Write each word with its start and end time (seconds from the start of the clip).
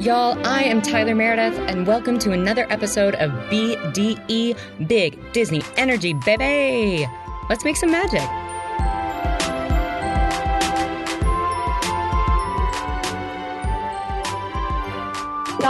Y'all, 0.00 0.34
I 0.46 0.62
am 0.62 0.80
Tyler 0.80 1.14
Meredith, 1.14 1.58
and 1.68 1.86
welcome 1.86 2.18
to 2.20 2.32
another 2.32 2.66
episode 2.70 3.16
of 3.16 3.30
BDE 3.50 4.56
Big 4.88 5.32
Disney 5.34 5.60
Energy, 5.76 6.14
baby! 6.14 7.06
Let's 7.50 7.64
make 7.64 7.76
some 7.76 7.90
magic. 7.90 8.49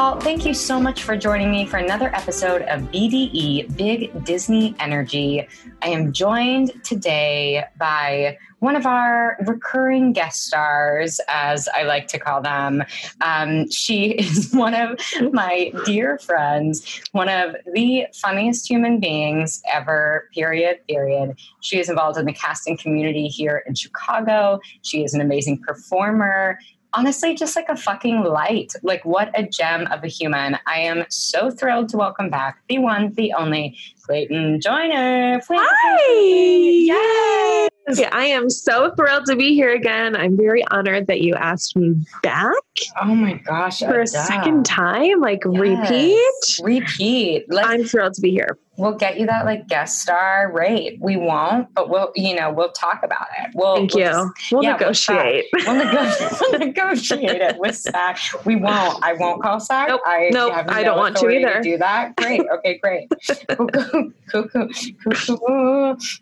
Y'all, 0.01 0.19
thank 0.19 0.47
you 0.47 0.55
so 0.55 0.81
much 0.81 1.03
for 1.03 1.15
joining 1.15 1.51
me 1.51 1.67
for 1.67 1.77
another 1.77 2.07
episode 2.17 2.63
of 2.63 2.81
BDE 2.91 3.77
Big 3.77 4.25
Disney 4.25 4.75
Energy. 4.79 5.47
I 5.83 5.89
am 5.89 6.15
joined 6.15 6.73
today 6.83 7.65
by 7.79 8.39
one 8.61 8.77
of 8.77 8.87
our 8.87 9.37
recurring 9.47 10.15
guest 10.15 10.47
stars, 10.47 11.21
as 11.29 11.69
I 11.75 11.83
like 11.83 12.07
to 12.09 12.19
call 12.19 12.41
them. 12.41 12.83
Um, 13.21 13.71
she 13.71 14.13
is 14.19 14.55
one 14.55 14.73
of 14.73 14.99
my 15.35 15.71
dear 15.85 16.17
friends, 16.17 17.03
one 17.13 17.29
of 17.29 17.55
the 17.75 18.07
funniest 18.15 18.71
human 18.71 19.01
beings 19.01 19.63
ever, 19.71 20.31
period, 20.33 20.79
period. 20.89 21.39
She 21.61 21.79
is 21.79 21.91
involved 21.91 22.19
in 22.19 22.25
the 22.25 22.33
casting 22.33 22.79
community 22.79 23.27
here 23.27 23.63
in 23.67 23.75
Chicago. 23.75 24.61
She 24.81 25.05
is 25.05 25.13
an 25.13 25.21
amazing 25.21 25.59
performer 25.59 26.59
honestly 26.93 27.35
just 27.35 27.57
like 27.57 27.69
a 27.69 27.77
fucking 27.77 28.23
light. 28.23 28.73
Like, 28.83 29.05
what 29.05 29.31
a 29.39 29.47
gem 29.47 29.87
of 29.89 30.05
a 30.05 30.09
human. 30.09 30.59
I 30.67 30.81
am 30.81 31.05
so 31.09 31.51
thrilled 31.51 31.89
to 31.91 31.97
welcome 31.97 32.31
back 32.31 32.63
the 32.69 32.79
one, 32.79 33.13
the 33.15 33.33
only 33.33 33.77
Clayton 34.11 34.61
Joyner. 34.61 35.41
Hi! 35.49 36.13
Yay! 36.19 37.69
Yeah, 37.95 38.09
I 38.11 38.25
am 38.25 38.51
so 38.51 38.93
thrilled 38.97 39.27
to 39.27 39.37
be 39.37 39.55
here 39.55 39.73
again. 39.73 40.17
I'm 40.17 40.37
very 40.37 40.65
honored 40.67 41.07
that 41.07 41.21
you 41.21 41.35
asked 41.35 41.77
me 41.77 41.95
back. 42.21 42.57
Oh 43.01 43.15
my 43.15 43.35
gosh. 43.35 43.79
For 43.79 44.01
a 44.01 44.09
second 44.09 44.65
time, 44.65 45.21
like 45.21 45.43
yes. 45.45 45.61
repeat. 45.61 46.59
Repeat. 46.61 47.45
Let's, 47.51 47.69
I'm 47.69 47.85
thrilled 47.85 48.15
to 48.15 48.21
be 48.21 48.33
here 48.33 48.59
we'll 48.81 48.95
get 48.95 49.21
you 49.21 49.27
that 49.27 49.45
like 49.45 49.69
guest 49.69 50.01
star 50.01 50.51
rate. 50.53 50.99
We 51.01 51.17
won't, 51.17 51.73
but 51.75 51.91
we'll, 51.91 52.11
you 52.17 52.35
know, 52.35 52.51
we'll 52.51 52.73
talk 52.73 53.01
about 53.05 53.27
it. 53.39 53.51
We'll, 53.55 53.77
Thank 53.77 53.95
we'll 53.95 54.05
you. 54.05 54.33
Just, 54.37 54.53
we'll 54.53 54.65
yeah, 54.65 54.73
negotiate. 54.73 55.47
We'll, 55.67 55.77
we'll, 55.77 56.31
we'll 56.41 56.59
negotiate 56.59 57.41
it 57.43 57.59
with 57.59 57.77
SAG. 57.77 58.17
We 58.45 58.57
won't. 58.57 59.05
I 59.05 59.13
won't 59.13 59.43
call 59.43 59.61
SAG. 59.61 59.89
Nope. 59.89 60.01
I, 60.07 60.31
nope. 60.33 60.53
No 60.53 60.73
I 60.73 60.83
don't 60.83 60.99
want 60.99 61.17
to 61.19 61.29
either. 61.29 61.55
To 61.55 61.63
do 61.63 61.79
that. 61.79 62.17
Great. 62.17 62.41
Okay. 62.61 62.79
Great. 62.79 63.09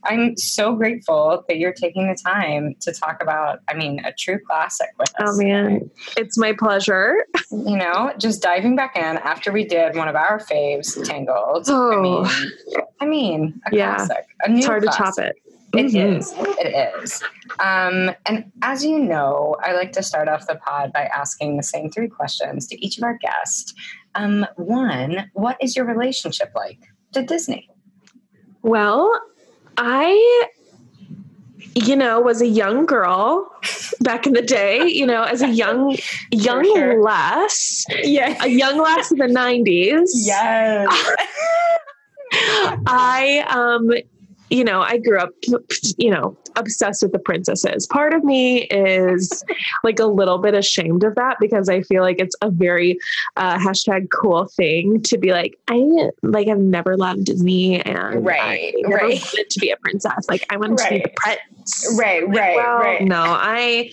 I'm 0.04 0.36
so 0.36 0.74
grateful 0.74 1.44
that 1.48 1.58
you're 1.58 1.72
taking 1.72 2.08
the 2.08 2.14
time 2.14 2.74
to 2.80 2.92
talk 2.92 3.22
about. 3.22 3.60
I 3.68 3.74
mean, 3.74 4.04
a 4.04 4.12
true 4.12 4.38
classic 4.46 4.88
with 4.98 5.10
us. 5.20 5.28
Oh 5.28 5.36
man, 5.36 5.90
it's 6.16 6.38
my 6.38 6.52
pleasure. 6.52 7.24
You 7.50 7.76
know, 7.76 8.12
just 8.18 8.42
diving 8.42 8.76
back 8.76 8.96
in 8.96 9.18
after 9.18 9.52
we 9.52 9.64
did 9.64 9.96
one 9.96 10.08
of 10.08 10.16
our 10.16 10.38
faves, 10.38 11.02
Tangled. 11.06 11.66
Oh. 11.68 11.92
I 11.94 12.00
mean, 12.00 12.90
I 13.00 13.06
mean, 13.06 13.60
a 13.70 13.76
yeah. 13.76 13.96
classic. 13.96 14.26
A 14.46 14.52
it's 14.52 14.66
hard 14.66 14.82
classic. 14.82 15.14
to 15.14 15.22
top 15.22 15.30
it. 15.30 15.36
It 15.74 15.92
mm-hmm. 15.92 16.16
is. 16.16 16.34
It 16.58 17.02
is. 17.02 17.22
Um, 17.60 18.10
and 18.24 18.50
as 18.62 18.84
you 18.84 18.98
know, 18.98 19.56
I 19.62 19.72
like 19.72 19.92
to 19.92 20.02
start 20.02 20.26
off 20.28 20.46
the 20.46 20.54
pod 20.54 20.92
by 20.94 21.10
asking 21.14 21.58
the 21.58 21.62
same 21.62 21.90
three 21.90 22.08
questions 22.08 22.66
to 22.68 22.84
each 22.84 22.96
of 22.96 23.04
our 23.04 23.18
guests. 23.18 23.74
Um, 24.14 24.46
one, 24.56 25.30
what 25.34 25.58
is 25.60 25.76
your 25.76 25.84
relationship 25.84 26.52
like 26.54 26.80
to 27.12 27.22
Disney? 27.22 27.70
Well, 28.62 29.20
I 29.76 30.48
you 31.86 31.96
know, 31.96 32.20
was 32.20 32.40
a 32.40 32.46
young 32.46 32.86
girl 32.86 33.50
back 34.00 34.26
in 34.26 34.32
the 34.32 34.42
day, 34.42 34.86
you 34.86 35.06
know, 35.06 35.22
as 35.22 35.42
a 35.42 35.48
young, 35.48 35.96
young 36.30 36.64
sure, 36.64 37.02
lass. 37.02 37.84
Yeah. 38.02 38.36
A 38.42 38.48
young 38.48 38.78
lass 38.78 39.10
of 39.12 39.18
the 39.18 39.24
90s. 39.24 40.10
Yes. 40.14 40.88
I, 42.86 43.44
um, 43.48 43.90
you 44.50 44.64
know, 44.64 44.80
I 44.80 44.98
grew 44.98 45.18
up, 45.18 45.30
you 45.96 46.10
know, 46.10 46.36
obsessed 46.56 47.02
with 47.02 47.12
the 47.12 47.18
princesses. 47.18 47.86
Part 47.86 48.14
of 48.14 48.24
me 48.24 48.62
is 48.64 49.44
like 49.84 49.98
a 49.98 50.06
little 50.06 50.38
bit 50.38 50.54
ashamed 50.54 51.04
of 51.04 51.14
that 51.16 51.36
because 51.40 51.68
I 51.68 51.82
feel 51.82 52.02
like 52.02 52.20
it's 52.20 52.36
a 52.42 52.50
very 52.50 52.98
uh, 53.36 53.58
hashtag 53.58 54.08
cool 54.10 54.46
thing 54.46 55.02
to 55.02 55.18
be 55.18 55.32
like, 55.32 55.58
I 55.68 56.10
like 56.22 56.48
I've 56.48 56.58
never 56.58 56.96
loved 56.96 57.24
Disney 57.24 57.80
and 57.82 58.24
right, 58.24 58.40
I 58.40 58.72
never 58.76 59.06
right. 59.06 59.20
wanted 59.20 59.50
to 59.50 59.60
be 59.60 59.70
a 59.70 59.76
princess. 59.76 60.26
Like 60.28 60.46
I 60.50 60.56
wanted 60.56 60.80
right. 60.80 60.88
to 60.88 60.94
be 60.94 61.00
the 61.02 61.12
prince. 61.16 61.96
Right, 61.98 62.26
right, 62.26 62.56
well, 62.56 62.78
right. 62.78 63.02
No, 63.02 63.22
I 63.22 63.90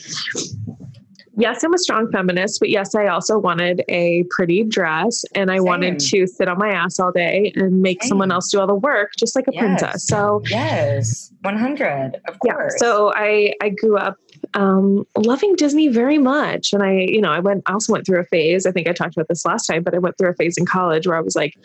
yes, 1.38 1.64
I'm 1.64 1.74
a 1.74 1.78
strong 1.78 2.12
feminist, 2.12 2.60
but 2.60 2.70
yes, 2.70 2.96
I 2.96 3.08
also 3.08 3.38
wanted 3.38 3.84
a 3.90 4.24
pretty 4.30 4.64
dress 4.64 5.24
and 5.34 5.52
I 5.52 5.58
Same. 5.58 5.66
wanted 5.66 6.00
to 6.00 6.28
sit 6.28 6.48
on 6.48 6.58
my 6.58 6.70
ass 6.70 7.00
all 7.00 7.12
day 7.12 7.52
and 7.56 7.82
make 7.82 8.02
Same. 8.04 8.10
someone 8.10 8.32
else 8.32 8.50
do 8.52 8.60
all 8.60 8.68
the 8.68 8.76
work, 8.76 9.12
just 9.18 9.36
like 9.36 9.48
a 9.48 9.54
yes. 9.54 9.62
princess. 9.62 10.08
So 10.08 10.42
yes, 10.50 11.32
100, 11.42 12.22
of 12.28 12.40
course. 12.40 12.74
Yeah, 12.76 12.78
so 12.78 13.14
I, 13.16 13.54
I 13.62 13.70
grew 13.70 13.98
up 13.98 14.18
um, 14.54 15.06
loving 15.18 15.56
Disney 15.56 15.88
very 15.88 16.18
much. 16.18 16.72
And 16.74 16.84
I, 16.84 17.00
you 17.00 17.22
know, 17.22 17.32
I 17.32 17.40
went, 17.40 17.64
I 17.66 17.74
also 17.74 17.94
went 17.94 18.06
through 18.06 18.20
a 18.20 18.26
phase. 18.26 18.66
I 18.66 18.72
think 18.72 18.88
I 18.88 18.94
talked 18.94 19.16
about 19.16 19.28
this 19.28 19.46
last 19.46 19.66
time, 19.66 19.84
but 19.84 19.94
I 19.94 19.98
went 19.98 20.18
through 20.18 20.30
a 20.30 20.36
phase 20.36 20.58
in 20.58 20.66
college 20.66 21.08
where 21.08 21.18
I 21.18 21.22
was 21.22 21.36
like, 21.36 21.58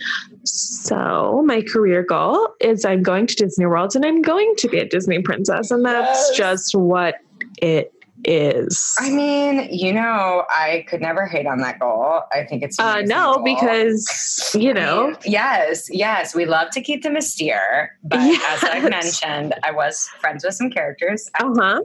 so 0.44 1.42
my 1.47 1.62
career 1.62 2.03
goal 2.03 2.48
is 2.60 2.84
I'm 2.84 3.03
going 3.03 3.26
to 3.26 3.34
Disney 3.34 3.66
World 3.66 3.94
and 3.94 4.04
I'm 4.04 4.22
going 4.22 4.54
to 4.59 4.69
be 4.69 4.78
a 4.78 4.88
Disney 4.88 5.20
princess. 5.22 5.70
And 5.70 5.84
that's 5.84 6.30
yes. 6.30 6.36
just 6.36 6.75
what 6.75 7.16
it 7.62 7.92
is. 8.25 8.94
I 8.98 9.10
mean, 9.10 9.69
you 9.70 9.92
know, 9.92 10.44
I 10.50 10.84
could 10.88 11.00
never 11.00 11.26
hate 11.26 11.47
on 11.47 11.58
that 11.58 11.78
goal. 11.78 12.22
I 12.32 12.44
think 12.44 12.62
it's 12.62 12.78
uh, 12.78 13.03
no 13.03 13.34
goal. 13.34 13.44
because 13.44 14.54
you 14.54 14.75
know, 14.75 15.04
I 15.04 15.10
mean, 15.10 15.16
yes, 15.25 15.88
yes, 15.91 16.34
we 16.34 16.47
love 16.47 16.70
to 16.70 16.80
keep 16.80 17.03
them 17.03 17.16
austere, 17.16 17.97
but 18.04 18.20
yes. 18.20 18.62
as 18.64 18.70
I've 18.70 18.91
mentioned, 18.91 19.54
I 19.62 19.70
was 19.72 20.09
friends 20.20 20.44
with 20.44 20.54
some 20.54 20.70
characters. 20.70 21.28
Uh-huh. 21.38 21.80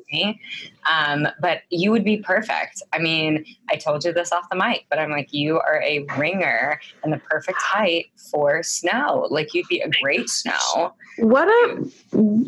Um, 0.90 1.28
but 1.42 1.62
you 1.70 1.92
would 1.92 2.04
be 2.04 2.18
perfect. 2.18 2.82
I 2.94 3.00
mean, 3.00 3.46
I 3.70 3.76
told 3.76 4.04
you 4.04 4.14
this 4.14 4.32
off 4.32 4.46
the 4.50 4.58
mic, 4.58 4.86
but 4.90 5.00
I'm 5.00 5.12
like, 5.12 5.34
you 5.34 5.60
are 5.60 5.82
a 5.82 6.06
ringer 6.18 6.80
and 7.04 7.12
the 7.12 7.18
perfect 7.18 7.58
height 7.62 8.08
for 8.32 8.64
snow. 8.64 9.28
Like 9.30 9.54
you'd 9.54 9.68
be 9.68 9.80
a 9.80 9.90
great 10.02 10.30
snow. 10.30 10.94
What 11.18 11.48
a 11.48 11.76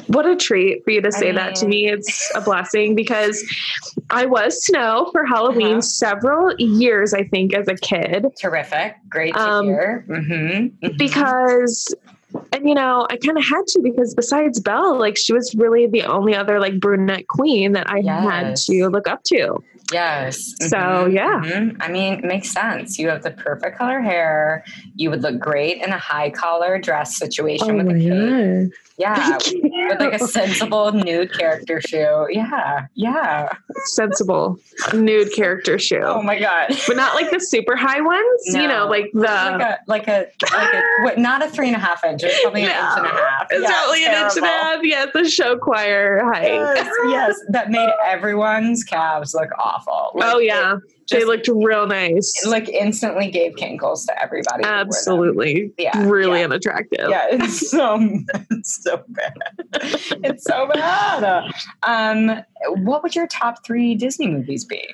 what 0.07 0.25
a 0.25 0.35
treat 0.35 0.83
for 0.83 0.91
you 0.91 1.01
to 1.01 1.11
say 1.11 1.27
I 1.29 1.31
mean, 1.31 1.35
that 1.35 1.55
to 1.55 1.67
me. 1.67 1.87
It's 1.87 2.31
a 2.35 2.41
blessing 2.45 2.95
because 2.95 3.43
I 4.09 4.25
was 4.25 4.65
snow 4.65 5.09
for 5.11 5.25
Halloween 5.25 5.73
uh-huh. 5.73 5.81
several 5.81 6.53
years, 6.57 7.13
I 7.13 7.23
think, 7.23 7.53
as 7.53 7.67
a 7.67 7.75
kid. 7.75 8.25
Terrific. 8.39 8.95
Great 9.09 9.33
to 9.33 9.39
um, 9.39 9.65
hear. 9.65 10.05
Mm-hmm. 10.09 10.85
Mm-hmm. 10.85 10.97
Because 10.97 11.95
and 12.51 12.67
you 12.67 12.75
know, 12.75 13.07
I 13.09 13.17
kind 13.17 13.37
of 13.37 13.43
had 13.43 13.67
to 13.67 13.81
because 13.81 14.13
besides 14.13 14.59
Belle, 14.59 14.97
like 14.97 15.17
she 15.17 15.33
was 15.33 15.53
really 15.55 15.87
the 15.87 16.03
only 16.03 16.35
other 16.35 16.59
like 16.59 16.79
brunette 16.79 17.27
queen 17.27 17.73
that 17.73 17.89
I 17.89 17.99
yes. 17.99 18.23
had 18.23 18.55
to 18.57 18.89
look 18.89 19.07
up 19.07 19.23
to. 19.25 19.63
Yes. 19.91 20.53
So 20.59 20.77
mm-hmm. 20.77 21.15
yeah. 21.15 21.41
Mm-hmm. 21.43 21.81
I 21.81 21.87
mean, 21.89 22.13
it 22.15 22.23
makes 22.23 22.51
sense. 22.51 22.99
You 22.99 23.09
have 23.09 23.23
the 23.23 23.31
perfect 23.31 23.77
color 23.77 24.01
hair. 24.01 24.63
You 24.95 25.09
would 25.09 25.21
look 25.21 25.39
great 25.39 25.81
in 25.81 25.91
a 25.91 25.97
high 25.97 26.29
collar 26.29 26.77
dress 26.79 27.17
situation 27.17 27.71
oh 27.71 27.83
with 27.83 27.95
a 27.95 27.99
cape. 27.99 28.73
Yeah, 28.99 29.37
with 29.37 29.99
like 29.99 30.13
a 30.13 30.27
sensible 30.27 30.91
nude 30.91 31.31
character 31.31 31.79
shoe. 31.79 32.27
Yeah, 32.31 32.87
yeah. 32.95 33.49
Sensible 33.85 34.57
nude 34.91 35.31
character 35.33 35.77
shoe. 35.77 36.01
Oh 36.01 36.23
my 36.23 36.39
god! 36.39 36.75
But 36.87 36.97
not 36.97 37.13
like 37.13 37.29
the 37.29 37.39
super 37.39 37.75
high 37.75 38.01
ones. 38.01 38.41
No. 38.47 38.59
You 38.59 38.67
know, 38.67 38.87
like 38.87 39.11
the 39.13 39.21
like 39.21 39.61
a 39.61 39.77
like 39.85 40.07
a, 40.07 40.25
like 40.51 40.73
a 40.73 40.83
what, 41.03 41.19
not 41.19 41.43
a 41.43 41.47
three 41.47 41.67
and 41.67 41.75
a 41.75 41.79
half 41.79 42.03
inch. 42.03 42.23
It's 42.23 42.41
probably 42.41 42.63
an 42.63 42.69
inch 42.69 42.97
and 42.97 43.05
a 43.05 43.09
half. 43.09 43.47
It's 43.51 43.61
yeah, 43.61 43.69
probably 43.69 44.03
an 44.03 44.25
inch 44.25 44.35
and 44.35 44.45
a 44.45 44.47
half. 44.47 44.83
Yeah, 44.83 45.05
the 45.13 45.29
show 45.29 45.59
choir 45.59 46.23
height. 46.33 46.45
Yes, 46.45 46.89
yes, 47.07 47.39
that 47.49 47.69
made 47.69 47.89
everyone's 48.03 48.83
calves 48.83 49.35
look 49.35 49.51
awful. 49.59 49.76
Like, 50.15 50.35
oh 50.35 50.39
yeah. 50.39 50.75
It, 50.75 50.81
just, 51.07 51.19
they 51.19 51.25
looked 51.25 51.47
real 51.47 51.87
nice. 51.87 52.45
Like 52.45 52.67
instantly 52.67 53.31
gave 53.31 53.55
kinkles 53.55 54.05
to 54.07 54.21
everybody. 54.21 54.63
Absolutely. 54.65 55.71
Yeah. 55.77 55.97
Really 56.05 56.39
yeah. 56.39 56.45
unattractive. 56.45 57.09
Yeah. 57.09 57.27
It's 57.31 57.69
so 57.71 57.97
it's 58.51 58.83
so 58.83 59.03
bad. 59.09 59.33
it's 60.23 60.43
so 60.43 60.67
bad. 60.67 61.51
Um, 61.83 62.43
what 62.83 63.03
would 63.03 63.15
your 63.15 63.27
top 63.27 63.65
three 63.65 63.95
Disney 63.95 64.27
movies 64.27 64.65
be? 64.65 64.87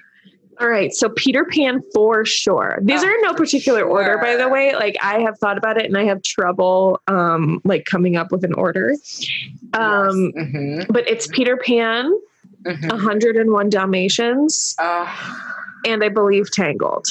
All 0.60 0.68
right, 0.68 0.94
so 0.94 1.10
Peter 1.10 1.46
Pan 1.46 1.82
for 1.94 2.26
sure. 2.26 2.80
These 2.82 3.04
oh, 3.04 3.08
are 3.08 3.12
in 3.12 3.22
no 3.22 3.34
particular 3.34 3.80
sure. 3.80 3.90
order, 3.90 4.18
by 4.20 4.36
the 4.36 4.48
way. 4.48 4.76
Like 4.76 4.96
I 5.02 5.20
have 5.20 5.38
thought 5.40 5.58
about 5.58 5.78
it, 5.78 5.86
and 5.86 5.98
I 5.98 6.04
have 6.06 6.22
trouble, 6.22 7.02
um, 7.08 7.62
like 7.64 7.86
coming 7.86 8.16
up 8.16 8.32
with 8.32 8.44
an 8.44 8.54
order. 8.54 8.92
Um, 9.74 10.32
yes. 10.36 10.46
mm-hmm. 10.46 10.92
but 10.92 11.10
it's 11.10 11.28
Peter 11.28 11.58
Pan, 11.58 12.12
mm-hmm. 12.66 12.88
101 12.88 13.70
Dalmatians. 13.70 14.76
Uh, 14.78 15.08
and 15.86 16.04
I 16.04 16.10
believe 16.10 16.52
Tangled. 16.52 17.06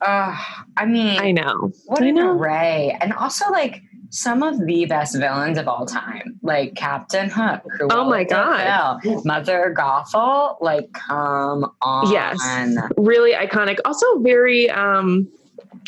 Uh, 0.00 0.36
I 0.76 0.84
mean, 0.86 1.18
I 1.18 1.32
know. 1.32 1.72
What 1.86 2.02
I 2.02 2.06
an 2.06 2.14
know. 2.16 2.32
array. 2.32 2.96
And 3.00 3.12
also, 3.12 3.50
like, 3.50 3.82
some 4.10 4.44
of 4.44 4.64
the 4.64 4.84
best 4.84 5.16
villains 5.16 5.58
of 5.58 5.66
all 5.66 5.86
time, 5.86 6.38
like 6.42 6.76
Captain 6.76 7.28
Hook. 7.28 7.62
oh 7.90 8.08
my 8.08 8.22
god, 8.22 9.00
Mother 9.24 9.74
Gothel, 9.76 10.56
like 10.60 10.92
come 10.92 11.72
on. 11.82 12.12
Yes, 12.12 12.38
really 12.96 13.32
iconic. 13.32 13.78
Also 13.84 14.20
very 14.20 14.70
um 14.70 15.26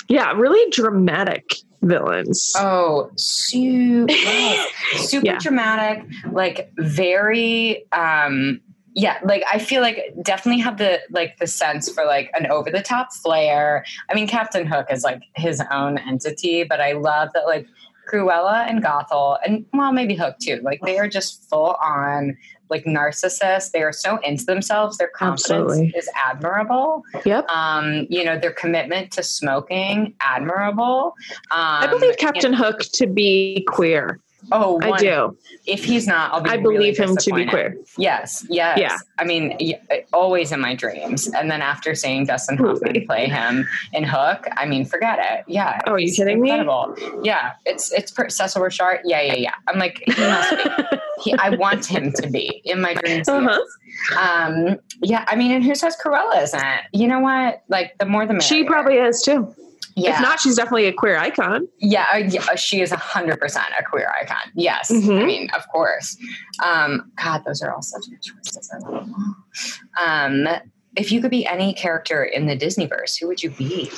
Yeah, 0.08 0.32
really 0.32 0.68
dramatic 0.72 1.54
villains. 1.82 2.52
Oh, 2.56 3.10
super, 3.16 4.12
super 4.96 5.26
Yeah. 5.26 5.38
dramatic, 5.38 6.04
like 6.32 6.72
very 6.76 7.84
um 7.92 8.60
yeah, 8.96 9.18
like 9.24 9.44
I 9.52 9.58
feel 9.58 9.82
like 9.82 10.14
definitely 10.22 10.60
have 10.62 10.78
the 10.78 11.00
like 11.10 11.38
the 11.38 11.46
sense 11.46 11.90
for 11.92 12.06
like 12.06 12.30
an 12.32 12.46
over 12.46 12.70
the 12.70 12.80
top 12.80 13.12
flair. 13.12 13.84
I 14.08 14.14
mean 14.14 14.26
Captain 14.26 14.66
Hook 14.66 14.86
is 14.90 15.04
like 15.04 15.22
his 15.36 15.62
own 15.70 15.98
entity, 15.98 16.64
but 16.64 16.80
I 16.80 16.92
love 16.92 17.28
that 17.34 17.44
like 17.44 17.68
Cruella 18.10 18.66
and 18.66 18.82
Gothel 18.82 19.36
and 19.44 19.66
well 19.74 19.92
maybe 19.92 20.14
Hook 20.14 20.36
too. 20.40 20.60
Like 20.62 20.80
they 20.80 20.98
are 20.98 21.08
just 21.08 21.46
full 21.50 21.76
on 21.82 22.38
like 22.70 22.84
narcissists. 22.84 23.70
They 23.70 23.82
are 23.82 23.92
so 23.92 24.16
into 24.22 24.46
themselves. 24.46 24.96
Their 24.96 25.08
confidence 25.08 25.50
Absolutely. 25.50 25.92
is 25.94 26.08
admirable. 26.24 27.04
Yep. 27.26 27.48
Um, 27.48 28.06
you 28.08 28.24
know, 28.24 28.38
their 28.38 28.52
commitment 28.52 29.12
to 29.12 29.22
smoking, 29.22 30.14
admirable. 30.20 31.14
Um, 31.50 31.60
I 31.60 31.86
believe 31.86 32.16
Captain 32.16 32.54
Hook 32.54 32.80
to 32.94 33.06
be 33.06 33.64
queer. 33.68 34.20
Oh, 34.52 34.80
I 34.82 34.96
do. 34.98 35.36
If 35.66 35.84
he's 35.84 36.06
not, 36.06 36.32
I'll 36.32 36.40
be. 36.40 36.50
I 36.50 36.54
really 36.54 36.76
believe 36.92 36.98
him 36.98 37.16
to 37.16 37.34
be 37.34 37.46
queer. 37.46 37.76
Yes, 37.98 38.46
yes. 38.48 38.78
Yeah. 38.78 38.96
I 39.18 39.24
mean, 39.24 39.56
always 40.12 40.52
in 40.52 40.60
my 40.60 40.74
dreams. 40.74 41.28
And 41.28 41.50
then 41.50 41.62
after 41.62 41.94
seeing 41.94 42.26
Dustin 42.26 42.56
Hoffman 42.56 43.06
play 43.06 43.28
him 43.28 43.66
in 43.92 44.04
Hook, 44.04 44.46
I 44.56 44.66
mean, 44.66 44.84
forget 44.84 45.18
it. 45.18 45.44
Yeah. 45.48 45.80
Oh, 45.86 45.92
are 45.92 45.98
you 45.98 46.12
kidding 46.12 46.40
me? 46.40 46.50
Yeah, 47.22 47.52
it's 47.64 47.92
it's 47.92 48.10
per- 48.10 48.28
Cecil 48.28 48.62
Richard. 48.62 49.00
Yeah, 49.04 49.22
yeah, 49.22 49.34
yeah. 49.34 49.54
I'm 49.66 49.78
like, 49.78 50.02
he 50.06 50.20
must 50.20 50.50
be. 50.56 50.98
He, 51.22 51.32
I 51.32 51.48
want 51.48 51.86
him 51.86 52.12
to 52.12 52.28
be 52.28 52.60
in 52.64 52.82
my 52.82 52.92
dreams. 52.92 53.26
Uh-huh. 53.26 53.58
Um, 54.20 54.78
yeah, 55.02 55.24
I 55.28 55.34
mean, 55.34 55.50
and 55.50 55.64
who 55.64 55.74
says 55.74 55.96
Cruella 55.96 56.42
isn't? 56.42 56.62
You 56.92 57.08
know 57.08 57.20
what? 57.20 57.62
Like, 57.68 57.96
the 57.98 58.04
more 58.04 58.26
the 58.26 58.34
merrier. 58.34 58.42
she 58.42 58.64
probably 58.64 58.96
is 58.98 59.22
too. 59.22 59.52
Yeah. 59.98 60.14
If 60.16 60.20
not, 60.20 60.38
she's 60.40 60.56
definitely 60.56 60.86
a 60.86 60.92
queer 60.92 61.16
icon. 61.16 61.66
Yeah, 61.78 62.04
uh, 62.12 62.18
yeah, 62.18 62.54
she 62.54 62.82
is 62.82 62.90
hundred 62.92 63.40
percent 63.40 63.64
a 63.78 63.82
queer 63.82 64.12
icon. 64.22 64.52
Yes, 64.54 64.90
I 64.90 64.94
Mhm. 64.94 65.26
mean, 65.26 65.48
of 65.56 65.66
course. 65.72 66.16
Um, 66.62 67.10
God, 67.22 67.42
those 67.46 67.62
are 67.62 67.72
all 67.74 67.80
such 67.80 68.02
good 68.10 68.20
choices. 68.22 68.70
I 68.74 68.78
love 68.90 69.06
them. 69.06 69.36
Um, 69.98 70.48
if 70.96 71.10
you 71.10 71.22
could 71.22 71.30
be 71.30 71.46
any 71.46 71.72
character 71.72 72.22
in 72.24 72.46
the 72.46 72.56
Disneyverse, 72.56 73.18
who 73.18 73.26
would 73.28 73.42
you 73.42 73.48
be? 73.50 73.90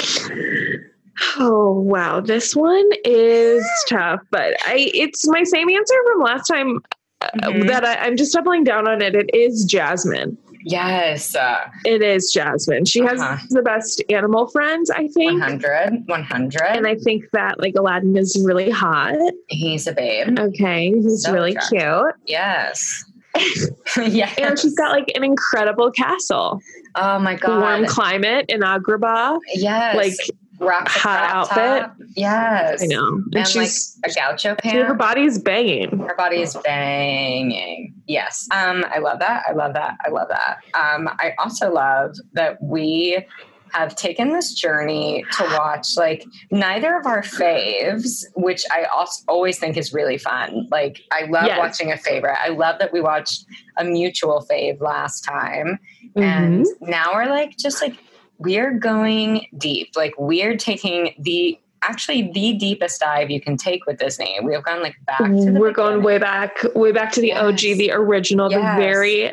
Oh 1.36 1.72
wow, 1.72 2.20
this 2.20 2.54
one 2.54 2.88
is 3.04 3.68
tough, 3.88 4.20
but 4.30 4.54
I 4.66 4.90
it's 4.94 5.26
my 5.26 5.42
same 5.42 5.68
answer 5.68 5.94
from 6.12 6.20
last 6.22 6.46
time 6.46 6.78
uh, 7.22 7.26
Mhm. 7.50 7.66
that 7.66 7.84
I, 7.84 7.96
I'm 7.96 8.16
just 8.16 8.32
doubling 8.32 8.62
down 8.62 8.86
on 8.86 9.02
it. 9.02 9.16
It 9.16 9.30
is 9.34 9.64
Jasmine. 9.64 10.38
Yes, 10.68 11.34
uh, 11.34 11.58
It 11.84 12.02
is 12.02 12.30
Jasmine. 12.32 12.84
She 12.84 13.00
has 13.00 13.20
Uh-huh. 13.20 13.36
the 13.50 13.62
best 13.62 14.02
animal 14.10 14.48
friends, 14.48 14.90
I 14.90 15.08
think. 15.08 15.40
100, 15.40 16.04
100. 16.06 16.62
And 16.76 16.86
I 16.86 16.94
think 16.96 17.24
that 17.32 17.58
like 17.58 17.74
Aladdin 17.76 18.16
is 18.16 18.40
really 18.44 18.70
hot. 18.70 19.14
He's 19.48 19.86
a 19.86 19.92
babe. 19.92 20.38
Okay, 20.38 20.92
he's 20.92 21.22
So 21.24 21.32
really 21.32 21.52
attractive. 21.52 21.78
cute. 21.80 22.14
Yes. 22.26 23.04
yes. 23.96 24.34
And 24.38 24.58
she's 24.58 24.74
got 24.74 24.90
like 24.92 25.10
an 25.14 25.24
incredible 25.24 25.90
castle, 25.90 26.60
oh 26.96 27.18
my 27.18 27.34
God. 27.34 27.60
warm 27.60 27.86
climate 27.86 28.46
in 28.48 28.60
Agrabah. 28.60 29.38
Yes. 29.54 29.96
Like 29.96 30.14
rock 30.60 30.88
hot 30.88 31.30
outfit. 31.30 31.56
top. 31.82 31.96
Yes. 32.16 32.82
I 32.82 32.86
know, 32.86 33.06
and, 33.08 33.34
And 33.36 33.46
she's 33.48 33.98
like 34.02 34.12
a 34.12 34.14
gaucho 34.14 34.56
her 34.64 34.94
body's 34.94 35.38
banging. 35.38 35.98
Her 36.00 36.14
body 36.16 36.40
is 36.42 36.56
banging. 36.64 37.94
Yes. 38.06 38.48
Um, 38.52 38.84
I 38.90 38.98
love 38.98 39.18
that. 39.20 39.44
I 39.48 39.52
love 39.52 39.74
that. 39.74 39.98
I 40.04 40.08
love 40.10 40.28
that. 40.28 40.58
Um, 40.74 41.08
I 41.18 41.32
also 41.38 41.72
love 41.72 42.16
that 42.32 42.62
we 42.62 43.24
have 43.72 43.94
taken 43.96 44.32
this 44.32 44.54
journey 44.54 45.22
to 45.36 45.42
watch 45.58 45.88
like 45.98 46.24
neither 46.50 46.96
of 46.96 47.04
our 47.04 47.20
faves, 47.22 48.24
which 48.34 48.64
I 48.72 48.84
also 48.84 49.22
always 49.28 49.58
think 49.58 49.76
is 49.76 49.92
really 49.92 50.16
fun. 50.16 50.66
Like 50.70 51.02
I 51.12 51.24
love 51.26 51.44
Yes. 51.44 51.58
watching 51.58 51.92
a 51.92 51.98
favorite. 51.98 52.38
I 52.42 52.48
love 52.48 52.78
that 52.78 52.94
we 52.94 53.02
watched 53.02 53.44
a 53.76 53.84
mutual 53.84 54.46
fave 54.50 54.80
last 54.80 55.20
time. 55.20 55.78
Mhm. 56.16 56.22
And 56.22 56.66
now 56.80 57.10
we're 57.12 57.26
like 57.28 57.58
just 57.58 57.82
like 57.82 57.94
we're 58.38 58.72
going 58.72 59.46
deep. 59.58 59.90
Like 59.96 60.14
we're 60.18 60.56
taking 60.56 61.14
the 61.18 61.58
actually 61.82 62.30
the 62.34 62.54
deepest 62.54 62.98
dive 63.00 63.30
you 63.30 63.40
can 63.40 63.56
take 63.56 63.86
with 63.86 63.98
Disney. 63.98 64.36
We 64.42 64.52
have 64.52 64.64
gone 64.64 64.82
like 64.82 64.96
back 65.06 65.18
to 65.18 65.28
the 65.28 65.52
We're 65.52 65.70
going 65.70 66.02
way 66.02 66.18
back, 66.18 66.58
way 66.74 66.90
back 66.90 67.12
to 67.12 67.20
the 67.20 67.32
OG, 67.32 67.58
the 67.60 67.92
original, 67.92 68.50
Yes. 68.50 68.76
the 68.76 68.82
very 68.82 69.32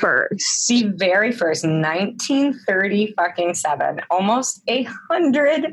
first. 0.00 0.66
the 0.68 0.82
very 0.96 1.30
first 1.30 1.64
1930 1.64 3.14
fucking 3.16 3.54
seven, 3.54 4.00
almost 4.10 4.60
a 4.68 4.82
hundred 5.08 5.72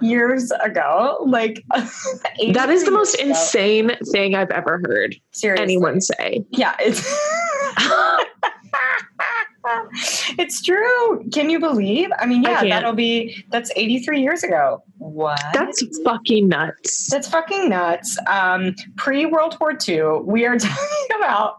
years 0.00 0.50
ago. 0.50 1.18
Like 1.26 1.64
That 2.52 2.68
is 2.68 2.84
the 2.84 2.90
most 2.90 3.14
ago. 3.14 3.28
insane 3.28 3.92
thing 4.12 4.34
I've 4.34 4.50
ever 4.50 4.80
heard 4.84 5.14
Seriously. 5.30 5.62
anyone 5.62 6.00
say. 6.00 6.44
Yeah, 6.50 6.74
it's 6.80 7.00
it's 10.38 10.62
true. 10.62 11.28
Can 11.32 11.50
you 11.50 11.58
believe? 11.58 12.10
I 12.18 12.26
mean, 12.26 12.42
yeah, 12.42 12.56
can't. 12.56 12.70
that'll 12.70 12.92
be 12.92 13.44
that's 13.50 13.70
83 13.76 14.20
years 14.20 14.42
ago. 14.42 14.82
What? 15.00 15.40
That's 15.54 15.82
fucking 16.04 16.48
nuts. 16.48 17.08
That's 17.10 17.26
fucking 17.28 17.70
nuts. 17.70 18.18
Um, 18.28 18.74
Pre 18.96 19.24
World 19.26 19.56
War 19.60 19.72
II, 19.88 20.20
we 20.24 20.44
are 20.46 20.58
talking 20.58 21.16
about 21.18 21.56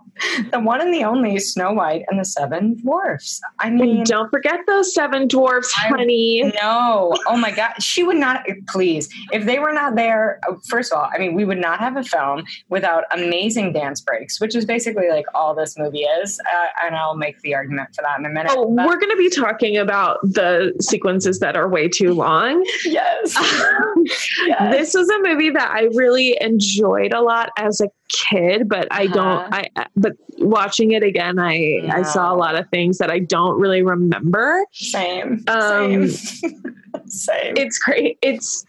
the 0.52 0.60
one 0.60 0.80
and 0.82 0.94
the 0.94 1.04
only 1.04 1.40
Snow 1.40 1.74
White 1.74 2.04
and 2.10 2.20
the 2.20 2.26
Seven 2.26 2.76
Dwarfs. 2.76 3.42
I 3.60 3.72
mean, 3.72 3.98
And 4.00 4.06
don't 4.06 4.30
forget 4.30 4.60
those 4.68 4.94
seven 4.94 5.28
dwarfs, 5.28 5.74
I- 5.84 5.88
honey. 5.88 6.52
no. 6.62 7.14
Oh 7.28 7.36
my 7.36 7.50
God. 7.50 7.72
She 7.80 8.04
would 8.04 8.18
not, 8.18 8.46
please. 8.70 9.10
If 9.32 9.46
they 9.46 9.58
were 9.58 9.74
not 9.74 9.96
there, 9.96 10.40
uh, 10.48 10.54
first 10.68 10.92
of 10.94 11.00
all, 11.00 11.10
I 11.12 11.18
mean, 11.18 11.34
we 11.34 11.44
would 11.44 11.58
not 11.58 11.80
have 11.80 11.98
a 11.98 12.04
film 12.04 12.44
without 12.70 13.06
amazing 13.12 13.74
dance 13.74 14.02
breaks, 14.02 14.40
which 14.40 14.56
is 14.56 14.66
basically 14.66 15.10
like 15.10 15.26
all 15.34 15.56
this 15.56 15.76
movie 15.80 16.04
is. 16.04 16.40
Uh, 16.42 16.68
and 16.86 16.96
I'll 16.96 17.18
make 17.18 17.40
the 17.42 17.56
argument 17.56 17.90
for 17.96 18.04
that 18.04 18.20
in 18.20 18.26
a 18.26 18.30
minute. 18.30 18.52
Oh, 18.56 18.68
But- 18.76 18.86
we're 18.86 19.00
going 19.00 19.10
to 19.12 19.18
be 19.18 19.30
talking 19.32 19.78
about 19.78 20.20
the 20.22 20.74
sequences 20.82 21.40
that 21.40 21.56
are 21.56 21.68
way 21.68 21.88
too 21.90 22.14
long. 22.14 22.64
yes. 22.86 23.31
Yes. 24.48 24.72
This 24.76 24.94
was 24.96 25.10
a 25.10 25.20
movie 25.22 25.52
that 25.52 25.70
I 25.72 25.84
really 25.94 26.36
enjoyed 26.42 27.14
a 27.14 27.22
lot 27.22 27.50
as 27.58 27.80
a 27.82 27.88
kid, 28.10 28.68
but 28.68 28.88
I 28.92 29.06
Uh-huh. 29.06 29.14
don't. 29.14 29.54
I 29.54 29.68
but 29.96 30.14
watching 30.40 30.92
it 30.92 31.04
again, 31.04 31.38
I 31.40 31.82
I 31.92 32.02
saw 32.02 32.34
a 32.34 32.36
lot 32.36 32.56
of 32.56 32.68
things 32.70 32.98
that 32.98 33.12
I 33.12 33.20
don't 33.20 33.60
really 33.60 33.84
remember. 33.84 34.64
Same. 34.72 35.44
Um, 35.48 36.08
Same. 36.08 36.54
Same. 37.06 37.54
It's 37.58 37.78
great. 37.78 38.18
It's 38.22 38.66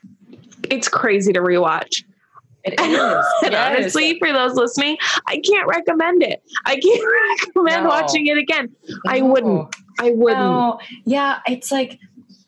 it's 0.70 0.88
crazy 0.88 1.32
to 1.32 1.40
rewatch. 1.40 2.04
It 2.64 2.78
And. 2.78 2.92
Yes. 2.92 3.24
honestly, 3.44 4.18
for 4.18 4.32
those 4.32 4.54
listening, 4.54 4.96
I 5.26 5.38
can't 5.40 5.66
recommend 5.66 6.22
it. 6.22 6.42
I 6.66 6.76
can't 6.78 7.04
recommend 7.56 7.84
No. 7.84 7.88
watching 7.88 8.26
it 8.26 8.36
again. 8.38 8.68
I 9.08 9.22
wouldn't. 9.22 9.74
I 9.98 10.10
wouldn't. 10.10 10.38
No, 10.40 10.78
yeah, 11.04 11.40
it's 11.46 11.72
like 11.72 11.98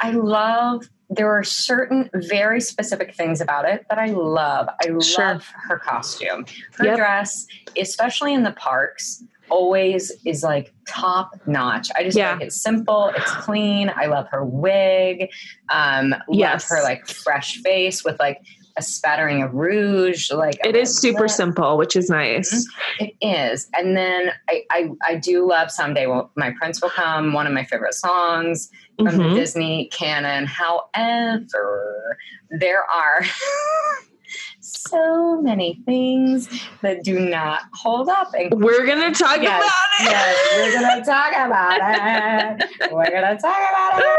I 0.01 0.11
love. 0.11 0.89
There 1.17 1.31
are 1.31 1.45
certain 1.45 2.11
very 2.15 2.61
specific 2.61 3.15
things 3.15 3.41
about 3.41 3.65
it 3.69 3.87
that 3.89 3.99
I 3.99 4.07
love. 4.07 4.69
I 4.83 4.87
Sure. 5.01 5.25
love 5.35 5.47
her 5.69 5.79
costume, 5.79 6.47
her 6.77 6.85
Yep. 6.87 6.97
dress, 6.97 7.47
especially 7.81 8.35
in 8.35 8.43
the 8.43 8.53
parks. 8.53 9.23
Always 9.51 10.11
is 10.25 10.43
like 10.43 10.73
top 10.89 11.33
notch. 11.47 11.91
I 11.97 12.03
just 12.05 12.17
Yeah. 12.17 12.33
like 12.33 12.43
it's 12.43 12.61
simple, 12.63 13.13
it's 13.15 13.31
clean. 13.45 13.93
I 13.95 14.07
love 14.07 14.27
her 14.31 14.45
wig. 14.45 15.29
Um, 15.69 16.11
love 16.11 16.23
Yes. 16.33 16.69
her 16.71 16.83
like 16.83 17.07
fresh 17.07 17.57
face 17.59 18.03
with 18.05 18.19
like 18.19 18.39
a 18.77 18.83
spattering 18.83 19.43
of 19.43 19.55
rouge. 19.55 20.33
Like 20.33 20.59
It 20.65 20.75
is 20.75 20.99
super 20.99 21.23
lip. 21.23 21.31
simple, 21.31 21.77
which 21.77 21.95
is 21.95 22.09
nice. 22.11 22.67
It 22.99 23.15
is. 23.21 23.69
And 23.75 23.97
then 23.97 24.33
I, 24.49 24.63
I, 24.73 24.89
I 25.07 25.15
do 25.17 25.47
love 25.47 25.71
Someday 25.71 26.07
Will 26.07 26.31
My 26.37 26.51
Prince 26.59 26.81
Will 26.83 26.91
Come, 26.91 27.35
one 27.35 27.47
of 27.47 27.53
my 27.53 27.65
favorite 27.65 27.95
songs 27.95 28.71
from 28.99 29.17
the 29.19 29.25
Mhm. 29.25 29.35
Disney 29.35 29.87
canon. 29.93 30.47
However, 30.47 32.17
there 32.51 32.85
are 32.85 33.23
so 34.61 35.41
many 35.43 35.81
things 35.85 36.49
that 36.83 37.03
do 37.03 37.19
not 37.21 37.63
hold 37.75 38.09
up. 38.09 38.33
And 38.35 38.53
We're 38.63 38.87
gonna 38.87 39.13
talk 39.13 39.41
Yes, 39.43 39.63
about 39.63 40.07
it. 40.07 40.11
yes, 40.11 40.39
we're 40.57 40.81
gonna 40.81 41.05
talk 41.05 41.33
about 41.33 42.61
it. 42.61 42.93
We're 42.93 43.11
gonna 43.11 43.39
talk 43.39 43.57
about 43.71 44.03
it. 44.03 44.17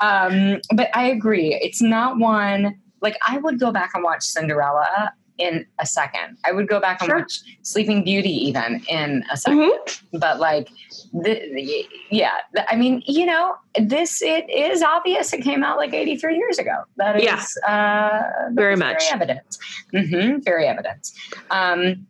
Um, 0.00 0.60
but 0.76 0.88
I 0.94 1.08
agree. 1.08 1.58
It's 1.62 1.82
not 1.82 2.18
one 2.18 2.76
like 3.00 3.16
I 3.26 3.38
would 3.38 3.58
go 3.58 3.72
back 3.72 3.90
and 3.94 4.02
watch 4.04 4.22
Cinderella 4.22 5.12
in 5.38 5.66
a 5.78 5.86
second. 5.86 6.36
I 6.44 6.52
would 6.52 6.68
go 6.68 6.78
back 6.80 7.00
and 7.00 7.08
Sure. 7.08 7.18
watch 7.20 7.40
Sleeping 7.62 8.04
Beauty 8.04 8.30
even 8.48 8.82
in 8.88 9.24
a 9.32 9.36
2nd 9.36 9.70
Mhm. 9.72 10.02
But 10.20 10.38
like, 10.40 10.68
the, 11.12 11.34
the- 11.54 11.86
yeah, 12.10 12.32
the- 12.54 12.70
I 12.72 12.76
mean, 12.76 13.02
you 13.06 13.26
know, 13.26 13.54
this 13.80 14.22
it 14.22 14.48
is 14.50 14.82
obvious. 14.82 15.32
It 15.32 15.42
came 15.42 15.64
out 15.64 15.78
like 15.78 15.92
83 15.94 16.36
years 16.36 16.58
ago. 16.58 16.84
That 16.96 17.16
is 17.16 17.24
Yeah. 17.24 17.42
uh, 17.66 18.20
that 18.48 18.52
Very 18.52 18.76
much. 18.76 19.02
very 19.10 19.12
evident. 19.14 19.56
hmm 19.92 20.38
very 20.40 20.66
evident. 20.66 21.10
Um, 21.50 22.06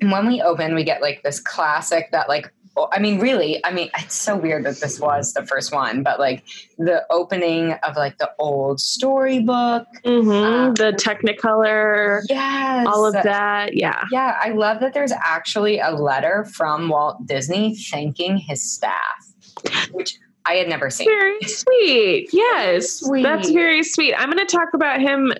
and 0.00 0.10
when 0.12 0.26
we 0.26 0.40
open, 0.40 0.74
we 0.74 0.84
get 0.84 1.02
like 1.02 1.22
this 1.22 1.40
classic 1.40 2.10
that 2.12 2.28
like 2.28 2.52
I 2.92 2.98
mean, 2.98 3.20
really, 3.20 3.62
I 3.64 3.72
mean, 3.72 3.90
it's 3.98 4.14
so 4.14 4.36
weird 4.36 4.64
that 4.64 4.76
this 4.80 5.00
was 5.00 5.32
the 5.34 5.44
first 5.44 5.72
one, 5.72 6.02
but 6.02 6.18
like 6.18 6.44
the 6.78 7.04
opening 7.10 7.72
of 7.82 7.96
like 7.96 8.18
the 8.18 8.30
old 8.38 8.80
storybook, 8.80 9.86
Mhm. 10.04 10.42
Um, 10.42 10.74
the 10.74 10.92
Technicolor, 10.92 12.22
yes, 12.28 12.86
all 12.88 13.04
of 13.04 13.12
that. 13.12 13.76
Yeah. 13.76 14.04
Yeah, 14.12 14.38
I 14.40 14.50
love 14.50 14.80
that 14.80 14.94
there's 14.94 15.12
actually 15.12 15.78
a 15.78 15.90
letter 15.90 16.44
from 16.54 16.88
Walt 16.88 17.26
Disney 17.26 17.76
thanking 17.76 18.36
his 18.38 18.62
staff, 18.62 19.26
which 19.92 20.16
I 20.46 20.54
had 20.54 20.68
never 20.68 20.88
seen. 20.90 21.06
Very 21.06 21.42
sweet. 21.42 22.30
Yes. 22.32 23.00
Sweet. 23.00 23.22
That's 23.22 23.50
very 23.50 23.82
sweet. 23.82 24.14
I'm 24.16 24.30
going 24.30 24.44
to 24.44 24.56
talk 24.56 24.68
about 24.74 25.00
him 25.00 25.32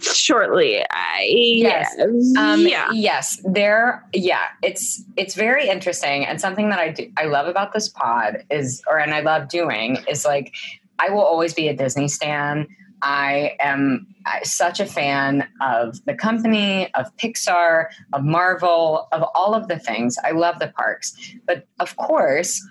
shortly. 0.00 0.84
I, 0.90 1.26
Yes. 1.30 1.96
Um, 2.36 2.66
yeah. 2.66 2.90
Yes, 2.92 3.40
there. 3.44 4.04
Yeah, 4.12 4.46
it's 4.62 5.02
it's 5.16 5.34
very 5.34 5.68
interesting, 5.68 6.24
and 6.24 6.40
something 6.40 6.68
that 6.70 6.78
I 6.78 6.90
do, 6.90 7.10
I 7.16 7.24
love 7.24 7.46
about 7.46 7.72
this 7.72 7.88
pod 7.88 8.44
is, 8.50 8.82
or 8.88 8.98
and 8.98 9.14
I 9.14 9.20
love 9.20 9.48
doing 9.48 9.98
is 10.08 10.24
like, 10.24 10.54
I 10.98 11.10
will 11.10 11.22
always 11.22 11.54
be 11.54 11.68
a 11.68 11.76
Disney 11.76 12.08
stan. 12.08 12.68
I 13.02 13.56
am 13.58 14.06
such 14.44 14.78
a 14.78 14.86
fan 14.86 15.48
of 15.60 16.02
the 16.04 16.14
company, 16.14 16.92
of 16.94 17.14
Pixar, 17.16 17.86
of 18.12 18.24
Marvel, 18.24 19.08
of 19.10 19.24
all 19.34 19.54
of 19.54 19.66
the 19.66 19.78
things. 19.78 20.16
I 20.24 20.30
love 20.30 20.60
the 20.60 20.68
parks, 20.68 21.12
but 21.46 21.66
of 21.80 21.96
course, 21.96 22.64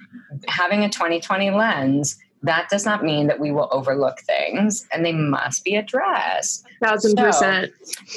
having 0.47 0.83
a 0.83 0.89
2020 0.89 1.51
lens. 1.51 2.17
That 2.43 2.69
does 2.69 2.85
not 2.85 3.03
mean 3.03 3.27
that 3.27 3.39
we 3.39 3.51
will 3.51 3.69
overlook 3.71 4.19
things 4.21 4.87
and 4.91 5.05
they 5.05 5.13
must 5.13 5.63
be 5.63 5.75
addressed 5.75 6.65
Thousand 6.83 7.15
So- 7.17 7.23
percent. 7.25 7.71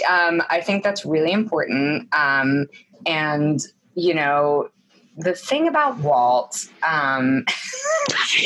um, 0.09 0.43
I 0.49 0.61
think 0.61 0.83
that's 0.83 1.05
really 1.05 1.33
important. 1.33 2.09
Um, 2.15 2.67
and, 3.07 3.61
you 3.95 4.15
know, 4.15 4.69
the 5.17 5.35
thing 5.35 5.69
about 5.69 5.99
Walt, 5.99 6.57
um, 6.83 7.45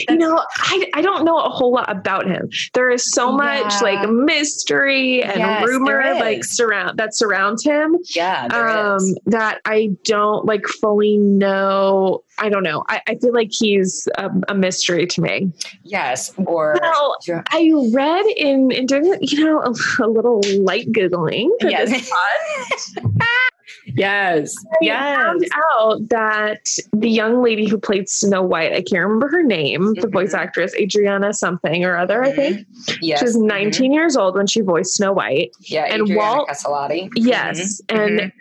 You 0.09 0.17
know, 0.17 0.43
I, 0.57 0.91
I 0.95 1.01
don't 1.03 1.25
know 1.25 1.39
a 1.39 1.49
whole 1.49 1.73
lot 1.73 1.91
about 1.91 2.27
him. 2.27 2.49
There 2.75 2.91
is 2.91 3.11
so 3.13 3.33
much 3.33 3.73
Yeah. 3.73 3.79
like 3.83 4.09
mystery 4.09 5.23
and 5.23 5.39
Yes, 5.39 5.67
rumor 5.67 6.15
like 6.15 6.45
surround 6.45 6.99
that 6.99 7.15
surrounds 7.17 7.65
him. 7.65 7.97
yeah, 8.15 8.47
um 8.53 8.97
is. 8.99 9.19
that 9.27 9.61
I 9.65 9.91
don't 10.05 10.45
like 10.45 10.67
fully 10.81 11.17
know. 11.17 12.23
I 12.39 12.49
don't 12.51 12.63
know. 12.63 12.85
I, 12.89 13.03
I 13.09 13.15
feel 13.17 13.33
like 13.33 13.51
he's 13.51 14.07
a, 14.17 14.31
a 14.49 14.55
mystery 14.55 15.07
to 15.07 15.21
me. 15.21 15.51
Yes, 15.83 16.33
or 16.47 16.79
Well, 16.81 17.17
I 17.51 17.73
read 17.93 18.27
in 18.37 18.71
in 18.71 18.87
doing 18.87 19.17
you 19.21 19.45
know 19.45 19.61
a, 19.61 19.73
a 20.05 20.09
little 20.09 20.41
light 20.63 20.93
googling. 20.93 21.49
for 21.61 21.69
Yes. 23.95 24.55
yes, 24.81 25.01
I 25.03 25.15
found 25.23 25.45
out 25.55 26.09
that 26.11 26.67
the 26.93 27.09
young 27.11 27.43
lady 27.43 27.67
who 27.69 27.79
played 27.79 28.09
Snow 28.09 28.43
White, 28.43 28.73
I 28.73 28.83
can't 28.83 29.03
remember 29.05 29.29
her 29.29 29.43
name, 29.43 29.95
the 29.95 30.09
voice 30.09 30.35
actress 30.35 30.75
Adriana 30.75 31.33
something 31.33 31.85
or 31.85 31.97
other. 31.97 32.23
I 32.23 32.33
think 32.33 32.67
Yes, 33.01 33.19
she 33.21 33.25
was 33.25 33.37
mhm. 33.37 33.47
19 33.47 33.93
years 33.93 34.17
old 34.17 34.35
when 34.35 34.47
she 34.47 34.61
voiced 34.61 34.95
Snow 34.97 35.13
White. 35.13 35.51
Yeah, 35.61 35.85
and 35.85 36.03
Adriana 36.03 36.19
Walt- 36.21 36.49
Caselotti. 36.49 37.11
Yes, 37.15 37.81
Mhm, 37.89 37.97
and. 38.21 38.33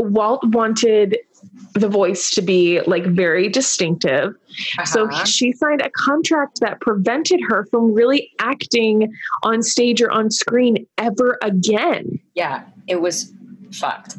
Walt 0.00 0.42
wanted 0.48 1.16
the 1.74 1.88
voice 1.88 2.30
to 2.32 2.42
be 2.42 2.80
like 2.82 3.04
very 3.04 3.48
distinctive. 3.48 4.34
So 4.84 5.04
Uh-huh. 5.04 5.24
she 5.24 5.52
signed 5.52 5.82
a 5.82 5.90
contract 5.90 6.58
that 6.60 6.80
prevented 6.80 7.40
her 7.48 7.64
from 7.70 7.92
really 7.92 8.30
acting 8.40 9.12
on 9.44 9.62
stage 9.62 10.02
or 10.02 10.10
on 10.10 10.30
screen 10.32 10.84
ever 10.98 11.38
again. 11.42 12.18
yeah, 12.34 12.62
it 12.88 13.00
was 13.00 13.32
fucked. 13.74 14.16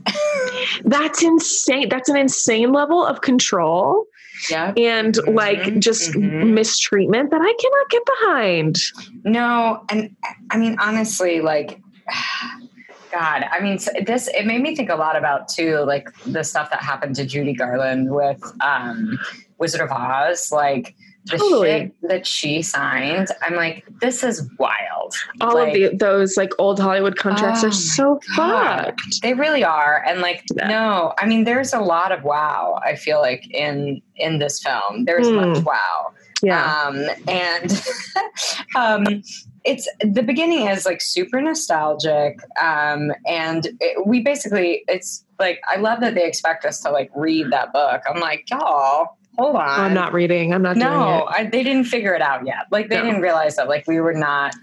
That's 0.83 1.23
insane. 1.23 1.89
That's 1.89 2.09
an 2.09 2.17
insane 2.17 2.71
level 2.71 3.05
of 3.05 3.21
control 3.21 4.05
yeah, 4.49 4.73
and 4.77 5.17
like 5.27 5.59
Mhm, 5.59 5.79
just 5.79 6.11
mhm. 6.11 6.53
mistreatment 6.53 7.31
that 7.31 7.41
I 7.41 7.53
cannot 7.61 7.89
get 7.89 8.03
behind. 8.05 8.77
No, 9.23 9.83
and 9.89 10.15
I 10.51 10.57
mean 10.57 10.77
honestly, 10.79 11.41
like 11.41 11.79
God, 13.11 13.45
I 13.49 13.61
mean 13.61 13.79
this. 14.05 14.27
It 14.27 14.45
made 14.45 14.61
me 14.61 14.75
think 14.75 14.89
a 14.89 14.95
lot 14.95 15.15
about 15.15 15.47
too, 15.47 15.77
like 15.87 16.09
the 16.25 16.43
stuff 16.43 16.69
that 16.71 16.81
happened 16.81 17.15
to 17.15 17.25
Judy 17.25 17.53
Garland 17.53 18.11
with 18.11 18.41
um, 18.61 19.17
Wizard 19.57 19.79
of 19.81 19.89
Oz, 19.89 20.51
like 20.51 20.95
the 21.25 21.37
Totally. 21.37 21.69
shit 21.69 21.95
that 22.09 22.27
she 22.27 22.61
signed. 22.61 23.27
I'm 23.41 23.55
like, 23.55 23.83
this 23.99 24.23
is 24.23 24.47
wild. 24.59 25.13
All 25.41 25.55
Like, 25.55 25.69
of 25.69 25.73
the, 25.73 25.97
those 25.97 26.37
like 26.37 26.51
old 26.59 26.79
Hollywood 26.79 27.17
contracts 27.17 27.63
Oh 27.63 27.67
are 27.67 27.71
so 27.71 28.19
God. 28.37 28.85
fucked. 28.85 29.21
They 29.21 29.33
really 29.33 29.63
are, 29.63 30.03
and 30.07 30.21
like, 30.21 30.43
Yeah. 30.55 30.67
no, 30.67 31.13
I 31.19 31.25
mean, 31.25 31.43
there's 31.43 31.73
a 31.73 31.79
lot 31.79 32.11
of 32.11 32.23
wow. 32.23 32.79
I 32.85 32.95
feel 32.95 33.19
like 33.21 33.43
in 33.51 34.01
in 34.15 34.39
this 34.39 34.61
film, 34.61 35.05
there's 35.05 35.27
Hmm. 35.27 35.35
much 35.35 35.63
wow. 35.65 36.13
Yeah. 36.43 36.83
Um, 36.85 37.07
and 37.27 37.83
um, 38.75 39.23
it's 39.63 39.87
the 40.01 40.21
beginning 40.21 40.67
is 40.67 40.85
like 40.85 41.01
super 41.01 41.41
nostalgic. 41.41 42.37
Um, 42.61 43.11
and 43.25 43.67
it, 43.79 44.05
we 44.05 44.21
basically, 44.21 44.83
it's 44.87 45.25
like, 45.39 45.59
I 45.67 45.77
love 45.77 46.01
that 46.01 46.13
they 46.13 46.25
expect 46.27 46.65
us 46.65 46.81
to 46.81 46.91
like 46.91 47.09
read 47.15 47.51
that 47.51 47.73
book. 47.73 48.01
I'm 48.07 48.19
like, 48.21 48.47
y'all, 48.49 49.17
hold 49.37 49.55
on. 49.55 49.67
I'm 49.79 49.93
not 49.93 50.13
reading. 50.13 50.53
I'm 50.53 50.61
not 50.61 50.75
doing 50.75 50.87
No. 50.87 51.25
I, 51.29 51.43
they 51.45 51.63
didn't 51.63 51.85
figure 51.85 52.13
it 52.13 52.21
out 52.21 52.45
yet. 52.45 52.65
Like 52.71 52.89
they 52.89 52.97
No. 52.97 53.03
didn't 53.03 53.21
realize 53.21 53.55
that 53.57 53.67
like 53.69 53.85
we 53.87 53.99
were 53.99 54.13
not. 54.13 54.53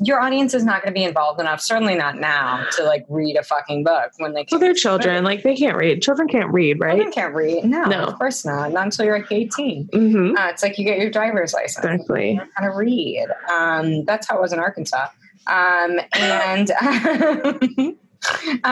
Your 0.00 0.20
audience 0.20 0.54
is 0.54 0.64
not 0.64 0.82
going 0.84 0.94
to 0.94 0.98
be 0.98 1.02
involved 1.04 1.40
enough, 1.40 1.60
certainly 1.60 1.96
not 1.96 2.16
now, 2.20 2.64
to 2.76 2.84
like 2.84 3.04
read 3.08 3.36
a 3.36 3.42
fucking 3.42 3.82
book 3.82 4.12
when 4.18 4.32
they. 4.32 4.46
Well, 4.50 4.60
they're 4.60 4.72
children. 4.74 5.24
Like 5.24 5.42
they 5.42 5.56
can't 5.56 5.76
read. 5.76 6.02
Children 6.02 6.28
can't 6.28 6.52
read, 6.52 6.78
right? 6.78 6.92
Children 6.94 7.12
can't 7.12 7.34
read. 7.34 7.64
No, 7.64 7.82
No. 7.84 8.04
of 8.04 8.16
course 8.16 8.44
not. 8.44 8.70
Not 8.72 8.84
until 8.84 9.06
you're 9.06 9.18
like 9.18 9.32
18. 9.32 9.88
Mm-hmm. 9.88 10.36
Uh, 10.36 10.48
it's 10.50 10.62
like 10.62 10.78
you 10.78 10.84
get 10.84 10.98
your 10.98 11.10
driver's 11.10 11.52
license. 11.52 11.84
Exactly. 11.84 12.40
how 12.54 12.64
to 12.68 12.76
read. 12.76 13.26
Um, 13.52 14.04
that's 14.04 14.28
how 14.28 14.36
it 14.38 14.40
was 14.40 14.52
in 14.52 14.60
Arkansas. 14.60 15.08
Um, 15.48 15.98
and 16.12 16.70
um, 16.80 17.98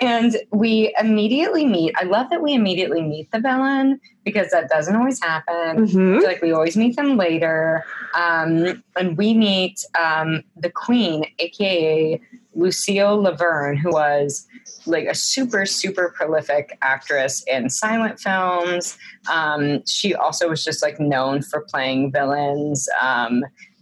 and 0.00 0.36
we 0.52 0.94
immediately 0.98 1.66
meet. 1.66 1.94
I 1.98 2.04
love 2.04 2.30
that 2.30 2.42
we 2.42 2.54
immediately 2.54 3.02
meet 3.02 3.30
the 3.30 3.40
villain 3.40 4.00
because 4.24 4.50
that 4.50 4.68
doesn't 4.68 4.94
always 4.94 5.22
happen. 5.22 5.88
hmm 5.88 6.16
I 6.16 6.20
feel 6.20 6.28
like 6.28 6.42
we 6.42 6.52
always 6.52 6.76
meet 6.76 6.96
them 6.96 7.16
later. 7.16 7.84
Um, 8.14 8.82
and 8.96 9.16
we 9.16 9.34
meet 9.34 9.84
um, 10.00 10.44
the 10.56 10.70
queen, 10.70 11.24
aka 11.38 12.20
Lucille 12.54 13.22
La 13.22 13.34
Verne, 13.34 13.76
who 13.76 13.90
was 13.90 14.46
like 14.86 15.06
a 15.06 15.14
super, 15.14 15.64
super 15.64 16.12
prolific 16.16 16.76
actress 16.82 17.42
in 17.46 17.70
silent 17.70 18.18
films. 18.20 18.96
Um, 19.30 19.82
she 19.86 20.14
also 20.14 20.48
was 20.48 20.64
just 20.64 20.82
like 20.82 21.00
known 21.00 21.42
for 21.42 21.64
playing 21.70 22.12
villains. 22.12 22.88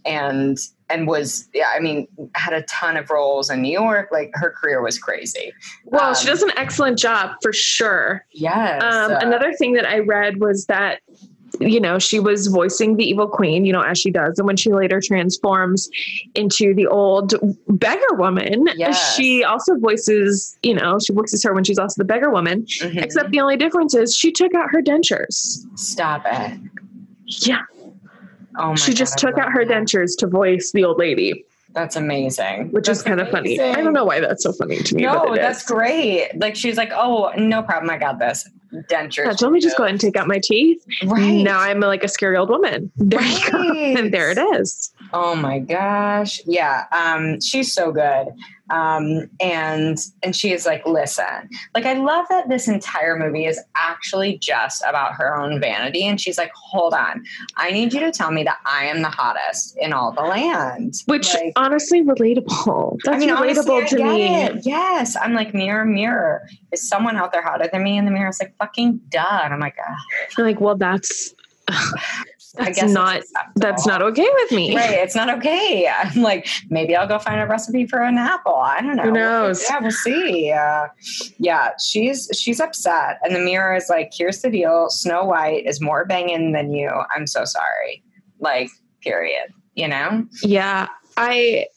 And 0.05 0.57
and 0.89 1.07
was 1.07 1.47
yeah, 1.53 1.67
I 1.75 1.79
mean, 1.79 2.07
had 2.35 2.53
a 2.53 2.63
ton 2.63 2.97
of 2.97 3.09
roles 3.09 3.49
in 3.49 3.61
New 3.61 3.71
York. 3.71 4.09
Like 4.11 4.31
her 4.33 4.51
career 4.51 4.81
was 4.81 4.97
crazy. 4.97 5.53
Well, 5.85 6.13
she 6.15 6.27
Um, 6.27 6.33
does 6.33 6.43
an 6.43 6.51
excellent 6.57 6.97
job 6.97 7.31
for 7.41 7.53
sure. 7.53 8.25
Yes. 8.31 8.83
Um, 8.83 9.11
uh, 9.11 9.19
another 9.21 9.53
thing 9.53 9.73
that 9.73 9.87
I 9.87 9.99
read 9.99 10.39
was 10.41 10.65
that, 10.65 10.99
you 11.59 11.79
know, 11.79 11.99
she 11.99 12.19
was 12.19 12.47
voicing 12.47 12.97
the 12.97 13.03
evil 13.07 13.27
queen, 13.27 13.63
you 13.63 13.71
know, 13.71 13.81
as 13.81 13.99
she 13.99 14.09
does. 14.11 14.37
And 14.39 14.47
when 14.47 14.57
she 14.57 14.73
later 14.73 14.99
transforms 15.01 15.89
into 16.35 16.73
the 16.73 16.87
old 16.87 17.33
beggar 17.67 18.15
woman, 18.15 18.67
Yes. 18.75 19.15
she 19.15 19.43
also 19.43 19.75
voices, 19.77 20.57
you 20.63 20.73
know, 20.73 20.97
she 20.99 21.13
voices 21.13 21.43
her 21.43 21.53
when 21.53 21.63
she's 21.63 21.77
also 21.79 21.95
the 21.99 22.05
beggar 22.05 22.31
woman. 22.31 22.65
mhm. 22.81 23.01
Except 23.03 23.31
the 23.31 23.39
only 23.39 23.55
difference 23.55 23.93
is 23.93 24.15
she 24.15 24.31
took 24.31 24.53
out 24.55 24.69
her 24.71 24.81
dentures. 24.81 25.59
stop 25.77 26.23
it. 26.25 26.59
Yeah. 27.25 27.61
Oh 28.57 28.69
my 28.69 28.75
she 28.75 28.93
just 28.93 29.15
God, 29.21 29.29
took 29.29 29.37
out 29.39 29.51
her 29.51 29.65
that. 29.65 29.83
dentures 29.83 30.17
to 30.19 30.27
voice 30.27 30.71
the 30.73 30.83
old 30.83 30.97
lady, 30.99 31.45
That's 31.73 31.95
amazing. 31.95 32.71
which 32.71 32.89
is 32.89 32.99
That's 32.99 33.07
kind 33.07 33.21
of 33.21 33.29
funny. 33.29 33.59
I 33.59 33.81
don't 33.81 33.93
know 33.93 34.05
why 34.05 34.19
that's 34.19 34.43
so 34.43 34.51
funny 34.53 34.77
to 34.77 34.95
me. 34.95 35.03
No, 35.03 35.35
that's 35.35 35.61
is. 35.61 35.67
great. 35.67 36.31
Like 36.35 36.55
she's 36.55 36.77
like, 36.77 36.91
oh, 36.93 37.31
no 37.37 37.63
problem, 37.63 37.89
I 37.89 37.97
got 37.97 38.19
this. 38.19 38.47
Dentures. 38.89 39.25
Yeah, 39.25 39.33
let 39.41 39.51
me 39.51 39.59
just 39.59 39.77
go 39.77 39.83
ahead 39.83 39.91
and 39.91 39.99
take 39.99 40.15
out 40.15 40.27
my 40.27 40.39
teeth. 40.41 40.81
Right. 41.03 41.43
Now 41.43 41.59
I'm 41.59 41.81
like 41.81 42.05
a 42.05 42.07
scary 42.07 42.37
old 42.37 42.49
woman. 42.49 42.89
There 42.95 43.21
you 43.21 43.51
go. 43.51 43.57
And 43.97 44.13
there 44.13 44.31
it 44.31 44.37
is. 44.37 44.93
Oh 45.13 45.35
my 45.35 45.59
gosh. 45.59 46.41
Yeah. 46.45 46.85
Um, 46.91 47.41
she's 47.41 47.73
so 47.73 47.91
good. 47.91 48.27
Um, 48.69 49.29
and 49.41 49.97
and 50.23 50.33
she 50.33 50.53
is 50.53 50.65
like, 50.65 50.85
listen, 50.85 51.49
like 51.75 51.85
I 51.85 51.93
love 51.93 52.25
that 52.29 52.47
this 52.47 52.69
entire 52.69 53.19
movie 53.19 53.45
is 53.45 53.59
actually 53.75 54.37
just 54.37 54.81
about 54.87 55.13
her 55.15 55.35
own 55.35 55.59
vanity. 55.59 56.07
And 56.07 56.21
she's 56.21 56.37
like, 56.37 56.51
hold 56.55 56.93
on, 56.93 57.25
I 57.57 57.71
need 57.71 57.91
you 57.93 57.99
to 57.99 58.11
tell 58.11 58.31
me 58.31 58.43
that 58.43 58.59
I 58.65 58.85
am 58.85 59.01
the 59.01 59.09
hottest 59.09 59.75
in 59.77 59.91
all 59.91 60.13
the 60.13 60.21
land. 60.21 60.93
Which 61.07 61.33
Like, 61.33 61.51
honestly 61.57 62.01
relatable. 62.01 62.99
That's 63.03 63.15
I 63.17 63.19
mean, 63.19 63.29
relatable 63.29 63.77
honestly, 63.79 63.97
to 63.97 64.03
me. 64.05 64.41
it. 64.43 64.65
Yes, 64.65 65.17
I'm 65.21 65.33
like 65.33 65.53
mirror, 65.53 65.83
mirror. 65.83 66.47
Is 66.71 66.87
someone 66.87 67.17
out 67.17 67.33
there 67.33 67.43
hotter 67.43 67.67
than 67.69 67.83
me? 67.83 67.97
And 67.97 68.07
the 68.07 68.11
mirror's 68.11 68.39
like, 68.39 68.55
fucking 68.57 69.01
duh. 69.09 69.41
And 69.43 69.53
I'm 69.53 69.59
like, 69.59 69.75
ah. 69.85 69.95
I'm 70.37 70.45
like, 70.45 70.61
well, 70.61 70.77
that's 70.77 71.35
I 72.57 72.65
That's 72.65 72.81
guess 72.81 72.91
not-. 72.91 73.23
That's 73.55 73.85
not 73.87 74.01
okay 74.01 74.27
with 74.33 74.51
me. 74.51 74.75
Right, 74.75 74.91
it's 74.91 75.15
not 75.15 75.29
okay. 75.37 75.87
I'm 75.87 76.21
like, 76.21 76.47
maybe 76.69 76.95
I'll 76.95 77.07
go 77.07 77.17
find 77.19 77.39
a 77.39 77.47
recipe 77.47 77.85
for 77.85 78.01
an 78.01 78.17
apple. 78.17 78.55
I 78.55 78.81
don't 78.81 78.97
know. 78.97 79.03
Who 79.03 79.11
knows? 79.11 79.63
Yeah, 79.69 79.79
we'll 79.79 79.91
see. 79.91 80.51
Uh, 80.51 80.87
yeah, 81.37 81.71
she's 81.79 82.29
she's 82.33 82.59
upset, 82.59 83.19
and 83.23 83.35
the 83.35 83.39
mirror 83.39 83.75
is 83.75 83.89
like, 83.89 84.11
"Here's 84.13 84.41
the 84.41 84.49
deal: 84.49 84.89
Snow 84.89 85.23
White 85.23 85.65
is 85.65 85.79
more 85.79 86.05
banging 86.05 86.51
than 86.51 86.73
you. 86.73 86.89
I'm 87.15 87.27
so 87.27 87.45
sorry." 87.45 88.03
Like, 88.39 88.69
period. 89.01 89.53
You 89.75 89.87
know? 89.87 90.27
Yeah, 90.43 90.87
I 91.15 91.67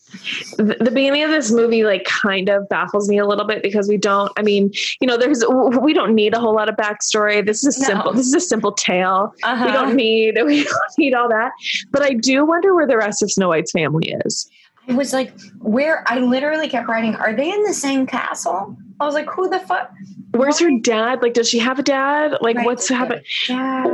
th- 0.56 0.78
the 0.78 0.90
beginning 0.92 1.23
of 1.23 1.30
this 1.30 1.50
movie 1.50 1.85
like 1.85 2.04
kind 2.04 2.49
of 2.49 2.68
baffles 2.68 3.09
me 3.09 3.18
a 3.18 3.26
little 3.26 3.44
bit 3.47 3.62
because 3.62 3.88
we 3.88 3.97
don't. 3.97 4.30
I 4.37 4.42
mean, 4.42 4.71
you 5.00 5.06
know, 5.06 5.16
there's 5.16 5.44
we 5.80 5.92
don't 5.92 6.14
need 6.14 6.35
a 6.35 6.40
whole 6.40 6.54
lot 6.54 6.68
of 6.68 6.76
backstory. 6.76 7.44
This 7.44 7.64
is 7.64 7.78
No. 7.78 7.87
simple. 7.87 8.12
This 8.12 8.26
is 8.26 8.35
a 8.35 8.40
simple 8.40 8.73
tale. 8.73 9.35
Uh-huh. 9.42 9.64
We 9.66 9.73
don't 9.73 9.94
need 9.97 10.38
we 10.44 10.64
don't 10.64 10.76
need 10.99 11.14
all 11.14 11.28
that. 11.28 11.52
But 11.90 12.02
I 12.02 12.11
do 12.14 12.44
wonder 12.44 12.75
where 12.75 12.87
the 12.87 12.97
rest 12.97 13.23
of 13.23 13.30
Snow 13.30 13.49
White's 13.49 13.73
family 13.73 14.14
is. 14.25 14.49
i 14.88 14.92
was 14.92 15.12
like, 15.12 15.33
where 15.61 16.04
I 16.06 16.18
literally 16.18 16.68
kept 16.68 16.88
writing, 16.88 17.14
"Are 17.16 17.33
they 17.33 17.50
in 17.52 17.62
the 17.64 17.75
same 17.75 18.06
castle?" 18.06 18.76
I 19.00 19.04
was 19.06 19.14
like, 19.14 19.28
"Who 19.30 19.48
the 19.48 19.60
fuck?" 19.60 19.90
Where's 20.32 20.58
her 20.58 20.70
dad? 20.80 21.22
Like, 21.22 21.34
does 21.34 21.48
she 21.48 21.60
have 21.60 21.78
a 21.78 21.82
dad? 21.82 22.36
Like, 22.40 22.56
Right. 22.56 22.66
what's 22.66 22.88
happening? 22.88 23.22
Yeah. 23.48 23.84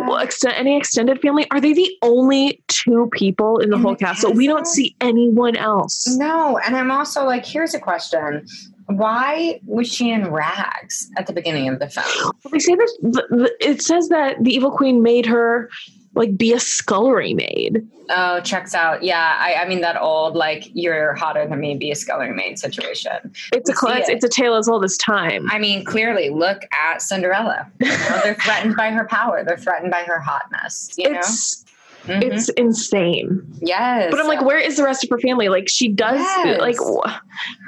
Any 0.54 0.76
extended 0.76 1.21
family? 1.21 1.47
Are 1.50 1.61
they 1.61 1.75
the 1.75 1.90
only 2.02 2.62
two 2.69 3.11
people 3.12 3.59
in 3.59 3.69
the 3.71 3.76
In 3.76 3.83
whole 3.83 3.92
the 3.92 3.99
castle? 3.99 4.33
We 4.33 4.47
don't 4.47 4.66
see 4.66 4.97
anyone 5.02 5.54
else. 5.57 6.07
No, 6.16 6.59
and 6.64 6.75
I'm 6.76 6.90
also 6.90 7.25
like, 7.26 7.45
here's 7.45 7.75
a 7.75 7.78
question. 7.78 8.47
Why 8.87 9.61
was 9.66 9.92
she 9.92 10.11
in 10.11 10.30
rags 10.30 11.11
at 11.19 11.26
the 11.26 11.33
beginning 11.35 11.69
of 11.69 11.78
the 11.78 11.88
film? 11.88 12.33
They 12.50 12.59
say 12.59 12.75
the, 12.75 13.54
it 13.61 13.83
says 13.83 14.09
that 14.09 14.42
the 14.42 14.52
evil 14.54 14.71
queen 14.71 15.02
made 15.02 15.26
her 15.26 15.69
like 16.14 16.37
be 16.37 16.52
a 16.52 16.61
scullery 16.61 17.35
maid. 17.35 17.87
Oh, 18.11 18.40
checks 18.40 18.75
out. 18.75 19.02
Yeah, 19.05 19.37
I, 19.38 19.55
I 19.55 19.69
mean 19.69 19.81
that 19.83 20.00
old 20.00 20.35
like 20.35 20.69
you're 20.75 21.14
hotter 21.14 21.47
than 21.47 21.61
me, 21.61 21.76
be 21.76 21.90
a 21.93 21.95
scullery 21.95 22.35
maid 22.35 22.59
situation. 22.59 23.12
It's 23.52 23.71
a 23.71 23.73
We 23.73 23.76
cl- 23.76 23.93
see 23.95 24.00
it's, 24.00 24.09
it. 24.09 24.12
it's 24.17 24.25
a 24.25 24.29
tale 24.29 24.57
as 24.57 24.69
old 24.69 24.85
as 24.85 24.97
time. 24.97 25.49
I 25.50 25.59
mean, 25.59 25.85
clearly, 25.85 26.31
look 26.31 26.62
at 26.73 27.00
Cinderella. 27.02 27.71
You 27.81 27.87
know, 27.88 27.97
they're 28.25 28.35
threatened 28.35 28.76
by 28.76 28.90
her 28.90 29.05
power. 29.07 29.45
They're 29.45 29.57
threatened 29.57 29.90
by 29.93 30.02
her 30.02 30.19
hotness. 30.21 30.90
You 30.99 31.11
know, 31.12 31.19
it's 31.19 31.64
Mhm. 32.07 32.23
it's 32.23 32.49
insane. 32.50 33.43
yes. 33.61 34.11
But 34.11 34.19
I'm 34.21 34.26
like, 34.26 34.40
where 34.43 34.57
is 34.59 34.79
the 34.79 34.83
rest 34.85 35.05
of 35.05 35.11
her 35.11 35.19
family? 35.19 35.49
Like 35.50 35.69
she 35.69 35.87
does 35.87 36.19
Yes. 36.19 36.59
like 36.59 36.76
wh- 36.79 37.14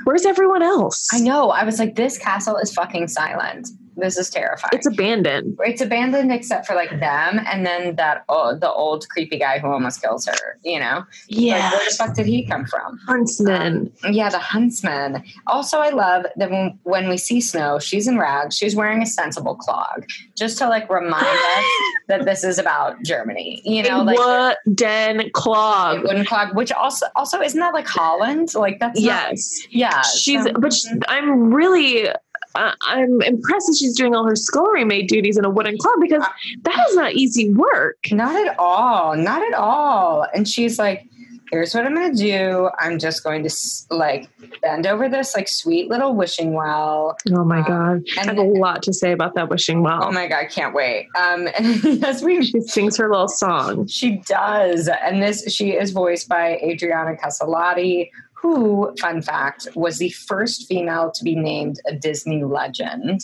where's 0.04 0.24
everyone 0.24 0.62
else? 0.62 1.06
I 1.12 1.20
know. 1.20 1.50
I 1.50 1.64
was 1.64 1.78
like, 1.78 1.96
this 1.96 2.16
castle 2.16 2.56
is 2.56 2.72
fucking 2.72 3.08
silent. 3.08 3.68
This 3.96 4.16
is 4.16 4.30
terrifying. 4.30 4.70
It's 4.72 4.86
abandoned. 4.86 5.56
it's 5.60 5.80
abandoned 5.80 6.32
except 6.32 6.66
for 6.66 6.74
like 6.74 6.90
them 7.00 7.40
and 7.46 7.64
then 7.66 7.96
that 7.96 8.24
oh, 8.28 8.56
the 8.56 8.70
old 8.72 9.08
creepy 9.08 9.38
guy 9.38 9.58
who 9.58 9.68
almost 9.68 10.00
kills 10.02 10.26
her. 10.26 10.58
You 10.64 10.80
know, 10.80 11.04
Yeah. 11.28 11.56
like 11.64 11.72
where 11.72 11.84
the 11.90 11.96
fuck 11.96 12.14
did 12.14 12.26
he 12.26 12.46
come 12.46 12.64
from? 12.66 12.98
Huntsman. 13.06 13.92
Um, 14.04 14.12
yeah, 14.12 14.28
the 14.30 14.38
huntsman. 14.38 15.22
Also, 15.46 15.78
I 15.78 15.90
love 15.90 16.24
that 16.36 16.50
when, 16.50 16.78
when 16.84 17.08
we 17.08 17.16
see 17.16 17.40
Snow, 17.40 17.78
she's 17.78 18.06
in 18.08 18.18
rags. 18.18 18.56
She's 18.56 18.74
wearing 18.76 19.02
a 19.02 19.06
sensible 19.06 19.54
clog, 19.54 20.04
just 20.36 20.58
to 20.58 20.68
like 20.68 20.88
remind 20.90 21.24
us 21.56 21.64
that 22.08 22.24
this 22.24 22.44
is 22.44 22.58
about 22.58 23.02
Germany. 23.04 23.60
You 23.64 23.82
know, 23.82 24.02
like 24.02 24.18
wooden 24.18 25.20
a 25.20 25.30
clog. 25.30 26.02
wooden 26.04 26.24
clog, 26.24 26.56
which 26.56 26.72
also 26.72 27.06
also 27.16 27.40
isn't 27.40 27.60
that 27.60 27.74
like 27.74 27.86
Holland? 27.86 28.54
Like 28.54 28.78
that's 28.80 29.00
not- 29.00 29.30
Yes. 29.30 29.58
yeah. 29.70 30.00
She's 30.02 30.44
so- 30.44 30.52
but 30.52 30.72
she, 30.72 30.88
mhm. 30.88 31.02
I'm 31.08 31.52
really 31.52 32.08
uh, 32.54 32.72
I'm 32.82 33.20
impressed 33.22 33.66
that 33.68 33.76
she's 33.78 33.96
doing 33.96 34.14
all 34.14 34.26
her 34.26 34.36
scullery 34.36 34.84
maid 34.84 35.08
duties 35.08 35.36
in 35.36 35.44
a 35.44 35.50
wooden 35.50 35.76
club 35.78 35.98
because 36.00 36.24
that 36.62 36.86
is 36.88 36.96
not 36.96 37.12
easy 37.14 37.50
work. 37.52 37.98
Not 38.10 38.34
at 38.46 38.58
all. 38.58 39.16
Not 39.16 39.42
at 39.42 39.54
all. 39.54 40.26
And 40.34 40.48
she's 40.48 40.78
like, 40.78 41.06
here's 41.50 41.74
what 41.74 41.84
I'm 41.84 41.94
going 41.94 42.16
to 42.16 42.22
do. 42.22 42.70
I'm 42.78 42.98
just 42.98 43.22
going 43.22 43.42
to 43.46 43.50
like 43.90 44.28
bend 44.62 44.86
over 44.86 45.08
this 45.08 45.36
like 45.36 45.48
sweet 45.48 45.88
little 45.90 46.14
wishing 46.14 46.54
well. 46.54 47.16
Oh 47.30 47.44
my 47.44 47.58
Um, 47.58 47.64
god. 47.64 48.02
I 48.16 48.20
And 48.22 48.30
have 48.30 48.38
a 48.38 48.42
lot 48.42 48.82
to 48.84 48.92
say 48.94 49.12
about 49.12 49.34
that 49.34 49.50
wishing 49.50 49.82
well. 49.82 50.04
oh 50.04 50.12
my 50.12 50.26
God, 50.28 50.46
can't 50.50 50.74
wait. 50.74 51.08
Um, 51.14 51.48
and 51.58 52.02
as 52.04 52.22
we, 52.22 52.42
she 52.44 52.60
sings 52.62 52.96
her 52.96 53.10
little 53.10 53.28
song. 53.28 53.86
she 53.86 54.22
does. 54.26 54.88
And 54.88 55.22
this, 55.22 55.44
she 55.52 55.72
is 55.72 55.90
voiced 55.90 56.26
by 56.28 56.56
Adriana 56.62 57.16
Caselotti, 57.16 58.08
who, 58.42 58.94
fun 59.00 59.22
fact, 59.22 59.68
was 59.74 59.96
the 59.98 60.10
first 60.10 60.66
female 60.68 61.10
to 61.12 61.24
be 61.24 61.34
named 61.36 61.80
a 61.86 61.94
Disney 61.94 62.42
legend. 62.44 63.22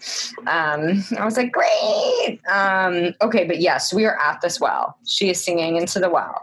um 0.46 1.04
i 1.18 1.24
was 1.24 1.36
like 1.36 1.52
great 1.52 2.40
um 2.50 3.14
okay 3.20 3.44
but 3.44 3.60
yes 3.60 3.92
we 3.92 4.04
are 4.04 4.18
at 4.20 4.40
this 4.40 4.60
well 4.60 4.96
she 5.06 5.30
is 5.30 5.42
singing 5.42 5.76
into 5.76 5.98
the 5.98 6.10
well 6.10 6.42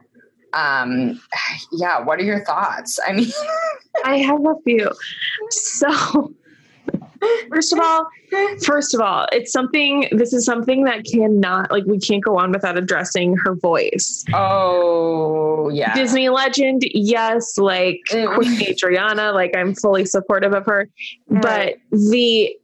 um 0.54 1.20
yeah 1.74 2.00
what 2.00 2.20
are 2.20 2.24
your 2.24 2.44
thoughts 2.46 3.00
i 3.08 3.14
mean 3.14 3.30
I 4.06 4.18
have 4.18 4.46
a 4.46 4.56
few. 4.64 4.90
So 5.50 6.34
first 7.50 7.74
of 7.74 7.80
all, 7.80 8.08
first 8.64 8.94
of 8.94 9.02
all, 9.02 9.26
it's 9.32 9.52
something 9.52 10.08
this 10.12 10.34
is 10.34 10.46
something 10.46 10.84
that 10.86 11.04
cannot 11.06 11.72
like 11.72 11.86
we 11.86 12.00
can't 12.00 12.24
go 12.24 12.38
on 12.38 12.52
without 12.52 12.78
addressing 12.78 13.36
her 13.44 13.56
voice. 13.56 14.24
oh 14.34 15.70
yeah 15.70 15.94
Disney 15.94 16.30
legend, 16.30 16.84
yes, 16.94 17.58
like 17.58 18.00
Mm. 18.12 18.36
Queen 18.36 18.62
Adriana, 18.70 19.32
like 19.34 19.56
I'm 19.56 19.76
fully 19.76 20.06
supportive 20.06 20.54
of 20.54 20.66
her. 20.66 20.90
But 21.30 21.76
the 21.92 22.56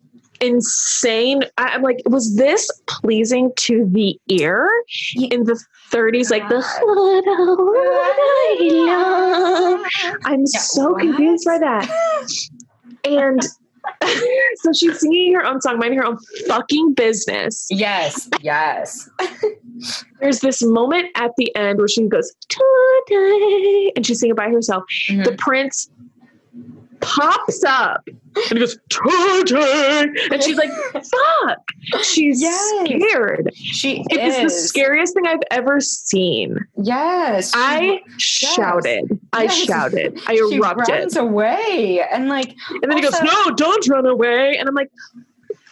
insane 0.42 1.44
I'm 1.58 1.82
like, 1.82 2.02
was 2.06 2.36
this 2.36 2.70
pleasing 2.88 3.52
to 3.58 3.86
the 3.90 4.20
ear 4.28 4.70
in 5.32 5.44
the 5.46 5.58
30s? 5.92 6.30
Like 6.30 6.48
the 6.50 6.62
I'm 10.26 10.46
so 10.46 10.96
confused 10.96 11.46
by 11.46 11.58
that. 11.60 11.90
And 13.06 13.40
so 14.56 14.72
she's 14.74 15.00
singing 15.00 15.34
her 15.34 15.46
own 15.46 15.62
song, 15.62 15.80
minding 15.80 16.00
her 16.00 16.06
own 16.06 16.18
fucking 16.48 16.94
business. 16.94 17.68
yes 17.70 18.30
yes 18.42 19.10
There's 20.22 20.40
this 20.40 20.64
moment 20.64 21.08
at 21.16 21.32
the 21.38 21.54
end 21.56 21.80
where 21.80 21.88
she 21.90 22.08
goes, 22.08 22.34
today, 22.48 23.92
and 23.96 24.06
she's 24.06 24.22
singing 24.22 24.36
by 24.36 24.50
herself. 24.50 24.86
Mhm. 25.10 25.26
The 25.26 25.34
prince 25.34 25.90
pops 27.06 27.64
up 27.64 28.02
and 28.08 28.44
he 28.52 28.60
goes, 28.60 28.78
today. 28.90 30.08
And 30.32 30.44
she's 30.44 30.58
like, 30.58 30.72
fuck. 30.94 31.60
She's 32.04 32.42
Yes. 32.42 32.86
scared. 32.86 33.50
she 33.54 34.04
It 34.10 34.22
was 34.24 34.38
the 34.38 34.50
scariest 34.50 35.14
thing 35.14 35.28
I've 35.28 35.40
ever 35.52 35.80
seen. 35.80 36.58
yes 36.82 37.50
she- 37.54 37.60
I 37.60 38.00
shouted. 38.18 39.20
I 39.34 39.44
Yes. 39.44 39.56
shouted. 39.64 40.20
I 40.28 40.36
she 40.36 40.56
erupted. 40.56 40.90
runs 40.94 41.16
away 41.18 42.02
and 42.12 42.28
like 42.28 42.56
And 42.82 42.84
then 42.92 42.98
he 42.98 43.02
goes, 43.04 43.20
No, 43.22 43.52
don't 43.56 43.88
run 43.88 44.06
away. 44.06 44.58
And 44.58 44.68
I'm 44.68 44.76
like, 44.76 44.92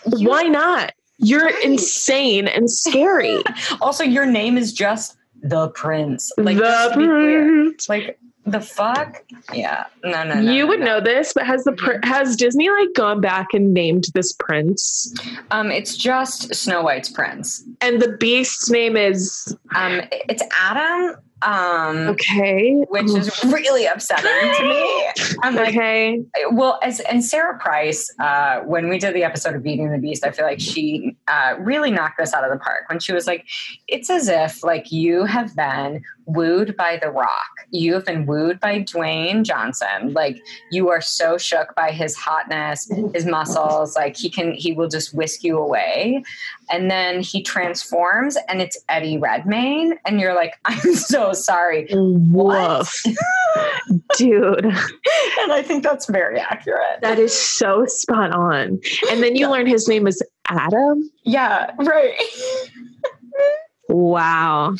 Why 0.05 0.43
not? 0.43 0.93
You're 1.17 1.45
Right. 1.45 1.63
insane 1.63 2.47
and 2.47 2.69
scary. 2.69 3.41
also 3.81 4.03
your 4.03 4.25
name 4.25 4.57
is 4.57 4.73
just 4.73 5.17
the 5.41 5.69
prince 5.69 6.31
like 6.37 6.57
the 6.57 6.89
clear. 6.93 7.43
prince. 7.45 7.89
like 7.89 8.17
the 8.45 8.59
fuck 8.59 9.23
yeah 9.53 9.85
no 10.03 10.23
no, 10.23 10.35
no 10.41 10.51
You 10.53 10.63
no, 10.63 10.67
would 10.67 10.79
no. 10.81 10.85
know 10.85 11.01
this, 11.01 11.31
but 11.33 11.45
has 11.45 11.63
the 11.63 11.71
pr- 11.71 12.05
has 12.05 12.35
Disney 12.35 12.69
like 12.69 12.89
gone 12.95 13.21
back 13.21 13.47
and 13.53 13.73
named 13.73 14.05
this 14.13 14.33
prince? 14.33 15.13
um 15.51 15.71
it's 15.71 15.95
just 15.95 16.53
snow 16.53 16.81
white's 16.81 17.09
prince 17.09 17.63
And 17.81 18.01
the 18.01 18.17
beast's 18.19 18.69
name 18.69 18.97
is 18.97 19.55
Um, 19.75 20.01
it's 20.29 20.43
Adam. 20.59 21.15
Um, 21.43 22.07
okay. 22.09 22.73
which 22.89 23.09
is 23.09 23.43
really 23.45 23.85
upsetting 23.85 24.53
to 24.55 24.63
me. 24.63 25.35
I'm 25.41 25.55
like, 25.55 25.75
okay. 25.75 26.23
well, 26.51 26.79
as 26.81 26.99
and 27.01 27.23
Sarah 27.23 27.57
Price, 27.59 28.13
uh, 28.19 28.61
when 28.61 28.89
we 28.89 28.97
did 28.97 29.13
the 29.13 29.23
episode 29.23 29.55
of 29.55 29.63
Beating 29.63 29.91
the 29.91 29.97
Beast, 29.97 30.25
I 30.25 30.31
feel 30.31 30.45
like 30.45 30.59
she 30.59 31.15
uh, 31.27 31.55
really 31.59 31.91
knocked 31.91 32.17
this 32.17 32.33
out 32.33 32.43
of 32.43 32.51
the 32.51 32.59
park 32.59 32.89
when 32.89 32.99
she 32.99 33.13
was 33.13 33.27
like, 33.27 33.45
"It's 33.87 34.09
as 34.09 34.29
if 34.29 34.63
like 34.63 34.91
you 34.91 35.25
have 35.25 35.55
been 35.55 36.01
wooed 36.25 36.75
by 36.77 36.97
The 36.97 37.09
Rock, 37.09 37.67
you 37.71 37.93
have 37.93 38.05
been 38.05 38.25
wooed 38.25 38.59
by 38.59 38.79
Dwayne 38.79 39.43
Johnson, 39.43 40.13
like 40.13 40.41
you 40.71 40.89
are 40.89 41.01
so 41.01 41.37
shook 41.37 41.75
by 41.75 41.91
his 41.91 42.15
hotness, 42.15 42.89
his 43.13 43.25
muscles, 43.25 43.95
like 43.95 44.15
he 44.15 44.29
can 44.29 44.53
he 44.53 44.71
will 44.73 44.87
just 44.87 45.13
whisk 45.13 45.43
you 45.43 45.57
away, 45.57 46.23
and 46.69 46.89
then 46.89 47.21
he 47.21 47.41
transforms 47.43 48.37
and 48.47 48.61
it's 48.61 48.77
Eddie 48.89 49.17
Redmayne, 49.17 49.97
and 50.05 50.19
you're 50.19 50.35
like, 50.35 50.53
I'm 50.65 50.93
so 50.95 51.33
sorry." 51.33 51.87
Woof. 51.91 52.93
Dude, 54.17 54.65
and 54.65 55.51
I 55.51 55.61
think 55.63 55.83
that's 55.83 56.07
very 56.07 56.39
accurate. 56.39 57.01
that 57.01 57.19
is 57.19 57.37
so 57.37 57.85
spot 57.85 58.31
on. 58.31 58.79
And 59.09 59.21
then 59.21 59.35
you 59.35 59.49
learn 59.49 59.67
his 59.67 59.87
name 59.87 60.07
is 60.07 60.21
Adam. 60.47 61.09
Yeah, 61.23 61.71
right. 61.77 62.15
Wow. 63.89 64.75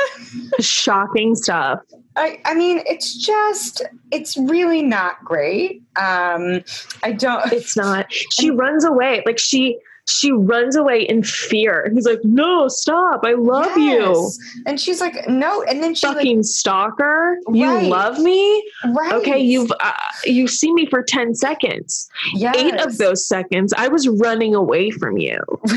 Shocking 0.60 1.34
stuff. 1.34 1.80
I, 2.16 2.40
I 2.44 2.54
mean, 2.54 2.82
it's 2.86 3.14
just, 3.14 3.82
it's 4.10 4.36
really 4.36 4.82
not 4.82 5.22
great. 5.24 5.82
Um, 5.96 6.64
I 7.02 7.12
don't. 7.16 7.52
It's 7.52 7.76
not. 7.76 8.06
She 8.10 8.50
runs 8.50 8.84
away. 8.84 9.22
Like 9.24 9.38
she 9.38 9.78
she 10.08 10.32
runs 10.32 10.74
away 10.74 11.02
in 11.02 11.22
fear. 11.22 11.80
And 11.82 11.94
he's 11.94 12.06
like, 12.06 12.20
No, 12.24 12.66
stop. 12.68 13.20
I 13.24 13.34
love 13.34 13.76
you. 13.76 14.30
And 14.66 14.80
she's 14.80 15.00
like, 15.00 15.28
no. 15.28 15.62
And 15.64 15.82
then 15.82 15.94
she 15.94 16.06
Fucking 16.06 16.42
stalker. 16.44 17.38
You 17.52 17.80
love 17.82 18.18
me? 18.18 18.64
right. 18.86 19.12
Okay, 19.12 19.38
you've 19.38 19.70
uh, 19.80 19.92
you 20.24 20.48
see 20.48 20.72
me 20.72 20.86
for 20.86 21.02
10 21.02 21.34
seconds. 21.34 22.08
yes. 22.34 22.56
Eight 22.56 22.80
of 22.80 22.98
those 22.98 23.26
seconds 23.26 23.72
I 23.76 23.88
was 23.88 24.08
running 24.08 24.54
away 24.54 24.90
from 24.90 25.18
you 25.18 25.38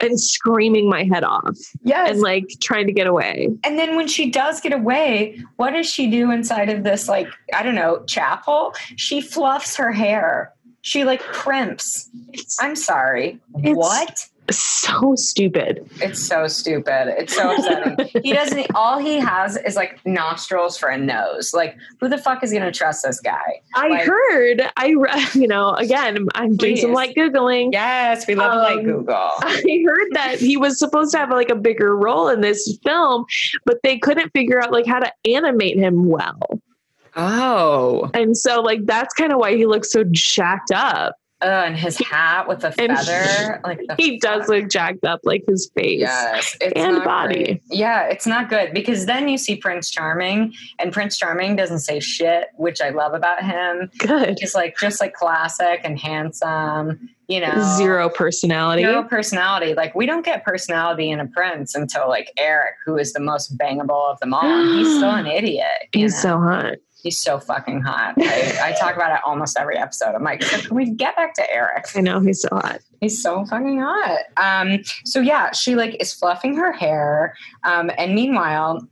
and 0.00 0.20
screaming 0.20 0.88
my 0.90 1.04
head 1.04 1.22
off 1.22 1.56
yes. 1.84 2.10
and 2.10 2.20
like 2.20 2.44
trying 2.60 2.86
to 2.88 2.92
get 2.92 3.06
away. 3.06 3.48
and 3.64 3.78
then 3.78 3.94
when 3.94 4.08
she 4.08 4.30
does 4.30 4.60
get 4.60 4.72
away, 4.72 5.38
what 5.56 5.70
does 5.70 5.86
she 5.88 6.10
do 6.10 6.32
inside 6.32 6.68
of 6.68 6.82
this, 6.82 7.08
like, 7.08 7.28
I 7.54 7.62
don't 7.62 7.76
know, 7.76 8.02
chapel? 8.06 8.74
She 8.96 9.20
fluffs 9.20 9.76
her 9.76 9.92
hair. 9.92 10.52
She 10.82 11.04
like 11.04 11.20
crimps. 11.22 12.10
I'm 12.60 12.76
sorry. 12.76 13.38
What? 13.52 14.28
so 14.50 15.14
stupid. 15.14 15.88
It's 16.00 16.20
so 16.20 16.48
stupid. 16.48 17.14
It's 17.16 17.34
so 17.34 17.54
upsetting. 17.54 18.08
he 18.24 18.32
doesn't. 18.32 18.66
All 18.74 18.98
he 18.98 19.18
has 19.20 19.56
is 19.56 19.76
like 19.76 20.04
nostrils 20.04 20.76
for 20.76 20.88
a 20.88 20.98
nose. 20.98 21.54
Like, 21.54 21.76
who 22.00 22.08
the 22.08 22.18
fuck 22.18 22.42
is 22.42 22.50
going 22.50 22.64
to 22.64 22.72
trust 22.72 23.04
this 23.04 23.20
guy? 23.20 23.60
I 23.76 23.86
Like- 23.88 24.04
heard, 24.04 24.62
I 24.76 24.88
re- 24.98 25.24
you 25.40 25.46
know, 25.46 25.70
again, 25.74 26.26
I'm 26.34 26.56
doing 26.56 26.76
some 26.76 26.90
Please. 26.90 26.94
like 26.96 27.14
Googling. 27.16 27.72
Yes, 27.72 28.26
we 28.26 28.34
love 28.34 28.56
like 28.56 28.78
Um, 28.78 28.84
Google. 28.84 29.14
I 29.38 29.84
heard 29.86 30.08
that 30.14 30.36
he 30.40 30.56
was 30.56 30.76
supposed 30.78 31.12
to 31.12 31.18
have 31.18 31.30
like 31.30 31.48
a 31.48 31.54
bigger 31.56 31.96
role 31.96 32.28
in 32.28 32.40
this 32.40 32.76
film, 32.84 33.24
but 33.64 33.76
they 33.84 33.96
couldn't 33.96 34.30
figure 34.32 34.60
out 34.60 34.72
like 34.72 34.86
how 34.86 34.98
to 34.98 35.10
animate 35.26 35.78
him 35.78 36.06
well. 36.08 36.40
Oh, 37.16 38.10
And 38.14 38.36
so 38.36 38.60
like 38.60 38.86
that's 38.86 39.14
kind 39.14 39.32
of 39.32 39.38
why 39.38 39.54
he 39.56 39.66
looks 39.66 39.92
so 39.92 40.04
jacked 40.10 40.70
up. 40.72 41.16
uh, 41.42 41.64
and 41.66 41.76
his 41.76 41.98
hat 41.98 42.46
with 42.46 42.60
the 42.60 42.68
And 42.80 42.96
feather, 42.96 43.60
like 43.64 43.80
the 43.88 43.96
He 43.98 44.18
does 44.20 44.48
look 44.48 44.70
jacked 44.70 45.04
up, 45.04 45.20
like 45.24 45.42
his 45.48 45.70
face. 45.74 45.98
Yes, 46.00 46.56
it's 46.60 46.72
And 46.76 47.02
body. 47.04 47.44
great. 47.44 47.62
Yeah, 47.70 48.04
it's 48.04 48.26
not 48.26 48.48
good 48.48 48.72
because 48.72 49.06
then 49.06 49.28
you 49.28 49.36
see 49.36 49.56
Prince 49.56 49.90
Charming, 49.90 50.54
and 50.78 50.92
Prince 50.92 51.18
Charming 51.18 51.56
doesn't 51.56 51.80
say 51.80 51.98
shit, 52.00 52.46
which 52.56 52.80
I 52.80 52.90
love 52.90 53.12
about 53.12 53.42
him. 53.42 53.90
Good. 53.98 54.38
He's 54.40 54.54
like 54.54 54.76
just 54.78 55.00
like 55.00 55.14
classic 55.14 55.80
and 55.82 55.98
handsome, 55.98 57.08
you 57.26 57.40
know. 57.40 57.74
Zero 57.76 58.08
personality. 58.08 58.82
Zero 58.84 59.02
personality. 59.02 59.74
Like 59.74 59.94
we 59.96 60.06
don't 60.06 60.24
get 60.24 60.44
personality 60.44 61.10
in 61.10 61.18
a 61.18 61.26
prince 61.26 61.74
until 61.74 62.08
like 62.08 62.30
Eric, 62.38 62.74
who 62.86 62.96
is 62.96 63.12
the 63.14 63.20
most 63.20 63.58
bangable 63.58 64.08
of 64.12 64.20
them 64.20 64.32
all. 64.32 64.44
And 64.44 64.78
he's 64.78 64.96
still 64.96 65.10
an 65.14 65.26
idiot. 65.26 65.66
He's 65.92 66.14
know? 66.24 66.30
so 66.30 66.38
hot. 66.38 66.74
He's 67.02 67.18
so 67.18 67.38
fucking 67.38 67.80
hot. 67.80 68.14
I, 68.18 68.58
I 68.62 68.72
talk 68.78 68.94
about 68.94 69.12
it 69.12 69.20
almost 69.26 69.58
every 69.58 69.76
episode. 69.76 70.14
I'm 70.14 70.22
like, 70.22 70.40
can 70.40 70.74
we 70.74 70.90
get 70.90 71.16
back 71.16 71.34
to 71.34 71.50
Eric? 71.52 71.86
I 71.94 72.00
know 72.00 72.20
he's 72.20 72.40
so 72.40 72.48
hot. 72.52 72.80
He's 73.00 73.20
so 73.20 73.44
fucking 73.44 73.80
hot. 73.80 74.20
Um, 74.36 74.82
so 75.04 75.20
yeah, 75.20 75.52
she 75.52 75.74
like 75.74 75.96
is 76.00 76.12
fluffing 76.12 76.56
her 76.56 76.72
hair. 76.72 77.34
Um, 77.64 77.90
and 77.98 78.14
meanwhile, 78.14 78.86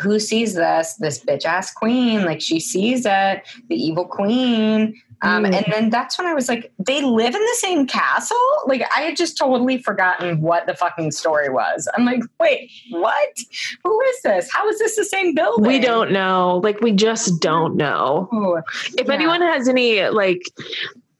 who 0.00 0.18
sees 0.18 0.54
this? 0.54 0.94
This 0.94 1.22
bitch 1.24 1.44
ass 1.44 1.72
queen. 1.72 2.24
Like 2.24 2.40
she 2.40 2.60
sees 2.60 3.04
it, 3.06 3.42
the 3.68 3.76
evil 3.76 4.04
queen. 4.04 5.00
Um, 5.22 5.44
Mm. 5.44 5.54
and 5.54 5.66
then 5.72 5.90
that's 5.90 6.16
when 6.16 6.26
I 6.26 6.34
was 6.34 6.48
like, 6.48 6.72
they 6.78 7.02
live 7.02 7.34
in 7.34 7.40
the 7.40 7.56
same 7.58 7.86
castle? 7.86 8.36
Like 8.66 8.82
I 8.96 9.02
had 9.02 9.16
just 9.16 9.36
totally 9.36 9.78
forgotten 9.78 10.40
what 10.40 10.66
the 10.66 10.74
fucking 10.74 11.10
story 11.12 11.48
was. 11.50 11.88
I'm 11.96 12.04
like, 12.04 12.22
wait, 12.38 12.70
what? 12.90 13.36
Who 13.84 14.00
is 14.02 14.22
this? 14.22 14.50
How 14.52 14.68
is 14.68 14.78
this 14.78 14.96
the 14.96 15.04
same 15.04 15.34
building? 15.34 15.66
We 15.66 15.78
don't 15.78 16.10
know. 16.12 16.60
Like 16.64 16.80
we 16.80 16.92
just 16.92 17.40
don't 17.40 17.76
know. 17.76 18.28
Ooh, 18.32 18.56
If 18.98 19.06
Yeah. 19.08 19.12
anyone 19.14 19.42
has 19.42 19.68
any 19.68 20.08
like 20.08 20.42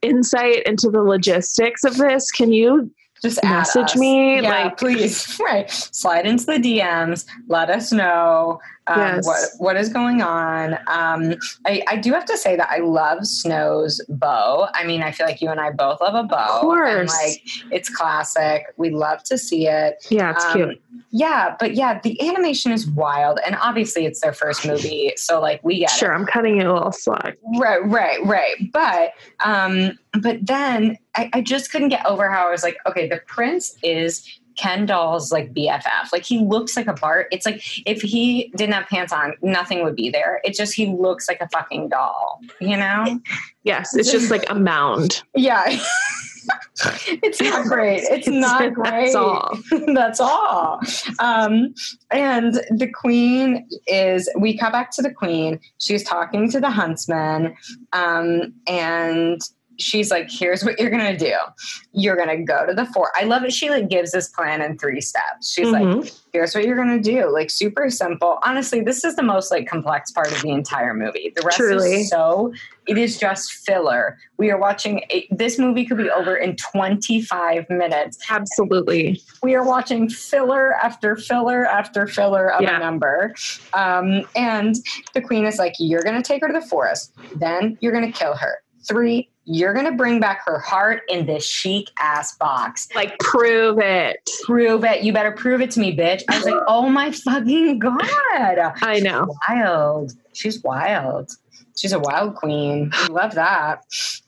insight 0.02 0.62
into 0.64 0.88
the 0.90 1.02
logistics 1.02 1.84
of 1.84 1.96
this, 1.96 2.30
can 2.30 2.52
you 2.52 2.90
just 3.22 3.42
Message 3.44 3.96
me, 3.96 4.40
yeah, 4.40 4.64
like- 4.64 4.76
please 4.78 5.38
right 5.44 5.70
slide 5.70 6.26
into 6.26 6.46
the 6.46 6.52
dms 6.58 7.26
let 7.48 7.68
us 7.70 7.92
know 7.92 8.60
um, 8.86 8.98
Yes. 8.98 9.26
what 9.26 9.38
what 9.58 9.76
is 9.76 9.88
going 9.88 10.20
on 10.22 10.74
um, 10.88 11.34
I, 11.66 11.82
I 11.88 11.96
do 11.96 12.12
have 12.12 12.24
to 12.24 12.36
say 12.36 12.56
that 12.56 12.68
i 12.70 12.78
love 12.78 13.26
snow's 13.26 14.00
bow 14.08 14.68
i 14.74 14.84
mean 14.84 15.02
i 15.02 15.12
feel 15.12 15.26
like 15.26 15.40
you 15.40 15.50
and 15.50 15.60
i 15.60 15.70
both 15.70 16.00
love 16.00 16.14
a 16.14 16.24
bow 16.26 16.56
Of 16.56 16.60
course. 16.62 16.98
and 16.98 17.08
like 17.08 17.42
it's 17.72 17.88
classic 17.88 18.64
we 18.78 18.90
love 18.90 19.22
to 19.24 19.38
see 19.38 19.68
it 19.68 20.04
Yeah, 20.10 20.32
it's 20.32 20.44
Um, 20.46 20.52
cute. 20.54 20.82
yeah 21.10 21.54
but 21.60 21.74
yeah 21.74 22.00
the 22.02 22.20
animation 22.26 22.72
is 22.72 22.88
wild 22.88 23.38
and 23.46 23.56
obviously 23.60 24.06
it's 24.06 24.20
their 24.20 24.32
first 24.32 24.66
movie 24.66 25.12
so 25.16 25.40
like 25.40 25.62
we 25.62 25.78
get 25.80 25.90
it 25.92 25.96
Sure, 25.98 26.14
I'm 26.14 26.26
cutting 26.26 26.60
you 26.60 26.70
a 26.70 26.72
little 26.72 26.92
slack. 26.92 27.36
Right, 27.58 27.84
right, 27.84 28.18
right. 28.24 28.54
But 28.72 29.12
um, 29.44 29.98
but 30.22 30.44
then 30.46 30.96
I, 31.20 31.28
I 31.34 31.40
just 31.42 31.70
couldn't 31.70 31.90
get 31.90 32.04
over 32.06 32.30
how 32.30 32.48
I 32.48 32.50
was 32.50 32.62
like, 32.62 32.78
okay, 32.86 33.06
the 33.06 33.20
prince 33.26 33.76
is 33.82 34.26
Ken 34.56 34.86
Doll's 34.86 35.30
like 35.30 35.52
BFF. 35.52 36.12
Like 36.12 36.24
he 36.24 36.38
looks 36.38 36.76
like 36.76 36.86
a 36.86 36.94
Bart. 36.94 37.28
It's 37.30 37.44
like 37.44 37.62
if 37.86 38.00
he 38.00 38.52
didn't 38.56 38.74
have 38.74 38.86
pants 38.88 39.12
on, 39.12 39.34
nothing 39.42 39.84
would 39.84 39.96
be 39.96 40.08
there. 40.08 40.40
It 40.44 40.54
just 40.54 40.74
he 40.74 40.86
looks 40.86 41.28
like 41.28 41.40
a 41.40 41.48
fucking 41.50 41.90
doll, 41.90 42.40
you 42.58 42.76
know? 42.76 43.20
Yes, 43.64 43.94
it's 43.94 44.10
just 44.10 44.30
like 44.30 44.44
a 44.48 44.54
mound. 44.54 45.22
Yeah. 45.34 45.64
it's 47.22 47.40
not 47.40 47.66
great. 47.66 48.02
It's 48.04 48.26
not 48.26 48.72
great. 48.72 49.12
That's 49.12 49.14
all. 49.14 49.58
That's 49.94 50.20
all. 50.20 50.80
Um, 51.18 51.74
and 52.10 52.54
the 52.70 52.90
queen 52.92 53.68
is, 53.86 54.28
we 54.38 54.56
come 54.56 54.72
back 54.72 54.90
to 54.92 55.02
the 55.02 55.12
queen. 55.12 55.60
She's 55.78 56.02
talking 56.02 56.50
to 56.50 56.60
the 56.60 56.70
huntsman. 56.70 57.54
Um, 57.92 58.54
and 58.66 59.40
she's 59.80 60.10
like, 60.10 60.28
here's 60.30 60.64
what 60.64 60.78
you're 60.78 60.90
to 61.12 61.16
do. 61.16 61.34
You're 61.92 62.16
to 62.28 62.42
go 62.44 62.66
to 62.66 62.74
the 62.74 62.86
fort. 62.86 63.10
I 63.16 63.24
love 63.24 63.44
it. 63.44 63.52
She 63.52 63.70
like 63.70 63.88
gives 63.88 64.12
this 64.12 64.28
plan 64.28 64.62
in 64.62 64.78
three 64.78 65.00
steps. 65.00 65.50
She's 65.52 65.68
like, 65.68 65.82
Mhm. 65.82 66.20
here's 66.32 66.54
what 66.54 66.64
you're 66.64 66.76
to 67.02 67.02
do. 67.02 67.30
Like 67.32 67.50
super 67.50 67.90
simple. 67.90 68.38
Honestly, 68.44 68.80
this 68.80 69.04
is 69.04 69.16
the 69.16 69.22
most 69.22 69.50
like 69.50 69.66
complex 69.68 70.10
part 70.12 70.30
of 70.30 70.40
the 70.42 70.50
entire 70.50 70.94
movie. 70.94 71.32
The 71.34 71.42
rest 71.42 71.56
Truly. 71.58 72.02
is 72.02 72.10
so, 72.10 72.52
it 72.86 72.98
is 72.98 73.18
just 73.18 73.52
filler. 73.52 74.18
We 74.38 74.50
are 74.50 74.58
watching, 74.58 75.02
a, 75.12 75.26
this 75.30 75.58
movie 75.58 75.84
could 75.84 75.98
be 75.98 76.10
over 76.10 76.34
in 76.36 76.56
25 76.56 77.68
minutes 77.70 78.18
Absolutely. 78.30 79.20
we 79.42 79.54
are 79.54 79.64
watching 79.64 80.08
filler 80.08 80.74
after 80.74 81.16
filler 81.16 81.66
after 81.66 82.06
filler 82.06 82.52
of 82.52 82.62
Yeah. 82.62 82.76
a 82.76 82.78
number. 82.80 83.34
Um, 83.74 84.22
and 84.36 84.74
the 85.14 85.20
queen 85.20 85.46
is 85.46 85.58
like, 85.58 85.74
You're 85.78 86.02
to 86.16 86.22
take 86.22 86.42
her 86.42 86.48
to 86.48 86.52
the 86.58 86.66
forest. 86.66 87.12
Then 87.36 87.76
you're 87.80 87.92
to 88.10 88.18
kill 88.18 88.34
her. 88.34 88.62
Three, 88.88 89.28
you're 89.52 89.74
going 89.74 89.86
to 89.86 89.92
bring 89.92 90.20
back 90.20 90.44
her 90.46 90.60
heart 90.60 91.02
in 91.08 91.26
this 91.26 91.44
chic 91.44 91.90
ass 91.98 92.36
box. 92.36 92.88
Like 92.94 93.18
prove 93.18 93.78
it. 93.80 94.18
Prove 94.44 94.84
it. 94.84 95.02
You 95.02 95.12
better 95.12 95.32
prove 95.32 95.60
it 95.60 95.72
to 95.72 95.80
me, 95.80 95.96
bitch. 95.96 96.22
I 96.28 96.36
was 96.36 96.44
like, 96.44 96.62
Oh 96.68 96.88
my 96.88 97.10
fucking 97.10 97.80
God. 97.80 97.94
I 98.00 99.00
know. 99.02 99.34
Wild. 99.48 100.12
She's 100.34 100.62
wild. 100.62 101.32
She's 101.76 101.92
a 101.92 101.98
wild 101.98 102.36
queen. 102.36 102.92
We 103.08 103.14
love 103.14 103.34
that. 103.34 103.84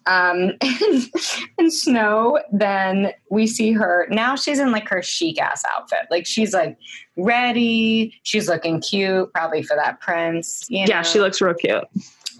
Um, 0.07 0.53
and, 0.61 1.11
and 1.59 1.73
Snow, 1.73 2.41
then 2.51 3.13
we 3.31 3.47
see 3.47 3.73
her. 3.73 4.09
Now 4.11 4.35
she's 4.35 4.59
in 4.59 4.73
like 4.73 4.89
her 4.89 5.03
chic 5.03 5.41
ass 5.41 5.63
outfit. 5.77 6.07
Like 6.11 6.27
she's 6.27 6.53
like 6.53 6.77
ready. 7.17 8.19
She's 8.25 8.49
looking 8.49 8.81
cute, 8.81 9.33
probably 9.35 9.63
for 9.63 9.77
that 9.77 10.01
prince. 10.01 10.67
You 10.69 10.87
Yeah, 10.89 10.99
know? 10.99 11.03
she 11.05 11.21
looks 11.21 11.41
real 11.41 11.55
cute. 11.55 11.85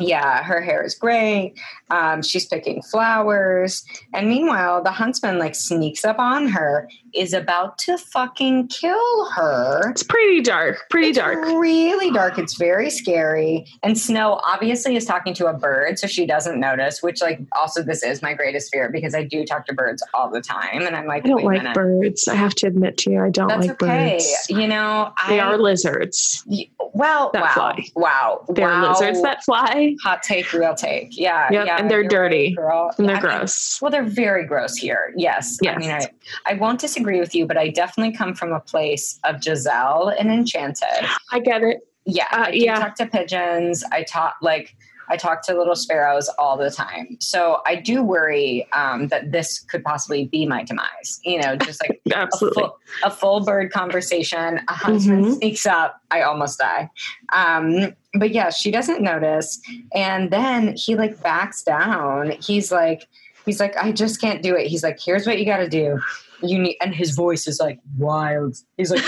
Yeah, 0.09 0.43
her 0.43 0.61
hair 0.61 0.83
is 0.85 0.95
great. 0.95 1.55
Um, 1.91 2.23
she's 2.23 2.47
picking 2.47 2.83
flowers. 2.83 3.85
And 4.13 4.29
meanwhile, 4.29 4.83
the 4.83 4.91
huntsman 4.91 5.39
like 5.39 5.55
sneaks 5.55 6.05
up 6.05 6.19
on 6.19 6.49
her, 6.49 6.89
is 7.15 7.33
about 7.33 7.79
to 7.79 7.99
fucking 7.99 8.69
kill 8.69 9.31
her. 9.31 9.91
It's 9.91 10.03
pretty 10.03 10.41
dark. 10.41 10.79
Pretty 10.91 11.09
It's 11.09 11.19
dark. 11.19 11.45
Really 11.47 12.11
dark. 12.11 12.39
It's 12.39 12.57
very 12.57 12.91
scary. 12.91 13.67
And 13.83 13.99
Snow 13.99 14.41
obviously 14.45 14.97
is 14.97 15.05
talking 15.05 15.35
to 15.35 15.47
a 15.47 15.53
bird, 15.53 15.99
so 15.99 16.07
she 16.07 16.27
doesn't 16.27 16.59
notice, 16.59 17.03
which 17.03 17.21
like 17.23 17.41
also 17.57 17.83
this 17.83 18.03
is 18.03 18.23
my 18.23 18.35
greatest 18.35 18.73
fear 18.73 18.91
because 18.91 19.15
I 19.15 19.25
do 19.25 19.45
talk 19.45 19.67
to 19.67 19.75
birds 19.75 20.03
all 20.15 20.31
the 20.31 20.41
time. 20.41 20.83
And 20.87 20.97
I'm 20.97 21.07
like, 21.07 21.25
I 21.25 21.29
don't 21.29 21.45
like 21.45 21.75
birds. 21.75 22.27
I 22.29 22.35
have 22.35 22.55
to 22.57 22.67
admit 22.67 22.99
to 22.99 23.11
you, 23.11 23.23
I 23.25 23.31
don't 23.31 23.49
That's 23.49 23.67
like 23.67 23.83
okay. 23.83 24.13
birds. 24.17 24.47
You 24.49 24.67
know, 24.69 25.13
They 25.29 25.41
I 25.41 25.47
are 25.47 25.59
lizards. 25.59 26.45
y- 26.47 26.69
well, 26.95 27.31
that 27.33 27.43
wow, 27.43 27.53
fly. 27.55 27.85
wow, 27.97 28.45
They're 28.51 28.67
wow. 28.69 28.91
lizards 28.91 29.23
that 29.23 29.43
fly 29.45 29.97
hot 30.03 30.23
take, 30.23 30.53
real 30.53 30.75
take. 30.75 31.17
Yeah, 31.17 31.49
Yep, 31.51 31.67
yeah, 31.67 31.77
and 31.79 31.91
they're 31.91 32.07
dirty, 32.07 32.53
girl. 32.55 32.91
and 32.99 33.09
they're 33.09 33.17
I 33.17 33.21
mean, 33.23 33.31
gross. 33.39 33.81
well, 33.81 33.91
they're 33.91 34.03
very 34.03 34.45
gross 34.47 34.77
here. 34.77 35.15
Yes. 35.17 35.59
I 35.63 35.71
Yes. 35.71 35.79
mean, 35.79 35.91
I, 35.91 36.07
I 36.47 36.55
won't 36.55 36.81
disagree 37.03 37.21
with 37.21 37.35
you, 37.35 37.47
but 37.47 37.57
I 37.57 37.69
definitely 37.69 38.15
come 38.17 38.35
from 38.35 38.53
a 38.53 38.61
place 38.61 39.19
of 39.25 39.43
Giselle 39.43 40.09
and 40.19 40.31
Enchanted. 40.31 41.09
I 41.33 41.41
get 41.41 41.63
it. 41.63 41.87
Yeah. 42.05 42.27
Uh, 42.33 42.47
I 42.47 42.51
yeah. 42.53 42.77
talk 42.77 42.95
to 42.97 43.07
pigeons. 43.07 43.85
I 43.93 44.03
talk 44.05 44.37
like 44.43 44.77
I 45.09 45.17
talk 45.17 45.43
to 45.47 45.57
little 45.59 45.75
sparrows 45.75 46.29
all 46.39 46.57
the 46.57 46.71
time. 46.71 47.17
So 47.21 47.61
I 47.67 47.75
do 47.75 48.03
worry 48.03 48.67
um, 48.73 49.09
that 49.09 49.33
this 49.33 49.59
could 49.61 49.83
possibly 49.85 50.27
be 50.27 50.47
my 50.47 50.63
demise. 50.63 51.21
You 51.25 51.41
know, 51.41 51.57
just 51.57 51.83
like 51.83 52.01
a 52.13 52.17
Absolutely. 52.17 52.63
full, 52.63 52.79
a 53.05 53.11
full 53.11 53.41
bird 53.45 53.73
conversation. 53.73 54.61
A 54.69 54.73
huntsman 54.73 55.25
Mhm. 55.25 55.35
sneaks 55.37 55.67
up. 55.67 56.01
I 56.11 56.23
almost 56.23 56.59
die. 56.61 56.89
Um, 57.33 57.95
but 58.15 58.31
yeah, 58.31 58.51
she 58.51 58.71
doesn't 58.71 59.03
notice. 59.03 59.61
And 59.95 60.31
then 60.31 60.75
he 60.77 60.95
like 60.97 61.21
backs 61.23 61.63
down. 61.63 62.31
He's 62.41 62.71
like, 62.73 63.07
he's 63.45 63.61
like, 63.61 63.77
I 63.77 63.93
just 63.93 64.21
can't 64.21 64.43
do 64.43 64.55
it. 64.57 64.67
He's 64.69 64.83
like, 64.83 64.99
here's 65.01 65.27
what 65.27 65.39
you 65.39 65.45
got 65.45 65.59
to 65.59 65.69
do. 65.69 66.01
You 66.43 66.59
need, 66.59 66.77
and 66.81 66.95
his 66.95 67.11
voice 67.11 67.47
is 67.47 67.61
like 67.61 67.79
wild. 67.97 68.57
He's 68.77 68.91
like, 68.91 69.07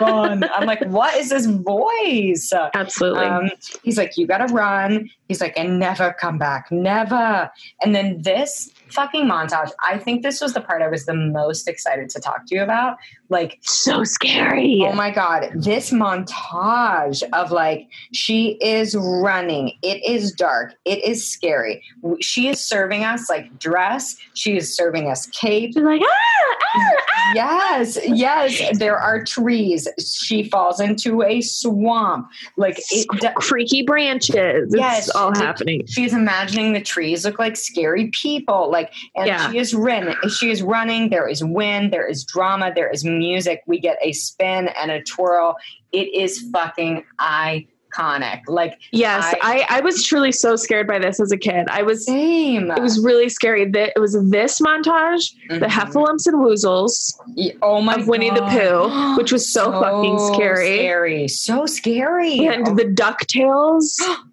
run. 0.00 0.44
I'm 0.44 0.66
like, 0.66 0.84
what 0.86 1.14
is 1.16 1.30
this 1.30 1.46
voice? 1.46 2.52
Absolutely. 2.74 3.24
Um, 3.24 3.50
he's 3.82 3.98
like, 3.98 4.16
you 4.16 4.26
gotta 4.26 4.52
run. 4.52 5.10
He's 5.28 5.40
like, 5.40 5.56
and 5.56 5.78
never 5.78 6.14
come 6.20 6.38
back, 6.38 6.70
never. 6.70 7.50
And 7.82 7.94
then 7.94 8.22
this 8.22 8.70
fucking 8.90 9.26
montage, 9.26 9.70
I 9.82 9.98
think 9.98 10.22
this 10.22 10.40
was 10.40 10.54
the 10.54 10.60
part 10.60 10.82
I 10.82 10.88
was 10.88 11.06
the 11.06 11.14
most 11.14 11.68
excited 11.68 12.08
to 12.10 12.20
talk 12.20 12.46
to 12.46 12.54
you 12.54 12.62
about. 12.62 12.96
Like, 13.30 13.58
so 13.62 14.04
scary. 14.04 14.80
oh 14.86 14.92
my 14.94 15.10
God, 15.10 15.50
this 15.54 15.90
montage 15.90 17.22
of 17.32 17.50
like, 17.50 17.88
she 18.12 18.52
is 18.62 18.94
running. 18.98 19.72
It 19.82 20.02
is 20.04 20.32
dark. 20.32 20.74
It 20.84 21.04
is 21.04 21.30
scary. 21.30 21.82
She 22.20 22.48
is 22.48 22.60
serving 22.60 23.04
us 23.04 23.28
like 23.28 23.58
dress. 23.58 24.16
She 24.34 24.56
is 24.56 24.74
serving 24.74 25.08
us 25.10 25.26
cape. 25.26 25.74
She's 25.74 25.82
like, 25.82 26.00
ah, 26.02 26.06
ah, 26.06 26.56
ah. 26.76 27.32
Yes, 27.34 27.98
yes. 28.06 28.78
There 28.78 28.96
are 28.96 29.22
trees. 29.22 29.86
She 29.98 30.44
falls 30.48 30.80
into 30.80 31.22
a 31.22 31.42
swamp. 31.42 32.28
Like 32.56 32.78
it. 32.90 33.34
creaky 33.34 33.82
branches. 33.82 34.72
Yes, 34.74 35.08
It's 35.08 35.16
all 35.16 35.32
the- 35.32 35.40
happening. 35.40 35.84
She's 35.86 36.14
imagining 36.14 36.72
the 36.72 36.80
trees 36.80 37.26
look 37.26 37.38
like 37.38 37.56
scary 37.56 38.06
people. 38.08 38.70
Like, 38.70 38.94
and 39.14 39.26
Yeah. 39.26 39.50
she 39.50 39.58
is 39.58 39.74
running. 39.74 40.16
She 40.30 40.50
is 40.50 40.62
running. 40.62 41.10
There 41.10 41.28
is 41.28 41.44
wind. 41.44 41.92
There 41.92 42.06
is 42.06 42.24
drama. 42.24 42.72
There 42.74 42.88
is 42.90 43.04
music. 43.18 43.62
We 43.66 43.78
get 43.80 43.98
a 44.02 44.12
spin 44.12 44.68
and 44.68 44.90
a 44.90 45.02
twirl. 45.02 45.56
It 45.92 46.12
is 46.14 46.48
fucking 46.52 47.04
iconic. 47.18 48.42
Like, 48.46 48.78
Yes, 48.92 49.34
I, 49.42 49.66
I 49.68 49.80
was 49.80 50.04
truly 50.04 50.32
so 50.32 50.56
scared 50.56 50.86
by 50.86 50.98
this 50.98 51.20
as 51.20 51.32
a 51.32 51.36
kid. 51.38 51.66
I 51.70 51.82
was 51.82 52.04
same. 52.06 52.70
it 52.70 52.80
was 52.82 53.02
really 53.02 53.28
scary. 53.28 53.64
That 53.70 53.92
it 53.96 54.00
was 54.00 54.12
this 54.30 54.60
montage, 54.60 55.32
the 55.48 55.60
Mhm. 55.60 55.68
Heffalumps 55.68 56.26
and 56.26 56.36
Woozles, 56.36 57.18
Yeah, 57.34 57.52
Oh 57.62 57.80
my 57.80 57.94
of 57.94 58.06
Winnie 58.08 58.30
the 58.30 58.42
Pooh, 58.42 59.16
which 59.16 59.32
was 59.32 59.50
so 59.52 59.72
fucking 59.72 60.18
scary. 60.34 60.76
Scary. 60.78 61.28
So 61.28 61.66
scary. 61.66 62.46
and 62.46 62.68
Oh, 62.68 62.74
the 62.74 62.84
Ducktales. 62.84 63.98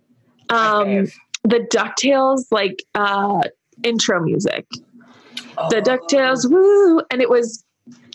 Um, 0.49 1.07
the 1.43 1.61
Ducktales 1.73 2.43
like 2.51 2.83
uh 2.93 3.41
intro 3.83 4.21
music. 4.23 4.67
The 4.69 5.77
Oh. 5.77 5.81
Ducktales, 5.81 6.47
woo, 6.47 7.01
and 7.09 7.19
it 7.19 7.29
was 7.31 7.63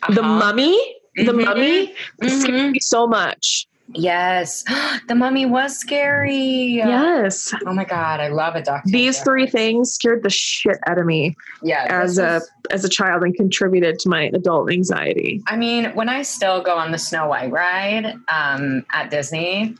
the 0.08 0.20
Uh-huh. 0.20 0.38
Mummy. 0.38 0.78
The 1.16 1.24
Mhm. 1.32 1.44
Mummy 1.44 1.94
Mhm. 2.22 2.40
scared 2.42 2.72
me 2.72 2.80
so 2.80 3.06
much. 3.06 3.66
Yes. 3.92 4.62
the 5.08 5.16
mummy 5.16 5.44
was 5.46 5.76
scary. 5.76 6.74
Yes, 6.76 7.52
Oh 7.66 7.74
my 7.74 7.84
god, 7.84 8.20
I 8.20 8.28
love 8.28 8.54
a 8.54 8.62
doctor. 8.62 8.88
these 8.88 9.20
three 9.20 9.48
things 9.48 9.92
scared 9.92 10.22
the 10.22 10.30
shit 10.30 10.78
out 10.86 10.98
of 10.98 11.06
me 11.06 11.34
Yeah. 11.62 11.86
as 11.90 12.16
a 12.18 12.36
is- 12.36 12.50
as 12.70 12.84
a 12.84 12.88
child 12.88 13.24
and 13.24 13.34
contributed 13.34 13.98
to 13.98 14.08
my 14.08 14.30
adult 14.32 14.70
anxiety. 14.70 15.42
I 15.48 15.56
mean, 15.56 15.86
when 15.94 16.08
I 16.08 16.22
still 16.22 16.62
go 16.62 16.76
on 16.76 16.92
the 16.92 16.98
Snow 16.98 17.26
White 17.26 17.50
ride 17.50 18.14
um, 18.28 18.86
at 18.92 19.10
Disney, 19.10 19.74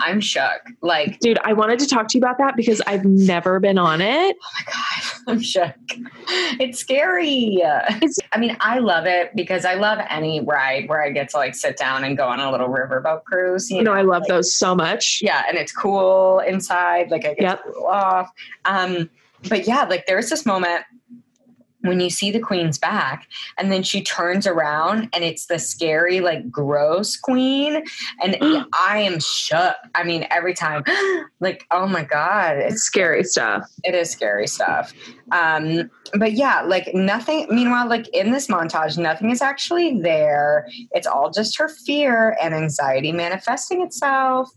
I'm 0.00 0.20
shook. 0.20 0.60
Like, 0.80 1.18
Dude, 1.20 1.38
I 1.44 1.52
wanted 1.52 1.78
to 1.80 1.86
talk 1.86 2.08
to 2.08 2.18
you 2.18 2.22
about 2.22 2.38
that 2.38 2.56
because 2.56 2.80
I've 2.86 3.04
never 3.04 3.58
been 3.60 3.78
on 3.78 4.00
it. 4.00 4.36
oh 4.40 4.50
my 4.54 4.72
god, 4.72 5.22
I'm 5.32 5.40
shook. 5.42 5.74
It's 6.60 6.78
scary. 6.78 7.56
It's- 7.62 8.18
I 8.32 8.38
mean, 8.38 8.56
I 8.60 8.78
love 8.78 9.06
it 9.06 9.34
because 9.34 9.64
I 9.64 9.74
love 9.74 9.98
any 10.10 10.40
ride 10.40 10.88
where 10.88 11.02
I 11.02 11.10
get 11.10 11.30
to 11.30 11.36
like 11.38 11.54
sit 11.54 11.76
down 11.76 12.04
and 12.04 12.16
go 12.16 12.26
on 12.28 12.40
a 12.40 12.50
little 12.50 12.68
riverboat 12.68 13.24
cruise. 13.24 13.70
You 13.70 13.78
You 13.78 13.82
know, 13.84 13.92
I 13.92 14.02
love 14.02 14.22
like- 14.22 14.28
those 14.28 14.54
so 14.54 14.74
much. 14.74 15.20
yeah 15.22 15.44
and 15.48 15.56
it's 15.58 15.72
cool 15.72 16.40
inside 16.40 17.10
like 17.10 17.24
i 17.24 17.34
get 17.34 17.40
Yep. 17.42 17.64
to 17.64 17.72
cool 17.72 17.86
off 17.86 18.30
um 18.64 19.08
but 19.48 19.66
yeah 19.66 19.84
like 19.84 20.06
there's 20.06 20.28
this 20.30 20.44
moment 20.46 20.84
when 21.82 22.00
you 22.00 22.10
see 22.10 22.30
the 22.30 22.40
queen's 22.40 22.78
back 22.78 23.28
and 23.56 23.70
then 23.70 23.82
she 23.82 24.02
turns 24.02 24.46
around 24.46 25.08
and 25.12 25.24
it's 25.24 25.46
the 25.46 25.58
scary 25.58 26.20
like 26.20 26.50
gross 26.50 27.16
queen 27.16 27.82
and 28.22 28.36
i 28.86 28.98
am 28.98 29.20
shook. 29.20 29.74
I 29.94 30.04
mean 30.04 30.26
every 30.30 30.54
time 30.54 30.82
like 31.40 31.66
oh 31.70 31.86
my 31.86 32.04
god 32.04 32.56
It's 32.56 32.74
it's 32.74 32.82
scary 32.82 33.24
stuff. 33.24 33.70
it 33.84 33.94
is 33.94 34.10
scary 34.10 34.46
stuff. 34.46 34.92
Um 35.32 35.90
but 36.14 36.32
yeah 36.32 36.62
like 36.62 36.88
nothing 36.94 37.46
meanwhile 37.50 37.88
like 37.88 38.08
in 38.08 38.32
this 38.32 38.48
montage 38.48 38.98
nothing 38.98 39.30
is 39.30 39.42
actually 39.42 40.00
there. 40.00 40.66
It's 40.92 41.06
all 41.06 41.30
just 41.30 41.58
her 41.58 41.68
fear 41.68 42.36
and 42.42 42.54
anxiety 42.54 43.12
manifesting 43.12 43.82
itself 43.82 44.50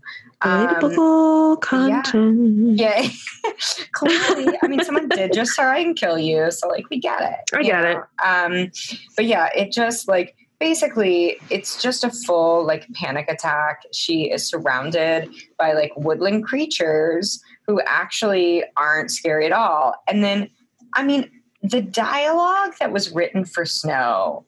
Um, 0.43 0.67
Relatable 0.67 1.61
content. 1.61 2.79
yeah, 2.79 3.07
clearly. 3.91 4.57
I 4.63 4.67
mean, 4.67 4.83
someone 4.83 5.07
did 5.09 5.33
just 5.33 5.53
try 5.55 5.79
and 5.79 5.95
kill 5.95 6.17
you, 6.17 6.49
so 6.51 6.67
like 6.67 6.89
we 6.89 6.99
get 6.99 7.21
it. 7.21 7.55
I 7.55 7.63
get 7.63 7.83
know? 7.83 7.89
it. 7.91 8.25
Um, 8.25 8.71
but 9.15 9.25
yeah, 9.25 9.49
it 9.55 9.71
just 9.71 10.07
like 10.07 10.35
basically 10.59 11.37
it's 11.49 11.81
just 11.81 12.03
a 12.03 12.09
full 12.09 12.65
like 12.65 12.87
panic 12.93 13.25
attack. 13.29 13.83
She 13.91 14.31
is 14.31 14.47
surrounded 14.47 15.29
by 15.57 15.73
like 15.73 15.91
woodland 15.97 16.45
creatures 16.45 17.41
who 17.67 17.81
actually 17.81 18.63
aren't 18.77 19.11
scary 19.11 19.45
at 19.45 19.51
all. 19.51 19.95
And 20.07 20.23
then, 20.23 20.49
I 20.93 21.03
mean, 21.03 21.29
the 21.63 21.81
dialogue 21.81 22.73
that 22.79 22.91
was 22.91 23.11
written 23.11 23.45
for 23.45 23.65
Snow 23.65 24.45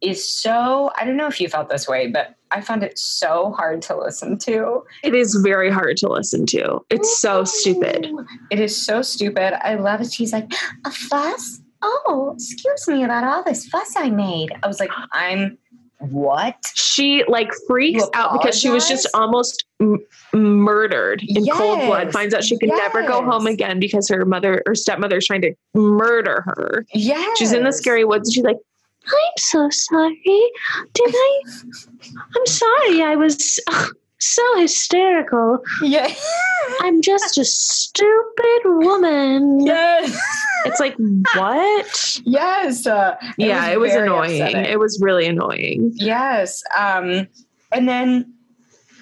is 0.00 0.28
so 0.28 0.90
I 0.96 1.04
don't 1.04 1.16
know 1.16 1.26
if 1.26 1.40
you 1.40 1.48
felt 1.48 1.70
this 1.70 1.88
way, 1.88 2.08
but 2.08 2.34
I 2.54 2.60
found 2.60 2.84
it 2.84 2.96
so 2.98 3.52
hard 3.52 3.82
to 3.82 3.98
listen 3.98 4.38
to. 4.38 4.84
It 5.02 5.14
is 5.14 5.34
very 5.34 5.70
hard 5.70 5.96
to 5.98 6.08
listen 6.08 6.46
to. 6.46 6.80
It's 6.88 7.20
so 7.20 7.42
stupid. 7.42 8.06
It 8.50 8.60
is 8.60 8.80
so 8.80 9.02
stupid. 9.02 9.54
I 9.66 9.74
love 9.74 10.00
it. 10.00 10.12
She's 10.12 10.32
like, 10.32 10.52
a 10.84 10.90
fuss? 10.92 11.60
Oh, 11.82 12.32
excuse 12.36 12.86
me 12.86 13.02
about 13.02 13.24
all 13.24 13.42
this 13.42 13.66
fuss 13.66 13.94
I 13.96 14.08
made. 14.08 14.50
I 14.62 14.68
was 14.68 14.78
like, 14.78 14.90
I'm 15.12 15.58
what? 15.98 16.56
She 16.74 17.24
like 17.26 17.50
freaks 17.66 18.04
out 18.14 18.32
because 18.32 18.58
she 18.58 18.70
was 18.70 18.88
just 18.88 19.08
almost 19.14 19.64
m- 19.80 19.98
murdered 20.32 21.22
in 21.26 21.46
cold 21.46 21.80
blood. 21.80 22.12
Finds 22.12 22.34
out 22.34 22.44
she 22.44 22.58
can 22.58 22.68
never 22.68 23.02
go 23.02 23.22
home 23.24 23.46
again 23.46 23.80
because 23.80 24.08
her 24.08 24.24
mother 24.24 24.62
or 24.66 24.74
stepmother 24.74 25.16
is 25.16 25.26
trying 25.26 25.42
to 25.42 25.54
murder 25.74 26.42
her. 26.46 26.86
Yeah. 26.94 27.26
She's 27.36 27.52
in 27.52 27.64
the 27.64 27.72
scary 27.72 28.04
woods 28.04 28.28
and 28.28 28.34
she's 28.34 28.44
like, 28.44 28.58
I'm 29.06 29.38
so 29.38 29.68
sorry. 29.70 30.50
Did 30.92 31.14
I? 31.14 31.42
I'm 32.36 32.46
sorry. 32.46 33.02
I 33.02 33.16
was 33.16 33.60
so 34.18 34.58
hysterical. 34.58 35.58
Yeah. 35.82 36.12
I'm 36.80 37.02
just 37.02 37.36
a 37.38 37.44
stupid 37.44 38.60
woman. 38.64 39.60
yes. 39.64 40.18
It's 40.64 40.80
like, 40.80 40.96
what? 41.34 42.20
Yes. 42.24 42.86
Uh, 42.86 43.16
it 43.38 43.46
yeah, 43.46 43.68
it 43.68 43.78
was 43.78 43.92
annoying. 43.92 44.40
upsetting. 44.40 44.64
It 44.64 44.78
was 44.78 44.98
really 45.02 45.26
annoying. 45.26 45.92
Yes. 45.94 46.62
Um, 46.76 47.28
and 47.72 47.88
then 47.88 48.32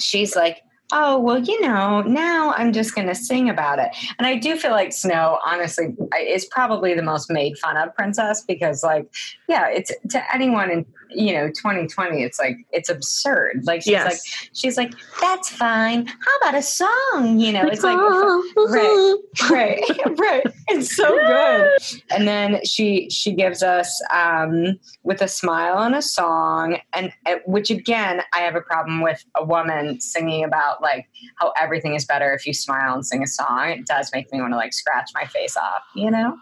she's 0.01 0.35
like, 0.35 0.63
oh, 0.93 1.19
well, 1.19 1.39
you 1.39 1.61
know, 1.63 2.03
now 2.03 2.53
I'm 2.53 2.73
just 2.73 2.95
going 2.95 3.09
to 3.09 3.15
sing 3.15 3.49
about 3.49 3.79
it. 3.79 3.89
And 4.19 4.27
I 4.27 4.37
do 4.37 4.57
feel 4.57 4.71
like 4.71 4.93
Snow, 4.93 5.39
honestly, 5.45 5.95
is 6.21 6.45
probably 6.47 6.95
the 6.95 7.03
most 7.03 7.31
made 7.31 7.59
fun 7.59 7.77
of 7.77 7.95
princess 7.95 8.45
because, 8.47 8.85
like, 8.85 9.13
yeah, 9.49 9.69
it's 9.69 9.91
to 10.11 10.35
anyone 10.35 10.71
in 10.71 10.87
you 11.15 11.33
know 11.33 11.49
2020 11.49 12.23
it's 12.23 12.39
like 12.39 12.57
it's 12.73 12.89
absurd. 12.89 13.63
Like 13.65 13.83
she's 13.83 13.93
Yes. 13.93 14.13
like 14.13 14.51
she's 14.55 14.77
like 14.77 14.93
that's 15.21 15.49
fine. 15.51 16.07
How 16.07 16.37
about 16.41 16.55
a 16.55 16.63
song? 16.63 17.39
You 17.39 17.53
know 17.53 17.67
it's 17.67 17.83
like 17.83 17.97
right. 18.57 19.15
right 19.51 19.83
right. 20.19 20.43
It's 20.69 20.95
so 20.97 21.09
good. 21.19 21.71
And 22.11 22.27
then 22.27 22.65
she 22.65 23.09
she 23.11 23.33
gives 23.33 23.63
us 23.63 24.03
um 24.13 24.79
with 25.03 25.21
a 25.23 25.29
smile 25.29 25.79
and 25.83 25.95
a 25.95 26.03
song 26.03 26.79
and 26.93 27.13
which 27.47 27.71
again 27.71 28.23
i 28.35 28.39
have 28.41 28.55
a 28.55 28.61
problem 28.61 29.01
with 29.01 29.25
a 29.37 29.45
woman 29.45 30.01
singing 30.01 30.45
about 30.45 30.81
like 30.81 31.07
how 31.41 31.53
everything 31.61 31.95
is 31.95 32.05
better 32.05 32.33
if 32.33 32.47
you 32.47 32.55
smile 32.55 32.95
and 32.95 33.05
sing 33.07 33.23
a 33.23 33.27
song. 33.27 33.69
It 33.71 33.87
does 33.87 34.11
make 34.15 34.33
me 34.33 34.41
want 34.41 34.53
to 34.53 34.57
like 34.57 34.73
scratch 34.73 35.11
my 35.15 35.27
face 35.27 35.57
off 35.57 35.83
you 35.95 36.11
know 36.11 36.37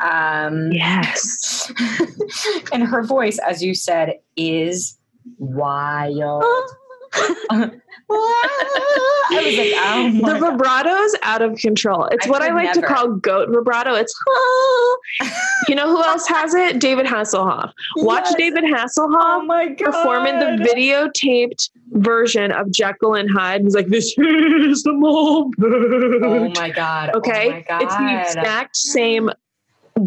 um 0.00 0.70
Yes. 0.72 1.72
and 2.72 2.82
her 2.84 3.02
voice 3.02 3.38
as 3.38 3.62
you 3.62 3.74
said 3.74 4.14
is 4.36 4.98
wild 5.38 6.44
like, 8.08 9.72
oh 9.78 10.10
the 10.12 10.38
God. 10.38 10.52
vibrato 10.52 10.90
is 10.90 11.16
out 11.22 11.42
of 11.42 11.56
control. 11.58 12.04
It's 12.06 12.26
I 12.26 12.30
what 12.30 12.42
I 12.42 12.52
like 12.52 12.72
to 12.74 12.82
call 12.82 13.08
goat 13.14 13.48
vibrato. 13.50 13.94
It's 13.94 14.14
you 15.68 15.74
know 15.74 15.88
who 15.88 16.02
else 16.04 16.28
has 16.28 16.54
it? 16.54 16.78
David 16.80 17.06
Hasselhoff. 17.06 17.72
Watch 17.96 18.24
Yes. 18.26 18.34
David 18.36 18.64
Oh 18.64 18.74
Hasselhoff 18.74 19.46
my 19.46 19.68
god! 19.68 19.86
perform 19.86 20.26
in 20.26 20.38
the 20.38 20.64
videotaped 20.64 21.70
version 21.92 22.52
of 22.52 22.70
Jekyll 22.70 23.14
and 23.14 23.28
Hyde. 23.30 23.62
He's 23.62 23.74
like, 23.74 23.88
"This 23.88 24.14
is 24.18 24.82
the 24.84 24.92
moment." 24.92 25.54
Oh 26.24 26.48
my 26.60 26.70
god! 26.70 27.14
okay, 27.16 27.46
oh 27.48 27.50
my 27.52 27.60
god. 27.62 27.82
it's 27.82 27.96
the 27.96 28.20
exact 28.20 28.76
same 28.76 29.30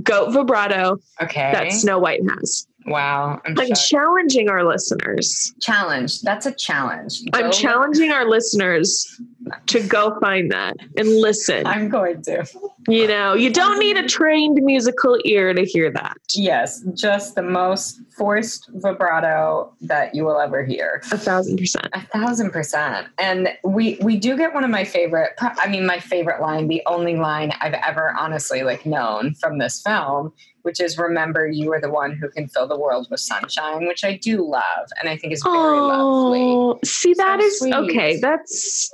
goat 0.03 0.31
vibrato 0.31 0.97
okay. 1.21 1.51
that 1.51 1.71
Snow 1.71 1.99
White 1.99 2.21
has. 2.29 2.67
Wow. 2.85 3.41
I'm, 3.45 3.59
I'm 3.59 3.73
challenging 3.73 4.49
our 4.49 4.63
listeners. 4.63 5.53
challenge. 5.61 6.21
That's 6.21 6.45
a 6.45 6.51
challenge. 6.53 7.21
I'm 7.33 7.51
challenging 7.51 8.11
our 8.11 8.27
listeners 8.27 9.19
to 9.67 9.81
go 9.81 10.19
find 10.19 10.51
that 10.51 10.77
and 10.97 11.07
listen. 11.19 11.65
I'm 11.65 11.89
going 11.89 12.21
to. 12.23 12.45
You 12.87 13.07
know, 13.07 13.33
you 13.33 13.51
don't 13.51 13.79
need 13.79 13.97
a 13.97 14.07
trained 14.07 14.59
musical 14.61 15.17
ear 15.25 15.53
to 15.53 15.63
hear 15.65 15.91
that. 15.91 16.17
Yes, 16.33 16.81
just 16.93 17.35
the 17.35 17.41
most 17.41 18.01
forced 18.17 18.69
vibrato 18.73 19.73
that 19.81 20.13
you 20.15 20.25
will 20.25 20.39
ever 20.39 20.63
hear. 20.63 21.01
A 21.11 21.17
thousand 21.17 21.57
percent. 21.57 21.87
A 21.93 22.01
thousand 22.01 22.51
percent. 22.51 23.07
And 23.17 23.49
we 23.63 23.97
we 24.01 24.17
do 24.17 24.37
get 24.37 24.53
one 24.53 24.63
of 24.63 24.69
my 24.69 24.83
favorite. 24.83 25.31
I 25.39 25.67
mean, 25.69 25.85
my 25.85 25.99
favorite 25.99 26.41
line, 26.41 26.67
the 26.67 26.81
only 26.85 27.15
line 27.15 27.53
I've 27.61 27.73
ever 27.73 28.13
honestly 28.17 28.63
like 28.63 28.85
known 28.85 29.35
from 29.35 29.57
this 29.57 29.81
film, 29.81 30.33
which 30.63 30.79
is 30.79 30.97
"Remember, 30.97 31.47
you 31.47 31.71
are 31.73 31.81
the 31.81 31.89
one 31.89 32.15
who 32.15 32.29
can 32.29 32.47
fill 32.47 32.67
the 32.67 32.77
world 32.77 33.07
with 33.09 33.19
sunshine," 33.19 33.87
which 33.87 34.03
I 34.03 34.17
do 34.17 34.43
love, 34.47 34.87
and 34.99 35.09
I 35.09 35.17
think 35.17 35.33
is 35.33 35.41
very 35.43 35.79
lovely. 35.79 36.41
Oh, 36.41 36.79
see, 36.83 37.13
that 37.15 37.39
So 37.39 37.45
is 37.45 37.59
sweet. 37.59 37.73
okay. 37.75 38.19
That's 38.19 38.91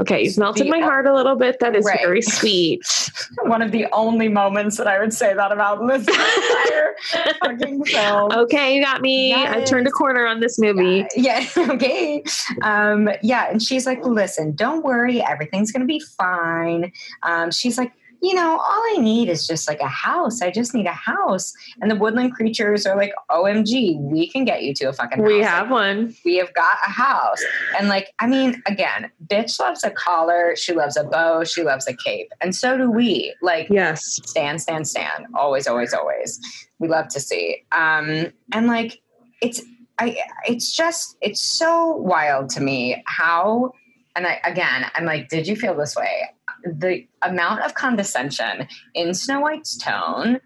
okay. 0.00 0.24
You've 0.24 0.38
melted 0.38 0.66
The- 0.66 0.70
my 0.70 0.80
heart 0.80 1.06
a 1.06 1.14
little 1.14 1.36
bit. 1.36 1.60
That 1.60 1.74
is 1.76 1.84
Right. 1.84 2.00
very 2.00 2.22
sweet. 2.22 2.82
One 3.42 3.62
of 3.62 3.72
the 3.72 3.86
only 3.92 4.28
moments 4.28 4.76
that 4.78 4.86
I 4.86 4.98
would 4.98 5.12
say 5.14 5.34
that 5.34 5.52
about 5.52 5.80
in 5.80 5.86
this 5.86 6.06
entire 6.08 6.94
fucking 7.42 7.84
film. 7.84 8.32
Okay, 8.32 8.74
you 8.76 8.82
got 8.82 9.00
me. 9.00 9.34
I 9.34 9.60
turned 9.62 9.86
a 9.86 9.90
corner 9.90 10.26
on 10.26 10.40
this 10.40 10.58
movie. 10.58 11.06
Yeah, 11.16 11.44
okay. 11.56 12.22
Um, 12.62 13.08
yeah, 13.22 13.50
and 13.50 13.62
she's 13.62 13.86
like, 13.86 14.04
listen, 14.04 14.52
don't 14.54 14.84
worry, 14.84 15.22
everything's 15.22 15.72
gonna 15.72 15.84
be 15.84 16.00
fine. 16.16 16.92
Um, 17.22 17.50
she's 17.50 17.78
like, 17.78 17.92
you 18.20 18.34
know, 18.34 18.52
all 18.52 18.82
I 18.94 18.96
need 18.98 19.28
is 19.28 19.46
just 19.46 19.68
like 19.68 19.80
a 19.80 19.86
house. 19.88 20.42
I 20.42 20.50
just 20.50 20.74
need 20.74 20.86
a 20.86 20.92
house. 20.92 21.52
And 21.80 21.90
the 21.90 21.94
woodland 21.94 22.34
creatures 22.34 22.84
are 22.86 22.96
like, 22.96 23.12
OMG, 23.30 23.98
we 24.00 24.28
can 24.28 24.44
get 24.44 24.62
you 24.64 24.74
to 24.74 24.86
a 24.88 24.92
fucking 24.92 25.18
house. 25.20 25.28
We 25.28 25.38
Like, 25.40 25.48
have 25.48 25.70
one. 25.70 26.14
we 26.24 26.36
have 26.36 26.52
got 26.54 26.78
a 26.86 26.90
house. 26.90 27.42
And 27.78 27.88
like, 27.88 28.12
I 28.18 28.26
mean, 28.26 28.60
again, 28.66 29.10
bitch 29.28 29.60
loves 29.60 29.84
a 29.84 29.90
collar, 29.90 30.54
she 30.56 30.72
loves 30.72 30.96
a 30.96 31.04
bow, 31.04 31.44
she 31.44 31.62
loves 31.62 31.86
a 31.86 31.94
cape. 31.94 32.32
And 32.40 32.54
so 32.56 32.76
do 32.76 32.90
we. 32.90 33.34
Like, 33.40 33.68
Yes. 33.70 34.02
stand, 34.26 34.60
stand, 34.60 34.88
stand. 34.88 35.26
Always, 35.34 35.66
always, 35.68 35.94
always. 35.94 36.40
We 36.80 36.88
love 36.88 37.08
to 37.08 37.20
see. 37.20 37.62
Um, 37.72 38.32
and 38.52 38.66
like, 38.66 39.00
it's, 39.40 39.62
I, 40.00 40.16
it's 40.46 40.74
just, 40.74 41.16
it's 41.20 41.40
so 41.40 41.86
wild 41.96 42.50
to 42.50 42.60
me 42.60 43.02
how, 43.06 43.72
and 44.16 44.26
I, 44.26 44.40
again, 44.44 44.86
I'm 44.94 45.04
like, 45.04 45.28
did 45.28 45.46
you 45.46 45.54
feel 45.54 45.76
this 45.76 45.94
way? 45.94 46.30
The 46.64 47.06
amount 47.22 47.62
of 47.62 47.74
condescension 47.74 48.66
in 48.94 49.14
Snow 49.14 49.40
White's 49.40 49.76
tone 49.76 50.40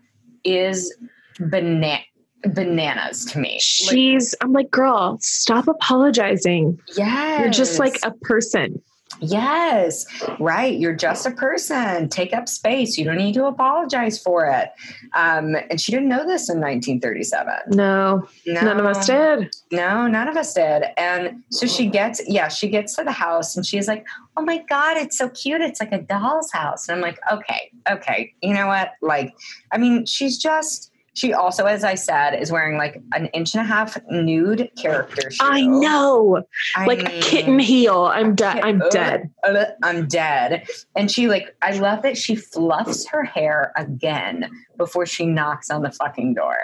is 0.44 0.94
bana- 1.38 2.00
bananas 2.44 3.24
to 3.26 3.38
me. 3.38 3.52
Like, 3.54 3.60
She's, 3.60 4.34
I'm 4.40 4.52
like, 4.52 4.70
girl, 4.70 5.18
stop 5.20 5.68
apologizing. 5.68 6.78
yes. 6.96 7.40
You're 7.40 7.50
just 7.50 7.78
like 7.78 7.98
a 8.02 8.10
person. 8.22 8.82
Yes, 9.20 10.06
right. 10.38 10.78
You're 10.78 10.94
just 10.94 11.26
a 11.26 11.30
person. 11.30 12.08
Take 12.08 12.32
up 12.32 12.48
space. 12.48 12.96
You 12.98 13.04
don't 13.04 13.16
need 13.16 13.34
to 13.34 13.46
apologize 13.46 14.20
for 14.20 14.46
it. 14.46 14.70
Um, 15.14 15.56
and 15.70 15.80
she 15.80 15.92
didn't 15.92 16.08
know 16.08 16.26
this 16.26 16.48
in 16.48 16.60
1937. 16.60 17.76
No, 17.76 18.28
No, 18.46 18.60
none 18.60 18.80
of 18.80 18.86
us 18.86 19.06
did. 19.06 19.54
No, 19.70 20.06
none 20.06 20.28
of 20.28 20.36
us 20.36 20.54
did. 20.54 20.84
And 20.96 21.42
so 21.50 21.66
she 21.66 21.86
gets, 21.86 22.20
yeah, 22.28 22.48
she 22.48 22.68
gets 22.68 22.96
to 22.96 23.04
the 23.04 23.12
house 23.12 23.56
and 23.56 23.64
she's 23.66 23.88
like, 23.88 24.06
oh 24.36 24.42
my 24.42 24.58
God, 24.68 24.96
it's 24.96 25.18
so 25.18 25.28
cute. 25.28 25.60
It's 25.60 25.80
like 25.80 25.92
a 25.92 26.00
doll's 26.00 26.50
house. 26.52 26.88
And 26.88 26.96
I'm 26.96 27.02
like, 27.02 27.18
okay, 27.30 27.70
okay. 27.90 28.32
You 28.42 28.54
know 28.54 28.66
what? 28.66 28.92
Like, 29.02 29.34
I 29.72 29.78
mean, 29.78 30.06
she's 30.06 30.38
just, 30.38 30.91
she 31.14 31.32
also, 31.32 31.66
as 31.66 31.84
I 31.84 31.94
said, 31.94 32.34
is 32.40 32.50
wearing 32.50 32.78
like 32.78 33.02
an 33.14 33.26
inch 33.26 33.54
and 33.54 33.60
a 33.60 33.64
half 33.64 33.98
nude 34.10 34.70
character 34.76 35.30
shoe. 35.30 35.44
I 35.44 35.62
know. 35.62 36.42
I 36.74 36.86
Like 36.86 37.02
a 37.02 37.20
kitten 37.20 37.58
heel. 37.58 38.06
I'm 38.06 38.34
dead. 38.34 38.60
I'm 38.62 38.78
dead. 38.90 39.30
uh, 39.44 39.64
I'm 39.82 40.08
dead. 40.08 40.66
And 40.96 41.10
she 41.10 41.28
like, 41.28 41.54
I 41.60 41.72
love 41.72 42.02
that 42.02 42.16
she 42.16 42.34
fluffs 42.34 43.06
her 43.08 43.24
hair 43.24 43.72
again 43.76 44.50
before 44.78 45.04
she 45.04 45.26
knocks 45.26 45.70
on 45.70 45.82
the 45.82 45.90
fucking 45.90 46.34
door. 46.34 46.56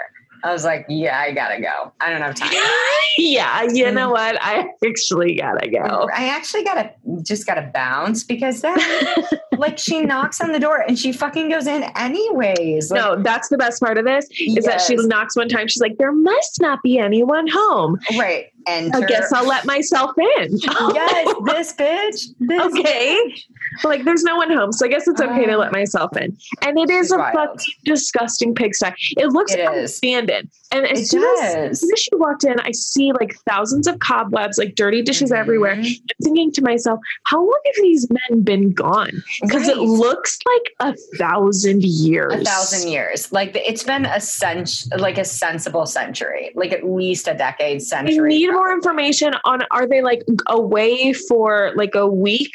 I 0.43 0.51
was 0.53 0.63
like, 0.63 0.85
yeah, 0.89 1.19
I 1.19 1.31
gotta 1.31 1.61
go. 1.61 1.91
I 1.99 2.09
don't 2.11 2.21
have 2.21 2.35
time. 2.35 2.51
yeah, 3.17 3.63
you 3.63 3.85
Mm. 3.85 3.93
know 3.93 4.09
what? 4.11 4.41
I 4.41 4.69
actually 4.87 5.35
gotta 5.35 5.69
go. 5.69 6.07
I 6.15 6.29
actually 6.29 6.63
gotta 6.63 6.91
just 7.23 7.45
gotta 7.45 7.69
bounce 7.73 8.23
because 8.23 8.61
then 8.61 8.77
like 9.57 9.77
she 9.77 10.01
knocks 10.01 10.39
on 10.41 10.51
the 10.51 10.59
door 10.59 10.81
and 10.87 10.97
she 10.97 11.11
fucking 11.11 11.49
goes 11.49 11.67
in 11.67 11.83
anyways. 11.95 12.91
Like, 12.91 13.01
no, 13.01 13.21
that's 13.21 13.49
the 13.49 13.57
best 13.57 13.81
part 13.81 13.97
of 13.97 14.05
this 14.05 14.27
is 14.39 14.65
that 14.65 14.81
she 14.81 14.95
knocks 14.95 15.35
one 15.35 15.49
time. 15.49 15.67
She's 15.67 15.81
like, 15.81 15.97
there 15.97 16.11
must 16.13 16.61
not 16.61 16.81
be 16.83 16.97
anyone 16.99 17.47
home. 17.47 17.97
right. 18.17 18.45
Enter. 18.67 18.97
I 19.03 19.07
guess 19.07 19.31
I'll 19.31 19.47
let 19.47 19.65
myself 19.65 20.11
in. 20.17 20.49
yes, 20.93 21.35
this 21.45 21.73
bitch. 21.73 22.27
This 22.39 22.61
okay. 22.61 23.35
Like, 23.83 24.03
there's 24.03 24.23
no 24.23 24.35
one 24.37 24.51
home. 24.51 24.71
So 24.71 24.85
I 24.85 24.89
guess 24.89 25.07
it's 25.07 25.21
okay 25.21 25.45
to 25.45 25.53
Uh, 25.53 25.57
let 25.57 25.71
myself 25.71 26.15
in. 26.17 26.37
And 26.61 26.77
it 26.77 26.89
is 26.89 27.11
a 27.11 27.17
wild. 27.17 27.33
fucking 27.35 27.73
disgusting 27.85 28.55
pigsty. 28.55 28.93
It 29.17 29.27
looks 29.27 29.53
It 29.53 29.59
abandoned. 29.61 30.49
And 30.71 30.85
as 30.85 30.99
It 31.01 31.05
soon 31.07 31.23
as, 31.23 31.55
as 31.71 31.81
soon 31.81 31.89
as 31.91 31.99
she 31.99 32.09
walked 32.15 32.43
in, 32.43 32.59
I 32.59 32.71
see 32.71 33.11
like 33.11 33.35
thousands 33.49 33.87
of 33.87 33.97
cobwebs, 33.99 34.57
like 34.59 34.75
dirty 34.75 35.01
dishes 35.01 35.31
Mhm. 35.31 35.37
everywhere. 35.37 35.71
I'm 35.73 35.85
thinking 36.23 36.51
to 36.53 36.61
myself, 36.61 36.99
how 37.23 37.39
long 37.39 37.59
have 37.65 37.75
these 37.81 38.07
men 38.09 38.41
been 38.41 38.71
gone? 38.71 39.23
Because 39.41 39.67
it 39.67 39.77
looks 39.77 40.37
like 40.45 40.93
a 40.93 40.95
thousand 41.17 41.83
years. 41.83 42.33
a 42.33 42.43
thousand 42.43 42.89
years. 42.91 43.31
Like 43.31 43.55
it's 43.55 43.83
been 43.83 44.05
a 44.05 44.21
cent, 44.21 44.83
like 44.97 45.17
a 45.17 45.25
sensible 45.25 45.85
century, 45.87 46.51
like 46.55 46.71
at 46.71 46.83
least 46.85 47.27
a 47.27 47.33
decade, 47.33 47.77
I 47.77 47.79
century. 47.79 48.29
need 48.37 48.51
more 48.51 48.71
information 48.71 49.33
on 49.45 49.63
are 49.71 49.87
they 49.87 50.01
like 50.01 50.21
away 50.47 51.13
for 51.13 51.71
like 51.75 51.95
a 51.95 52.05
week 52.07 52.53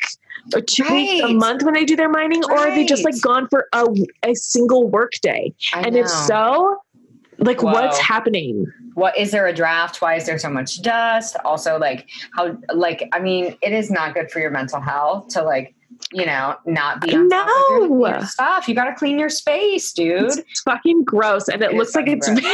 or 0.55 0.61
two 0.61 0.85
weeks, 0.91 1.25
a 1.25 1.35
month 1.35 1.63
when 1.63 1.75
they 1.75 1.85
do 1.85 1.97
their 1.97 2.09
mining, 2.09 2.45
or 2.45 2.59
are 2.59 2.75
they 2.75 2.85
just 2.85 3.05
like 3.05 3.21
gone 3.21 3.49
for 3.49 3.69
a, 3.73 3.87
a 4.25 4.35
single 4.35 4.89
work 4.89 5.13
day? 5.23 5.55
I 5.73 5.83
And 5.83 5.97
if 5.97 6.09
so, 6.09 6.79
like 7.39 7.63
what's 7.63 7.99
happening? 7.99 8.67
what 8.95 9.17
is 9.19 9.33
there 9.33 9.47
a 9.47 9.53
draft? 9.53 10.01
Why 10.01 10.15
is 10.15 10.27
there 10.27 10.39
so 10.39 10.49
much 10.49 10.81
dust? 10.83 11.37
Also, 11.45 11.79
like 11.79 12.09
how, 12.35 12.57
like 12.73 13.09
I 13.13 13.21
mean, 13.21 13.57
it 13.61 13.73
is 13.73 13.91
not 13.91 14.15
good 14.15 14.31
for 14.31 14.39
your 14.39 14.51
mental 14.51 14.81
health 14.81 15.29
to 15.31 15.43
like, 15.43 15.75
you 16.13 16.27
know, 16.27 16.55
not 16.67 17.01
be 17.01 17.15
on 17.15 17.29
top 17.29 17.49
of 17.49 17.79
your, 17.81 17.89
No. 17.89 18.09
your 18.09 18.27
stuff. 18.27 18.69
You 18.69 18.75
got 18.75 18.85
to 18.85 18.95
clean 18.95 19.19
your 19.19 19.29
space, 19.29 19.93
dude. 19.93 20.31
It's 20.39 20.61
fucking 20.63 21.05
gross, 21.05 21.49
and 21.49 21.63
it, 21.63 21.73
It 21.73 21.77
looks 21.77 21.95
like 21.95 22.07
it's 22.09 22.29
been. 22.29 22.41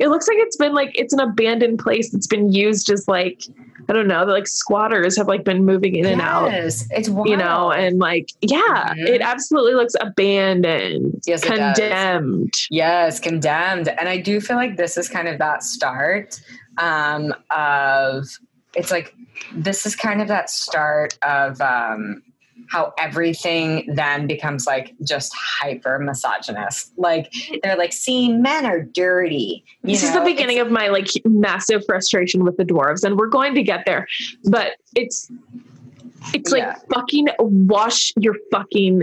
it 0.00 0.08
looks 0.08 0.26
like 0.28 0.38
it's 0.38 0.56
been 0.56 0.72
like 0.74 0.90
it's 0.98 1.12
an 1.12 1.20
abandoned 1.20 1.78
place 1.78 2.10
that's 2.10 2.26
been 2.26 2.52
used 2.52 2.90
as 2.90 3.06
like 3.08 3.42
I 3.88 3.92
don't 3.94 4.06
know, 4.06 4.24
like 4.24 4.46
squatters 4.46 5.16
have 5.16 5.26
like 5.26 5.44
been 5.44 5.64
moving 5.64 5.96
in 5.96 6.06
and 6.06 6.20
out. 6.20 6.52
It's 6.52 7.08
wild. 7.08 7.28
You 7.28 7.36
know, 7.36 7.72
and 7.72 7.98
like, 7.98 8.28
yeah, 8.40 8.94
Mhm. 8.94 9.08
it 9.08 9.20
absolutely 9.20 9.74
looks 9.74 9.94
abandoned, 10.00 11.20
Yes, 11.26 11.42
condemned. 11.44 12.54
Yes, 12.70 13.18
condemned. 13.18 13.88
And 13.88 14.08
I 14.08 14.18
do 14.18 14.40
feel 14.40 14.56
like 14.56 14.76
this 14.76 14.96
is 14.96 15.08
kind 15.08 15.26
of 15.28 15.38
that 15.38 15.62
start 15.62 16.40
um, 16.78 17.34
of 17.50 18.26
it's 18.74 18.90
like 18.90 19.14
this 19.54 19.84
is 19.84 19.94
kind 19.96 20.22
of 20.22 20.28
that 20.28 20.48
start 20.48 21.18
of 21.22 21.60
um, 21.60 22.22
how 22.72 22.94
everything 22.98 23.84
then 23.94 24.26
becomes 24.26 24.66
like 24.66 24.94
just 25.04 25.30
hyper 25.34 25.98
misogynist. 25.98 26.92
Like 26.96 27.30
they're 27.62 27.76
like, 27.76 27.92
see, 27.92 28.32
men 28.32 28.64
are 28.64 28.82
dirty. 28.82 29.62
You 29.82 29.90
this 29.92 30.02
know? 30.02 30.08
is 30.08 30.14
the 30.14 30.20
beginning 30.22 30.56
It's- 30.56 30.66
of 30.66 30.72
my 30.72 30.88
like 30.88 31.08
massive 31.26 31.84
frustration 31.84 32.44
with 32.44 32.56
the 32.56 32.64
dwarves, 32.64 33.04
and 33.04 33.18
we're 33.18 33.28
going 33.28 33.54
to 33.56 33.62
get 33.62 33.84
there. 33.84 34.08
But 34.44 34.76
it's 34.96 35.30
it's 36.32 36.50
like 36.50 36.62
Yeah. 36.62 36.76
fucking 36.94 37.28
wash 37.38 38.12
your 38.18 38.36
fucking 38.50 39.02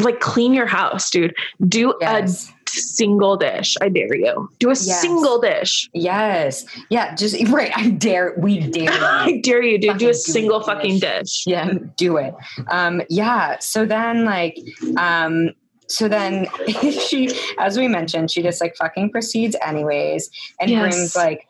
like 0.00 0.18
clean 0.18 0.52
your 0.52 0.66
house, 0.66 1.08
dude. 1.08 1.34
Do 1.68 1.94
yes. 2.00 2.50
a 2.50 2.55
single 2.68 3.36
dish. 3.36 3.76
I 3.80 3.88
dare 3.88 4.14
you. 4.14 4.48
Do 4.58 4.68
a 4.68 4.70
Yes. 4.70 5.00
single 5.00 5.40
dish. 5.40 5.88
Yes. 5.94 6.64
Yeah. 6.90 7.14
Just 7.14 7.36
right. 7.48 7.70
I 7.76 7.90
dare. 7.90 8.34
We 8.38 8.60
dare. 8.60 8.88
I 8.92 9.40
dare 9.42 9.62
you, 9.62 9.78
dude. 9.78 9.98
Do 9.98 10.08
a 10.10 10.14
single 10.14 10.62
fucking 10.62 10.98
dish. 10.98 11.44
yeah 11.46 11.72
do 11.96 12.16
it 12.16 12.34
um 12.70 13.00
yeah 13.08 13.56
so 13.60 13.84
then 13.84 14.24
like 14.24 14.56
um 14.96 15.50
so 15.88 16.08
then 16.08 16.46
she 17.06 17.30
as 17.58 17.78
we 17.78 17.86
mentioned 17.88 18.30
she 18.30 18.42
just 18.42 18.60
like 18.60 18.74
fucking 18.76 19.10
proceeds 19.10 19.56
anyways 19.64 20.30
and 20.60 20.70
Yes. 20.70 20.80
brings 20.80 21.16
like 21.16 21.48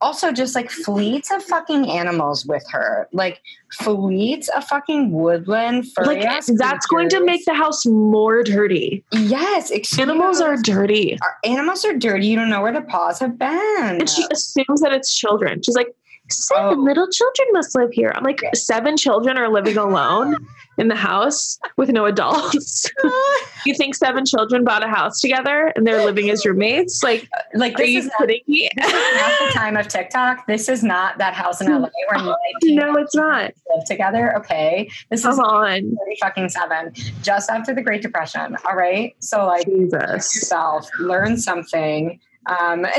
also 0.00 0.32
just 0.32 0.54
like 0.54 0.70
fleets 0.70 1.30
of 1.30 1.42
fucking 1.44 1.88
animals 1.90 2.44
with 2.46 2.64
her 2.70 3.08
like 3.12 3.40
fleets 3.80 4.48
of 4.48 4.64
fucking 4.64 5.12
woodland 5.12 5.84
Like 5.98 6.06
furry-ass 6.22 6.50
that's 6.58 6.86
going 6.86 7.08
to 7.10 7.24
make 7.24 7.44
the 7.44 7.54
house 7.54 7.86
more 7.86 8.42
dirty. 8.42 9.04
yes 9.12 9.70
Animals 9.98 10.40
are 10.40 10.56
dirty. 10.56 11.18
our 11.22 11.36
animals 11.44 11.84
are 11.84 11.96
dirty 11.96 12.26
you 12.26 12.36
don't 12.36 12.50
know 12.50 12.62
where 12.62 12.72
the 12.72 12.82
paws 12.82 13.18
have 13.20 13.38
been 13.38 13.98
And 14.00 14.08
she 14.08 14.24
assumes 14.32 14.80
that 14.80 14.92
it's 14.92 15.14
children. 15.14 15.62
She's 15.62 15.76
like, 15.76 15.94
seven 16.32 16.78
Oh. 16.78 16.82
little 16.82 17.08
children 17.08 17.48
must 17.52 17.74
live 17.76 17.90
here. 17.92 18.12
I'm 18.14 18.24
like, 18.24 18.40
seven 18.54 18.96
children 18.96 19.36
are 19.38 19.48
living 19.48 19.76
alone 19.76 20.36
in 20.78 20.88
the 20.88 20.94
house 20.96 21.58
with 21.76 21.90
no 21.90 22.06
adults. 22.06 22.90
Oh 23.02 23.44
you 23.66 23.74
think 23.74 23.94
seven 23.94 24.24
children 24.24 24.64
bought 24.64 24.82
a 24.84 24.88
house 24.88 25.20
together 25.20 25.72
and 25.76 25.86
they're 25.86 26.04
living 26.04 26.30
as 26.30 26.44
roommates? 26.46 27.02
Like, 27.02 27.28
like 27.54 27.74
are 27.74 27.78
this 27.78 27.90
you 27.90 28.10
kidding 28.18 28.40
me? 28.46 28.68
this 28.76 28.86
is 28.86 28.92
not 29.20 29.38
the 29.38 29.52
time 29.52 29.76
of 29.76 29.88
tiktok 29.88 30.46
this 30.46 30.68
is 30.68 30.82
not 30.82 31.18
that 31.18 31.34
house 31.34 31.60
in 31.60 31.70
la 31.70 31.88
where 32.08 32.36
19 32.62 32.76
no, 32.76 32.94
it's 32.96 33.14
not. 33.14 33.52
live 33.74 33.84
together. 33.86 34.34
Okay, 34.38 34.90
this 35.10 35.24
is 35.24 35.38
on. 35.38 35.70
30 35.80 35.96
fucking 36.20 36.48
seven, 36.48 36.92
just 37.22 37.50
after 37.50 37.74
the 37.74 37.82
Great 37.82 38.02
Depression. 38.02 38.56
All 38.66 38.74
right, 38.76 39.14
so 39.20 39.44
like 39.46 39.66
Jesus. 39.66 40.34
yourself, 40.34 40.88
learn 40.98 41.36
something. 41.36 42.18
Um, 42.46 42.86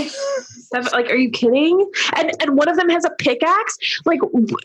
Seven- 0.72 0.90
Like, 0.94 1.10
are 1.12 1.16
you 1.18 1.30
kidding? 1.30 1.90
And 2.16 2.32
and 2.42 2.56
one 2.58 2.70
of 2.70 2.78
them 2.78 2.90
has 2.90 3.04
a 3.06 3.10
pickaxe. 3.10 3.78
Like, 4.06 4.20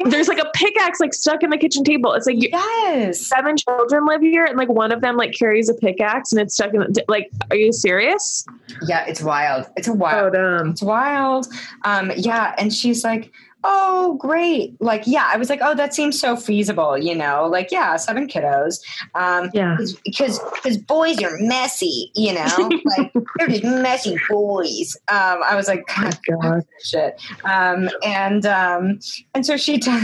there's 0.05 0.29
like 0.29 0.39
a 0.39 0.49
pickaxe 0.55 1.01
like 1.01 1.12
stuck 1.14 1.43
in 1.43 1.51
the 1.51 1.59
kitchen 1.59 1.83
table. 1.83 2.12
It's 2.12 2.27
like 2.27 2.37
yes, 2.39 3.20
seven 3.27 3.57
children 3.57 4.07
live 4.07 4.20
here, 4.20 4.45
and 4.45 4.57
like 4.57 4.68
one 4.68 4.93
of 4.93 5.01
them 5.01 5.16
like 5.16 5.33
carries 5.33 5.68
a 5.68 5.74
pickaxe 5.74 6.33
and 6.33 6.41
it's 6.41 6.55
stuck 6.55 6.74
in. 6.74 6.81
The, 6.81 7.05
like, 7.09 7.31
are 7.51 7.57
you 7.57 7.72
serious? 7.72 8.45
yeah, 8.87 9.05
it's 9.07 9.22
wild. 9.22 9.66
It's 9.77 9.89
a 9.89 9.93
wild. 9.95 10.35
damn. 10.35 10.70
It's 10.70 10.83
wild. 10.83 11.47
Um, 11.85 12.12
yeah, 12.16 12.55
and 12.59 12.72
she's 12.72 13.03
like, 13.03 13.33
"Oh, 13.65 14.15
great!" 14.21 14.81
Like, 14.81 15.03
yeah, 15.07 15.29
I 15.33 15.37
was 15.37 15.49
like, 15.51 15.61
"Oh, 15.63 15.75
that 15.75 15.95
seems 15.95 16.19
so 16.21 16.37
feasible." 16.37 16.97
You 16.99 17.15
know, 17.15 17.47
like, 17.51 17.71
yeah, 17.73 17.97
seven 17.97 18.29
kiddos. 18.29 18.79
Um, 19.15 19.51
Yeah. 19.53 19.77
because 20.05 20.39
because 20.55 20.79
boys 20.79 21.23
are 21.23 21.37
messy, 21.41 22.11
you 22.15 22.33
know, 22.35 22.71
like 22.97 23.13
they're 23.39 23.49
just 23.49 23.65
messy 23.65 24.17
boys. 24.29 24.97
Um, 25.09 25.41
I 25.45 25.55
was 25.57 25.69
like, 25.69 25.85
God, 25.97 26.19
God. 26.43 26.65
shit. 26.83 27.21
Um, 27.45 27.89
and 28.05 28.47
um, 28.47 28.99
and 29.35 29.45
so 29.45 29.57
she, 29.57 29.79
t- 29.81 29.99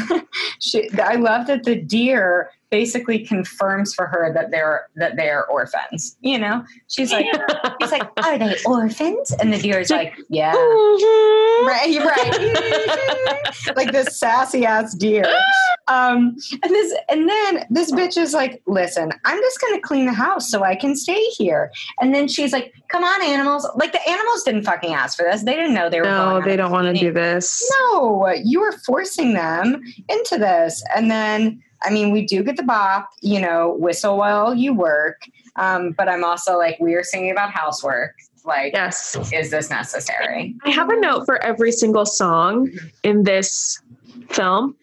she, 0.61 0.89
I 1.01 1.15
love 1.17 1.47
that 1.47 1.65
the 1.65 1.77
deer 1.77 2.51
basically 2.73 3.21
confirms 3.25 3.95
for 3.95 4.07
her 4.09 4.33
that 4.33 4.51
they're 4.51 4.89
that 4.97 5.15
they 5.17 5.29
are 5.29 5.45
orphans. 5.45 6.17
You 6.23 6.39
know, 6.41 6.65
she's 6.89 7.13
like, 7.13 7.27
she's 7.81 7.93
like, 7.93 8.09
are 8.25 8.37
they 8.39 8.57
orphans? 8.67 9.31
And 9.41 9.53
the 9.53 9.59
deer 9.59 9.79
is 9.79 9.91
like, 9.91 10.15
yeah. 10.29 10.55
Mhm. 10.55 11.67
Right, 11.67 11.99
right. 12.05 13.53
like 13.77 13.93
this 13.93 14.19
sassy 14.19 14.65
ass 14.67 14.95
deer. 14.95 15.25
Um, 15.89 16.37
and 16.63 16.71
this, 16.73 16.95
and 17.09 17.29
then 17.29 17.67
this 17.71 17.93
bitch 17.93 18.17
is 18.17 18.33
like, 18.33 18.63
"Listen, 18.67 19.11
I'm 19.25 19.39
just 19.41 19.61
gonna 19.61 19.81
clean 19.81 20.07
the 20.07 20.13
house 20.13 20.49
so 20.51 20.63
I 20.63 20.75
can 20.75 20.97
stay 20.97 21.21
here." 21.37 21.71
And 22.01 22.15
then 22.15 22.29
she's 22.29 22.53
like, 22.53 22.73
"Come 22.89 23.05
on, 23.05 23.23
animals!" 23.23 23.69
Like 23.77 23.93
the 23.93 24.09
animals 24.09 24.43
didn't 24.45 24.63
fucking 24.63 24.95
ask 24.95 25.19
for 25.19 25.25
this. 25.25 25.43
They 25.43 25.55
didn't 25.55 25.75
know 25.75 25.91
they 25.91 26.01
were. 26.01 26.07
No, 26.07 26.41
they 26.41 26.57
don't 26.57 26.71
want 26.71 26.87
to 26.95 26.99
do 26.99 27.13
this. 27.13 27.71
No, 27.81 28.29
you 28.43 28.61
were 28.61 28.73
forcing 28.87 29.35
them 29.35 29.83
into 30.09 30.39
this. 30.39 30.83
And 30.95 31.11
then, 31.11 31.61
I 31.85 31.91
mean, 31.91 32.13
we 32.13 32.25
do 32.27 32.43
get 32.43 32.57
the 32.57 32.63
bop, 32.63 33.11
you 33.21 33.41
know, 33.41 33.77
whistle 33.79 34.17
while 34.17 34.55
you 34.55 34.73
work. 34.75 35.23
Um, 35.57 35.93
but 35.93 36.09
I'm 36.09 36.25
also 36.25 36.57
like, 36.59 36.79
we 36.81 36.95
are 36.95 37.05
singing 37.05 37.31
about 37.31 37.51
housework. 37.51 38.15
Like, 38.45 38.73
Yes. 38.73 39.17
is 39.33 39.51
this 39.51 39.71
necessary? 39.71 40.57
I 40.65 40.71
have 40.71 40.89
a 40.91 40.99
note 41.01 41.27
for 41.27 41.41
every 41.43 41.71
single 41.73 42.07
song 42.07 42.71
in 43.05 43.23
this 43.25 43.81
film. 44.31 44.77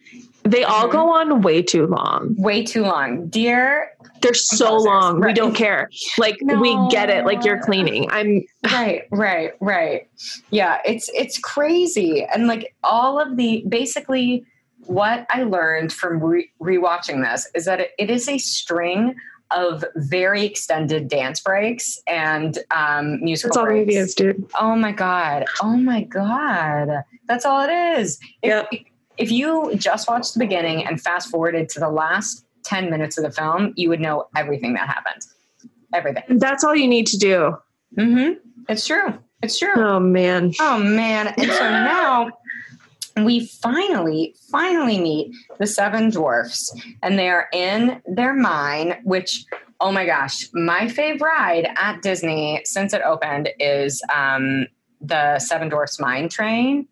They 0.44 0.64
all 0.64 0.88
go 0.88 1.12
on 1.12 1.42
way 1.42 1.60
too 1.60 1.86
long. 1.86 2.34
Way 2.38 2.64
too 2.64 2.82
long. 2.82 3.28
Dear, 3.28 3.90
They're 4.22 4.32
so 4.32 4.74
long. 4.76 5.20
We 5.20 5.34
don't 5.34 5.54
care. 5.54 5.90
Like 6.16 6.36
we 6.40 6.74
get 6.90 7.10
it. 7.10 7.26
Like 7.26 7.44
you're 7.44 7.60
cleaning. 7.60 8.08
I'm 8.10 8.44
right, 8.72 9.02
right, 9.10 9.52
right. 9.60 10.08
Yeah, 10.50 10.78
it's 10.86 11.10
it's 11.14 11.38
crazy. 11.38 12.24
And 12.24 12.46
like 12.46 12.74
all 12.82 13.20
of 13.20 13.36
the 13.36 13.62
basically 13.68 14.44
what 14.86 15.26
I 15.30 15.42
learned 15.44 15.92
from 15.92 16.22
re- 16.22 16.50
rewatching 16.60 17.22
this 17.22 17.48
is 17.54 17.64
that 17.66 17.80
it, 17.80 17.90
it 17.98 18.10
is 18.10 18.28
a 18.28 18.38
string 18.38 19.14
of 19.52 19.84
very 19.96 20.44
extended 20.44 21.08
dance 21.08 21.40
breaks 21.40 21.98
and 22.06 22.58
um, 22.70 23.22
musical 23.22 23.48
that's 23.48 23.56
all 23.56 23.64
breaks. 23.66 23.86
movie 23.86 23.96
is, 23.98 24.14
dude. 24.14 24.48
Oh 24.60 24.76
my 24.76 24.92
god! 24.92 25.44
Oh 25.62 25.76
my 25.76 26.04
god! 26.04 26.88
That's 27.26 27.44
all 27.44 27.62
it 27.68 27.72
is. 27.98 28.18
If, 28.42 28.48
Yep. 28.48 28.70
if 29.18 29.30
you 29.32 29.72
just 29.76 30.08
watched 30.08 30.34
the 30.34 30.38
beginning 30.40 30.84
and 30.86 31.00
fast 31.00 31.30
forwarded 31.30 31.68
to 31.70 31.80
the 31.80 31.88
last 31.88 32.44
ten 32.64 32.90
minutes 32.90 33.18
of 33.18 33.24
the 33.24 33.30
film, 33.32 33.72
you 33.76 33.88
would 33.88 34.00
know 34.00 34.28
everything 34.36 34.74
that 34.74 34.86
happened. 34.86 35.22
Everything. 35.92 36.22
That's 36.38 36.62
all 36.62 36.76
you 36.76 36.86
need 36.86 37.08
to 37.08 37.18
do. 37.18 37.56
Mm-hmm. 37.98 38.34
It's 38.68 38.86
true. 38.86 39.18
It's 39.42 39.58
true. 39.58 39.72
Oh 39.74 39.98
man. 39.98 40.52
Oh 40.60 40.78
man. 40.78 41.28
And 41.36 41.50
so 41.50 41.70
now 41.70 42.30
we 43.24 43.46
finally, 43.62 44.34
finally 44.50 44.98
meet 45.00 45.34
the 45.58 45.66
seven 45.66 46.10
dwarfs, 46.10 46.72
and 47.02 47.18
they 47.18 47.28
are 47.28 47.46
in 47.52 48.00
their 48.06 48.34
mine, 48.34 49.00
which 49.04 49.44
oh 49.82 49.90
my 49.90 50.04
gosh, 50.04 50.46
my 50.52 50.88
favorite 50.88 51.26
ride 51.26 51.66
at 51.76 52.02
Disney 52.02 52.60
since 52.64 52.92
it 52.92 53.00
opened 53.02 53.48
is 53.58 54.02
um 54.14 54.66
the 55.00 55.38
Seven 55.38 55.68
Dwarfs 55.70 55.98
Mine 55.98 56.28
Train. 56.28 56.86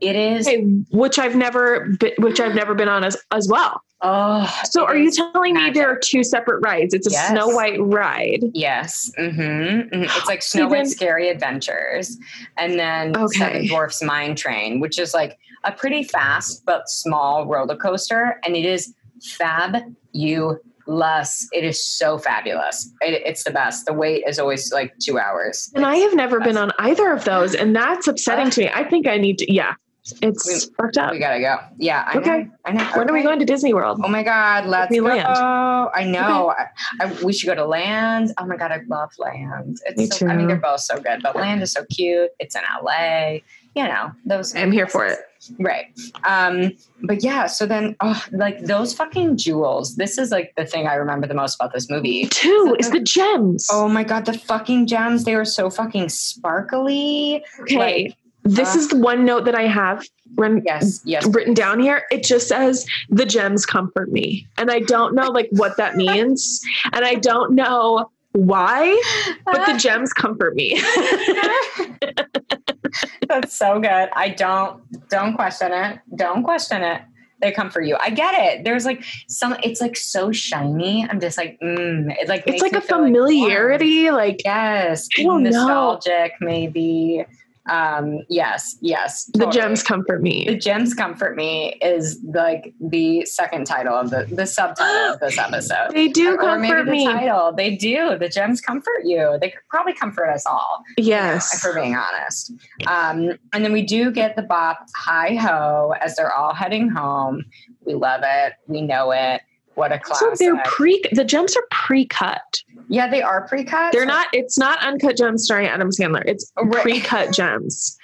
It 0.00 0.16
is 0.16 0.48
which 0.90 1.20
I've 1.20 1.36
never 1.36 1.86
been, 2.00 2.12
which 2.18 2.40
I've 2.40 2.56
never 2.56 2.74
been 2.74 2.88
on 2.88 3.04
as 3.04 3.16
as 3.30 3.46
well. 3.48 3.80
oh 4.00 4.52
So 4.64 4.84
are 4.84 4.96
you 4.96 5.12
telling 5.12 5.54
me 5.54 5.70
there 5.70 5.88
are 5.88 5.96
two 6.02 6.24
separate 6.24 6.58
rides? 6.60 6.92
It's 6.92 7.06
a 7.06 7.10
Yes. 7.12 7.30
Snow 7.30 7.46
White 7.50 7.80
ride. 7.80 8.40
Yes. 8.52 9.12
Mm-hmm. 9.16 9.94
Mhm. 9.96 10.02
It's 10.16 10.26
like 10.26 10.42
Snow 10.52 10.66
White 10.66 10.88
Scary 10.88 11.28
Adventures. 11.28 12.18
And 12.58 12.76
then 12.80 13.16
Okay. 13.16 13.38
Seven 13.38 13.68
Dwarfs 13.68 14.02
Mine 14.02 14.34
Train, 14.34 14.80
which 14.80 14.98
is 14.98 15.14
like 15.14 15.38
a 15.64 15.72
pretty 15.72 16.02
fast 16.02 16.64
but 16.66 16.88
small 16.88 17.46
roller 17.46 17.76
coaster. 17.76 18.40
And 18.46 18.56
it 18.56 18.64
is 18.64 18.94
fabulous. 19.22 21.48
It 21.52 21.64
is 21.64 21.84
so 21.86 22.18
fabulous. 22.18 22.92
It, 23.00 23.22
it's 23.24 23.44
the 23.44 23.50
best. 23.50 23.86
The 23.86 23.92
wait 23.92 24.24
is 24.26 24.38
always 24.38 24.72
like 24.72 24.96
two 24.98 25.18
hours. 25.18 25.70
And 25.74 25.86
I 25.86 25.96
have 25.96 26.14
never 26.14 26.40
been 26.40 26.56
on 26.56 26.72
either 26.78 27.12
of 27.12 27.24
those, 27.24 27.54
and 27.54 27.74
that's 27.74 28.08
upsetting 28.08 28.50
to 28.50 28.60
me. 28.62 28.68
Uh, 28.68 28.80
I 28.80 28.84
think 28.84 29.06
I 29.06 29.16
need 29.16 29.38
to. 29.38 29.52
Yeah, 29.52 29.74
it's 30.20 30.46
We- 30.46 30.74
fucked 30.76 30.98
up. 30.98 31.12
We 31.12 31.18
gotta 31.20 31.40
go. 31.40 31.56
Yeah. 31.78 32.04
I 32.06 32.18
Okay. 32.18 32.42
Know, 32.44 32.50
I 32.64 32.72
know. 32.72 32.84
When 32.96 33.08
are 33.08 33.12
we 33.12 33.20
Okay. 33.20 33.26
going 33.28 33.38
to 33.38 33.44
Disney 33.44 33.72
World? 33.74 34.00
Oh 34.02 34.08
my 34.08 34.22
God, 34.24 34.66
let's 34.66 34.92
go. 34.94 35.02
Disneyland. 35.04 35.90
I 35.94 36.04
know. 36.04 36.52
I, 36.58 36.66
I, 37.00 37.12
we 37.22 37.32
should 37.32 37.46
go 37.46 37.54
to 37.54 37.64
Land. 37.64 38.32
Oh 38.38 38.46
my 38.46 38.56
God, 38.56 38.72
I 38.72 38.80
love 38.88 39.10
Land. 39.18 39.78
It's 39.86 39.98
Me 39.98 40.06
so, 40.06 40.26
I 40.26 40.36
mean, 40.36 40.48
they're 40.48 40.56
both 40.56 40.80
so 40.80 40.98
good, 41.00 41.22
but 41.22 41.36
Land 41.36 41.62
is 41.62 41.72
so 41.72 41.84
cute. 41.90 42.30
It's 42.40 42.56
in 42.56 42.62
LA. 42.82 43.38
You 43.74 43.84
know, 43.84 44.12
those. 44.24 44.54
I'm 44.54 44.72
here 44.72 44.86
for 44.86 45.06
it. 45.06 45.18
Right. 45.58 45.86
Um, 46.24 46.72
but 47.02 47.24
yeah, 47.24 47.46
so 47.46 47.66
then, 47.66 47.96
oh, 48.00 48.22
like 48.30 48.60
those 48.60 48.94
fucking 48.94 49.38
jewels. 49.38 49.96
This 49.96 50.18
is 50.18 50.30
like 50.30 50.52
the 50.56 50.64
thing 50.64 50.86
I 50.86 50.94
remember 50.94 51.26
the 51.26 51.34
most 51.34 51.56
about 51.56 51.72
this 51.72 51.90
movie. 51.90 52.26
Two 52.26 52.76
is 52.78 52.90
the 52.90 53.00
gems. 53.00 53.66
Oh 53.70 53.88
my 53.88 54.04
God, 54.04 54.26
the 54.26 54.34
fucking 54.34 54.86
gems. 54.86 55.24
They 55.24 55.34
were 55.34 55.44
so 55.44 55.70
fucking 55.70 56.10
sparkly. 56.10 57.44
okay, 57.60 58.04
like, 58.04 58.16
this 58.44 58.74
uh, 58.74 58.78
is 58.78 58.88
the 58.88 58.98
one 58.98 59.24
note 59.24 59.44
that 59.46 59.54
I 59.54 59.66
have 59.66 60.04
Yes, 60.38 61.02
yes. 61.04 61.26
written 61.26 61.54
down 61.54 61.78
here. 61.80 62.04
It 62.10 62.24
just 62.24 62.48
says 62.48 62.86
the 63.10 63.26
gems 63.26 63.66
comfort 63.66 64.10
me, 64.10 64.46
and 64.56 64.70
I 64.70 64.80
don't 64.80 65.14
know 65.14 65.28
like 65.28 65.48
what 65.50 65.76
that 65.76 65.96
means, 65.96 66.60
and 66.92 67.04
I 67.04 67.14
don't 67.14 67.54
know 67.54 68.10
why, 68.32 69.00
but 69.44 69.66
the 69.66 69.76
gems 69.78 70.12
comfort 70.12 70.54
me. 70.54 70.80
That's 73.28 73.56
so 73.56 73.80
good. 73.80 74.08
I 74.14 74.30
don't 74.30 74.82
don't 75.08 75.34
question 75.34 75.72
it. 75.72 76.00
Don't 76.14 76.42
question 76.42 76.82
it. 76.82 77.02
they 77.40 77.50
come 77.50 77.70
for 77.70 77.82
you. 77.82 77.96
I 78.00 78.10
get 78.10 78.34
it. 78.34 78.64
There's 78.64 78.84
like 78.84 79.04
some. 79.28 79.56
It's 79.62 79.80
like 79.80 79.96
so 79.96 80.32
shiny. 80.32 81.06
I'm 81.08 81.20
just 81.20 81.36
like, 81.36 81.58
mm, 81.60 82.14
it 82.18 82.28
like 82.28 82.44
It's 82.46 82.62
like 82.62 82.72
a 82.72 82.80
familiarity. 82.80 84.10
Like, 84.10 84.42
yes, 84.44 85.08
I 85.18 85.22
don't 85.22 85.42
know. 85.42 85.50
nostalgic 85.50 86.32
maybe. 86.40 87.24
Um, 87.70 88.18
yes, 88.28 88.76
yes. 88.80 89.30
the 89.34 89.46
gems 89.46 89.82
comfort 89.84 90.20
me. 90.20 90.44
The 90.48 90.56
gems 90.58 90.94
comfort 90.94 91.36
me 91.36 91.74
is 91.80 92.18
like 92.34 92.74
the 92.80 93.24
second 93.24 93.66
title 93.66 93.94
of 93.94 94.10
the 94.10 94.26
the 94.32 94.46
subtitle 94.46 95.14
of 95.14 95.20
this 95.20 95.38
episode. 95.46 95.90
They 95.92 96.08
do 96.08 96.34
or 96.34 96.38
comfort 96.38 96.84
the 96.86 96.90
me. 96.90 97.06
title. 97.06 97.52
They 97.56 97.76
do. 97.76 98.18
The 98.18 98.28
gems 98.28 98.60
comfort 98.60 99.02
you. 99.04 99.38
They 99.40 99.50
could 99.50 99.60
probably 99.70 99.92
comfort 99.94 100.26
us 100.26 100.44
all. 100.44 100.82
you 100.98 101.04
know, 101.04 101.16
Yes. 101.16 101.54
if 101.54 101.62
we're 101.64 101.80
being 101.80 101.94
honest. 101.94 102.52
Um, 102.88 103.38
and 103.52 103.64
then 103.64 103.72
we 103.72 103.82
do 103.82 104.10
get 104.10 104.34
the 104.34 104.42
bop 104.42 104.78
hi 104.96 105.36
ho 105.36 105.94
as 106.00 106.16
they're 106.16 106.32
all 106.34 106.54
heading 106.54 106.88
home. 106.88 107.44
We 107.86 107.94
love 107.94 108.22
it. 108.24 108.54
We 108.66 108.80
know 108.82 109.12
it. 109.12 109.40
What 109.74 109.90
a 109.92 109.98
class. 109.98 110.18
So 110.20 110.32
they're 110.38 110.62
pre 110.64 111.02
the 111.12 111.24
gems 111.24 111.56
are 111.56 111.64
pre-cut. 111.70 112.62
yeah, 112.88 113.08
they 113.08 113.22
are 113.22 113.46
pre-cut. 113.48 113.92
They're 113.92 114.04
not 114.06 114.26
it's 114.32 114.58
not 114.58 114.78
uncut 114.84 115.16
gems 115.16 115.44
starring 115.44 115.66
Adam 115.68 115.88
Sandler. 115.90 116.22
It's 116.26 116.52
Right. 116.62 116.82
pre-cut 116.82 117.32
gems. 117.32 117.96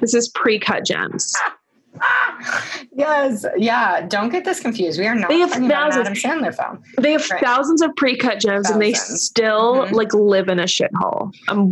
This 0.00 0.14
is 0.14 0.28
pre-cut 0.30 0.84
gems. 0.86 1.34
yes, 2.94 3.44
yeah. 3.56 4.06
Don't 4.06 4.30
get 4.30 4.44
this 4.44 4.60
confused. 4.60 4.98
We 4.98 5.06
are 5.06 5.14
not 5.14 5.28
They 5.28 5.38
have 5.40 5.50
talking 5.50 5.66
about 5.66 5.84
an 5.96 6.04
thousands. 6.04 6.24
Adam 6.24 6.40
Sandler 6.42 6.54
film. 6.56 6.82
They 6.98 7.12
have 7.12 7.28
Right. 7.30 7.42
thousands 7.44 7.82
of 7.82 7.94
pre-cut 7.96 8.40
gems 8.40 8.70
and 8.70 8.80
they 8.80 8.92
Thousands. 8.92 9.22
still 9.22 9.86
Mhm. 9.86 9.92
like 9.92 10.14
live 10.14 10.48
in 10.48 10.58
a 10.58 10.64
shithole. 10.64 11.32
Um, 11.48 11.70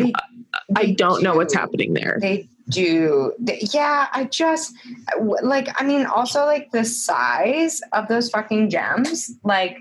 I 0.77 0.93
don't 0.93 1.23
know 1.23 1.35
what's 1.35 1.55
happening 1.55 1.95
there. 1.95 2.19
They 2.21 2.49
do. 2.71 3.33
Yeah, 3.75 4.09
I 4.13 4.25
just 4.25 4.75
like. 5.43 5.69
I 5.81 5.85
mean, 5.85 6.07
also 6.07 6.45
like 6.47 6.71
the 6.73 6.85
size 6.85 7.81
of 7.93 8.09
those 8.09 8.31
fucking 8.31 8.71
gems. 8.71 9.31
Like, 9.45 9.77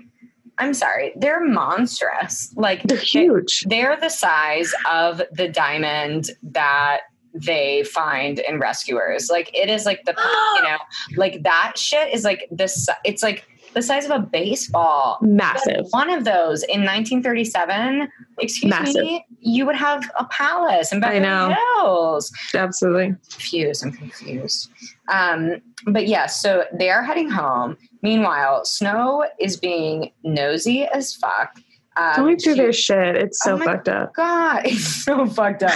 I'm 0.58 0.74
sorry, 0.74 1.12
they're 1.16 1.44
monstrous. 1.44 2.52
Like 2.56 2.82
They're 2.82 2.98
they- 2.98 3.04
huge. 3.04 3.62
they're 3.68 3.98
the 3.98 4.08
size 4.10 4.72
of 4.90 5.22
the 5.32 5.48
diamond 5.48 6.30
that 6.42 6.98
they 7.32 7.84
find 7.84 8.40
in 8.40 8.58
rescuers. 8.58 9.30
Like 9.30 9.50
it 9.56 9.70
is 9.70 9.86
like 9.86 10.04
the 10.04 10.14
you 10.56 10.62
know, 10.62 10.78
like 11.16 11.42
that 11.44 11.74
shit 11.78 12.12
is 12.12 12.24
like 12.24 12.46
this. 12.50 12.88
It's 13.04 13.22
like 13.22 13.46
the 13.74 13.82
size 13.82 14.04
of 14.04 14.10
a 14.10 14.18
baseball. 14.18 15.18
Massive. 15.20 15.86
One 15.90 16.10
of 16.10 16.24
those 16.24 16.62
in 16.64 16.80
1937. 16.80 18.08
Excuse 18.38 18.70
Massive. 18.70 19.04
me. 19.04 19.24
You 19.40 19.66
would 19.66 19.76
have 19.76 20.10
a 20.18 20.24
palace 20.26 20.92
in 20.92 21.02
I 21.04 21.18
know. 21.18 21.54
Hills 21.78 22.32
Absolutely. 22.54 23.16
confused. 23.30 23.84
I'm 23.84 23.92
confused. 23.92 24.70
Um, 25.08 25.60
but 25.86 26.06
yeah, 26.06 26.26
so 26.26 26.64
they 26.72 26.90
are 26.90 27.02
heading 27.02 27.30
home. 27.30 27.76
Meanwhile, 28.02 28.64
Snow 28.64 29.26
is 29.38 29.56
being 29.56 30.10
nosy 30.22 30.84
as 30.84 31.14
fuck. 31.14 31.60
Um, 32.00 32.16
Going 32.16 32.38
through 32.38 32.54
she- 32.54 32.58
their 32.60 32.72
shit. 32.72 33.16
It's 33.16 33.42
so 33.42 33.54
Oh 33.54 33.58
fucked 33.58 33.88
up. 33.88 34.14
God, 34.14 34.62
it's 34.64 35.04
so 35.04 35.26
fucked 35.26 35.62
up. 35.62 35.74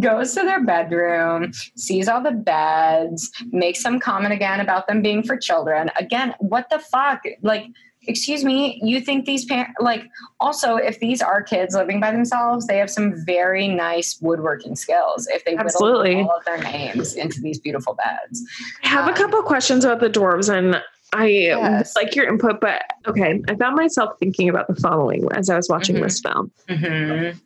Goes 0.00 0.34
to 0.34 0.40
their 0.42 0.64
bedroom, 0.64 1.52
sees 1.76 2.08
all 2.08 2.22
the 2.22 2.32
beds, 2.32 3.30
makes 3.50 3.80
some 3.82 4.00
comment 4.00 4.32
again 4.32 4.60
about 4.60 4.86
them 4.88 5.02
being 5.02 5.22
for 5.22 5.36
children. 5.36 5.90
Again, 5.98 6.34
what 6.38 6.70
the 6.70 6.78
fuck? 6.78 7.22
Like, 7.42 7.66
excuse 8.08 8.44
me, 8.44 8.80
you 8.84 9.00
think 9.00 9.24
these 9.26 9.44
parents, 9.44 9.74
like, 9.80 10.04
also, 10.38 10.76
if 10.76 11.00
these 11.00 11.20
are 11.20 11.42
kids 11.42 11.74
living 11.74 11.98
by 12.00 12.12
themselves, 12.12 12.66
they 12.68 12.78
have 12.78 12.88
some 12.90 13.12
very 13.26 13.66
nice 13.66 14.16
woodworking 14.20 14.76
skills 14.76 15.26
if 15.34 15.44
they 15.44 15.56
Absolutely. 15.56 16.20
all 16.22 16.30
of 16.38 16.44
their 16.44 16.58
names 16.62 17.14
into 17.14 17.40
these 17.40 17.58
beautiful 17.58 17.94
beds. 17.94 18.42
I 18.84 18.88
have 18.88 19.06
a 19.06 19.10
Um, 19.10 19.16
couple 19.16 19.42
questions 19.42 19.84
about 19.84 19.98
the 20.00 20.08
dwarves 20.08 20.48
and 20.56 20.80
I 21.12 21.26
Yes. 21.26 21.94
like 21.96 22.14
your 22.16 22.26
input, 22.28 22.60
but 22.60 22.82
okay. 23.06 23.40
I 23.48 23.54
found 23.54 23.76
myself 23.76 24.18
thinking 24.18 24.48
about 24.48 24.66
the 24.68 24.74
following 24.76 25.26
as 25.34 25.48
I 25.48 25.56
was 25.56 25.68
watching 25.68 25.96
Mhm. 25.96 26.02
this 26.02 26.20
film. 26.20 26.50
Mm-hmm. 26.68 27.38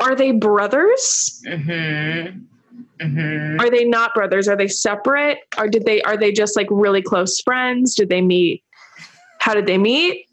Are 0.00 0.14
they 0.14 0.32
brothers? 0.32 1.42
Mm-hmm. 1.46 2.40
Mm-hmm. 3.00 3.60
Are 3.60 3.70
they 3.70 3.84
not 3.84 4.14
brothers? 4.14 4.48
Are 4.48 4.56
they 4.56 4.68
separate? 4.68 5.38
Or 5.58 5.68
did 5.68 5.84
they 5.84 6.02
are 6.02 6.16
they 6.16 6.32
just 6.32 6.56
like 6.56 6.66
really 6.70 7.02
close 7.02 7.40
friends? 7.40 7.94
Did 7.94 8.08
they 8.08 8.20
meet? 8.20 8.62
How 9.40 9.54
did 9.54 9.66
they 9.66 9.78
meet? 9.78 10.26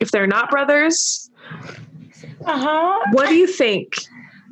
If 0.00 0.10
they're 0.10 0.26
not 0.26 0.50
brothers, 0.50 1.30
Uh-huh. 2.44 2.98
what 3.12 3.28
do 3.28 3.34
you 3.34 3.46
think? 3.46 3.94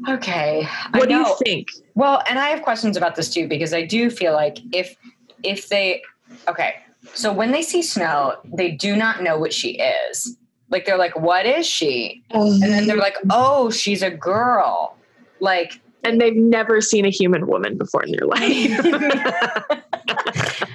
Okay. 0.09 0.66
What 0.93 1.09
do 1.09 1.14
you 1.16 1.37
think? 1.45 1.68
Well, 1.95 2.22
and 2.29 2.39
I 2.39 2.49
have 2.49 2.62
questions 2.62 2.97
about 2.97 3.14
this 3.14 3.33
too 3.33 3.49
because 3.49 3.72
I 3.75 3.83
do 3.85 4.11
feel 4.11 4.33
like 4.33 4.59
if 4.72 4.95
if 5.43 5.68
they 5.68 6.03
okay, 6.49 6.75
so 7.13 7.33
when 7.33 7.53
they 7.53 7.63
see 7.63 7.83
Snow, 7.83 8.37
they 8.45 8.71
do 8.71 8.97
not 8.97 9.23
know 9.23 9.39
what 9.39 9.53
she 9.53 9.79
is. 9.79 10.37
Like 10.71 10.87
they're 10.87 10.99
like, 10.99 11.19
"What 11.19 11.47
is 11.47 11.67
she?" 11.67 12.23
Oh. 12.33 12.53
And 12.53 12.63
then 12.63 12.87
they're 12.87 12.97
like, 12.97 13.17
"Oh, 13.31 13.71
she's 13.71 14.03
a 14.03 14.11
girl." 14.11 14.97
Like 15.41 15.81
and 16.05 16.21
they've 16.21 16.37
never 16.37 16.81
seen 16.81 17.05
a 17.05 17.11
human 17.11 17.47
woman 17.47 17.77
before 17.79 18.03
in 18.03 18.13
their 18.13 18.27
life. 18.27 18.41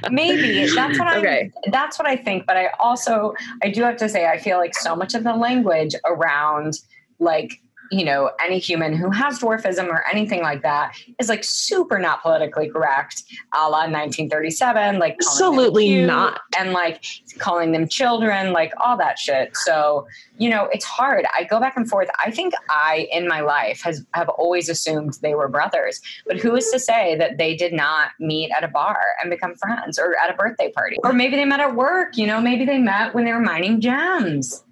maybe 0.12 0.68
that's 0.74 0.98
what 0.98 1.08
I 1.08 1.20
okay. 1.20 1.52
that's 1.72 2.00
what 2.00 2.08
I 2.08 2.16
think, 2.16 2.46
but 2.46 2.58
I 2.58 2.70
also 2.80 3.34
I 3.64 3.70
do 3.70 3.84
have 3.84 3.98
to 3.98 4.10
say 4.10 4.28
I 4.28 4.38
feel 4.38 4.58
like 4.58 4.76
so 4.76 4.96
much 4.96 5.14
of 5.14 5.24
the 5.24 5.34
language 5.34 5.96
around 6.06 6.80
like 7.20 7.62
you 7.92 8.06
know 8.06 8.32
any 8.44 8.60
human 8.60 8.94
who 8.94 9.10
has 9.10 9.40
dwarfism 9.40 9.88
or 9.88 10.08
anything 10.08 10.42
like 10.42 10.62
that 10.62 10.96
is 11.20 11.30
like 11.30 11.44
super 11.44 12.00
not 12.00 12.22
politically 12.22 12.70
correct 12.70 13.24
a 13.56 13.70
la 13.70 13.80
1937 13.80 15.00
like 15.00 15.16
Absolutely 15.20 15.88
cute 15.88 16.08
not. 16.08 16.42
and 16.58 16.72
like 16.72 17.04
calling 17.40 17.72
them 17.72 17.88
children 17.88 18.54
like 18.54 18.74
all 18.78 18.98
that 18.98 19.18
shit. 19.18 19.56
So 19.58 20.08
you 20.38 20.50
know 20.50 20.70
it's 20.72 20.86
hard. 20.86 21.26
I 21.36 21.44
go 21.44 21.60
back 21.60 21.76
and 21.78 21.90
forth. 21.90 22.10
I 22.24 22.32
think 22.32 22.54
i 22.70 23.08
in 23.12 23.28
my 23.28 23.42
life 23.42 23.82
has 23.84 24.06
have 24.14 24.30
always 24.30 24.70
assumed 24.70 25.18
they 25.22 25.36
were 25.36 25.48
brothers. 25.48 26.02
But 26.26 26.38
who 26.38 26.56
is 26.56 26.70
to 26.72 26.80
say 26.80 27.16
that 27.18 27.38
they 27.38 27.56
did 27.56 27.74
not 27.74 28.12
meet 28.20 28.52
at 28.52 28.64
a 28.64 28.68
bar 28.68 29.00
and 29.22 29.30
become 29.30 29.56
friends 29.56 29.98
or 30.00 30.16
at 30.24 30.34
a 30.34 30.38
birthday 30.38 30.72
party? 30.72 30.98
Or 31.04 31.14
maybe 31.14 31.36
they 31.36 31.46
met 31.46 31.60
at 31.60 31.76
work 31.76 32.18
you 32.18 32.28
know 32.28 32.42
maybe 32.42 32.66
they 32.66 32.78
met 32.78 33.14
when 33.14 33.26
they 33.26 33.34
were 33.34 33.40
mining 33.40 33.82
gems 33.82 34.64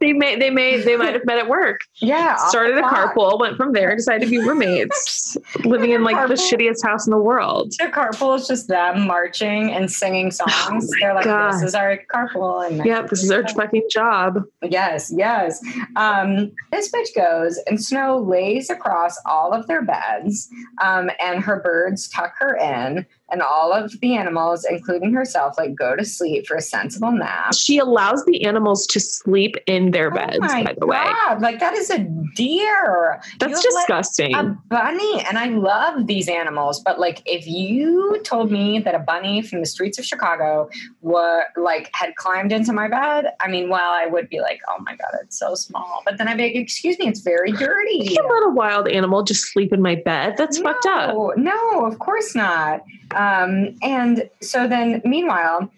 they 0.00 0.12
may 0.12 0.36
they 0.36 0.50
may 0.50 0.80
they 0.80 0.96
might 0.96 1.12
have 1.12 1.24
met 1.24 1.38
at 1.38 1.48
work. 1.48 1.80
yeah 2.00 2.36
Started 2.48 2.78
a 2.78 2.82
carpool, 2.82 3.38
went 3.38 3.56
from 3.56 3.72
there, 3.72 3.94
decided 3.94 4.24
to 4.24 4.30
be 4.30 4.38
roommates, 4.38 5.36
living 5.64 5.90
in 5.90 6.02
like 6.02 6.16
the 6.28 6.34
shittiest 6.34 6.84
house 6.84 7.06
in 7.06 7.10
the 7.10 7.18
world. 7.18 7.72
their 7.78 7.90
carpool 7.90 8.36
is 8.38 8.46
just 8.46 8.68
them 8.68 9.06
marching 9.06 9.70
and 9.72 9.90
singing 9.90 10.30
songs. 10.30 10.90
They're 11.00 11.14
like, 11.14 11.26
Oh 11.26 11.30
God. 11.30 11.52
"This 11.54 11.62
is 11.62 11.74
our 11.74 11.98
carpool." 12.12 12.66
And 12.66 12.84
Yep, 12.84 13.10
this 13.10 13.22
is 13.22 13.30
our 13.30 13.46
fucking 13.48 13.86
job. 13.90 14.42
Yes, 14.62 15.12
yes. 15.14 15.60
Um, 15.96 16.50
this 16.72 16.90
bitch 16.90 17.14
goes, 17.14 17.58
and 17.66 17.82
Snow 17.82 18.18
lays 18.18 18.70
across 18.70 19.16
all 19.26 19.52
of 19.52 19.66
their 19.66 19.82
beds, 19.82 20.48
um, 20.82 21.10
and 21.22 21.42
her 21.42 21.60
birds 21.60 22.08
tuck 22.08 22.32
her 22.38 22.56
in, 22.56 23.06
and 23.30 23.42
all 23.42 23.72
of 23.72 23.98
the 24.00 24.16
animals, 24.16 24.64
including 24.68 25.12
herself, 25.12 25.56
like 25.58 25.74
go 25.74 25.96
to 25.96 26.04
sleep 26.04 26.46
for 26.46 26.56
a 26.56 26.60
sensible 26.60 27.12
nap. 27.12 27.54
She 27.54 27.78
allows 27.78 28.24
the 28.24 28.44
animals 28.44 28.86
to 28.88 29.00
sleep 29.00 29.56
in 29.66 29.90
their 29.90 30.12
oh 30.12 30.16
beds, 30.16 30.38
oh 30.40 30.46
my 30.46 30.64
by 30.64 30.74
the 30.78 30.86
way. 30.86 31.12
Like 31.40 31.60
that 31.60 31.74
is 31.74 31.90
a 31.90 31.98
deer. 32.34 33.20
That's 33.38 33.62
You 33.62 33.70
disgusting. 33.70 34.34
A 34.34 34.44
bunny, 34.68 35.22
and 35.28 35.38
I 35.38 35.46
love 35.48 36.06
these 36.06 36.28
animals, 36.28 36.80
but 36.80 36.98
like 36.98 37.22
if 37.26 37.46
you 37.46 38.20
told 38.22 38.50
me 38.50 38.78
that 38.80 38.94
a 38.94 38.98
bunny 39.00 39.42
from 39.42 39.60
the 39.60 39.66
streets 39.66 39.98
of 39.98 40.04
Chicago 40.04 40.70
were 41.02 41.44
like 41.56 41.90
had 41.92 42.14
climbed 42.16 42.52
into 42.52 42.72
my 42.72 42.88
bed, 42.88 43.32
I 43.40 43.48
mean, 43.48 43.68
well, 43.68 43.90
I 43.90 44.06
would 44.06 44.28
be 44.28 44.40
like, 44.40 44.60
oh 44.68 44.82
my 44.82 44.96
god, 44.96 45.18
it's 45.22 45.38
so 45.38 45.54
small. 45.54 46.02
But 46.04 46.18
then 46.18 46.28
I'd 46.28 46.36
be 46.36 46.44
like, 46.44 46.54
excuse 46.54 46.98
me, 46.98 47.08
it's 47.08 47.20
very 47.20 47.52
dirty. 47.52 48.02
I 48.02 48.14
can't 48.14 48.28
let 48.28 48.44
a 48.44 48.50
wild 48.50 48.88
animal 48.88 49.22
just 49.22 49.52
sleep 49.52 49.72
in 49.72 49.82
my 49.82 49.96
bed. 49.96 50.36
That's 50.36 50.58
fucked 50.58 50.86
up. 50.86 51.14
No, 51.36 51.58
No, 51.58 51.86
of 51.86 51.98
course 51.98 52.34
not. 52.34 52.82
Um, 53.18 53.76
and 53.82 54.30
so 54.40 54.68
then, 54.68 55.02
meanwhile, 55.04 55.70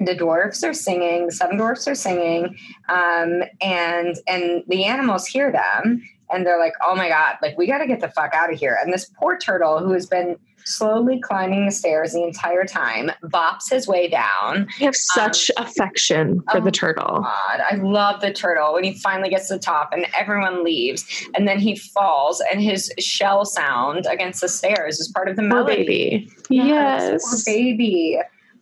the 0.00 0.14
dwarfs 0.14 0.64
are 0.64 0.74
singing. 0.74 1.26
The 1.26 1.32
seven 1.32 1.56
dwarfs 1.56 1.86
are 1.86 1.94
singing, 1.94 2.56
um, 2.88 3.42
and 3.60 4.16
and 4.26 4.64
the 4.66 4.84
animals 4.84 5.26
hear 5.26 5.52
them, 5.52 6.02
and 6.30 6.44
they're 6.44 6.58
like, 6.58 6.74
"Oh 6.84 6.94
my 6.94 7.08
god! 7.08 7.36
Like 7.42 7.56
we 7.56 7.66
got 7.66 7.78
to 7.78 7.86
get 7.86 8.00
the 8.00 8.08
fuck 8.08 8.34
out 8.34 8.52
of 8.52 8.58
here!" 8.58 8.76
And 8.82 8.92
this 8.92 9.10
poor 9.18 9.38
turtle, 9.38 9.78
who 9.78 9.92
has 9.92 10.06
been 10.06 10.36
slowly 10.66 11.20
climbing 11.20 11.64
the 11.64 11.72
stairs 11.72 12.12
the 12.12 12.22
entire 12.22 12.64
time, 12.64 13.10
bops 13.24 13.70
his 13.70 13.86
way 13.88 14.08
down. 14.08 14.68
I 14.80 14.84
have 14.84 14.96
such 14.96 15.50
um, 15.56 15.64
affection 15.64 16.42
for 16.50 16.58
oh 16.58 16.60
the 16.60 16.70
turtle. 16.70 17.20
God, 17.22 17.60
I 17.70 17.76
love 17.76 18.20
the 18.20 18.32
turtle 18.32 18.74
when 18.74 18.84
he 18.84 18.98
finally 18.98 19.30
gets 19.30 19.48
to 19.48 19.54
the 19.54 19.60
top 19.60 19.90
and 19.92 20.06
everyone 20.18 20.64
leaves, 20.64 21.04
and 21.34 21.46
then 21.48 21.58
he 21.58 21.76
falls, 21.76 22.42
and 22.52 22.60
his 22.60 22.92
shell 22.98 23.44
sound 23.44 24.06
against 24.10 24.40
the 24.40 24.48
stairs 24.48 24.98
is 25.00 25.08
part 25.08 25.28
of 25.28 25.36
the 25.36 25.42
Poor 25.42 25.48
melody. 25.64 25.76
baby. 25.84 26.30
Yes, 26.50 27.22
Yes. 27.22 27.44
poor 27.46 27.54
baby. 27.54 28.18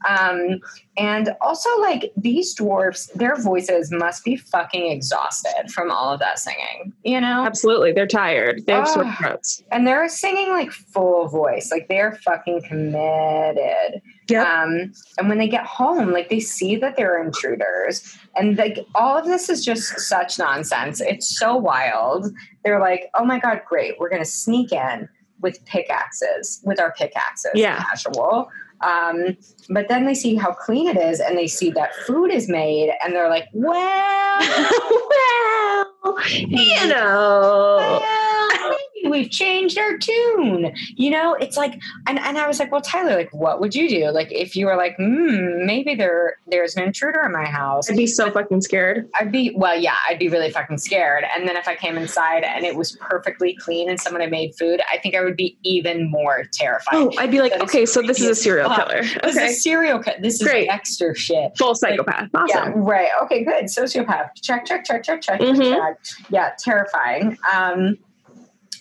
Um, 0.08 0.60
and 0.96 1.34
also, 1.40 1.68
like 1.80 2.12
these 2.16 2.54
dwarfs, 2.54 3.06
their 3.14 3.36
voices 3.36 3.90
must 3.90 4.24
be 4.24 4.36
fucking 4.36 4.90
exhausted 4.90 5.70
from 5.72 5.90
all 5.90 6.12
of 6.12 6.20
that 6.20 6.38
singing. 6.38 6.92
You 7.02 7.20
know, 7.20 7.44
Absolutely. 7.44 7.92
They're 7.92 8.06
tired. 8.06 8.64
They 8.66 8.74
have 8.74 8.88
sore 8.88 9.04
Ah. 9.06 9.16
throats. 9.20 9.62
and 9.72 9.86
they're 9.86 10.08
singing 10.08 10.50
like 10.50 10.70
full 10.70 11.28
voice, 11.28 11.70
like 11.70 11.88
they're 11.88 12.16
fucking 12.24 12.62
committed. 12.68 14.00
Yep. 14.28 14.46
Um, 14.46 14.92
and 15.18 15.28
when 15.28 15.38
they 15.38 15.48
get 15.48 15.66
home, 15.66 16.12
like 16.12 16.28
they 16.30 16.40
see 16.40 16.76
that 16.76 16.96
they're 16.96 17.22
intruders, 17.22 18.16
and 18.36 18.56
like 18.56 18.78
all 18.94 19.16
of 19.18 19.26
this 19.26 19.48
is 19.50 19.64
just 19.64 19.98
such 20.00 20.38
nonsense. 20.38 21.00
It's 21.00 21.36
so 21.38 21.56
wild. 21.56 22.32
They're 22.64 22.80
like, 22.80 23.10
"Oh 23.14 23.24
my 23.24 23.38
god, 23.38 23.62
great! 23.68 23.98
We're 23.98 24.08
gonna 24.08 24.24
sneak 24.24 24.72
in 24.72 25.08
with 25.40 25.62
pickaxes, 25.66 26.62
with 26.64 26.80
our 26.80 26.92
pickaxes. 26.92 27.50
Yeah. 27.54 27.82
casual." 27.84 28.48
Um, 28.80 29.36
but 29.70 29.88
then 29.88 30.04
they 30.04 30.14
see 30.14 30.34
how 30.34 30.52
clean 30.52 30.88
it 30.88 30.96
is, 30.96 31.20
and 31.20 31.38
they 31.38 31.46
see 31.46 31.70
that 31.70 31.94
food 31.94 32.30
is 32.30 32.48
made, 32.48 32.92
and 33.02 33.14
they're 33.14 33.30
like, 33.30 33.48
"Well, 33.52 34.40
well, 36.04 36.28
you 36.28 36.88
know. 36.88 38.00
well, 38.00 38.78
we've 39.10 39.30
changed 39.30 39.78
our 39.78 39.96
tune. 39.98 40.72
You 40.96 41.10
know, 41.10 41.34
it's 41.34 41.56
like, 41.56 41.80
and, 42.06 42.18
and 42.18 42.38
I 42.38 42.46
was 42.46 42.58
like, 42.58 42.70
well, 42.72 42.80
Tyler, 42.80 43.14
like, 43.16 43.32
what 43.32 43.60
would 43.60 43.74
you 43.74 43.88
do? 43.88 44.10
Like, 44.10 44.30
if 44.32 44.56
you 44.56 44.66
were 44.66 44.76
like, 44.76 44.96
hmm, 44.96 45.64
maybe 45.66 45.94
there 45.94 46.36
there's 46.46 46.76
an 46.76 46.82
intruder 46.84 47.22
in 47.24 47.32
my 47.32 47.44
house, 47.46 47.90
I'd 47.90 47.96
be 47.96 48.06
so 48.06 48.30
fucking 48.30 48.60
scared. 48.62 49.08
I'd 49.20 49.32
be, 49.32 49.52
well, 49.56 49.76
yeah, 49.78 49.94
I'd 50.08 50.18
be 50.18 50.28
really 50.28 50.50
fucking 50.50 50.78
scared. 50.78 51.24
And 51.34 51.48
then 51.48 51.56
if 51.56 51.66
I 51.68 51.74
came 51.74 51.96
inside 51.96 52.44
and 52.44 52.64
it 52.64 52.76
was 52.76 52.96
perfectly 53.00 53.56
clean 53.60 53.88
and 53.90 54.00
someone 54.00 54.20
had 54.20 54.30
made 54.30 54.54
food, 54.58 54.80
I 54.92 54.98
think 54.98 55.14
I 55.14 55.22
would 55.22 55.36
be 55.36 55.56
even 55.62 56.10
more 56.10 56.44
terrified. 56.52 56.94
Oh, 56.94 57.12
I'd 57.18 57.30
be 57.30 57.40
like, 57.40 57.52
okay, 57.60 57.86
so 57.86 58.02
this 58.02 58.20
is 58.20 58.26
a 58.28 58.34
serial 58.34 58.68
fuck. 58.68 58.88
killer. 58.88 59.02
This 59.02 59.36
Okay. 59.36 59.46
is 59.46 59.62
serial 59.62 59.98
killer. 60.02 60.16
This 60.20 60.40
is 60.40 60.46
Great. 60.46 60.66
Dexter 60.68 61.14
shit. 61.14 61.56
Full 61.58 61.74
psychopath. 61.74 62.28
Yeah, 62.32 62.40
Awesome. 62.40 62.72
right. 62.84 63.08
Okay, 63.22 63.44
good. 63.44 63.64
Sociopath. 63.64 64.30
Check, 64.42 64.64
check, 64.66 64.84
check, 64.84 65.02
check, 65.02 65.20
check, 65.20 65.40
Mhm. 65.40 65.74
check. 65.74 65.98
Yeah, 66.30 66.50
terrifying. 66.58 67.36
Um, 67.52 67.96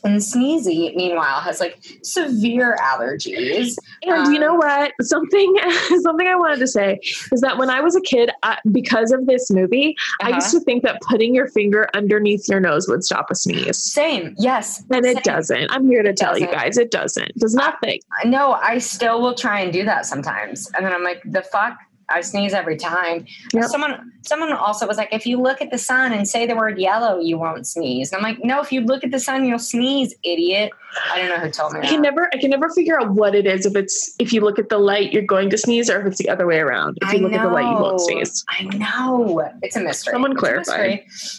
and 0.03 0.19
Sneezy, 0.19 0.95
meanwhile, 0.95 1.39
has 1.39 1.59
like 1.59 1.77
severe 2.03 2.77
allergies. 2.81 3.75
And 4.03 4.33
you 4.33 4.39
know 4.39 4.51
Um, 4.53 4.57
what? 4.57 4.91
Something 5.01 5.55
something 6.01 6.27
I 6.27 6.35
wanted 6.35 6.59
to 6.59 6.67
say 6.67 6.99
is 7.31 7.41
that 7.41 7.57
when 7.57 7.69
I 7.69 7.79
was 7.81 7.95
a 7.95 8.01
kid, 8.01 8.29
I, 8.43 8.57
because 8.71 9.11
of 9.11 9.25
this 9.25 9.49
movie, 9.49 9.95
I 10.21 10.27
Uh-huh. 10.29 10.35
used 10.35 10.51
to 10.51 10.59
think 10.61 10.83
that 10.83 11.01
putting 11.01 11.33
your 11.33 11.47
finger 11.47 11.87
underneath 11.93 12.47
your 12.49 12.59
nose 12.59 12.87
would 12.87 13.03
stop 13.03 13.27
a 13.31 13.35
sneeze. 13.35 13.77
Same. 13.77 14.35
Yes. 14.37 14.83
And 14.91 15.05
same. 15.05 15.17
it 15.17 15.23
doesn't. 15.23 15.71
I'm 15.71 15.87
here 15.87 16.03
to 16.03 16.09
It 16.09 16.17
tell 16.17 16.37
you 16.37 16.45
doesn't. 16.47 16.59
guys, 16.59 16.77
it 16.77 16.91
doesn't. 16.91 17.29
It 17.29 17.39
does 17.39 17.53
nothing. 17.55 17.99
No, 18.25 18.53
I 18.53 18.77
still 18.79 19.21
will 19.21 19.35
try 19.35 19.61
and 19.61 19.71
do 19.71 19.83
that 19.85 20.05
sometimes, 20.05 20.69
and 20.75 20.85
then 20.85 20.93
I'm 20.93 21.03
like, 21.03 21.21
the 21.25 21.41
fuck. 21.43 21.77
I 22.13 22.21
sneeze 22.21 22.53
every 22.53 22.77
time. 22.77 23.25
Yep. 23.53 23.65
Someone, 23.65 24.11
someone 24.21 24.53
also 24.53 24.87
was 24.87 24.97
like, 24.97 25.09
if 25.11 25.25
you 25.25 25.41
look 25.41 25.61
at 25.61 25.71
the 25.71 25.77
sun 25.77 26.13
and 26.13 26.27
say 26.27 26.45
the 26.45 26.55
word 26.55 26.77
yellow, 26.77 27.19
you 27.19 27.37
won't 27.37 27.65
sneeze. 27.65 28.11
And 28.11 28.17
I'm 28.17 28.23
like, 28.23 28.43
no, 28.43 28.61
if 28.61 28.71
you 28.71 28.81
look 28.81 29.03
at 29.03 29.11
the 29.11 29.19
sun, 29.19 29.45
you'll 29.45 29.57
sneeze, 29.59 30.13
idiot. 30.23 30.71
I 31.11 31.17
don't 31.17 31.29
know 31.29 31.43
who 31.43 31.49
told 31.49 31.73
me 31.73 31.79
I 31.79 31.81
that. 31.81 31.89
can 31.89 32.01
never 32.01 32.29
I 32.31 32.37
can 32.37 32.51
never 32.51 32.69
figure 32.69 32.99
out 32.99 33.11
what 33.11 33.33
it 33.33 33.47
is 33.47 33.65
if 33.65 33.75
it's 33.75 34.15
if 34.19 34.31
you 34.31 34.41
look 34.41 34.59
at 34.59 34.69
the 34.69 34.77
light 34.77 35.11
you're 35.11 35.23
going 35.23 35.49
to 35.49 35.57
sneeze 35.57 35.89
or 35.89 35.99
if 36.01 36.05
it's 36.05 36.19
the 36.19 36.29
other 36.29 36.45
way 36.45 36.59
around. 36.59 36.99
If 37.01 37.11
you 37.13 37.19
I 37.19 37.21
look 37.21 37.33
at 37.33 37.41
the 37.41 37.49
light 37.49 37.69
you 37.69 37.81
won't 37.81 37.99
sneeze. 37.99 38.45
I 38.49 38.63
know. 38.63 39.49
It's 39.63 39.75
a 39.75 39.79
mystery. 39.79 40.11
Someone 40.11 40.35
clarify. 40.35 40.97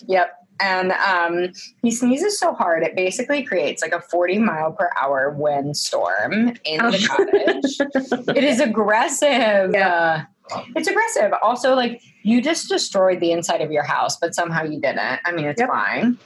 Yep. 0.09 0.41
And 0.61 0.93
um, 0.93 1.53
he 1.83 1.91
sneezes 1.91 2.39
so 2.39 2.53
hard, 2.55 2.85
it 2.85 2.95
basically 2.95 3.43
creates 3.43 3.83
like 3.83 3.93
a 3.93 4.01
40 4.01 4.39
mile 4.39 4.73
per 4.73 4.91
hour 5.01 5.31
windstorm 5.31 6.55
in 6.65 6.79
the 6.79 7.07
cottage. 7.09 8.29
it 8.37 8.45
is 8.45 8.61
aggressive. 8.61 9.73
Yeah. 9.73 10.27
It's 10.77 10.89
aggressive. 10.89 11.33
Also, 11.43 11.75
like 11.75 12.01
you 12.23 12.41
just 12.43 12.69
destroyed 12.69 13.21
the 13.21 13.33
inside 13.33 13.61
of 13.61 13.71
your 13.73 13.83
house, 13.85 14.17
but 14.19 14.35
somehow 14.35 14.63
you 14.65 14.81
didn't. 14.81 15.21
I 15.25 15.33
mean, 15.33 15.47
it's 15.47 15.61
Yep. 15.61 15.69
fine. 15.69 16.19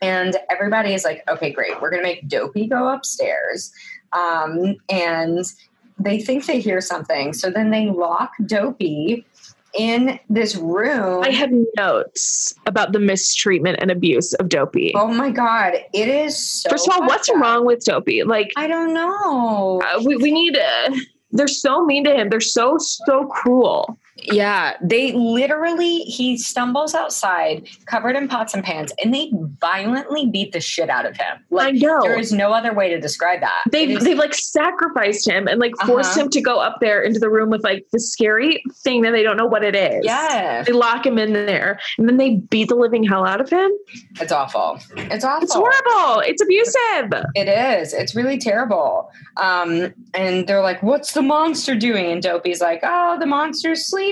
And 0.00 0.36
everybody 0.50 0.94
is 0.94 1.04
like, 1.04 1.24
okay, 1.28 1.50
great. 1.50 1.80
We're 1.80 1.90
going 1.90 2.02
to 2.02 2.08
make 2.08 2.28
Dopey 2.28 2.66
go 2.68 2.88
upstairs. 2.88 3.72
Um, 4.12 4.76
and 4.88 5.44
they 5.98 6.20
think 6.20 6.46
they 6.46 6.60
hear 6.60 6.80
something. 6.80 7.32
So 7.32 7.50
then 7.50 7.70
they 7.70 7.86
lock 7.90 8.30
Dopey 8.46 9.26
in 9.74 10.18
this 10.30 10.54
room. 10.56 11.24
I 11.24 11.30
have 11.30 11.50
notes 11.76 12.54
about 12.66 12.92
the 12.92 13.00
mistreatment 13.00 13.78
and 13.80 13.90
abuse 13.90 14.32
of 14.34 14.48
Dopey. 14.48 14.92
oh 14.94 15.08
my 15.08 15.30
God. 15.30 15.74
It 15.92 16.08
is 16.08 16.38
so. 16.38 16.70
First 16.70 16.88
of 16.88 16.94
all, 16.94 17.06
what's 17.06 17.28
up. 17.28 17.36
wrong 17.36 17.66
with 17.66 17.84
Dopey? 17.84 18.22
Like 18.22 18.52
I 18.56 18.66
don't 18.68 18.94
know. 18.94 19.82
uh, 19.84 20.00
we, 20.04 20.16
we 20.16 20.30
need 20.30 20.56
uh, 20.56 20.90
they're 21.30 21.48
so 21.48 21.84
mean 21.84 22.04
to 22.04 22.14
him. 22.14 22.28
They're 22.28 22.40
so 22.40 22.76
so 22.78 23.26
cruel. 23.26 23.98
Yeah, 24.20 24.74
they 24.82 25.12
literally, 25.12 25.98
he 26.00 26.36
stumbles 26.38 26.94
outside 26.94 27.68
covered 27.86 28.16
in 28.16 28.26
pots 28.28 28.52
and 28.54 28.64
pans 28.64 28.92
and 29.02 29.14
they 29.14 29.30
violently 29.60 30.26
beat 30.26 30.52
the 30.52 30.60
shit 30.60 30.90
out 30.90 31.06
of 31.06 31.16
him. 31.16 31.38
Like, 31.50 31.68
I 31.74 31.78
know. 31.78 32.00
there 32.02 32.18
is 32.18 32.32
no 32.32 32.52
other 32.52 32.72
way 32.74 32.88
to 32.90 33.00
describe 33.00 33.40
that. 33.40 33.62
They've 33.70 33.90
is- 33.90 34.04
they've 34.04 34.18
like 34.18 34.34
sacrificed 34.34 35.28
him 35.28 35.46
and 35.46 35.60
like 35.60 35.76
forced 35.86 36.10
Uh-huh. 36.12 36.22
him 36.22 36.30
to 36.30 36.40
go 36.40 36.58
up 36.58 36.78
there 36.80 37.00
into 37.02 37.18
the 37.20 37.30
room 37.30 37.48
with 37.50 37.62
like 37.64 37.86
the 37.92 38.00
scary 38.00 38.62
thing 38.82 39.02
that 39.02 39.12
they 39.12 39.22
don't 39.22 39.36
know 39.36 39.46
what 39.46 39.62
it 39.64 39.74
is. 39.76 40.04
yeah, 40.04 40.62
They 40.62 40.72
lock 40.72 41.06
him 41.06 41.18
in 41.18 41.32
there 41.32 41.78
and 41.96 42.08
then 42.08 42.16
they 42.16 42.36
beat 42.36 42.68
the 42.68 42.74
living 42.74 43.04
hell 43.04 43.24
out 43.24 43.40
of 43.40 43.48
him. 43.50 43.70
it's 44.20 44.32
awful. 44.32 44.78
It's 44.96 45.24
awful. 45.24 45.44
It's 45.44 45.54
horrible. 45.54 46.20
It's 46.26 46.42
abusive. 46.42 47.24
It 47.34 47.48
is. 47.48 47.92
It's 47.94 48.14
really 48.14 48.38
terrible. 48.38 49.10
Um, 49.36 49.94
and 50.14 50.46
they're 50.46 50.62
like, 50.62 50.82
"What's 50.82 51.12
the 51.12 51.22
monster 51.22 51.74
doing?" 51.76 52.10
And 52.10 52.22
Dopey's 52.22 52.60
like, 52.60 52.80
"Oh, 52.82 53.16
the 53.20 53.26
monster's 53.26 53.86
sleeping." 53.88 54.07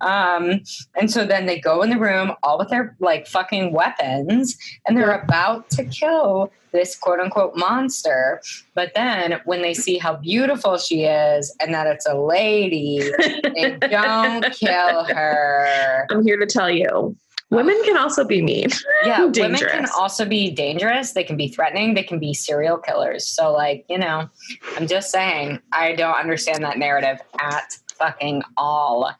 Um, 0.00 0.62
and 0.94 1.10
so 1.10 1.24
then 1.24 1.46
they 1.46 1.58
go 1.58 1.82
in 1.82 1.90
the 1.90 1.98
room, 1.98 2.32
all 2.42 2.58
with 2.58 2.68
their 2.68 2.96
like 3.00 3.26
fucking 3.26 3.72
weapons, 3.72 4.56
and 4.86 4.96
they're 4.96 5.18
about 5.20 5.68
to 5.70 5.84
kill 5.84 6.52
this 6.72 6.96
quote 6.96 7.20
unquote 7.20 7.56
monster. 7.56 8.40
But 8.74 8.92
then 8.94 9.40
when 9.44 9.62
they 9.62 9.74
see 9.74 9.98
how 9.98 10.16
beautiful 10.16 10.78
she 10.78 11.04
is 11.04 11.54
and 11.60 11.72
that 11.74 11.86
it's 11.86 12.06
a 12.06 12.14
lady, 12.14 13.10
they 13.54 13.76
don't 13.90 14.44
kill 14.52 15.04
her. 15.04 16.06
I'm 16.10 16.24
here 16.24 16.38
to 16.38 16.46
tell 16.46 16.70
you. 16.70 17.16
Women 17.50 17.80
can 17.84 17.96
also 17.96 18.24
be 18.24 18.42
mean. 18.42 18.70
Yeah, 19.04 19.24
women 19.36 19.60
can 19.60 19.86
also 19.96 20.24
be 20.24 20.50
dangerous. 20.50 21.12
They 21.12 21.22
can 21.22 21.36
be 21.36 21.48
threatening. 21.48 21.94
They 21.94 22.02
can 22.02 22.18
be 22.18 22.34
serial 22.34 22.76
killers. 22.76 23.24
So, 23.24 23.52
like, 23.52 23.84
you 23.88 23.98
know, 23.98 24.28
I'm 24.76 24.88
just 24.88 25.12
saying, 25.12 25.60
I 25.72 25.94
don't 25.94 26.16
understand 26.16 26.64
that 26.64 26.76
narrative 26.76 27.20
at 27.38 27.78
fucking 27.98 28.42
all. 28.56 29.10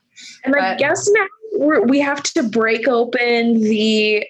And 0.43 0.55
I 0.55 0.75
guess 0.75 1.09
now 1.11 1.25
we're, 1.57 1.81
we 1.83 1.99
have 1.99 2.23
to 2.23 2.43
break 2.43 2.87
open 2.87 3.61
the 3.61 4.25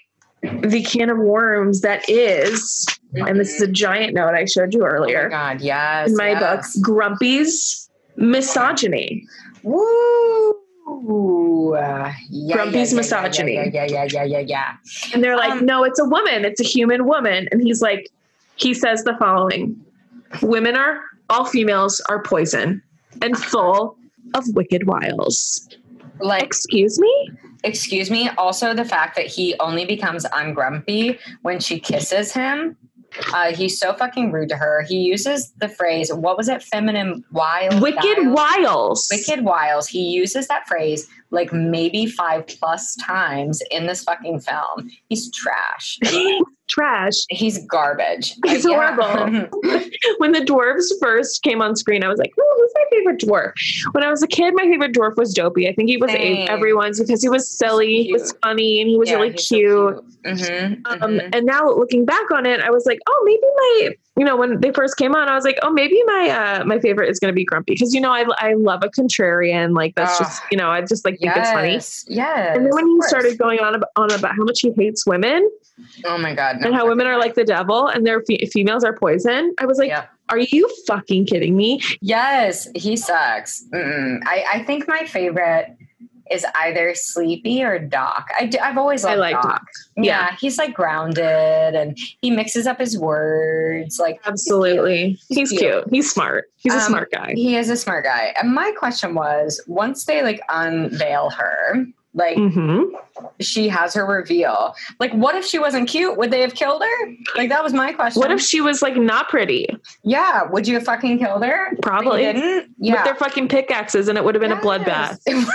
the 0.62 0.84
can 0.84 1.10
of 1.10 1.18
worms 1.18 1.82
that 1.82 2.08
is, 2.08 2.86
and 3.14 3.40
this 3.40 3.56
is 3.56 3.62
a 3.62 3.68
giant 3.68 4.14
note 4.14 4.36
I 4.36 4.46
showed 4.46 4.74
you 4.74 4.82
Oh 4.82 4.84
my 4.84 4.90
earlier 4.90 5.30
God, 5.30 5.62
yes. 5.62 6.10
in 6.10 6.16
my 6.16 6.32
yes. 6.32 6.76
book, 6.76 6.84
Grumpy's 6.84 7.90
misogyny. 8.18 9.26
Woo! 9.64 10.56
Uh, 11.76 12.14
yeah, 12.30 12.56
Grumpy's 12.56 12.92
yeah, 12.94 12.98
misogyny. 12.98 13.56
Yeah, 13.56 13.66
yeah, 13.74 13.86
yeah, 13.86 14.04
yeah, 14.06 14.24
yeah, 14.24 14.40
yeah. 14.40 14.74
And 15.14 15.24
they're 15.24 15.36
like, 15.36 15.52
Um, 15.52 15.66
no, 15.66 15.84
it's 15.84 16.00
a 16.00 16.06
woman. 16.06 16.46
It's 16.46 16.62
a 16.62 16.64
human 16.64 17.06
woman. 17.06 17.50
And 17.52 17.62
he's 17.62 17.82
like, 17.82 18.10
he 18.56 18.74
says 18.74 19.04
the 19.04 19.16
following 19.18 19.76
Women 20.42 20.76
are, 20.76 21.02
all 21.30 21.46
females 21.46 22.02
are 22.10 22.22
poison 22.22 22.82
and 23.22 23.38
full 23.38 23.98
of 24.34 24.44
wicked 24.54 24.88
wiles. 24.88 25.68
Like, 26.20 26.44
Excuse 26.44 27.00
me? 27.00 27.32
excuse 27.64 28.10
me. 28.10 28.30
Also, 28.38 28.74
the 28.74 28.86
fact 28.86 29.16
that 29.16 29.28
he 29.28 29.56
only 29.60 29.86
becomes 29.86 30.26
ungrumpy 30.26 31.20
when 31.42 31.60
she 31.60 31.80
kisses 31.80 32.32
him. 32.32 32.78
Uh, 33.34 33.54
he's 33.54 33.80
so 33.80 33.94
fucking 33.94 34.32
rude 34.32 34.50
to 34.50 34.58
her. 34.58 34.84
He 34.84 34.98
uses 34.98 35.52
the 35.60 35.70
phrase, 35.70 36.14
what 36.14 36.38
was 36.38 36.50
it? 36.50 36.62
Feminine 36.62 37.24
wild. 37.32 37.82
Wicked 37.82 38.28
wiles. 38.28 39.08
Wicked 39.12 39.44
Wiles. 39.44 39.88
He 39.88 40.10
uses 40.10 40.48
that 40.48 40.68
phrase 40.68 41.08
like 41.32 41.52
maybe 41.52 42.06
five 42.06 42.48
plus 42.48 42.96
times 42.98 43.62
in 43.72 43.88
this 43.88 44.04
fucking 44.04 44.42
film. 44.42 44.90
He's 45.10 45.32
trash. 45.32 46.00
Trash. 46.68 47.14
He's 47.30 47.66
garbage. 47.66 48.36
He's 48.46 48.66
yeah. 48.66 48.96
horrible. 48.96 49.50
when 50.18 50.34
the 50.34 50.42
dwarves 50.42 50.88
first 51.02 51.42
came 51.44 51.62
on 51.62 51.76
screen, 51.76 52.04
I 52.04 52.08
was 52.10 52.20
like, 52.20 52.34
"Oh, 52.40 52.54
who's 52.58 52.72
my 52.76 52.84
favorite 52.98 53.20
dwarf?" 53.22 53.54
When 53.94 54.04
I 54.04 54.10
was 54.10 54.22
a 54.22 54.28
kid, 54.28 54.54
my 54.56 54.64
favorite 54.64 54.94
dwarf 54.94 55.16
was 55.16 55.34
Dopey. 55.34 55.68
I 55.68 55.74
think 55.74 55.90
he 55.90 55.98
was 55.98 56.12
Same. 56.12 56.48
everyone's 56.50 57.00
because 57.00 57.22
he 57.22 57.30
was 57.30 57.50
silly, 57.50 58.04
he 58.04 58.14
was 58.14 58.34
funny, 58.44 58.82
and 58.82 58.90
he 58.90 58.98
was 58.98 59.10
Yeah, 59.10 59.16
really 59.16 59.32
he's 59.32 59.48
so 59.48 59.56
cute. 59.56 60.04
Mhm, 60.26 60.82
Um, 60.88 61.00
mhm. 61.00 61.30
and 61.34 61.46
now 61.46 61.70
looking 61.70 62.04
back 62.06 62.30
on 62.32 62.46
it, 62.46 62.60
I 62.60 62.70
was 62.70 62.86
like, 62.86 63.00
"Oh, 63.08 63.22
maybe 63.26 63.42
my 63.56 63.96
you 64.18 64.26
know, 64.26 64.36
when 64.36 64.60
they 64.62 64.72
first 64.72 64.98
came 64.98 65.16
on, 65.16 65.30
I 65.30 65.36
was 65.36 65.44
like, 65.44 65.60
oh, 65.62 65.72
maybe 65.72 66.02
my 66.06 66.30
uh 66.30 66.66
my 66.66 66.80
favorite 66.80 67.10
is 67.10 67.20
gonna 67.20 67.34
be 67.34 67.46
Grumpy 67.46 67.74
because 67.74 67.94
you 67.94 68.02
know 68.02 68.12
I 68.12 68.26
I 68.40 68.54
love 68.54 68.84
a 68.84 68.90
contrarian. 68.90 69.76
Like 69.76 69.96
that's 69.96 70.18
just 70.18 70.42
you 70.52 70.58
know 70.58 70.70
I 70.72 70.82
just 70.82 71.06
like 71.06 71.20
think 71.20 71.34
it's 71.36 71.52
funny. 71.52 71.74
Yes. 72.16 72.56
And 72.58 72.66
then 72.66 72.74
when 72.74 72.88
he 72.88 73.02
started 73.04 73.38
going 73.38 73.60
on 73.60 73.76
about, 73.76 73.90
on 73.96 74.12
about 74.12 74.36
how 74.36 74.44
much 74.44 74.62
he 74.62 74.72
hates 74.76 75.06
women 75.06 75.48
Oh 76.06 76.18
my 76.18 76.34
god. 76.34 76.58
and 76.62 76.74
how 76.74 76.88
women 76.88 77.06
are 77.06 77.20
like 77.20 77.36
the 77.36 77.44
devil 77.44 77.88
and 77.88 78.06
their 78.06 78.22
fe- 78.24 78.46
females 78.52 78.84
are 78.84 78.94
poison, 78.94 79.54
I 79.60 79.66
was 79.68 79.78
like, 79.78 79.90
Yeah. 79.90 80.06
are 80.30 80.40
you 80.40 80.68
fucking 80.88 81.28
kidding 81.28 81.56
me? 81.56 81.82
Yes, 82.02 82.68
he 82.76 82.96
sucks. 82.98 83.64
Mm-mm. 83.72 84.20
I, 84.26 84.46
I 84.56 84.64
think 84.64 84.88
my 84.88 85.06
favorite 85.06 85.78
is 86.32 86.46
either 86.56 86.94
Sleepy 86.96 87.64
or 87.64 87.80
Doc. 87.80 88.28
I 88.40 88.46
do, 88.48 88.58
I've 88.60 88.78
always 88.78 89.04
I 89.06 89.10
loved 89.16 89.20
like 89.20 89.34
Doc. 89.36 89.44
Doc. 89.44 89.68
Yeah. 89.98 90.04
Yeah. 90.04 90.36
he's 90.40 90.58
like 90.58 90.74
grounded 90.74 91.76
and 91.76 91.98
he 92.22 92.32
mixes 92.32 92.68
up 92.68 92.80
his 92.80 92.98
words. 92.98 94.00
Like 94.00 94.20
Absolutely. 94.26 95.18
He's 95.30 95.38
He's, 95.38 95.50
cute. 95.52 95.62
cute. 95.62 95.84
He's 95.92 96.12
smart. 96.12 96.52
He's 96.58 96.74
a 96.74 96.78
Um, 96.78 96.84
smart 96.84 97.12
guy. 97.12 97.34
he 97.36 97.56
is 97.56 97.70
a 97.70 97.78
smart 97.78 98.04
guy. 98.06 98.34
And 98.42 98.54
my 98.54 98.72
question 98.78 99.14
was, 99.16 99.62
once 99.68 100.06
they 100.06 100.22
like 100.24 100.42
unveil 100.50 101.30
her, 101.32 101.86
like 102.14 102.36
hmm 102.38 102.84
she 103.40 103.68
has 103.68 103.94
her 103.96 104.06
reveal. 104.06 104.76
Like, 105.00 105.12
what 105.14 105.36
if 105.36 105.44
she 105.46 105.58
wasn't 105.60 105.88
cute? 105.90 106.18
Would 106.18 106.30
they 106.32 106.42
have 106.42 106.54
killed 106.56 106.82
her? 106.84 107.14
Like 107.36 107.50
that 107.50 107.64
was 107.64 107.74
my 107.74 107.92
question. 107.94 108.20
What 108.20 108.32
if 108.32 108.40
she 108.42 108.62
was 108.62 108.82
like 108.82 108.96
not 108.96 109.28
pretty? 109.30 109.68
Yeah, 110.04 110.44
would 110.44 110.68
you 110.68 110.76
have 110.76 110.84
fucking 110.84 111.20
killed 111.20 111.44
her? 111.44 111.76
Probably. 111.82 112.22
didn't. 112.22 112.70
With 112.80 113.04
their 113.04 113.16
fucking 113.16 113.48
pickaxes 113.50 114.08
and 114.08 114.18
it 114.18 114.24
would 114.24 114.34
have 114.36 114.42
been 114.42 114.52
a 114.52 114.58
bloodbath. 114.58 115.20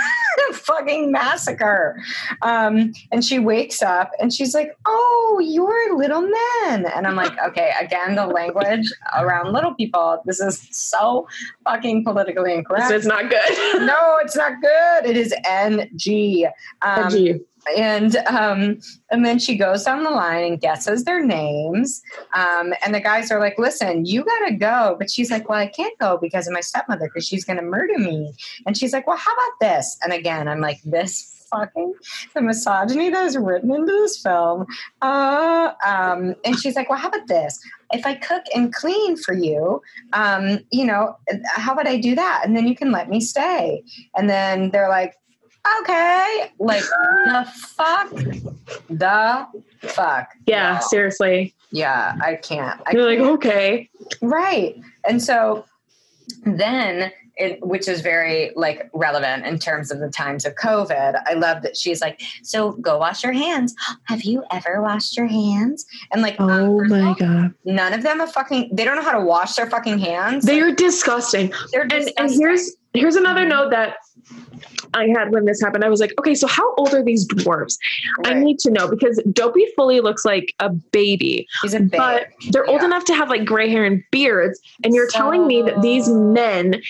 Fucking 0.53 1.11
massacre. 1.11 2.01
Um, 2.41 2.93
and 3.11 3.23
she 3.23 3.39
wakes 3.39 3.81
up 3.81 4.11
and 4.19 4.33
she's 4.33 4.53
like, 4.53 4.75
"Oh, 4.85 5.41
you're 5.43 5.97
little 5.97 6.21
men," 6.21 6.85
and 6.85 7.07
I'm 7.07 7.15
like, 7.15 7.33
"Okay." 7.47 7.71
Again, 7.79 8.15
the 8.15 8.27
language 8.27 8.91
around 9.17 9.51
little 9.53 9.73
people. 9.73 10.21
This 10.25 10.39
is 10.39 10.67
so 10.71 11.27
fucking 11.63 12.03
politically 12.03 12.53
incorrect. 12.53 12.89
This 12.89 13.01
is 13.01 13.07
not 13.07 13.29
good. 13.29 13.85
no, 13.85 14.17
it's 14.21 14.35
not 14.35 14.53
good. 14.61 15.05
It 15.05 15.17
is 15.17 15.33
NG. 15.45 16.47
Um, 16.81 17.09
Gee. 17.09 17.39
And 17.77 18.15
um, 18.27 18.79
and 19.11 19.25
then 19.25 19.39
she 19.39 19.55
goes 19.55 19.83
down 19.83 20.03
the 20.03 20.09
line 20.09 20.43
and 20.43 20.61
guesses 20.61 21.03
their 21.03 21.23
names. 21.23 22.01
Um, 22.33 22.73
and 22.83 22.93
the 22.93 22.99
guys 22.99 23.31
are 23.31 23.39
like, 23.39 23.57
"Listen, 23.57 24.05
you 24.05 24.23
gotta 24.23 24.55
go," 24.55 24.95
but 24.97 25.09
she's 25.09 25.31
like, 25.31 25.49
"Well, 25.49 25.59
I 25.59 25.67
can't 25.67 25.97
go 25.99 26.17
because 26.21 26.47
of 26.47 26.53
my 26.53 26.61
stepmother 26.61 27.07
because 27.07 27.27
she's 27.27 27.45
gonna 27.45 27.61
murder 27.61 27.97
me." 27.97 28.33
And 28.65 28.77
she's 28.77 28.93
like, 28.93 29.07
"Well, 29.07 29.17
how 29.17 29.31
about 29.33 29.59
this?" 29.61 29.97
And 30.03 30.13
again, 30.13 30.47
I'm 30.47 30.61
like, 30.61 30.81
"This." 30.83 31.29
Fucking 31.53 31.93
the 32.33 32.41
misogyny 32.41 33.11
that 33.11 33.27
is 33.27 33.37
written 33.37 33.69
into 33.69 33.91
this 33.91 34.19
film. 34.19 34.65
Uh, 35.03 35.73
um, 35.85 36.33
and 36.43 36.57
she's 36.57 36.75
like, 36.75 36.89
Well, 36.89 36.97
how 36.97 37.09
about 37.09 37.27
this? 37.27 37.59
If 37.91 38.07
I 38.07 38.15
cook 38.15 38.41
and 38.55 38.73
clean 38.73 39.17
for 39.17 39.35
you, 39.35 39.79
um, 40.13 40.61
you 40.71 40.83
know, 40.83 41.15
how 41.45 41.73
about 41.73 41.85
I 41.85 41.97
do 41.97 42.15
that? 42.15 42.41
And 42.43 42.57
then 42.57 42.67
you 42.67 42.75
can 42.75 42.91
let 42.91 43.07
me 43.07 43.21
stay. 43.21 43.83
And 44.17 44.27
then 44.27 44.71
they're 44.71 44.89
like, 44.89 45.13
okay. 45.81 46.51
Like, 46.59 46.83
the 47.25 47.51
fuck? 47.55 48.09
The 48.89 49.47
fuck? 49.81 50.29
Yeah, 50.45 50.73
No. 50.81 50.87
seriously. 50.87 51.53
Yeah, 51.71 52.15
I 52.21 52.35
can't. 52.35 52.79
I 52.85 52.91
You're 52.91 53.05
like, 53.05 53.17
can't. 53.19 53.31
okay. 53.31 53.89
Right. 54.21 54.79
And 55.07 55.21
so 55.21 55.65
then 56.45 57.11
it, 57.35 57.65
which 57.65 57.87
is 57.87 58.01
very 58.01 58.51
like 58.55 58.91
relevant 58.93 59.47
in 59.47 59.57
terms 59.57 59.89
of 59.91 59.99
the 59.99 60.09
times 60.09 60.45
of 60.45 60.53
COVID. 60.53 61.19
I 61.25 61.33
love 61.33 61.63
that 61.63 61.75
she's 61.75 61.99
like, 61.99 62.21
so 62.43 62.73
go 62.73 62.99
wash 62.99 63.23
your 63.23 63.33
hands. 63.33 63.73
Have 64.03 64.21
you 64.23 64.43
ever 64.51 64.83
washed 64.83 65.17
your 65.17 65.25
hands? 65.25 65.83
And 66.11 66.21
like, 66.21 66.39
um, 66.39 66.49
Oh 66.51 66.81
of 66.81 66.89
my 66.89 67.15
god. 67.17 67.53
none 67.65 67.93
of 67.93 68.03
them 68.03 68.21
are 68.21 68.27
fucking. 68.27 68.69
They 68.71 68.83
don't 68.85 68.95
know 68.95 69.01
how 69.01 69.17
to 69.17 69.25
wash 69.25 69.55
their 69.55 69.67
fucking 69.67 69.97
hands. 69.97 70.45
They 70.45 70.61
Like, 70.61 70.73
are 70.73 70.75
disgusting. 70.75 71.51
they're 71.71 71.81
And 71.81 71.91
and 71.93 72.03
disgusting. 72.05 72.39
here's 72.39 72.71
here's 72.93 73.15
another 73.15 73.45
note 73.45 73.71
that 73.71 73.95
I 74.93 75.07
had 75.07 75.31
when 75.31 75.45
this 75.45 75.61
happened. 75.61 75.83
I 75.83 75.89
was 75.89 75.99
like, 75.99 76.13
okay, 76.19 76.35
so 76.35 76.47
how 76.47 76.75
old 76.75 76.93
are 76.93 77.03
these 77.03 77.27
dwarves? 77.27 77.77
I 78.25 78.33
need 78.35 78.59
to 78.59 78.71
know 78.71 78.87
because 78.87 79.21
Dopey 79.31 79.65
fully 79.75 79.99
looks 80.01 80.23
like 80.23 80.53
a 80.59 80.69
baby, 80.69 81.47
He's 81.61 81.73
a 81.73 81.79
babe. 81.79 81.91
but 81.91 82.27
they're 82.51 82.65
old 82.67 82.83
enough 82.83 83.03
to 83.05 83.15
have 83.15 83.29
like 83.29 83.45
gray 83.45 83.69
hair 83.69 83.83
and 83.85 84.03
beards. 84.11 84.59
And 84.83 84.93
you're 84.93 85.09
telling 85.09 85.47
me 85.47 85.61
that 85.63 85.81
these 85.81 86.07
men 86.09 86.81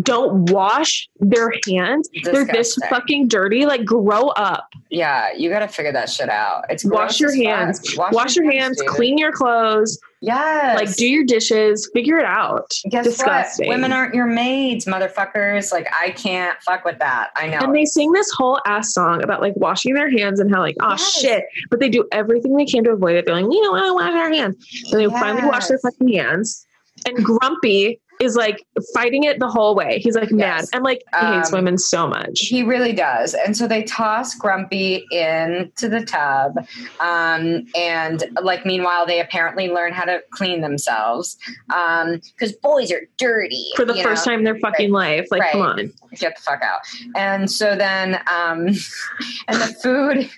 don't 0.00 0.50
wash 0.50 1.08
their 1.20 1.52
hands. 1.68 2.08
They're 2.24 2.44
this 2.44 2.76
fucking 2.90 3.28
dirty. 3.28 3.66
Like, 3.66 3.84
grow 3.84 4.28
up. 4.28 4.68
Yeah, 4.90 5.32
you 5.36 5.48
got 5.50 5.60
to 5.60 5.68
figure 5.68 5.92
that 5.92 6.08
shit 6.10 6.28
out. 6.28 6.64
It's 6.68 6.84
Wash 6.84 7.20
your 7.20 7.34
hands. 7.34 7.96
Wash, 7.96 8.36
your 8.36 8.50
hands. 8.50 8.78
dude. 8.78 8.88
Clean 8.88 9.16
your 9.18 9.32
clothes. 9.32 9.98
Yes. 10.20 10.76
Like, 10.78 10.94
do 10.96 11.06
your 11.06 11.24
dishes. 11.24 11.90
Figure 11.92 12.16
it 12.18 12.24
out. 12.24 12.70
Guess 12.90 13.04
disgusting. 13.06 13.66
what? 13.66 13.74
Women 13.74 13.92
aren't 13.92 14.14
your 14.14 14.26
maids, 14.26 14.84
motherfuckers. 14.84 15.72
Like 15.72 15.88
I 15.92 16.10
can't 16.10 16.56
fuck 16.62 16.84
with 16.84 16.98
that. 17.00 17.30
I 17.34 17.48
know. 17.48 17.58
And 17.58 17.74
they 17.74 17.84
sing 17.84 18.12
this 18.12 18.30
whole 18.30 18.60
ass 18.64 18.94
song 18.94 19.24
about 19.24 19.40
like 19.40 19.54
washing 19.56 19.94
their 19.94 20.08
hands 20.10 20.38
and 20.38 20.54
how 20.54 20.60
like, 20.60 20.76
oh 20.80 20.90
Yes. 20.90 21.12
shit. 21.20 21.44
But 21.70 21.80
they 21.80 21.88
do 21.88 22.06
everything 22.12 22.56
they 22.56 22.66
can 22.66 22.84
to 22.84 22.90
avoid 22.90 23.16
it. 23.16 23.26
They're 23.26 23.34
like, 23.34 23.46
we 23.48 23.60
don't 23.60 23.72
want 23.72 23.86
to 23.86 23.94
wash 23.94 24.12
our 24.14 24.32
hands. 24.32 24.56
And 24.92 25.00
they 25.00 25.06
finally 25.08 25.44
wash 25.48 25.66
their 25.66 25.78
fucking 25.78 26.12
hands. 26.12 26.64
And 27.04 27.24
Grumpy 27.24 28.00
is 28.22 28.36
like 28.36 28.64
fighting 28.94 29.24
it 29.24 29.40
the 29.40 29.48
whole 29.48 29.74
way. 29.74 29.98
He's 29.98 30.14
like 30.14 30.30
mad. 30.30 30.60
Yes. 30.60 30.70
And 30.72 30.84
like 30.84 31.02
he 31.20 31.26
hates 31.26 31.52
Um, 31.52 31.58
women 31.58 31.76
so 31.76 32.06
much. 32.06 32.38
He 32.38 32.62
really 32.62 32.92
does. 32.92 33.34
And 33.34 33.56
so 33.56 33.66
they 33.66 33.82
toss 33.82 34.34
Grumpy 34.34 35.04
into 35.10 35.88
the 35.88 36.04
tub. 36.04 36.64
Um, 37.00 37.66
and 37.76 38.24
like, 38.40 38.64
meanwhile, 38.64 39.06
they 39.06 39.20
apparently 39.20 39.68
learn 39.68 39.92
how 39.92 40.04
to 40.04 40.22
clean 40.30 40.60
themselves. 40.60 41.36
Um, 41.74 42.20
cause 42.38 42.52
boys 42.52 42.92
are 42.92 43.02
dirty. 43.18 43.64
For 43.74 43.84
the 43.84 43.94
first 44.02 44.24
know? 44.24 44.32
time 44.32 44.40
in 44.40 44.44
their 44.44 44.58
fucking 44.60 44.92
life. 44.92 45.26
Like, 45.30 45.50
come 45.50 45.62
on. 45.62 45.92
Get 46.14 46.36
the 46.36 46.42
fuck 46.42 46.62
out. 46.62 46.80
And 47.16 47.50
so 47.50 47.74
then, 47.74 48.16
um, 48.30 48.68
and 49.48 49.60
the 49.60 49.74
food, 49.82 50.30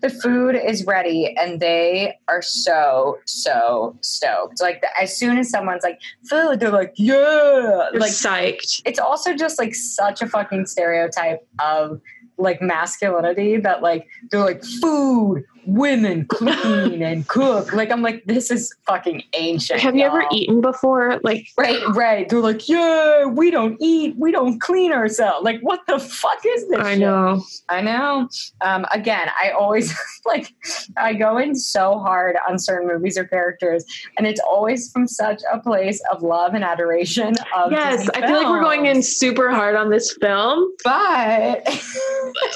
the 0.00 0.10
food 0.10 0.54
is 0.56 0.84
ready 0.86 1.34
and 1.36 1.60
they 1.60 2.18
are 2.28 2.42
so, 2.42 3.18
so 3.24 3.96
stoked. 4.00 4.60
Like 4.60 4.82
as 5.00 5.16
soon 5.16 5.38
as 5.38 5.50
someone's 5.50 5.82
like 5.82 6.00
food, 6.28 6.60
they're 6.60 6.70
like, 6.70 6.92
yeah, 6.96 7.88
They're 7.92 8.00
like 8.00 8.12
psyched. 8.12 8.82
it's 8.84 8.98
also 8.98 9.34
just 9.34 9.58
like 9.58 9.74
such 9.74 10.22
a 10.22 10.26
fucking 10.28 10.66
stereotype 10.66 11.46
of 11.60 12.00
like 12.36 12.60
masculinity 12.60 13.58
that 13.58 13.80
like 13.82 14.08
they're 14.30 14.40
like 14.40 14.64
food, 14.80 15.44
women, 15.66 16.26
clean 16.26 17.02
and 17.02 17.26
cook. 17.28 17.72
Like 17.72 17.90
I'm 17.90 18.02
like, 18.02 18.24
this 18.24 18.50
is 18.50 18.74
fucking 18.86 19.22
ancient. 19.34 19.80
Have 19.80 19.96
you 19.96 20.04
ever 20.04 20.22
y'all. 20.22 20.28
eaten 20.32 20.60
before? 20.60 21.20
Like, 21.22 21.48
Right, 21.56 21.80
right. 21.88 22.28
They're 22.28 22.40
like, 22.40 22.68
yeah, 22.68 23.26
we 23.26 23.50
don't 23.50 23.76
eat, 23.80 24.16
we 24.18 24.32
don't 24.32 24.60
clean 24.60 24.92
ourselves. 24.92 25.44
Like, 25.44 25.60
what 25.60 25.80
the 25.86 25.98
fuck 25.98 26.40
is 26.44 26.68
this? 26.68 26.80
I 26.80 26.92
shit? 26.92 27.00
know. 27.00 27.44
I 27.68 27.80
know. 27.80 28.28
Um, 28.60 28.86
again, 28.92 29.28
I 29.42 29.50
always 29.50 29.94
like 30.26 30.54
I 30.96 31.14
go 31.14 31.38
in 31.38 31.54
so 31.54 31.98
hard 31.98 32.36
on 32.48 32.58
certain 32.58 32.88
movies 32.88 33.16
or 33.16 33.24
characters, 33.24 33.84
and 34.18 34.26
it's 34.26 34.40
always 34.40 34.90
from 34.92 35.06
such 35.06 35.42
a 35.52 35.58
place 35.58 36.02
of 36.12 36.22
love 36.22 36.54
and 36.54 36.64
adoration 36.64 37.34
of 37.56 37.72
Yes, 37.72 38.08
I 38.10 38.26
feel 38.26 38.36
like 38.36 38.46
we're 38.46 38.62
going 38.62 38.86
in 38.86 39.02
super 39.02 39.50
hard 39.50 39.76
on 39.76 39.90
this 39.90 40.16
film, 40.20 40.72
but 40.84 41.64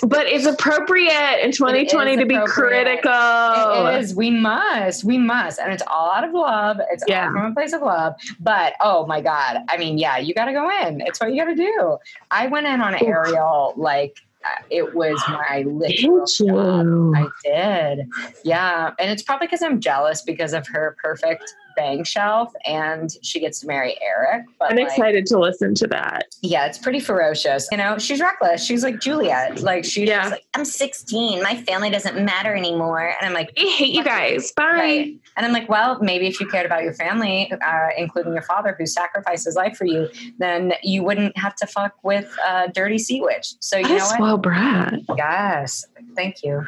but 0.02 0.26
it's 0.26 0.46
appropriate 0.46 1.40
in 1.42 1.52
2020 1.58 2.16
to 2.16 2.26
be 2.26 2.34
appropriate. 2.34 2.97
It 3.04 4.00
is. 4.00 4.14
We 4.14 4.30
must. 4.30 5.04
We 5.04 5.18
must. 5.18 5.58
And 5.58 5.72
it's 5.72 5.82
all 5.86 6.10
out 6.12 6.24
of 6.24 6.32
love. 6.32 6.78
It's 6.90 7.04
Yeah. 7.06 7.26
all 7.26 7.32
from 7.32 7.44
a 7.52 7.54
place 7.54 7.72
of 7.72 7.82
love. 7.82 8.14
But 8.40 8.74
oh 8.82 9.06
my 9.06 9.20
God. 9.20 9.58
I 9.68 9.76
mean, 9.76 9.98
yeah, 9.98 10.18
you 10.18 10.34
got 10.34 10.46
to 10.46 10.52
go 10.52 10.70
in. 10.86 11.00
It's 11.00 11.20
what 11.20 11.32
you 11.32 11.42
got 11.42 11.50
to 11.50 11.54
do. 11.56 11.98
I 12.30 12.46
went 12.46 12.66
in 12.66 12.80
on 12.80 12.94
Ariel 13.02 13.74
like 13.76 14.16
uh, 14.44 14.48
it 14.70 14.94
was 14.94 15.20
my 15.28 15.62
literal 15.66 16.24
job. 16.26 17.12
I 17.16 17.28
did. 17.44 18.08
Yeah. 18.44 18.92
And 18.98 19.10
it's 19.10 19.22
probably 19.22 19.46
because 19.48 19.62
I'm 19.62 19.80
jealous 19.80 20.22
because 20.22 20.52
of 20.52 20.66
her 20.68 20.96
perfect 21.02 21.42
bank 21.78 22.06
shelf 22.06 22.52
and 22.66 23.10
she 23.22 23.38
gets 23.40 23.60
to 23.60 23.66
marry 23.66 23.96
Eric. 24.02 24.46
But 24.58 24.72
I'm 24.72 24.76
like, 24.76 24.86
excited 24.88 25.26
to 25.26 25.38
listen 25.38 25.74
to 25.76 25.86
that. 25.88 26.24
yeah, 26.42 26.66
it's 26.66 26.78
pretty 26.78 27.00
ferocious. 27.00 27.68
You 27.70 27.78
know, 27.78 27.98
she's 27.98 28.20
reckless. 28.20 28.64
She's 28.64 28.82
like 28.82 29.00
Juliet. 29.00 29.60
Like 29.62 29.84
she's 29.84 30.08
Yeah. 30.08 30.28
like, 30.28 30.44
I'm 30.54 30.64
16. 30.64 31.42
My 31.42 31.56
family 31.62 31.90
doesn't 31.90 32.22
matter 32.24 32.54
anymore. 32.54 33.00
And 33.20 33.26
I'm 33.26 33.32
like, 33.32 33.52
I 33.56 33.60
hate 33.78 33.94
you 33.94 34.02
guys. 34.04 34.52
Bye. 34.52 34.64
Right. 34.64 35.14
And 35.36 35.46
I'm 35.46 35.52
like, 35.52 35.68
well, 35.68 35.98
maybe 36.00 36.26
if 36.26 36.40
you 36.40 36.46
cared 36.48 36.66
about 36.66 36.82
your 36.82 36.94
family, 36.94 37.52
uh, 37.52 37.88
including 37.96 38.32
your 38.32 38.42
father 38.42 38.74
who 38.76 38.86
sacrificed 38.86 39.44
his 39.44 39.54
life 39.54 39.76
for 39.76 39.84
you, 39.86 40.08
then 40.38 40.72
you 40.82 41.04
wouldn't 41.04 41.36
have 41.38 41.54
to 41.56 41.66
fuck 41.66 41.94
with 42.02 42.34
uh, 42.46 42.66
dirty 42.74 42.98
sea 42.98 43.20
witch. 43.20 43.54
So 43.60 43.76
you 43.78 43.88
know 43.88 43.94
a 43.94 43.98
what? 43.98 44.14
spoiled 44.14 44.42
brat. 44.42 44.94
Yes. 45.16 45.86
Thank 46.16 46.42
you. 46.42 46.66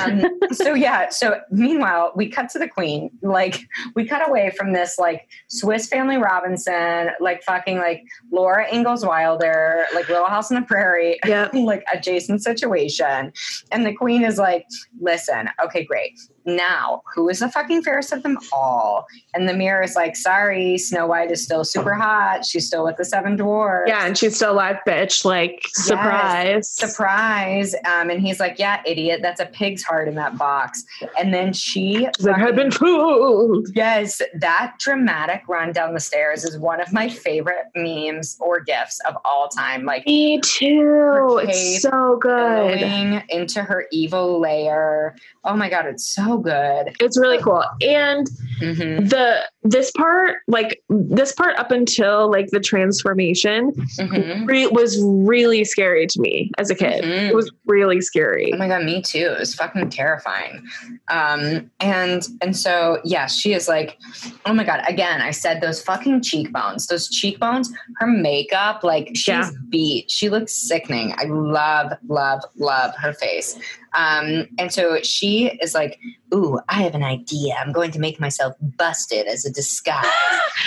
Um, 0.00 0.22
so 0.52 0.74
yeah. 0.74 1.08
So 1.08 1.40
meanwhile, 1.50 2.12
we 2.14 2.28
cut 2.28 2.48
to 2.50 2.58
the 2.60 2.68
queen. 2.68 3.10
Like 3.22 3.66
we 3.96 4.06
cut 4.06 4.28
away 4.28 4.51
from 4.54 4.72
this 4.72 4.98
like 4.98 5.28
Swiss 5.48 5.86
Family 5.86 6.16
Robinson, 6.16 7.10
like 7.20 7.42
fucking 7.42 7.78
like 7.78 8.02
Laura 8.30 8.66
Ingalls 8.72 9.04
Wilder, 9.04 9.86
like 9.94 10.08
Little 10.08 10.26
House 10.26 10.50
on 10.50 10.60
the 10.60 10.66
Prairie, 10.66 11.18
Yep. 11.26 11.54
like 11.54 11.84
adjacent 11.92 12.42
situation. 12.42 13.32
And 13.70 13.86
the 13.86 13.94
queen 13.94 14.24
is 14.24 14.38
like, 14.38 14.66
listen, 15.00 15.48
okay, 15.64 15.84
great. 15.84 16.12
Now, 16.44 17.02
who 17.14 17.28
is 17.28 17.40
the 17.40 17.48
fucking 17.48 17.82
fairest 17.82 18.12
of 18.12 18.22
them 18.22 18.38
all? 18.52 19.06
And 19.34 19.48
the 19.48 19.54
mirror 19.54 19.82
is 19.82 19.96
like, 19.96 20.16
sorry, 20.16 20.78
Snow 20.78 21.06
White 21.06 21.30
is 21.30 21.42
still 21.42 21.64
super 21.64 21.94
hot. 21.94 22.44
She's 22.44 22.66
still 22.66 22.84
with 22.84 22.96
the 22.96 23.04
seven 23.04 23.36
dwarfs. 23.36 23.88
Yeah, 23.88 24.06
and 24.06 24.16
she's 24.16 24.36
still 24.36 24.52
alive, 24.52 24.78
bitch. 24.86 25.24
Like, 25.24 25.66
surprise. 25.72 26.68
Surprise. 26.68 27.74
Um, 27.84 28.10
and 28.10 28.20
he's 28.20 28.40
like, 28.40 28.58
yeah, 28.58 28.82
idiot. 28.86 29.20
That's 29.22 29.40
a 29.40 29.46
pig's 29.46 29.82
heart 29.82 30.08
in 30.08 30.14
that 30.16 30.36
box. 30.36 30.84
And 31.18 31.32
then 31.32 31.52
she. 31.52 32.08
Like, 32.20 32.42
I've 32.42 32.56
been 32.56 32.70
fooled. 32.70 33.68
Yes, 33.74 34.20
that 34.34 34.74
dramatic 34.78 35.42
run 35.48 35.72
down 35.72 35.94
the 35.94 36.00
stairs 36.00 36.44
is 36.44 36.58
one 36.58 36.80
of 36.80 36.92
my 36.92 37.08
favorite 37.08 37.66
memes 37.74 38.36
or 38.40 38.60
gifs 38.60 39.00
of 39.06 39.16
all 39.24 39.48
time. 39.48 39.84
Like, 39.84 40.06
me 40.06 40.40
too. 40.40 41.40
It's 41.42 41.82
so 41.82 42.16
good. 42.20 42.80
Going 42.80 43.22
into 43.28 43.62
her 43.62 43.86
evil 43.92 44.40
lair. 44.40 45.16
Oh 45.44 45.56
my 45.56 45.68
god, 45.68 45.86
it's 45.86 46.04
so 46.04 46.31
good. 46.38 46.94
It's 47.00 47.18
really 47.18 47.38
cool. 47.38 47.64
And 47.80 48.28
mm-hmm. 48.60 49.06
the 49.06 49.42
this 49.64 49.90
part, 49.92 50.38
like 50.48 50.82
this 50.88 51.32
part 51.32 51.56
up 51.56 51.70
until 51.70 52.30
like 52.30 52.48
the 52.48 52.60
transformation, 52.60 53.72
mm-hmm. 53.72 54.46
re- 54.46 54.66
was 54.66 55.00
really 55.02 55.64
scary 55.64 56.06
to 56.08 56.20
me 56.20 56.50
as 56.58 56.70
a 56.70 56.74
kid. 56.74 57.04
Mm-hmm. 57.04 57.26
It 57.26 57.34
was 57.34 57.50
really 57.66 58.00
scary. 58.00 58.52
Oh 58.52 58.56
my 58.56 58.68
god, 58.68 58.84
me 58.84 59.02
too. 59.02 59.32
It 59.36 59.38
was 59.38 59.54
fucking 59.54 59.90
terrifying. 59.90 60.64
Um, 61.08 61.70
and 61.80 62.26
and 62.40 62.56
so 62.56 63.00
yeah, 63.04 63.26
she 63.26 63.54
is 63.54 63.68
like, 63.68 63.98
oh 64.46 64.52
my 64.52 64.64
god. 64.64 64.82
Again, 64.88 65.20
I 65.20 65.30
said 65.30 65.60
those 65.60 65.82
fucking 65.82 66.22
cheekbones. 66.22 66.86
Those 66.86 67.08
cheekbones. 67.08 67.72
Her 67.96 68.06
makeup, 68.06 68.82
like 68.82 69.08
she's 69.14 69.26
yeah. 69.26 69.50
beat. 69.68 70.10
She 70.10 70.28
looks 70.28 70.52
sickening. 70.52 71.14
I 71.18 71.24
love, 71.24 71.92
love, 72.08 72.42
love 72.56 72.94
her 72.96 73.12
face. 73.12 73.58
Um, 73.94 74.46
and 74.58 74.72
so 74.72 75.00
she 75.02 75.48
is 75.60 75.74
like, 75.74 75.98
Ooh, 76.34 76.58
I 76.68 76.82
have 76.82 76.94
an 76.94 77.02
idea. 77.02 77.54
I'm 77.54 77.72
going 77.72 77.90
to 77.92 77.98
make 77.98 78.18
myself 78.18 78.54
busted 78.60 79.26
as 79.26 79.44
a 79.44 79.52
disguise. 79.52 80.06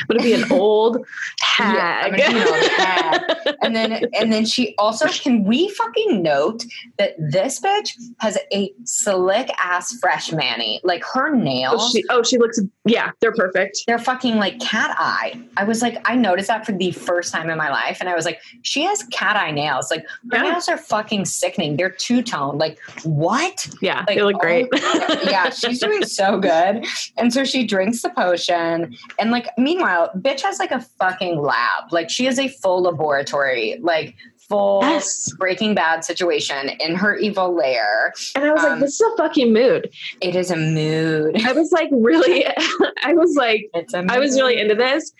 I'm 0.02 0.18
gonna 0.18 0.24
be 0.24 0.34
an 0.34 0.52
old 0.52 1.06
hag. 1.42 2.18
Yeah, 2.18 2.32
an 2.32 2.48
old 2.48 2.72
hag. 2.72 3.56
and 3.62 3.76
then 3.76 4.06
and 4.18 4.32
then 4.32 4.46
she 4.46 4.76
also 4.78 5.08
can 5.08 5.44
we 5.44 5.70
fucking 5.70 6.22
note 6.22 6.66
that 6.98 7.16
this 7.20 7.60
bitch 7.60 7.94
has 8.20 8.38
a 8.54 8.74
slick 8.84 9.50
ass 9.60 9.98
fresh 10.00 10.32
manny. 10.32 10.82
Like 10.84 11.04
her 11.14 11.34
oh, 11.34 11.38
nails. 11.38 11.76
Oh 11.78 11.90
she, 11.92 12.04
oh, 12.10 12.24
she 12.24 12.38
looks 12.38 12.60
yeah, 12.86 13.12
they're 13.20 13.34
perfect. 13.34 13.84
They're 13.88 14.00
fucking 14.00 14.38
like 14.38 14.60
cat 14.60 14.96
eye. 15.00 15.40
I 15.58 15.64
was 15.64 15.82
like, 15.82 15.98
I 16.06 16.16
noticed 16.16 16.48
that 16.48 16.66
for 16.66 16.72
the 16.72 16.92
first 16.92 17.34
time 17.34 17.50
in 17.50 17.58
my 17.58 17.70
life. 17.70 17.98
And 18.00 18.10
I 18.10 18.16
was 18.16 18.26
like, 18.26 18.42
she 18.62 18.84
has 18.84 19.04
cat 19.12 19.36
eye 19.36 19.52
nails. 19.52 19.90
Like 19.90 20.06
her 20.32 20.38
yeah. 20.38 20.52
nails 20.52 20.70
are 20.70 20.78
fucking 20.78 21.26
sickening. 21.26 21.78
They're 21.78 21.90
two-tone. 21.90 22.58
Like 22.58 22.78
what? 23.04 23.68
Yeah, 23.82 24.00
like, 24.00 24.08
they 24.08 24.22
look 24.22 24.40
great. 24.40 24.68
Oh, 24.74 25.20
yeah, 25.26 25.50
she's 25.50 25.80
doing 25.80 26.04
so 26.06 26.40
good. 26.40 26.86
And 27.18 27.34
so 27.34 27.44
she 27.44 27.66
drinks 27.66 28.02
the 28.02 28.10
potion. 28.10 28.96
And 29.20 29.32
like, 29.32 29.48
meanwhile, 29.76 30.12
bitch 30.16 30.42
has 30.42 30.60
like 30.60 30.72
a 30.72 30.82
fucking 30.82 31.42
lab. 31.42 31.92
Like 31.92 32.10
she 32.10 32.26
has 32.26 32.40
a 32.40 32.48
full 32.48 32.84
laboratory. 32.84 33.78
Like 33.82 34.16
full 34.48 34.82
yes. 34.82 35.32
Breaking 35.38 35.76
Bad 35.76 36.04
situation 36.04 36.70
in 36.80 36.96
her 36.96 37.16
evil 37.16 37.56
lair. 37.56 38.14
And 38.36 38.46
I 38.46 38.52
was 38.52 38.64
um, 38.64 38.72
like, 38.72 38.80
this 38.82 39.00
is 39.00 39.14
a 39.14 39.18
fucking 39.18 39.54
mood. 39.54 39.92
It 40.22 40.36
is 40.36 40.52
a 40.52 40.56
mood. 40.56 41.42
I 41.46 41.52
was 41.54 41.72
like, 41.72 41.90
really? 41.92 42.46
I 43.04 43.14
was 43.14 43.36
like, 43.36 43.70
I 44.10 44.20
was 44.20 44.36
really 44.36 44.60
into 44.60 44.76
this. 44.76 45.12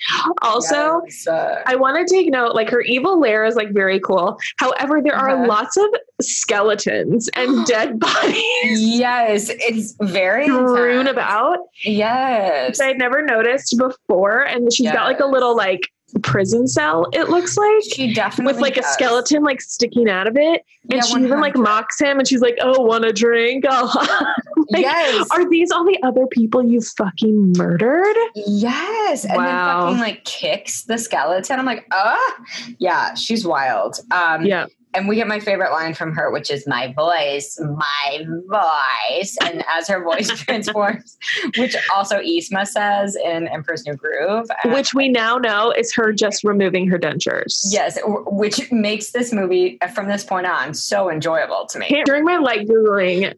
Also, 0.42 1.02
yes. 1.06 1.28
uh, 1.28 1.62
I 1.66 1.76
want 1.76 2.08
to 2.08 2.14
take 2.14 2.30
note 2.30 2.56
like 2.56 2.70
her 2.70 2.82
evil 2.82 3.20
lair 3.20 3.46
is 3.46 3.56
like 3.56 3.72
very 3.72 4.00
cool. 4.00 4.38
However, 4.58 5.02
there 5.02 5.16
are 5.16 5.32
uh-huh. 5.32 5.48
lots 5.48 5.78
of 5.78 5.88
skeletons 6.22 7.30
and 7.36 7.66
dead 7.68 8.00
bodies. 8.00 8.42
Yes, 8.80 9.50
it's 9.50 9.96
very 10.02 10.46
strewn 10.46 11.08
about. 11.08 11.60
Yes. 11.84 12.80
I'd 12.80 12.98
never 12.98 13.22
noticed 13.22 13.78
before. 13.78 14.42
And 14.42 14.72
she's 14.74 14.86
yes. 14.86 14.96
got 14.96 15.06
like 15.06 15.20
a 15.20 15.26
little 15.26 15.56
like 15.56 15.90
prison 16.20 16.68
cell 16.68 17.08
it 17.12 17.30
looks 17.30 17.58
like 17.58 17.84
she 17.94 18.14
definitely 18.14 18.54
with 18.54 18.62
like 18.62 18.76
does. 18.76 18.86
a 18.86 18.90
skeleton 18.90 19.44
like 19.44 19.62
sticking 19.62 20.10
out 20.10 20.28
of 20.28 20.38
it 20.38 20.64
and 20.84 20.94
yeah, 20.94 21.02
she 21.02 21.14
100. 21.14 21.28
even 21.28 21.42
like 21.42 21.56
mocks 21.56 22.00
him 22.00 22.20
and 22.20 22.28
she's 22.28 22.42
like 22.42 22.58
oh 22.62 22.82
want 22.82 23.04
a 23.04 23.12
drink 23.12 23.66
oh. 23.68 24.34
like, 24.72 24.82
yes 24.82 25.28
are 25.32 25.50
these 25.50 25.72
all 25.72 25.84
the 25.84 26.02
other 26.04 26.26
people 26.28 26.64
you 26.64 26.80
fucking 26.82 27.54
murdered 27.58 28.16
yes 28.36 29.26
and 29.26 29.36
wow. 29.36 29.46
then 29.46 29.84
fucking 29.84 30.00
like 30.00 30.24
kicks 30.24 30.84
the 30.84 30.98
skeleton 30.98 31.60
i'm 31.60 31.66
like 31.66 31.86
ah 31.92 32.36
yeah 32.80 33.14
she's 33.14 33.46
wild 33.46 34.00
um 34.12 34.46
yeah 34.46 34.66
and 34.96 35.08
we 35.08 35.16
get 35.16 35.28
my 35.28 35.40
favorite 35.40 35.72
line 35.72 35.94
from 35.94 36.14
her, 36.14 36.32
which 36.32 36.50
is 36.50 36.66
my 36.68 36.94
voice, 36.94 37.60
my 37.60 38.26
voice. 38.48 39.38
And 39.42 39.64
as 39.68 39.88
her 39.88 40.04
voice 40.04 40.30
transforms, 40.40 41.18
which 41.58 41.76
also 41.94 42.20
Yzma 42.20 42.68
says 42.68 43.16
in 43.16 43.48
Emperor's 43.48 43.86
New 43.86 43.96
Groove. 43.96 44.48
Which 44.66 44.94
we 44.94 45.10
now 45.10 45.38
know 45.38 45.72
is 45.72 45.94
her 45.96 46.12
just 46.14 46.44
removing 46.44 46.88
her 46.88 46.98
dentures. 46.98 47.62
Yes, 47.70 48.00
which 48.06 48.72
makes 48.72 49.12
this 49.12 49.34
movie 49.34 49.78
uh, 49.82 49.88
from 49.88 50.08
this 50.08 50.24
point 50.24 50.48
on 50.48 50.74
so 50.74 51.10
enjoyable 51.10 51.68
to 51.70 51.80
me. 51.80 52.04
During 52.06 52.24
my 52.24 52.38
light 52.38 52.68
Googling, 52.68 53.34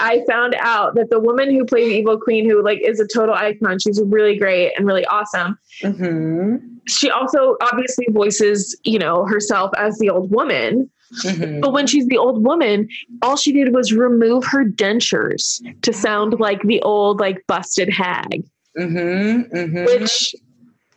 I 0.00 0.22
found 0.28 0.54
out 0.58 0.94
that 0.94 1.10
the 1.10 1.20
woman 1.20 1.50
who 1.50 1.64
played 1.64 1.90
the 1.90 1.96
evil 1.96 2.18
queen, 2.18 2.48
who 2.48 2.62
like 2.62 2.80
is 2.80 3.00
a 3.00 3.06
total 3.06 3.34
icon, 3.34 3.78
she's 3.78 4.00
really 4.02 4.36
great 4.36 4.72
and 4.76 4.86
really 4.86 5.04
awesome. 5.06 5.58
Mm-hmm. 5.82 6.56
She 6.86 7.10
also 7.10 7.56
obviously 7.60 8.06
voices, 8.10 8.78
you 8.84 8.98
know, 8.98 9.24
herself 9.26 9.70
as 9.76 9.98
the 9.98 10.10
old 10.10 10.30
woman. 10.30 10.90
Mm-hmm. 11.24 11.60
But 11.60 11.72
when 11.72 11.86
she's 11.86 12.06
the 12.06 12.18
old 12.18 12.44
woman, 12.44 12.88
all 13.22 13.36
she 13.36 13.52
did 13.52 13.74
was 13.74 13.92
remove 13.92 14.44
her 14.46 14.64
dentures 14.64 15.60
to 15.82 15.92
sound 15.92 16.38
like 16.38 16.62
the 16.62 16.82
old, 16.82 17.20
like 17.20 17.46
busted 17.46 17.88
hag. 17.88 18.44
Mm-hmm. 18.78 19.56
Mm-hmm. 19.56 19.84
Which, 19.84 20.34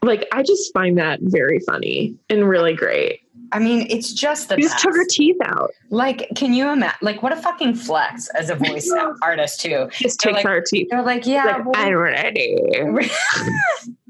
like, 0.04 0.28
I 0.32 0.44
just 0.44 0.74
find 0.74 0.98
that 0.98 1.20
very 1.22 1.60
funny 1.60 2.16
and 2.30 2.48
really 2.48 2.74
great. 2.74 3.22
I 3.54 3.60
mean, 3.60 3.88
it's 3.90 4.14
just 4.14 4.48
the 4.48 4.56
she 4.56 4.62
just 4.62 4.80
took 4.80 4.96
her 4.96 5.06
teeth 5.10 5.38
out. 5.44 5.72
Like, 5.90 6.30
can 6.36 6.54
you 6.54 6.70
imagine? 6.70 6.98
Like, 7.02 7.22
what 7.22 7.34
a 7.34 7.36
fucking 7.36 7.76
flex 7.76 8.30
as 8.30 8.50
a 8.50 8.56
voice 8.56 8.90
artist 9.22 9.60
too. 9.62 9.90
Just 9.92 10.22
takes 10.22 10.38
like, 10.38 10.46
our 10.46 10.62
teeth. 10.62 10.88
They're 10.90 11.02
like, 11.02 11.28
yeah, 11.28 11.46
like, 11.46 11.66
well, 11.66 11.74
I'm 11.76 11.96
ready. 11.96 12.58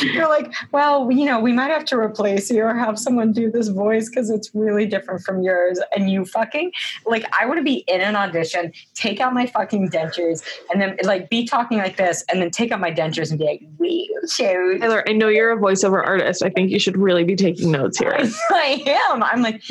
You're 0.00 0.28
like, 0.28 0.52
well, 0.72 1.10
you 1.10 1.24
know, 1.24 1.40
we 1.40 1.52
might 1.52 1.70
have 1.70 1.84
to 1.86 1.96
replace 1.98 2.50
you 2.50 2.62
or 2.62 2.74
have 2.74 2.98
someone 2.98 3.32
do 3.32 3.50
this 3.50 3.68
voice 3.68 4.08
because 4.08 4.30
it's 4.30 4.50
really 4.54 4.86
different 4.86 5.22
from 5.22 5.42
yours. 5.42 5.80
And 5.96 6.10
you 6.10 6.24
fucking, 6.24 6.72
like, 7.06 7.24
I 7.40 7.46
want 7.46 7.58
to 7.58 7.64
be 7.64 7.84
in 7.86 8.00
an 8.00 8.16
audition, 8.16 8.72
take 8.94 9.20
out 9.20 9.34
my 9.34 9.46
fucking 9.46 9.90
dentures, 9.90 10.42
and 10.70 10.80
then, 10.80 10.96
like, 11.04 11.28
be 11.30 11.46
talking 11.46 11.78
like 11.78 11.96
this, 11.96 12.24
and 12.30 12.40
then 12.40 12.50
take 12.50 12.72
out 12.72 12.80
my 12.80 12.90
dentures 12.90 13.30
and 13.30 13.38
be 13.38 13.44
like, 13.44 13.62
we. 13.78 14.08
Taylor, 14.28 15.02
I 15.08 15.12
know 15.12 15.28
you're 15.28 15.52
a 15.52 15.56
voiceover 15.56 16.04
artist. 16.04 16.42
I 16.42 16.50
think 16.50 16.70
you 16.70 16.78
should 16.78 16.96
really 16.96 17.24
be 17.24 17.34
taking 17.34 17.72
notes 17.72 17.98
here. 17.98 18.16
I 18.50 19.08
am. 19.10 19.22
I'm 19.22 19.42
like, 19.42 19.62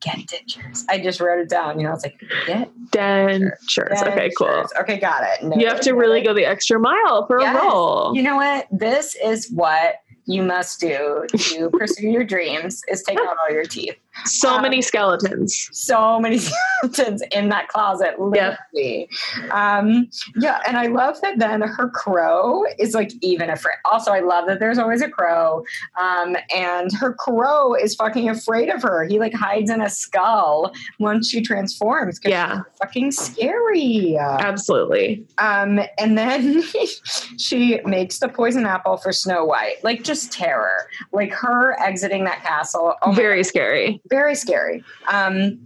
get 0.00 0.18
dentures. 0.18 0.84
I 0.88 0.98
just 0.98 1.20
wrote 1.20 1.40
it 1.40 1.48
down. 1.48 1.78
You 1.78 1.86
know, 1.86 1.94
it's 1.94 2.04
like, 2.04 2.20
get 2.46 2.70
dentures. 2.90 3.52
dentures. 3.78 4.02
Okay, 4.06 4.30
cool. 4.36 4.64
Okay, 4.80 4.98
got 4.98 5.22
it. 5.24 5.44
No, 5.44 5.56
you 5.56 5.66
have 5.66 5.80
to 5.80 5.92
really 5.92 6.22
go 6.22 6.34
the 6.34 6.44
extra 6.44 6.78
mile 6.78 7.26
for 7.26 7.40
yes. 7.40 7.56
a 7.56 7.60
role. 7.60 8.14
You 8.14 8.22
know 8.22 8.36
what? 8.36 8.66
This 8.70 9.16
is 9.22 9.50
what 9.50 9.96
you 10.26 10.42
must 10.42 10.78
do 10.78 11.24
to 11.36 11.70
pursue 11.70 12.08
your 12.08 12.24
dreams 12.24 12.82
is 12.88 13.02
take 13.02 13.18
out 13.18 13.36
all 13.42 13.54
your 13.54 13.64
teeth. 13.64 13.96
So 14.24 14.56
um, 14.56 14.62
many 14.62 14.82
skeletons. 14.82 15.68
So 15.72 16.20
many 16.20 16.38
skeletons 16.80 17.22
in 17.32 17.48
that 17.50 17.68
closet, 17.68 18.20
literally. 18.20 19.08
Yep. 19.36 19.50
Um, 19.50 20.08
yeah, 20.36 20.60
and 20.66 20.76
I 20.76 20.86
love 20.86 21.20
that 21.22 21.38
then 21.38 21.62
her 21.62 21.88
crow 21.90 22.64
is 22.78 22.94
like 22.94 23.12
even 23.22 23.50
afraid. 23.50 23.76
Also, 23.84 24.12
I 24.12 24.20
love 24.20 24.46
that 24.46 24.60
there's 24.60 24.78
always 24.78 25.02
a 25.02 25.08
crow. 25.08 25.64
Um, 26.00 26.36
and 26.54 26.92
her 26.92 27.12
crow 27.14 27.74
is 27.74 27.94
fucking 27.94 28.28
afraid 28.28 28.68
of 28.68 28.82
her. 28.82 29.04
He 29.04 29.18
like 29.18 29.34
hides 29.34 29.70
in 29.70 29.80
a 29.80 29.90
skull 29.90 30.72
once 30.98 31.30
she 31.30 31.40
transforms. 31.40 32.20
Yeah. 32.24 32.62
Fucking 32.80 33.12
scary. 33.12 34.16
Absolutely. 34.18 35.24
Um, 35.38 35.80
and 35.98 36.16
then 36.18 36.62
she 37.38 37.80
makes 37.84 38.18
the 38.18 38.28
poison 38.28 38.66
apple 38.66 38.96
for 38.96 39.12
Snow 39.12 39.44
White. 39.44 39.82
Like 39.82 40.02
just 40.02 40.32
terror. 40.32 40.88
Like 41.12 41.32
her 41.32 41.78
exiting 41.80 42.24
that 42.24 42.42
castle. 42.42 42.94
Oh 43.02 43.12
Very 43.12 43.44
scary 43.44 44.00
very 44.08 44.34
scary. 44.34 44.82
Um, 45.12 45.58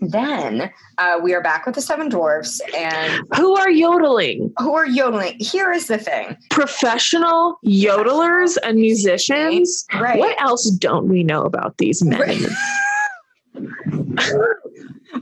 then 0.00 0.72
uh, 0.98 1.20
we 1.22 1.32
are 1.32 1.42
back 1.42 1.64
with 1.64 1.76
the 1.76 1.80
seven 1.80 2.08
dwarfs 2.08 2.60
and 2.76 3.22
who 3.36 3.56
are 3.56 3.70
yodeling? 3.70 4.52
Who 4.58 4.74
are 4.74 4.86
yodeling? 4.86 5.36
Here 5.38 5.70
is 5.70 5.86
the 5.86 5.98
thing. 5.98 6.36
Professional 6.50 7.58
yodelers 7.64 8.56
and 8.64 8.78
musicians? 8.78 9.84
Right. 9.94 10.18
What 10.18 10.40
else 10.42 10.68
don't 10.70 11.08
we 11.08 11.22
know 11.22 11.42
about 11.42 11.78
these 11.78 12.02
men? 12.02 12.18
right. 12.18 12.38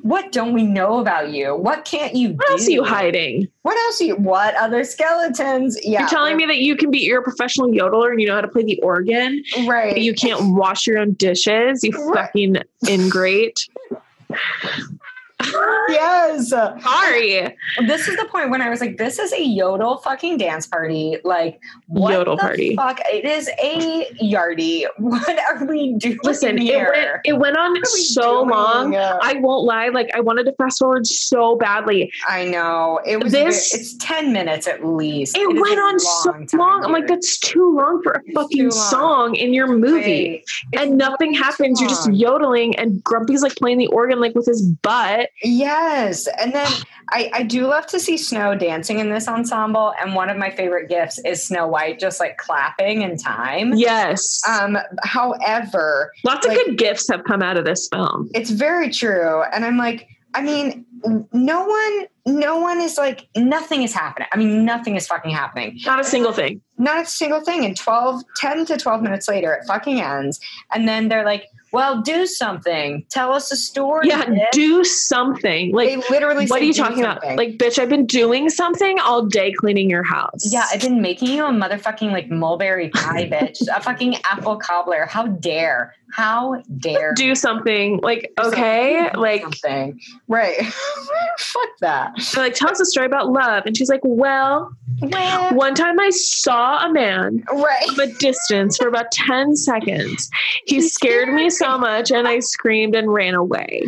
what 0.02 0.32
don't 0.32 0.52
we 0.52 0.62
know 0.62 0.98
about 0.98 1.30
you? 1.30 1.54
What 1.56 1.84
can't 1.84 2.14
you 2.14 2.30
what 2.30 2.46
do? 2.46 2.52
else 2.52 2.68
are 2.68 2.70
you 2.70 2.84
hiding? 2.84 3.48
What 3.62 3.76
else 3.76 4.00
are 4.00 4.04
you 4.04 4.16
what 4.16 4.54
other 4.56 4.84
skeletons? 4.84 5.78
Yeah. 5.82 6.00
You're 6.00 6.08
telling 6.08 6.36
me 6.36 6.46
that 6.46 6.58
you 6.58 6.76
can 6.76 6.90
be 6.90 6.98
you're 6.98 7.20
a 7.20 7.22
professional 7.22 7.68
yodeler 7.68 8.10
and 8.10 8.20
you 8.20 8.26
know 8.26 8.34
how 8.34 8.40
to 8.40 8.48
play 8.48 8.62
the 8.62 8.80
organ. 8.82 9.42
Right. 9.66 9.98
you 9.98 10.14
can't 10.14 10.54
wash 10.54 10.86
your 10.86 10.98
own 10.98 11.14
dishes, 11.14 11.82
you 11.84 11.92
right. 11.92 12.26
fucking 12.26 12.56
ingrate. 12.88 13.68
yes. 15.88 16.48
Sorry. 16.50 17.56
This 17.86 18.08
is 18.08 18.16
the 18.16 18.26
point 18.30 18.50
when 18.50 18.62
I 18.62 18.68
was 18.70 18.80
like, 18.80 18.96
this 18.96 19.18
is 19.18 19.32
a 19.32 19.42
yodel 19.42 19.98
fucking 19.98 20.38
dance 20.38 20.66
party. 20.66 21.18
Like, 21.24 21.60
what 21.86 22.12
Yodel 22.12 22.36
the 22.36 22.42
party. 22.42 22.76
Fuck, 22.76 23.00
it 23.06 23.24
is 23.24 23.48
a 23.62 24.06
yardie. 24.22 24.86
What 24.98 25.38
are 25.38 25.64
we 25.64 25.94
doing 25.94 26.18
Listen, 26.22 26.58
it 26.58 26.88
went 26.88 27.08
it 27.24 27.32
went 27.34 27.56
on 27.56 27.72
What 27.72 27.78
are 27.78 27.94
we 27.94 28.00
so 28.02 28.38
doing? 28.44 28.50
long. 28.50 28.94
I 28.96 29.34
won't 29.34 29.64
lie, 29.64 29.88
like 29.88 30.10
I 30.14 30.20
wanted 30.20 30.44
to 30.44 30.52
fast 30.52 30.78
forward 30.78 31.06
so 31.06 31.56
badly. 31.56 32.12
I 32.28 32.44
know 32.44 33.00
it 33.06 33.22
was. 33.22 33.32
This- 33.32 33.74
it's 33.74 33.96
ten 33.96 34.32
minutes 34.32 34.66
at 34.66 34.84
least. 34.84 35.36
It 35.36 35.48
went 35.48 35.78
a 35.78 35.82
on 35.82 35.98
so 35.98 36.30
long 36.30 36.46
long. 36.70 36.84
I'm 36.84 36.92
like, 36.92 37.06
that's 37.06 37.38
too 37.38 37.74
long 37.76 38.02
for 38.02 38.12
a 38.12 38.20
It's 38.24 38.34
fucking 38.34 38.70
song 38.70 39.34
in 39.34 39.52
your 39.54 39.66
movie. 39.66 40.44
Wait, 40.44 40.44
and 40.78 40.96
nothing 40.96 41.32
happens. 41.34 41.80
You're 41.80 41.88
just 41.90 42.12
yodeling, 42.12 42.76
and 42.76 43.02
Grumpy's 43.02 43.42
like 43.42 43.56
playing 43.56 43.78
the 43.78 43.86
organ 43.88 44.20
like 44.20 44.34
with 44.34 44.46
his 44.46 44.62
butt. 44.62 45.29
Yes, 45.42 46.26
and 46.38 46.52
then 46.52 46.66
I, 47.10 47.30
I 47.34 47.42
do 47.42 47.66
love 47.66 47.86
to 47.88 47.98
see 47.98 48.16
Snow 48.16 48.54
dancing 48.54 48.98
in 49.00 49.10
this 49.10 49.26
ensemble, 49.26 49.92
and 50.00 50.14
one 50.14 50.30
of 50.30 50.36
my 50.36 50.50
favorite 50.50 50.88
gifts 50.88 51.18
is 51.24 51.44
Snow 51.46 51.66
White 51.66 51.98
just 51.98 52.20
like 52.20 52.36
clapping 52.36 53.02
in 53.02 53.16
time. 53.16 53.72
Yes, 53.74 54.40
Um, 54.48 54.78
however, 55.02 56.12
lots 56.24 56.46
of 56.46 56.52
good 56.54 56.78
gifts 56.78 57.08
have 57.10 57.24
come 57.24 57.42
out 57.42 57.56
of 57.56 57.64
this 57.64 57.88
film. 57.88 58.28
it's 58.34 58.50
very 58.50 58.90
true, 58.90 59.42
and 59.52 59.64
I'm 59.64 59.76
like, 59.76 60.06
I 60.34 60.42
mean, 60.42 60.86
no 61.32 61.64
one, 61.64 62.06
no 62.26 62.58
one 62.60 62.80
is 62.80 62.96
like, 62.96 63.26
nothing 63.36 63.82
is 63.82 63.92
happening. 63.92 64.28
I 64.32 64.36
mean, 64.36 64.64
nothing 64.64 64.94
is 64.94 65.06
fucking 65.08 65.32
happening. 65.32 65.80
Not 65.84 65.98
a 65.98 66.04
single 66.04 66.32
thing. 66.32 66.60
Not 66.78 67.02
a 67.02 67.06
single 67.06 67.40
thing. 67.40 67.64
And 67.64 67.76
12, 67.76 68.22
10 68.36 68.66
to 68.66 68.76
12 68.76 69.02
minutes 69.02 69.26
later, 69.26 69.52
it 69.54 69.66
fucking 69.66 70.00
ends. 70.00 70.38
And 70.72 70.86
then 70.86 71.08
they're 71.08 71.24
like, 71.24 71.46
well, 71.72 72.02
do 72.02 72.26
something. 72.26 73.04
Tell 73.10 73.32
us 73.32 73.50
a 73.52 73.56
story. 73.56 74.08
Yeah, 74.08 74.24
bitch." 74.24 74.50
do 74.52 74.84
something. 74.84 75.72
Like, 75.72 75.88
they 75.88 75.96
literally 76.08 76.46
what 76.46 76.60
are 76.60 76.64
you 76.64 76.72
"Do 76.72 76.82
talking 76.82 77.00
about? 77.00 77.24
Like, 77.36 77.58
bitch, 77.58 77.78
I've 77.78 77.88
been 77.88 78.06
doing 78.06 78.50
something 78.50 78.98
all 79.00 79.26
day 79.26 79.52
cleaning 79.52 79.88
your 79.90 80.02
house. 80.02 80.52
Yeah, 80.52 80.66
I've 80.72 80.80
been 80.80 81.00
making 81.00 81.28
you 81.28 81.44
a 81.44 81.50
motherfucking 81.50 82.12
like 82.12 82.30
mulberry 82.30 82.90
pie, 82.90 83.28
bitch. 83.32 83.60
a 83.74 83.80
fucking 83.80 84.16
apple 84.24 84.56
cobbler. 84.56 85.06
How 85.06 85.26
dare? 85.26 85.94
How 86.12 86.62
dare? 86.78 87.14
do 87.14 87.34
something. 87.34 87.98
Like, 88.02 88.32
do 88.36 88.48
okay, 88.48 88.98
something, 89.04 89.20
like, 89.20 89.42
something. 89.42 90.00
Right. 90.28 90.64
Fuck 91.38 91.68
that. 91.80 92.12
they're 92.34 92.44
like, 92.44 92.54
tell 92.54 92.70
us 92.70 92.80
a 92.80 92.84
story 92.86 93.06
about 93.06 93.28
love. 93.30 93.64
And 93.66 93.76
she's 93.76 93.88
like, 93.90 94.00
well, 94.04 94.72
Well, 95.02 95.54
one 95.54 95.74
time 95.74 95.98
I 96.00 96.10
saw 96.10 96.84
a 96.86 96.92
man 96.92 97.42
right. 97.52 97.86
from 97.88 98.00
a 98.00 98.12
distance 98.14 98.76
for 98.76 98.88
about 98.88 99.10
10 99.12 99.56
seconds. 99.56 100.30
He 100.66 100.80
scared 100.82 101.28
me 101.32 101.50
so 101.50 101.78
much 101.78 102.10
and 102.10 102.28
I 102.28 102.40
screamed 102.40 102.94
and 102.94 103.12
ran 103.12 103.34
away. 103.34 103.84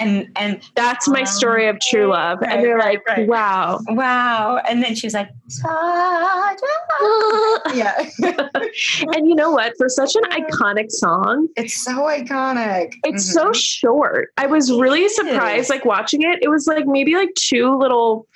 And 0.00 0.28
and 0.36 0.60
That's 0.76 1.08
my 1.08 1.20
um, 1.20 1.26
story 1.26 1.66
of 1.66 1.78
true 1.80 2.06
love. 2.12 2.38
Right, 2.40 2.52
And 2.52 2.64
they're 2.64 2.76
right, 2.76 3.00
like, 3.08 3.16
right. 3.18 3.26
wow. 3.28 3.80
wow. 3.88 4.58
And 4.68 4.80
then 4.82 4.94
she's 4.94 5.12
like, 5.14 5.28
yeah. 7.74 7.94
and 9.14 9.26
you 9.28 9.34
know 9.34 9.50
what? 9.50 9.72
For 9.78 9.88
such 9.88 10.14
an 10.16 10.22
iconic 10.30 10.90
song, 10.90 11.48
it's 11.56 11.82
so 11.82 11.92
iconic. 12.06 12.94
it's 13.04 13.28
Mhm. 13.30 13.32
so 13.34 13.52
short. 13.52 14.30
I 14.38 14.46
was 14.46 14.70
really 14.72 15.02
It 15.04 15.12
surprised, 15.12 15.64
is. 15.64 15.70
like 15.70 15.84
watching 15.84 16.22
it. 16.22 16.38
It 16.42 16.48
was 16.48 16.66
like 16.66 16.86
maybe 16.86 17.14
like 17.14 17.34
two 17.34 17.76
little, 17.76 18.26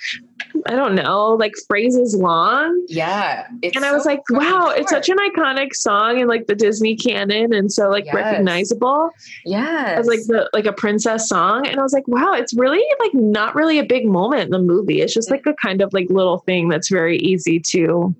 I 0.67 0.75
don't 0.75 0.95
know, 0.95 1.31
like 1.39 1.53
phrases 1.67 2.15
long. 2.15 2.85
yeah. 2.87 3.47
And 3.75 3.85
I 3.85 3.91
was 3.91 4.03
so 4.03 4.09
like, 4.09 4.21
wow, 4.29 4.69
it's 4.75 4.89
such 4.91 5.09
an 5.09 5.17
iconic 5.17 5.73
song 5.75 6.19
in 6.19 6.27
like 6.27 6.47
the 6.47 6.55
Disney 6.55 6.95
canon 6.95 7.53
and 7.53 7.71
so 7.71 7.89
like 7.89 8.05
Yes. 8.05 8.15
recognizable 8.15 9.09
Yeah. 9.45 9.95
as 9.97 10.07
like 10.07 10.19
the 10.27 10.49
like 10.53 10.65
a 10.65 10.73
princess 10.73 11.27
song. 11.29 11.67
And 11.67 11.79
I 11.79 11.83
was 11.83 11.93
like, 11.93 12.07
wow, 12.07 12.33
it's 12.33 12.53
really 12.53 12.83
like 12.99 13.13
not 13.13 13.55
really 13.55 13.79
a 13.79 13.83
big 13.85 14.05
moment 14.07 14.43
in 14.43 14.49
the 14.51 14.59
movie. 14.59 15.01
It's 15.01 15.13
just 15.13 15.31
like 15.31 15.45
a 15.45 15.53
kind 15.61 15.81
of 15.81 15.93
like 15.93 16.07
little 16.09 16.39
thing 16.39 16.69
that's 16.69 16.89
very 16.89 17.17
easy 17.17 17.59
to 17.71 18.13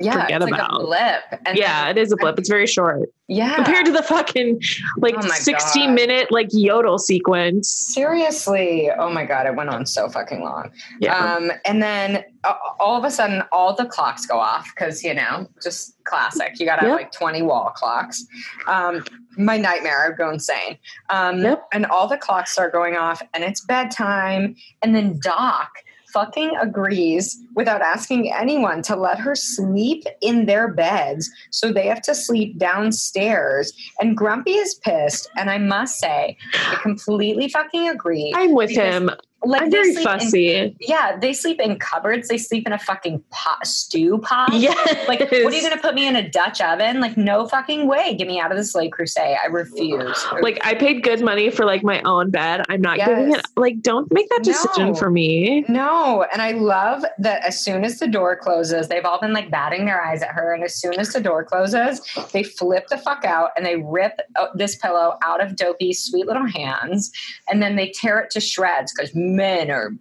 yeah, 0.00 0.22
forget 0.22 0.42
it's 0.42 0.50
like 0.50 0.60
about. 0.60 0.80
a 0.80 0.84
blip. 0.84 1.22
And 1.46 1.56
Yeah, 1.58 1.84
then- 1.86 1.96
it 1.96 2.00
is 2.00 2.12
a 2.12 2.16
blip. 2.16 2.38
It's 2.38 2.48
very 2.48 2.66
short. 2.66 3.08
yeah. 3.28 3.54
Compared 3.56 3.86
to 3.86 3.92
the 3.92 4.02
fucking 4.02 4.60
like 4.98 5.14
Oh 5.18 5.28
60 5.28 5.86
God. 5.86 5.94
minute 5.94 6.30
like 6.32 6.48
yodel 6.52 6.98
sequence. 6.98 7.68
Seriously. 7.70 8.90
Oh 8.98 9.10
my 9.10 9.24
God. 9.24 9.46
It 9.46 9.54
went 9.54 9.70
on 9.70 9.86
so 9.86 10.08
fucking 10.08 10.42
long. 10.42 10.70
Yeah. 11.00 11.16
Um, 11.16 11.52
and 11.64 11.82
then 11.82 12.24
uh, 12.44 12.54
all 12.78 12.96
of 12.98 13.04
a 13.04 13.10
sudden, 13.10 13.42
all 13.52 13.74
the 13.74 13.84
clocks 13.86 14.26
go 14.26 14.38
off 14.38 14.70
because, 14.74 15.04
you 15.04 15.14
know, 15.14 15.46
just 15.62 16.02
classic. 16.04 16.58
You 16.58 16.66
got 16.66 16.76
to 16.76 16.86
have 16.86 16.96
like 16.96 17.12
20 17.12 17.42
wall 17.42 17.72
clocks. 17.76 18.24
Um, 18.66 19.04
my 19.36 19.56
nightmare, 19.58 20.06
I'd 20.10 20.18
go 20.18 20.30
insane. 20.30 20.78
Um, 21.10 21.40
Yep. 21.42 21.66
And 21.72 21.86
all 21.86 22.08
the 22.08 22.16
clocks 22.16 22.58
are 22.58 22.70
going 22.70 22.96
off, 22.96 23.22
and 23.34 23.44
it's 23.44 23.60
bedtime. 23.60 24.56
And 24.82 24.94
then 24.94 25.18
Doc 25.22 25.70
fucking 26.12 26.56
agrees 26.56 27.38
without 27.54 27.82
asking 27.82 28.32
anyone 28.32 28.82
to 28.82 28.96
let 28.96 29.18
her 29.18 29.34
sleep 29.34 30.04
in 30.20 30.46
their 30.46 30.72
beds. 30.72 31.30
So 31.50 31.72
they 31.72 31.86
have 31.86 32.02
to 32.02 32.14
sleep 32.14 32.58
downstairs. 32.58 33.72
And 34.00 34.16
Grumpy 34.16 34.52
is 34.52 34.74
pissed. 34.74 35.30
And 35.36 35.50
I 35.50 35.58
must 35.58 35.98
say, 35.98 36.36
I 36.54 36.76
completely 36.82 37.48
fucking 37.48 37.88
agree. 37.88 38.32
I'm 38.34 38.54
with 38.54 38.70
him. 38.70 39.10
Like 39.42 39.62
I'm 39.62 39.70
very 39.70 39.92
sleep 39.94 39.98
in- 40.06 40.20
fussy. 40.20 40.76
yeah, 40.80 41.16
they 41.18 41.32
sleep 41.32 41.60
in 41.60 41.78
cupboards. 41.78 42.28
They 42.28 42.36
sleep 42.38 42.66
in 42.66 42.72
a 42.72 42.78
fucking 42.78 43.22
pot, 43.30 43.66
stew 43.66 44.18
pot. 44.18 44.52
Yes. 44.52 45.08
Like, 45.08 45.20
what 45.20 45.32
are 45.32 45.50
you 45.52 45.62
going 45.62 45.72
to 45.72 45.78
put 45.78 45.94
me 45.94 46.06
in 46.06 46.14
a 46.16 46.28
Dutch 46.28 46.60
oven? 46.60 47.00
Like, 47.00 47.16
no 47.16 47.48
fucking 47.48 47.86
way. 47.86 48.14
Get 48.16 48.26
me 48.28 48.38
out 48.38 48.50
of 48.52 48.58
this 48.58 48.74
lake 48.74 48.92
crusade. 48.92 49.36
I 49.42 49.46
refuse. 49.46 50.26
like 50.42 50.58
I 50.64 50.74
paid 50.74 51.02
good 51.02 51.22
money 51.22 51.50
for 51.50 51.64
like 51.64 51.82
my 51.82 52.02
own 52.02 52.30
bed. 52.30 52.62
I'm 52.68 52.80
not 52.82 52.98
giving 52.98 53.32
it 53.34 53.44
like 53.56 53.80
don't 53.80 54.12
make 54.12 54.28
that 54.28 54.42
decision 54.42 54.88
No. 54.88 54.94
for 54.94 55.10
me. 55.10 55.64
no. 55.68 56.24
And 56.32 56.42
I 56.42 56.52
love 56.52 57.04
that 57.18 57.44
as 57.46 57.58
soon 57.62 57.84
as 57.84 57.98
the 57.98 58.06
door 58.08 58.36
closes, 58.36 58.88
they've 58.88 59.04
all 59.04 59.20
been 59.20 59.32
like 59.32 59.50
batting 59.50 59.86
their 59.86 60.02
eyes 60.02 60.22
at 60.22 60.30
her. 60.30 60.52
And 60.52 60.62
as 60.62 60.74
soon 60.74 60.94
as 60.98 61.12
the 61.12 61.20
door 61.20 61.44
closes, 61.44 62.00
they 62.32 62.42
flip 62.42 62.88
the 62.88 62.98
fuck 62.98 63.24
out 63.24 63.50
and 63.56 63.64
they 63.64 63.76
rip 63.76 64.20
uh, 64.38 64.48
this 64.54 64.76
pillow 64.76 65.16
out 65.24 65.42
of 65.42 65.56
Dopey's 65.56 66.02
sweet 66.02 66.26
little 66.26 66.46
hands. 66.46 67.10
And 67.48 67.62
then 67.62 67.76
they 67.76 67.88
tear 67.90 68.20
it 68.20 68.30
to 68.32 68.40
shreds 68.40 68.92
because 68.94 69.14
men 69.36 69.70
are 69.70 69.92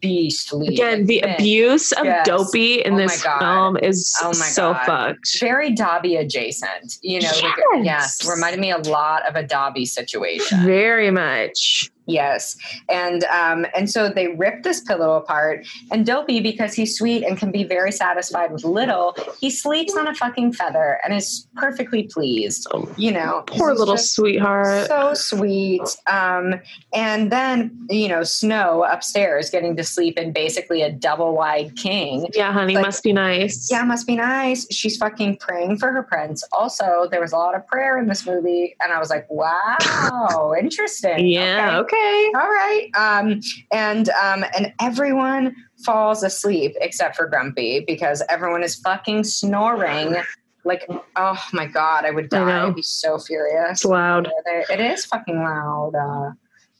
beastly. 0.00 0.68
Again, 0.68 1.06
the 1.06 1.22
Men. 1.22 1.34
abuse 1.34 1.92
of 1.92 2.04
Yes. 2.04 2.26
Dopey 2.26 2.84
in 2.84 2.94
Oh 2.94 2.98
this 2.98 3.22
film 3.38 3.76
is 3.82 4.14
Oh 4.22 4.32
so 4.32 4.72
God. 4.74 4.86
fucked. 4.86 5.40
very 5.40 5.72
Dobby 5.72 6.16
adjacent. 6.16 6.96
You 7.02 7.20
know, 7.20 7.30
like- 7.42 7.56
Yes. 7.82 8.18
yes, 8.20 8.28
reminded 8.30 8.60
me 8.60 8.70
a 8.70 8.78
lot 8.78 9.26
of 9.28 9.36
a 9.36 9.42
Dobby 9.42 9.86
situation. 9.86 10.64
Very 10.64 11.10
much. 11.10 11.90
Yes, 12.06 12.56
and 12.88 13.24
um, 13.24 13.66
and 13.74 13.90
so 13.90 14.08
they 14.08 14.28
rip 14.28 14.62
this 14.62 14.80
pillow 14.80 15.14
apart, 15.16 15.66
and 15.90 16.06
Dopey, 16.06 16.40
because 16.40 16.72
he's 16.74 16.96
sweet 16.96 17.24
and 17.24 17.36
can 17.36 17.50
be 17.50 17.64
very 17.64 17.90
satisfied 17.90 18.52
with 18.52 18.64
little, 18.64 19.16
he 19.40 19.50
sleeps 19.50 19.96
on 19.96 20.06
a 20.06 20.14
fucking 20.14 20.52
feather 20.52 20.98
and 21.04 21.12
is 21.12 21.48
perfectly 21.56 22.04
pleased. 22.04 22.66
You 22.96 23.10
know, 23.12 23.42
Poor 23.48 23.74
little 23.74 23.96
sweetheart. 23.96 24.86
so 24.86 25.14
sweet. 25.14 25.82
Um, 26.06 26.60
and 26.94 27.32
then 27.32 27.76
you 27.90 28.08
know, 28.08 28.22
Snow 28.22 28.84
upstairs 28.88 29.50
getting 29.50 29.76
to 29.76 29.82
sleep 29.84 30.16
in 30.16 30.32
basically 30.32 30.82
a 30.82 30.92
double 30.92 31.34
wide 31.34 31.76
king. 31.76 32.26
yeah, 32.34 32.52
honey, 32.52 32.74
like- 32.76 32.84
must 32.86 33.02
be 33.02 33.12
nice. 33.12 33.68
Yeah, 33.70 33.82
must 33.82 34.06
be 34.06 34.14
nice. 34.16 34.66
She's 34.72 34.96
fucking 34.96 35.38
praying 35.38 35.78
for 35.78 35.90
her 35.90 36.04
prince. 36.04 36.44
Also, 36.52 37.08
there 37.10 37.20
was 37.20 37.32
a 37.32 37.36
lot 37.36 37.54
of 37.56 37.66
prayer 37.66 37.98
in 37.98 38.06
this 38.06 38.24
movie, 38.26 38.76
and 38.80 38.92
I 38.92 38.98
was 39.00 39.10
like, 39.10 39.26
wow, 39.28 40.54
interesting. 40.60 41.26
Yeah, 41.26 41.78
Okay. 41.80 41.95
okay. 41.95 41.95
All 42.34 42.48
right. 42.48 42.88
Um, 42.96 43.40
and 43.72 44.08
um, 44.10 44.44
and 44.56 44.72
everyone 44.80 45.54
falls 45.84 46.22
asleep 46.22 46.74
except 46.80 47.16
for 47.16 47.26
Grumpy 47.26 47.84
because 47.86 48.22
everyone 48.28 48.62
is 48.62 48.76
fucking 48.76 49.24
snoring. 49.24 50.16
Like, 50.64 50.88
oh 51.14 51.42
my 51.52 51.66
god, 51.66 52.04
I 52.04 52.10
would 52.10 52.28
die. 52.28 52.44
know. 52.44 52.66
I'd 52.68 52.74
be 52.74 52.82
so 52.82 53.18
furious. 53.18 53.70
It's 53.70 53.84
loud. 53.84 54.28
It 54.46 54.80
is 54.80 55.04
fucking 55.04 55.38
loud. 55.38 55.94
Uh, 55.94 56.32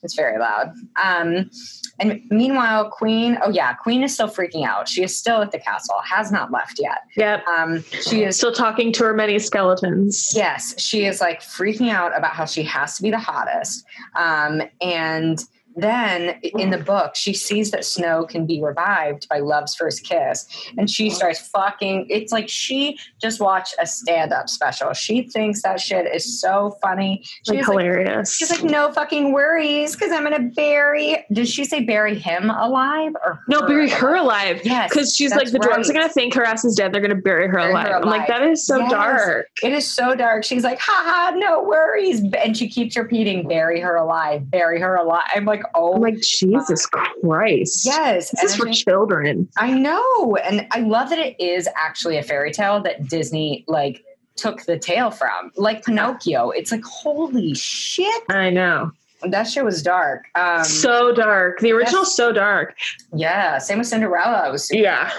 it's 0.03 0.15
very 0.15 0.39
loud. 0.39 0.73
Um, 1.03 1.51
and 1.99 2.21
meanwhile, 2.31 2.91
Queen. 2.91 3.39
Oh 3.43 3.51
yeah, 3.51 3.73
Queen 3.75 4.03
is 4.03 4.15
still 4.15 4.29
freaking 4.29 4.65
out. 4.65 4.89
She 4.89 5.03
is 5.03 5.19
still 5.19 5.41
at 5.43 5.53
the 5.53 5.59
castle. 5.59 5.97
Has 6.05 6.31
not 6.31 6.53
left 6.53 6.79
yet. 6.79 6.99
Yep. 7.17 7.47
Um, 7.49 7.83
she 7.83 8.25
is. 8.25 8.37
Still 8.37 8.53
talking 8.53 8.93
to 8.93 9.05
her 9.05 9.15
many 9.15 9.39
skeletons. 9.39 10.33
Yes, 10.35 10.81
she 10.81 11.07
is 11.07 11.21
like 11.21 11.41
freaking 11.41 11.91
out 11.91 12.17
about 12.17 12.33
how 12.33 12.45
she 12.45 12.63
has 12.65 12.97
to 12.97 13.03
be 13.03 13.11
the 13.11 13.19
hottest. 13.19 13.85
Um, 14.15 14.63
and 14.81 15.43
then 15.77 16.39
in 16.43 16.71
the 16.71 16.79
book, 16.79 17.15
she 17.15 17.35
sees 17.35 17.71
that 17.71 17.85
Snow 17.85 18.25
can 18.25 18.47
be 18.47 18.63
revived 18.63 19.29
by 19.29 19.39
Love's 19.39 19.75
first 19.75 20.05
kiss. 20.05 20.47
And 20.79 20.91
she 20.91 21.11
starts 21.11 21.41
fucking. 21.49 22.07
It's 22.09 22.33
like 22.33 22.49
she 22.49 22.99
just 23.21 23.41
watched 23.41 23.75
a 23.81 23.87
stand 23.87 24.33
up 24.33 24.49
special. 24.49 24.93
She 24.93 25.23
thinks 25.23 25.63
that 25.63 25.81
shit 25.81 26.07
is 26.15 26.41
so 26.41 26.77
funny. 26.83 27.23
She's 27.47 27.67
like, 27.67 27.67
hilarious. 27.67 28.37
She's 28.37 28.51
like, 28.51 28.65
no 28.65 28.93
fucking 28.93 29.33
worries, 29.33 29.95
because 29.95 30.13
I'm 30.13 30.23
gonna 30.23 30.51
bury. 30.55 31.25
Did 31.33 31.49
she 31.49 31.65
say 31.65 31.81
bury 31.85 32.19
him 32.19 32.51
alive 32.51 33.13
or 33.25 33.41
no, 33.49 33.67
bury 33.67 33.89
her 33.89 34.17
alive. 34.17 34.61
Yes, 34.65 34.91
Because 34.91 35.15
she's 35.15 35.31
like, 35.35 35.51
the 35.51 35.59
drugs 35.59 35.89
are 35.89 35.93
going 35.93 36.07
to 36.07 36.13
think 36.13 36.35
her 36.35 36.45
ass 36.45 36.65
is 36.65 36.75
dead. 36.75 36.93
They're 36.93 37.01
going 37.01 37.15
to 37.15 37.21
bury 37.21 37.47
her 37.47 37.55
Bury 37.55 37.73
her 37.73 37.73
alive. 37.73 38.03
I'm 38.03 38.09
like, 38.09 38.29
that 38.29 38.43
is 38.43 38.67
so 38.67 38.79
Yes. 38.79 38.91
dark. 38.91 39.47
It 39.63 39.73
is 39.73 39.91
so 39.91 40.15
dark. 40.15 40.45
She's 40.45 40.65
like, 40.65 40.79
haha, 40.81 41.37
no 41.37 41.63
worries. 41.63 42.23
And 42.39 42.57
she 42.57 42.69
keeps 42.69 42.97
repeating, 42.97 43.47
bury 43.49 43.81
her 43.81 43.97
alive, 43.97 44.51
bury 44.51 44.81
her 44.81 44.97
alive. 44.97 45.23
I'm 45.35 45.45
like, 45.45 45.63
oh, 45.75 45.95
I'm 45.95 46.01
like, 46.03 46.21
Jesus 46.21 46.87
Christ. 46.87 47.85
yes. 47.87 48.31
This 48.31 48.43
is 48.53 48.57
for 48.57 48.65
think- 48.65 48.77
children. 48.77 49.49
I 49.57 49.73
know. 49.73 50.37
And 50.37 50.67
I 50.73 50.81
love 50.81 51.11
that 51.11 51.19
it 51.19 51.39
is 51.41 51.69
actually 51.77 52.17
a 52.19 52.23
fairy 52.23 52.53
tale 52.53 52.81
that 52.83 53.09
Disney 53.09 53.65
like 53.69 54.05
took 54.37 54.63
the 54.65 54.79
tale 54.79 55.11
from. 55.11 55.51
Like 55.57 55.85
Pinocchio. 55.85 56.51
It's 56.51 56.71
like, 56.73 56.85
holy 56.85 57.55
shit. 57.55 58.23
I 58.29 58.51
know. 58.51 58.93
That 59.31 59.45
shit 59.45 59.65
was 59.65 59.83
dark. 59.83 60.25
Um 60.35 60.63
so 60.63 61.13
dark. 61.13 61.59
The 61.61 61.73
original's 61.73 62.15
so 62.15 62.33
dark. 62.33 62.77
yeah, 63.15 63.57
same 63.59 63.79
with 63.79 63.87
Cinderella. 63.87 64.49
It 64.49 64.53
was 64.53 64.71
Yeah. 64.73 65.11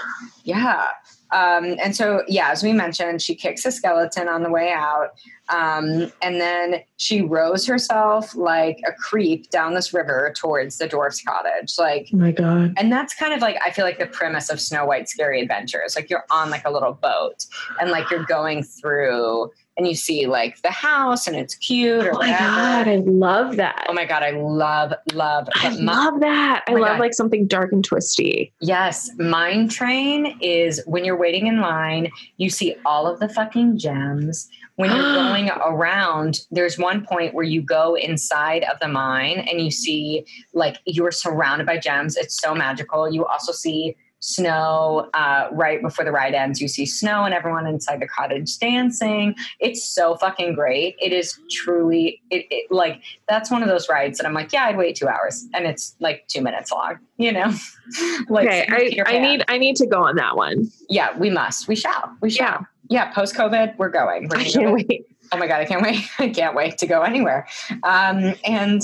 Yeah. 0.44 0.86
Um, 1.30 1.76
and 1.82 1.94
so, 1.94 2.22
yeah, 2.28 2.50
as 2.50 2.62
we 2.62 2.72
mentioned, 2.72 3.20
she 3.22 3.34
kicks 3.34 3.64
a 3.66 3.70
skeleton 3.70 4.28
on 4.28 4.42
the 4.42 4.50
way 4.50 4.72
out. 4.72 5.10
Um, 5.50 6.12
and 6.22 6.40
then 6.40 6.82
she 6.96 7.22
rows 7.22 7.66
herself 7.66 8.34
like 8.36 8.78
a 8.86 8.92
creep 8.92 9.50
down 9.50 9.74
this 9.74 9.94
river 9.94 10.32
towards 10.36 10.78
the 10.78 10.86
dwarf's 10.88 11.22
cottage. 11.22 11.74
Like, 11.78 12.08
Oh 12.12 12.16
my 12.18 12.32
God. 12.32 12.74
and 12.76 12.92
that's 12.92 13.14
kind 13.14 13.32
of 13.32 13.40
like, 13.40 13.56
I 13.64 13.70
feel 13.70 13.84
like 13.84 13.98
the 13.98 14.06
premise 14.06 14.50
of 14.50 14.60
Snow 14.60 14.84
White's 14.86 15.12
Scary 15.12 15.40
Adventures. 15.40 15.96
Like, 15.96 16.10
you're 16.10 16.24
on 16.30 16.50
like 16.50 16.64
a 16.66 16.70
little 16.70 16.92
boat 16.92 17.46
and 17.80 17.90
like 17.90 18.10
you're 18.10 18.24
going 18.24 18.62
through 18.62 19.50
and 19.78 19.86
you 19.86 19.94
see 19.94 20.26
like 20.26 20.60
the 20.62 20.70
house 20.70 21.26
and 21.28 21.36
it's 21.36 21.54
cute 21.54 22.04
or 22.04 22.10
Oh 22.10 22.18
my 22.18 22.30
whatever. 22.30 22.38
God. 22.44 22.88
I 22.88 22.96
love 23.06 23.56
that. 23.56 23.86
Oh 23.88 23.92
my 23.92 24.04
God, 24.04 24.22
I 24.24 24.30
love, 24.32 24.92
love, 25.14 25.48
I 25.54 25.70
my- 25.78 25.92
love 25.94 26.20
that. 26.20 26.64
Oh 26.68 26.72
I 26.72 26.74
Oh 26.74 26.80
my 26.80 26.88
love 26.88 26.96
God. 26.98 27.00
like 27.00 27.14
something 27.14 27.46
dark 27.46 27.72
and 27.72 27.84
twisty. 27.84 28.52
Yes, 28.60 29.10
Mine 29.18 29.68
Train 29.68 30.36
is 30.42 30.82
when 30.86 31.04
you're 31.04 31.16
waiting 31.16 31.46
in 31.46 31.60
line, 31.60 32.10
you 32.38 32.50
see 32.50 32.74
all 32.84 33.06
of 33.06 33.20
the 33.20 33.28
fucking 33.28 33.78
gems. 33.78 34.48
When 34.76 34.90
you're 34.90 34.98
going 35.14 35.50
around, 35.64 36.40
there's 36.50 36.76
one 36.78 37.04
point 37.06 37.32
where 37.34 37.44
you 37.44 37.62
go 37.62 37.94
inside 37.94 38.64
of 38.64 38.78
the 38.80 38.88
mine 38.88 39.38
and 39.48 39.60
you 39.60 39.70
see 39.70 40.26
like 40.52 40.78
you're 40.86 41.12
surrounded 41.12 41.66
by 41.66 41.78
gems. 41.78 42.16
It's 42.16 42.36
so 42.40 42.54
magical. 42.54 43.12
You 43.12 43.24
also 43.26 43.52
see 43.52 43.96
snow 44.20 45.08
uh, 45.14 45.48
right 45.52 45.80
before 45.82 46.04
the 46.04 46.12
ride 46.12 46.34
ends. 46.34 46.60
You 46.60 46.68
see 46.68 46.86
snow 46.86 47.24
and 47.24 47.34
everyone 47.34 47.66
inside 47.66 48.00
the 48.00 48.08
cottage 48.08 48.58
dancing. 48.58 49.34
It's 49.60 49.84
so 49.84 50.16
fucking 50.16 50.54
great. 50.54 50.96
It 51.00 51.12
is 51.12 51.38
truly 51.50 52.20
it, 52.30 52.46
it 52.50 52.70
like 52.70 53.02
that's 53.28 53.50
one 53.50 53.62
of 53.62 53.68
those 53.68 53.88
rides 53.88 54.18
that 54.18 54.26
I'm 54.26 54.34
like, 54.34 54.52
yeah, 54.52 54.64
I'd 54.64 54.76
wait 54.76 54.96
two 54.96 55.08
hours, 55.08 55.46
and 55.54 55.66
it's 55.66 55.94
like 56.00 56.26
two 56.28 56.42
minutes 56.42 56.72
long. 56.72 56.98
You 57.16 57.32
know, 57.32 57.52
like 58.28 58.46
okay. 58.46 59.02
I, 59.04 59.10
I 59.10 59.18
need 59.18 59.44
I 59.48 59.58
need 59.58 59.76
to 59.76 59.86
go 59.86 60.02
on 60.02 60.16
that 60.16 60.36
one. 60.36 60.70
Yeah, 60.88 61.16
we 61.18 61.30
must. 61.30 61.68
We 61.68 61.76
shall. 61.76 62.16
We 62.20 62.30
shall. 62.30 62.66
Yeah. 62.88 63.12
Post 63.12 63.34
COVID, 63.34 63.76
we're 63.76 63.90
going. 63.90 64.28
We're 64.28 64.38
I 64.38 64.44
can't 64.44 64.66
go- 64.66 64.74
wait. 64.74 65.06
Oh 65.30 65.36
my 65.36 65.46
god, 65.46 65.60
I 65.60 65.64
can't 65.66 65.82
wait. 65.82 66.04
I 66.18 66.30
can't 66.30 66.54
wait 66.54 66.78
to 66.78 66.86
go 66.86 67.02
anywhere. 67.02 67.46
Um, 67.82 68.34
and 68.44 68.82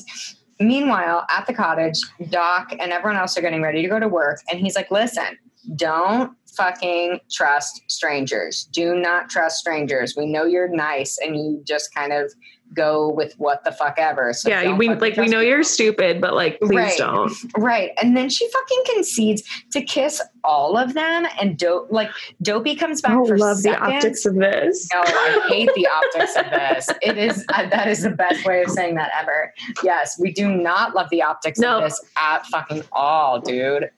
meanwhile, 0.60 1.26
at 1.30 1.46
the 1.46 1.54
cottage, 1.54 1.98
Doc 2.30 2.72
and 2.78 2.92
everyone 2.92 3.18
else 3.18 3.36
are 3.36 3.42
getting 3.42 3.62
ready 3.62 3.82
to 3.82 3.88
go 3.88 3.98
to 3.98 4.08
work, 4.08 4.40
and 4.50 4.60
he's 4.60 4.76
like, 4.76 4.90
"Listen, 4.90 5.38
don't 5.76 6.32
fucking 6.56 7.20
trust 7.30 7.82
strangers. 7.88 8.68
Do 8.72 8.94
not 8.94 9.28
trust 9.28 9.58
strangers. 9.58 10.14
We 10.16 10.26
know 10.26 10.44
you're 10.44 10.68
nice, 10.68 11.18
and 11.18 11.36
you 11.36 11.62
just 11.66 11.94
kind 11.94 12.12
of 12.12 12.32
go 12.74 13.08
with 13.08 13.34
what 13.38 13.64
the 13.64 13.72
fuck 13.72 13.94
ever. 13.98 14.32
So 14.32 14.48
Yeah, 14.50 14.76
we 14.76 14.88
like 14.88 15.16
we 15.16 15.28
know 15.28 15.40
you're 15.40 15.62
stupid, 15.62 16.20
but 16.20 16.34
like 16.34 16.60
please 16.60 16.76
Right. 16.76 16.98
don't. 16.98 17.32
Right. 17.56 17.90
And 18.02 18.16
then 18.16 18.28
she 18.28 18.48
fucking 18.50 18.82
concedes 18.94 19.42
to 19.72 19.80
kiss 19.80 20.20
all 20.42 20.76
of 20.76 20.92
them. 20.94 21.26
And 21.40 21.56
Dope, 21.56 21.88
like, 21.90 22.10
Dopey 22.42 22.74
comes 22.74 23.00
back 23.00 23.12
I 23.12 23.24
for 23.26 23.38
love 23.38 23.62
the 23.62 23.74
optics 23.76 24.26
of 24.26 24.34
this. 24.34 24.88
No, 24.92 25.00
I 25.02 25.46
hate 25.48 25.70
the 25.74 25.86
optics 25.88 26.36
of 26.36 26.44
this. 26.50 26.88
It 27.02 27.16
is 27.18 27.44
uh, 27.52 27.68
that 27.70 27.88
is 27.88 28.02
the 28.02 28.10
best 28.10 28.44
way 28.44 28.62
of 28.62 28.70
saying 28.70 28.94
that 28.96 29.10
ever. 29.18 29.52
Yes, 29.82 30.18
we 30.18 30.32
do 30.32 30.48
not 30.54 30.94
love 30.94 31.08
the 31.10 31.22
optics 31.22 31.58
No. 31.58 31.78
of 31.78 31.84
this 31.84 32.00
at 32.22 32.44
fucking 32.46 32.82
all, 32.92 33.40
dude. 33.40 33.90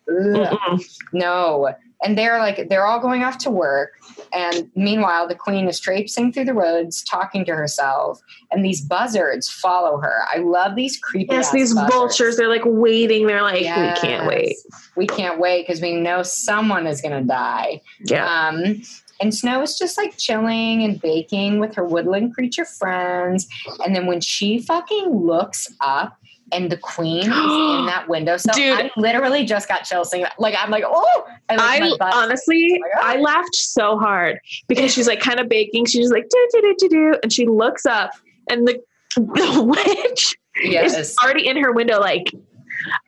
No. 1.12 1.74
And 2.06 2.16
they're 2.16 2.38
like 2.38 2.68
they're 2.68 2.86
all 2.86 3.00
going 3.00 3.24
off 3.24 3.36
to 3.38 3.50
work, 3.50 3.94
and 4.32 4.70
meanwhile 4.76 5.26
the 5.26 5.34
queen 5.34 5.66
is 5.66 5.80
traipsing 5.80 6.32
through 6.32 6.44
the 6.44 6.54
roads, 6.54 7.02
talking 7.02 7.44
to 7.46 7.56
herself, 7.56 8.22
and 8.52 8.64
these 8.64 8.80
buzzards 8.80 9.50
follow 9.50 9.98
her. 9.98 10.22
I 10.32 10.38
love 10.38 10.76
these 10.76 10.98
creepy. 10.98 11.34
Yes, 11.34 11.50
these 11.50 11.74
buzzards. 11.74 11.94
vultures, 11.94 12.36
they're 12.36 12.48
like 12.48 12.62
waiting. 12.64 13.26
They're 13.26 13.42
like, 13.42 13.60
we 13.60 14.00
can't 14.00 14.28
wait. 14.28 14.56
We 14.94 15.08
can't 15.08 15.40
wait 15.40 15.66
because 15.66 15.80
we 15.80 15.94
know 15.94 16.22
someone 16.22 16.86
is 16.86 17.00
going 17.00 17.20
to 17.20 17.26
die. 17.26 17.82
Yeah. 18.04 18.24
Um, 18.24 18.82
and 19.20 19.34
Snow 19.34 19.62
is 19.62 19.78
just 19.78 19.96
like 19.96 20.16
chilling 20.16 20.84
and 20.84 21.00
baking 21.00 21.58
with 21.58 21.74
her 21.74 21.84
woodland 21.84 22.34
creature 22.34 22.64
friends. 22.66 23.48
And 23.84 23.96
then 23.96 24.06
when 24.06 24.20
she 24.20 24.60
fucking 24.60 25.08
looks 25.08 25.72
up 25.80 26.18
and 26.52 26.70
the 26.70 26.76
queen 26.76 27.20
is 27.20 27.26
in 27.26 27.30
that 27.86 28.06
window, 28.08 28.36
so 28.36 28.52
Dude. 28.52 28.78
I 28.78 28.90
literally 28.96 29.44
just 29.44 29.68
got 29.68 29.84
chills 29.84 30.10
that. 30.10 30.34
Like 30.38 30.54
I'm 30.58 30.70
like, 30.70 30.84
oh, 30.86 31.26
I, 31.48 31.56
like, 31.56 31.82
I 31.82 31.96
butt- 31.98 32.14
honestly, 32.14 32.80
Oh. 32.96 33.00
I 33.02 33.16
laughed 33.16 33.54
so 33.54 33.98
hard 33.98 34.38
because 34.68 34.92
she's 34.92 35.06
like 35.06 35.20
kind 35.20 35.40
of 35.40 35.48
baking. 35.48 35.86
She's 35.86 36.04
just 36.04 36.12
like 36.12 36.28
do 36.28 36.48
do 36.52 36.60
do 36.62 36.74
do 36.78 36.88
do, 36.88 37.14
and 37.22 37.32
she 37.32 37.46
looks 37.46 37.86
up, 37.86 38.10
and 38.50 38.66
the, 38.66 38.80
the 39.16 39.62
witch 39.62 40.36
yes. 40.62 40.96
is 40.96 41.16
already 41.22 41.46
in 41.46 41.56
her 41.56 41.72
window. 41.72 41.98
Like, 42.00 42.32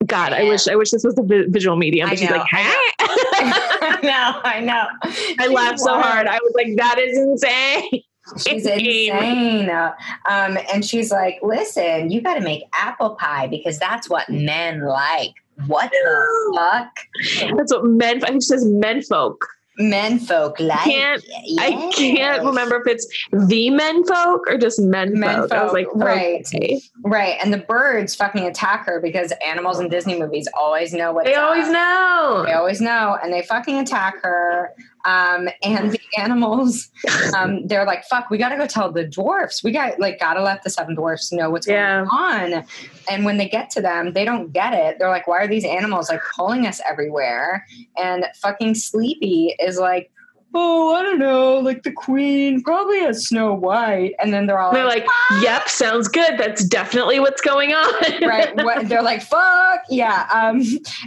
God, 0.07 0.33
I 0.33 0.45
wish 0.45 0.67
I 0.69 0.77
wish 0.77 0.91
this 0.91 1.05
was 1.05 1.15
the 1.15 1.47
visual 1.49 1.77
medium. 1.77 2.09
I 2.09 2.13
But 2.13 2.19
she's 2.19 2.31
know, 2.31 2.37
like, 2.37 2.49
I? 2.53 2.89
I 3.01 4.01
know, 4.03 4.41
I 4.45 4.61
know. 4.61 4.87
I 5.45 5.47
laughed 5.49 5.81
so 5.81 6.01
hard. 6.01 6.27
I 6.27 6.39
was 6.43 6.53
like, 6.55 6.77
that 6.77 6.99
is 6.99 7.17
insane. 7.19 8.03
She's 8.37 8.67
insane. 8.67 9.71
Um, 9.71 10.59
and 10.73 10.85
she's 10.85 11.11
like, 11.11 11.39
listen, 11.43 12.11
you 12.11 12.21
got 12.21 12.35
to 12.35 12.41
make 12.41 12.65
apple 12.75 13.17
pie 13.17 13.47
because 13.47 13.79
that's 13.79 14.09
what 14.09 14.29
men 14.29 14.83
like. 14.83 15.35
What 15.67 15.91
the 15.91 16.53
fuck? 16.57 17.53
That's 17.57 17.73
what 17.73 17.85
men. 17.85 18.23
I 18.23 18.29
think 18.29 18.43
she 18.43 18.47
says 18.47 18.65
men 18.65 19.03
folk. 19.03 19.45
Men 19.81 20.19
folk 20.19 20.59
like. 20.59 20.81
Can't- 20.81 21.25
I 21.61 21.91
can't 21.95 22.45
remember 22.45 22.81
if 22.85 22.87
it's 22.89 23.07
the 23.33 23.71
men 23.71 24.05
folk 24.07 24.43
or 24.49 24.59
just 24.59 24.81
men, 24.81 25.19
Men 25.19 25.43
folk. 25.43 25.53
I 25.53 25.63
was 25.63 25.71
folk, 25.71 25.73
like, 25.73 25.87
right. 25.95 26.47
okay. 26.53 26.81
Right. 27.05 27.37
And 27.43 27.53
the 27.53 27.59
birds 27.59 28.15
fucking 28.17 28.45
attack 28.45 28.87
her 28.87 29.01
because 29.01 29.33
animals 29.47 29.79
in 29.79 29.89
Disney 29.89 30.19
movies 30.19 30.49
always 30.59 30.93
know 30.93 31.13
what 31.13 31.27
They 31.27 31.37
always 31.37 31.69
know. 31.69 32.43
They 32.45 32.55
always 32.55 32.81
know. 32.81 33.17
And 33.23 33.33
they 33.33 33.43
fucking 33.43 33.79
attack 33.79 34.21
her. 34.23 34.73
Um, 35.09 35.49
and 35.63 35.93
the 35.93 36.01
animals, 36.19 36.91
um, 37.35 37.67
they're 37.67 37.87
like, 37.87 38.05
fuck, 38.05 38.29
we 38.31 38.37
got 38.37 38.51
to 38.51 38.57
go 38.57 38.67
tell 38.67 38.93
the 38.93 39.05
dwarfs. 39.05 39.65
We 39.65 39.73
got, 39.73 39.99
like, 39.99 40.21
got 40.21 40.35
to 40.35 40.43
let 40.43 40.63
the 40.65 40.71
seven 40.71 40.95
dwarfs 40.95 41.33
know 41.33 41.49
what's 41.51 41.67
Yeah. 41.67 42.05
going 42.05 42.09
on. 42.55 42.65
And 43.11 43.25
when 43.25 43.39
they 43.39 43.49
get 43.49 43.71
to 43.71 43.81
them, 43.81 44.13
they 44.13 44.25
don't 44.25 44.53
get 44.53 44.75
it. 44.75 44.99
They're 44.99 45.09
like, 45.09 45.27
why 45.27 45.39
are 45.39 45.49
these 45.49 45.65
animals, 45.65 46.11
like, 46.11 46.21
pulling 46.37 46.67
us 46.67 46.81
everywhere? 46.89 47.65
And 47.97 48.27
fucking 48.43 48.75
Sleepy 48.75 49.55
is 49.59 49.79
like, 49.79 50.11
oh, 50.55 50.95
I 50.95 51.03
don't 51.03 51.19
know, 51.19 51.59
like 51.59 51.83
the 51.83 51.93
queen 51.93 52.63
probably 52.63 53.01
has 53.01 53.29
Snow 53.29 53.53
White. 53.55 54.15
And 54.19 54.33
then 54.33 54.47
they're 54.47 54.59
all 54.59 54.73
They're 54.73 54.87
like, 54.87 55.07
like, 55.31 55.43
yep, 55.43 55.69
sounds 55.69 56.09
good. 56.09 56.39
That's 56.39 56.65
definitely 56.65 57.21
what's 57.21 57.43
going 57.43 57.73
on. 57.75 57.95
right? 58.27 58.57
What, 58.57 58.89
they're 58.89 59.03
like, 59.03 59.23
fuck, 59.23 59.83
yeah. 59.91 60.27
Um, 60.33 60.63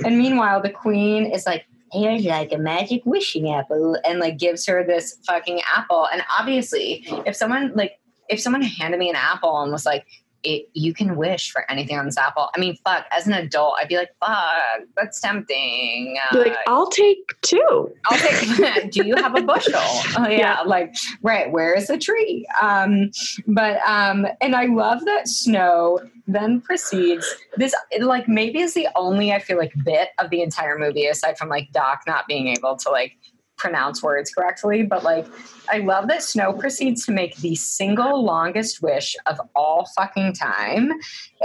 and 0.05 0.17
meanwhile, 0.17 0.61
the 0.61 0.69
queen 0.69 1.25
is 1.25 1.45
like, 1.45 1.65
here's 1.91 2.23
like 2.23 2.51
a 2.51 2.57
magic 2.57 3.01
wishing 3.05 3.51
apple, 3.51 3.97
and 4.05 4.19
like 4.19 4.37
gives 4.37 4.65
her 4.67 4.85
this 4.85 5.17
fucking 5.25 5.61
apple. 5.75 6.07
And 6.11 6.23
obviously, 6.39 7.05
if 7.25 7.35
someone 7.35 7.71
like, 7.75 7.99
if 8.29 8.39
someone 8.39 8.61
handed 8.61 8.99
me 8.99 9.09
an 9.09 9.15
apple 9.15 9.61
and 9.61 9.71
was 9.71 9.85
like, 9.85 10.05
it, 10.43 10.69
you 10.73 10.93
can 10.93 11.15
wish 11.15 11.51
for 11.51 11.69
anything 11.69 11.97
on 11.97 12.05
this 12.05 12.17
apple. 12.17 12.49
I 12.55 12.59
mean, 12.59 12.75
fuck. 12.83 13.05
As 13.11 13.27
an 13.27 13.33
adult, 13.33 13.75
I'd 13.79 13.87
be 13.87 13.97
like, 13.97 14.09
"Fuck, 14.19 14.87
that's 14.97 15.19
tempting." 15.19 16.17
Uh, 16.31 16.39
like, 16.39 16.55
I'll 16.67 16.89
take 16.89 17.19
two. 17.41 17.91
I'll 18.09 18.17
take. 18.17 18.91
do 18.91 19.05
you 19.05 19.15
have 19.15 19.35
a 19.37 19.41
bushel? 19.41 19.73
Oh, 19.75 20.13
yeah, 20.29 20.29
Yeah. 20.29 20.61
like 20.61 20.95
right. 21.21 21.51
Where 21.51 21.73
is 21.73 21.87
the 21.87 21.97
tree? 21.97 22.47
Um, 22.61 23.11
but 23.47 23.77
um, 23.87 24.25
and 24.41 24.55
I 24.55 24.65
love 24.65 25.05
that 25.05 25.27
Snow 25.27 25.99
then 26.27 26.61
proceeds. 26.61 27.27
This 27.57 27.75
like 27.99 28.27
maybe 28.27 28.59
is 28.61 28.73
the 28.73 28.87
only 28.95 29.33
I 29.33 29.39
feel 29.39 29.57
like 29.57 29.73
bit 29.83 30.09
of 30.19 30.29
the 30.29 30.41
entire 30.41 30.77
movie 30.77 31.05
aside 31.07 31.37
from 31.37 31.49
like 31.49 31.71
Doc 31.71 32.01
not 32.07 32.27
being 32.27 32.47
able 32.47 32.77
to 32.77 32.89
like 32.89 33.17
pronounce 33.61 34.01
words 34.01 34.33
correctly. 34.33 34.83
But 34.83 35.03
like 35.03 35.27
I 35.69 35.77
love 35.77 36.07
that 36.07 36.23
Snow 36.23 36.51
proceeds 36.53 37.05
to 37.05 37.11
make 37.11 37.37
the 37.37 37.55
single 37.55 38.23
longest 38.23 38.81
wish 38.81 39.15
of 39.27 39.39
all 39.55 39.87
fucking 39.95 40.33
time, 40.33 40.91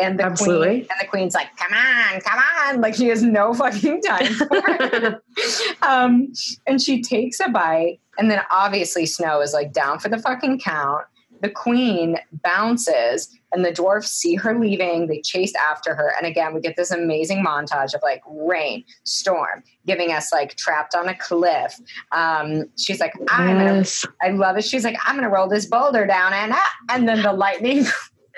and 0.01 0.19
the 0.19 0.25
Absolutely. 0.25 0.67
queen 0.67 0.87
and 0.91 1.01
the 1.01 1.07
queen's 1.07 1.35
like, 1.35 1.55
"Come 1.57 1.77
on, 1.77 2.21
come 2.23 2.41
on!" 2.64 2.81
Like 2.81 2.95
she 2.95 3.09
has 3.09 3.23
no 3.23 3.55
fucking 3.55 4.01
time 4.03 4.33
for 4.35 4.49
it 4.51 5.23
um, 5.83 6.33
and 6.67 6.81
she 6.81 7.03
takes 7.03 7.39
a 7.41 7.49
bite, 7.49 8.01
and 8.19 8.31
then 8.31 8.41
obviously 8.51 9.07
Snow 9.07 9.41
is 9.43 9.53
like 9.53 9.73
down 9.73 9.99
for 9.99 10.09
the 10.09 10.19
fucking 10.19 10.61
count. 10.61 11.05
The 11.43 11.51
queen 11.51 12.18
bounces, 12.43 13.28
and 13.53 13.64
the 13.64 13.72
dwarfs 13.72 14.11
see 14.11 14.34
her 14.37 14.59
leaving. 14.59 15.07
They 15.07 15.20
chase 15.20 15.55
after 15.55 15.95
her, 15.95 16.14
and 16.16 16.26
again, 16.26 16.55
we 16.55 16.61
get 16.61 16.76
this 16.76 16.91
amazing 16.91 17.45
montage 17.45 17.95
of 17.95 18.03
like 18.03 18.22
rain, 18.26 18.84
storm, 19.05 19.62
giving 19.87 20.12
us 20.12 20.32
like 20.32 20.57
trapped 20.57 20.95
on 20.95 21.09
a 21.09 21.14
cliff. 21.14 21.78
Um, 22.12 22.64
she's 22.76 23.01
like, 23.01 23.12
"I'm 23.28 23.47
gonna." 23.49 23.84
I 24.22 24.30
love 24.30 24.57
it. 24.57 24.64
She's 24.64 24.84
like, 24.84 24.97
"I'm 25.05 25.16
gonna 25.16 25.30
roll 25.30 25.49
this 25.49 25.66
boulder 25.66 26.07
down," 26.07 26.32
and 26.32 26.53
ah, 26.53 26.70
and 26.91 27.09
then 27.09 27.22
the 27.22 27.32
lightning 27.32 27.87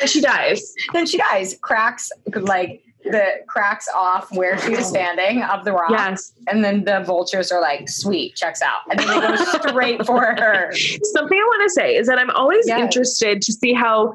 She 0.07 0.20
dies. 0.20 0.75
then 0.92 1.07
she 1.07 1.18
dies, 1.18 1.57
cracks 1.61 2.11
like 2.34 2.83
that 3.13 3.47
cracks 3.47 3.89
off 3.95 4.30
where 4.33 4.59
she 4.59 4.71
was 4.71 4.87
standing 4.87 5.43
of 5.43 5.64
the 5.64 5.72
rock. 5.72 5.91
Yes. 5.91 6.33
And 6.49 6.64
then 6.64 6.85
the 6.85 7.01
vultures 7.07 7.51
are 7.53 7.61
like, 7.61 7.89
sweet, 7.89 8.35
checks 8.37 8.63
out. 8.63 8.80
And 8.91 8.99
then 8.99 9.07
they 9.21 9.37
go 9.37 9.37
straight 9.68 10.05
for 10.07 10.21
her. 10.21 10.72
Something 10.72 11.39
I 11.39 11.45
want 11.45 11.63
to 11.68 11.71
say 11.71 11.97
is 11.97 12.07
that 12.09 12.18
I'm 12.18 12.30
always 12.30 12.67
Yes. 12.67 12.80
interested 12.80 13.43
to 13.43 13.53
see 13.53 13.72
how 13.72 14.14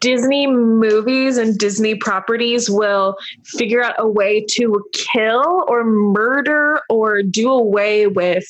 Disney 0.00 0.46
movies 0.46 1.38
and 1.38 1.56
Disney 1.58 1.94
properties 1.94 2.68
will 2.68 3.16
figure 3.44 3.82
out 3.82 3.94
a 3.96 4.06
way 4.06 4.44
to 4.50 4.84
kill 4.92 5.64
or 5.66 5.82
murder 5.84 6.82
or 6.90 7.22
do 7.22 7.50
away 7.50 8.06
with 8.06 8.44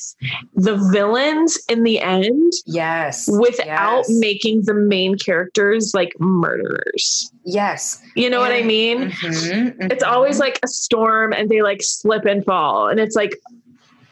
the 0.55 0.75
villains 0.91 1.57
in 1.69 1.83
the 1.83 2.01
end 2.01 2.51
Yes. 2.65 3.29
without 3.29 4.03
yes. 4.07 4.19
making 4.19 4.63
the 4.65 4.73
main 4.73 5.17
characters 5.17 5.93
like 5.93 6.11
murderers. 6.19 7.31
Yes. 7.45 8.01
You 8.15 8.29
know 8.29 8.41
what 8.41 8.51
I 8.51 8.55
And- 8.57 8.67
mean? 8.67 8.97
Mhm, 9.11 9.91
It's 9.91 10.03
mhm. 10.03 10.11
always 10.11 10.39
like 10.39 10.59
a 10.63 10.67
storm 10.67 11.31
and 11.31 11.47
they 11.49 11.61
like 11.61 11.81
slip 11.81 12.25
and 12.25 12.43
fall. 12.43 12.89
And 12.89 12.99
it's 12.99 13.15
like, 13.15 13.39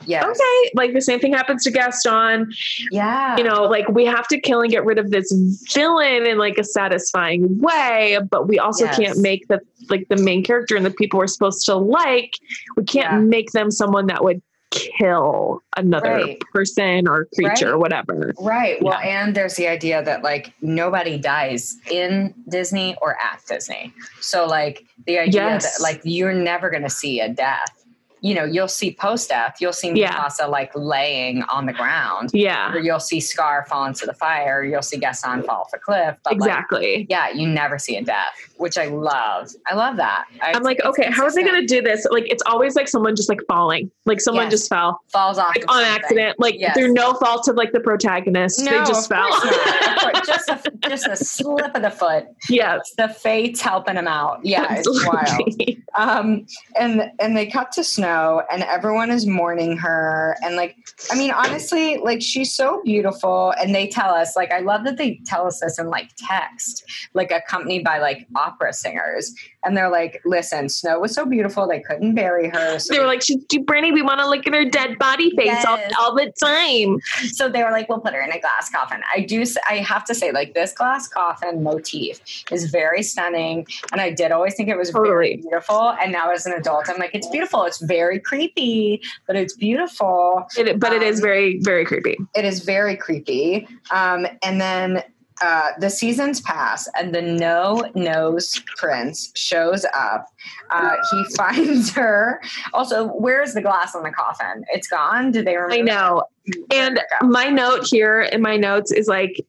yes. 0.06 0.24
okay, 0.24 0.72
like 0.76 0.94
the 0.94 1.02
same 1.02 1.20
thing 1.20 1.34
happens 1.34 1.64
to 1.64 1.72
Gaston. 1.72 2.52
Yeah. 2.92 3.38
You 3.38 3.44
know, 3.44 3.64
like 3.64 3.88
we 3.90 4.06
have 4.06 4.28
to 4.30 4.40
kill 4.40 4.62
and 4.62 4.72
get 4.72 4.86
rid 4.86 4.98
of 5.00 5.12
this 5.12 5.32
villain 5.74 6.26
in 6.26 6.38
like 6.38 6.58
a 6.58 6.64
satisfying 6.64 7.60
way, 7.62 8.20
but 8.30 8.48
we 8.48 8.60
also 8.60 8.86
Yes. 8.86 8.98
can't 8.98 9.18
make 9.20 9.48
the 9.48 9.60
like 9.90 10.08
the 10.10 10.18
main 10.18 10.44
character 10.44 10.76
and 10.76 10.86
the 10.86 10.92
people 10.92 11.20
we're 11.20 11.28
supposed 11.28 11.66
to 11.66 11.76
like, 11.76 12.34
we 12.78 12.84
can't 12.84 13.14
Yeah. 13.14 13.20
make 13.20 13.52
them 13.52 13.70
someone 13.72 14.08
that 14.08 14.24
would 14.24 14.42
kill 14.72 15.62
another 15.78 16.10
Right. 16.16 16.42
person 16.52 17.08
or 17.08 17.28
creature 17.36 17.74
or 17.74 17.78
whatever. 17.78 18.34
Right. 18.40 18.82
Well, 18.82 18.98
and 19.04 19.36
there's 19.36 19.54
the 19.56 19.68
idea 19.68 20.04
that 20.04 20.24
like 20.24 20.52
nobody 20.62 21.18
dies 21.20 21.76
in 21.92 22.34
Disney 22.50 22.96
or 23.02 23.16
at 23.22 23.40
Disney. 23.48 23.94
So 24.20 24.46
like 24.48 24.84
the 25.06 25.20
idea 25.20 25.42
Yes. 25.44 25.78
that 25.78 25.84
like 25.84 26.02
you're 26.04 26.34
never 26.34 26.70
going 26.72 26.82
to 26.84 26.90
see 26.90 27.20
a 27.20 27.30
death. 27.30 27.83
You 28.24 28.34
know, 28.34 28.46
you'll 28.46 28.68
see 28.70 28.92
post 28.94 29.30
death. 29.30 29.58
You'll 29.60 29.74
see 29.74 29.92
Yeah. 29.94 30.28
Like 30.48 30.72
laying 30.76 31.44
on 31.44 31.66
the 31.68 31.74
ground, 31.74 32.30
Yeah. 32.34 32.72
or 32.74 32.80
you'll 32.80 33.00
see 33.00 33.20
Scar 33.20 33.66
fall 33.70 33.86
into 33.86 34.06
the 34.06 34.14
fire. 34.14 34.64
You'll 34.64 34.82
see 34.82 34.98
Gaston 34.98 35.44
fall 35.44 35.62
off 35.62 35.72
a 35.74 35.78
cliff. 35.78 36.16
But 36.24 36.38
like, 36.40 36.48
Exactly. 36.50 37.06
yeah, 37.10 37.30
you 37.30 37.48
never 37.48 37.78
see 37.78 37.96
a 37.98 38.02
death, 38.02 38.34
which 38.58 38.78
I 38.78 38.86
love. 38.88 39.50
I 39.68 39.76
love 39.76 39.98
that. 39.98 40.26
I, 40.42 40.54
I'm 40.56 40.64
like, 40.64 40.80
okay, 40.86 41.12
how 41.12 41.24
are 41.26 41.32
they 41.32 41.44
going 41.44 41.60
to 41.62 41.68
do 41.68 41.82
this? 41.82 42.08
Like, 42.10 42.26
it's 42.32 42.44
always 42.46 42.76
like 42.76 42.88
someone 42.88 43.16
just 43.16 43.28
like 43.30 43.42
falling, 43.48 43.92
like 44.06 44.22
someone 44.22 44.46
Yes. 44.46 44.52
just 44.54 44.70
fell, 44.70 45.02
falls 45.12 45.38
off 45.38 45.56
like 45.56 45.66
on 45.70 45.84
something. 45.84 45.92
accident, 46.04 46.40
like 46.40 46.56
Yes. 46.58 46.76
through 46.78 46.94
no 46.94 47.14
fault 47.16 47.48
of 47.50 47.56
like 47.58 47.74
the 47.74 47.80
protagonist. 47.82 48.64
No, 48.64 48.72
they 48.72 48.78
just 48.86 49.10
fell. 49.10 49.28
course 49.30 49.46
not. 49.46 50.06
Of 50.06 50.14
course, 50.14 50.28
just 50.48 50.50
a 50.50 50.72
just 50.90 51.08
a 51.08 51.16
slip 51.18 51.76
of 51.76 51.82
the 51.82 51.92
foot. 51.92 52.26
yeah, 52.50 52.78
It's 52.78 52.94
the 52.96 53.10
fates 53.10 53.60
helping 53.62 53.96
him 53.98 54.08
out. 54.08 54.40
Yeah, 54.46 54.68
it's 54.80 55.06
wild. 55.06 55.52
Um, 55.96 56.46
and 56.80 57.12
and 57.20 57.36
they 57.38 57.46
cut 57.48 57.72
to 57.74 57.84
snow, 57.84 58.13
and 58.52 58.64
everyone 58.64 59.10
is 59.12 59.26
mourning 59.26 59.78
her. 59.78 60.36
And 60.44 60.56
like, 60.56 60.76
I 61.12 61.16
mean, 61.16 61.32
honestly, 61.32 61.98
like 61.98 62.22
she's 62.22 62.54
so 62.54 62.82
beautiful. 62.84 63.54
And 63.60 63.74
they 63.74 63.88
tell 63.88 64.14
us, 64.14 64.36
like, 64.36 64.52
I 64.52 64.60
love 64.60 64.84
that 64.86 64.98
they 64.98 65.20
tell 65.26 65.48
us 65.48 65.60
this 65.60 65.80
in 65.80 65.90
like 65.90 66.10
text, 66.18 66.84
like 67.14 67.32
accompanied 67.32 67.84
by 67.84 68.00
like 68.00 68.28
opera 68.36 68.74
singers. 68.74 69.34
And 69.66 69.78
they're 69.78 69.90
like, 69.90 70.22
listen, 70.26 70.68
Snow 70.68 71.00
was 71.00 71.14
so 71.16 71.26
beautiful, 71.26 71.68
they 71.68 71.80
couldn't 71.80 72.16
bury 72.16 72.50
her. 72.50 72.80
So 72.80 72.94
They 72.94 73.00
were 73.00 73.06
like, 73.06 73.22
she's 73.22 73.44
too 73.46 73.64
pretty. 73.64 73.92
We 73.94 74.02
want 74.02 74.20
to 74.20 74.28
look 74.28 74.46
at 74.46 74.54
her 74.54 74.66
dead 74.66 75.00
body 75.00 75.32
face 75.38 75.64
all, 75.66 75.78
Yes. 75.78 75.94
all 75.98 76.14
the 76.14 76.32
time. 76.44 77.00
so 77.32 77.48
they 77.50 77.64
were 77.64 77.72
like, 77.72 77.88
we'll 77.88 78.02
put 78.02 78.14
her 78.14 78.22
in 78.22 78.32
a 78.32 78.40
glass 78.42 78.70
coffin. 78.70 79.00
I 79.16 79.22
do, 79.22 79.46
i 79.70 79.76
have 79.76 80.04
to 80.06 80.16
say, 80.16 80.32
like, 80.34 80.54
this 80.54 80.74
glass 80.74 81.08
coffin 81.08 81.64
motif 81.64 82.20
is 82.52 82.70
very 82.72 83.02
stunning. 83.04 83.66
And 83.94 84.02
I 84.02 84.12
did 84.12 84.32
always 84.34 84.56
think 84.56 84.68
it 84.68 84.78
was 84.78 84.90
Totally. 84.92 85.08
very 85.10 85.38
beautiful. 85.38 85.94
And 86.02 86.12
now 86.12 86.32
as 86.32 86.46
an 86.46 86.52
adult, 86.54 86.90
I'm 86.90 86.98
like, 87.00 87.12
it's 87.14 87.28
beautiful. 87.30 87.64
It's 87.64 87.80
very 87.82 88.03
creepy, 88.20 89.02
but 89.28 89.36
it's 89.36 89.56
beautiful. 89.56 90.46
It, 90.58 90.80
but 90.80 90.94
it 90.94 91.02
is 91.04 91.20
Um, 91.20 91.24
very, 91.24 91.60
very 91.62 91.86
creepy. 91.86 92.18
It 92.36 92.46
is 92.46 92.64
very 92.64 92.96
creepy. 92.96 93.68
Um, 93.92 94.26
and 94.44 94.60
then 94.62 95.04
uh, 95.42 95.70
the 95.80 95.90
seasons 95.90 96.42
pass, 96.42 96.88
and 96.98 97.14
the 97.14 97.22
no 97.22 97.84
nose 97.96 98.62
prince 98.78 99.32
shows 99.36 99.86
up. 99.96 100.26
Uh, 100.70 100.96
he 101.12 101.24
finds 101.36 101.92
her. 101.92 102.40
Also, 102.74 103.08
where's 103.08 103.54
the 103.54 103.62
glass 103.62 103.96
on 103.96 104.04
the 104.04 104.12
coffin? 104.12 104.64
It's 104.72 104.88
gone. 104.88 105.32
Did 105.32 105.46
they 105.46 105.58
remove 105.58 105.72
I 105.80 105.82
know. 105.82 106.24
it? 106.46 106.58
And 106.72 107.02
my 107.24 107.50
note 107.50 107.86
here 107.90 108.22
in 108.22 108.42
my 108.42 108.58
notes 108.58 108.92
is 108.92 109.08
like, 109.08 109.44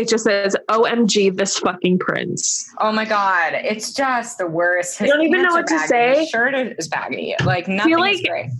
it 0.00 0.08
just 0.08 0.24
says, 0.24 0.56
OMG, 0.68 1.36
this 1.36 1.58
fucking 1.58 1.98
prince. 1.98 2.68
Oh 2.78 2.90
my 2.92 3.04
god, 3.04 3.52
it's 3.54 3.92
just 3.92 4.38
the 4.38 4.46
worst. 4.46 5.00
You 5.00 5.06
don't 5.08 5.22
even 5.22 5.42
know 5.42 5.52
what 5.52 5.66
to 5.66 5.74
baggy. 5.74 5.88
say. 5.88 6.18
His 6.20 6.28
shirt 6.30 6.54
is 6.78 6.88
baggy. 6.88 7.34
Like 7.44 7.68
nothing 7.68 7.96
like- 7.98 8.14
is 8.16 8.22
great. 8.22 8.50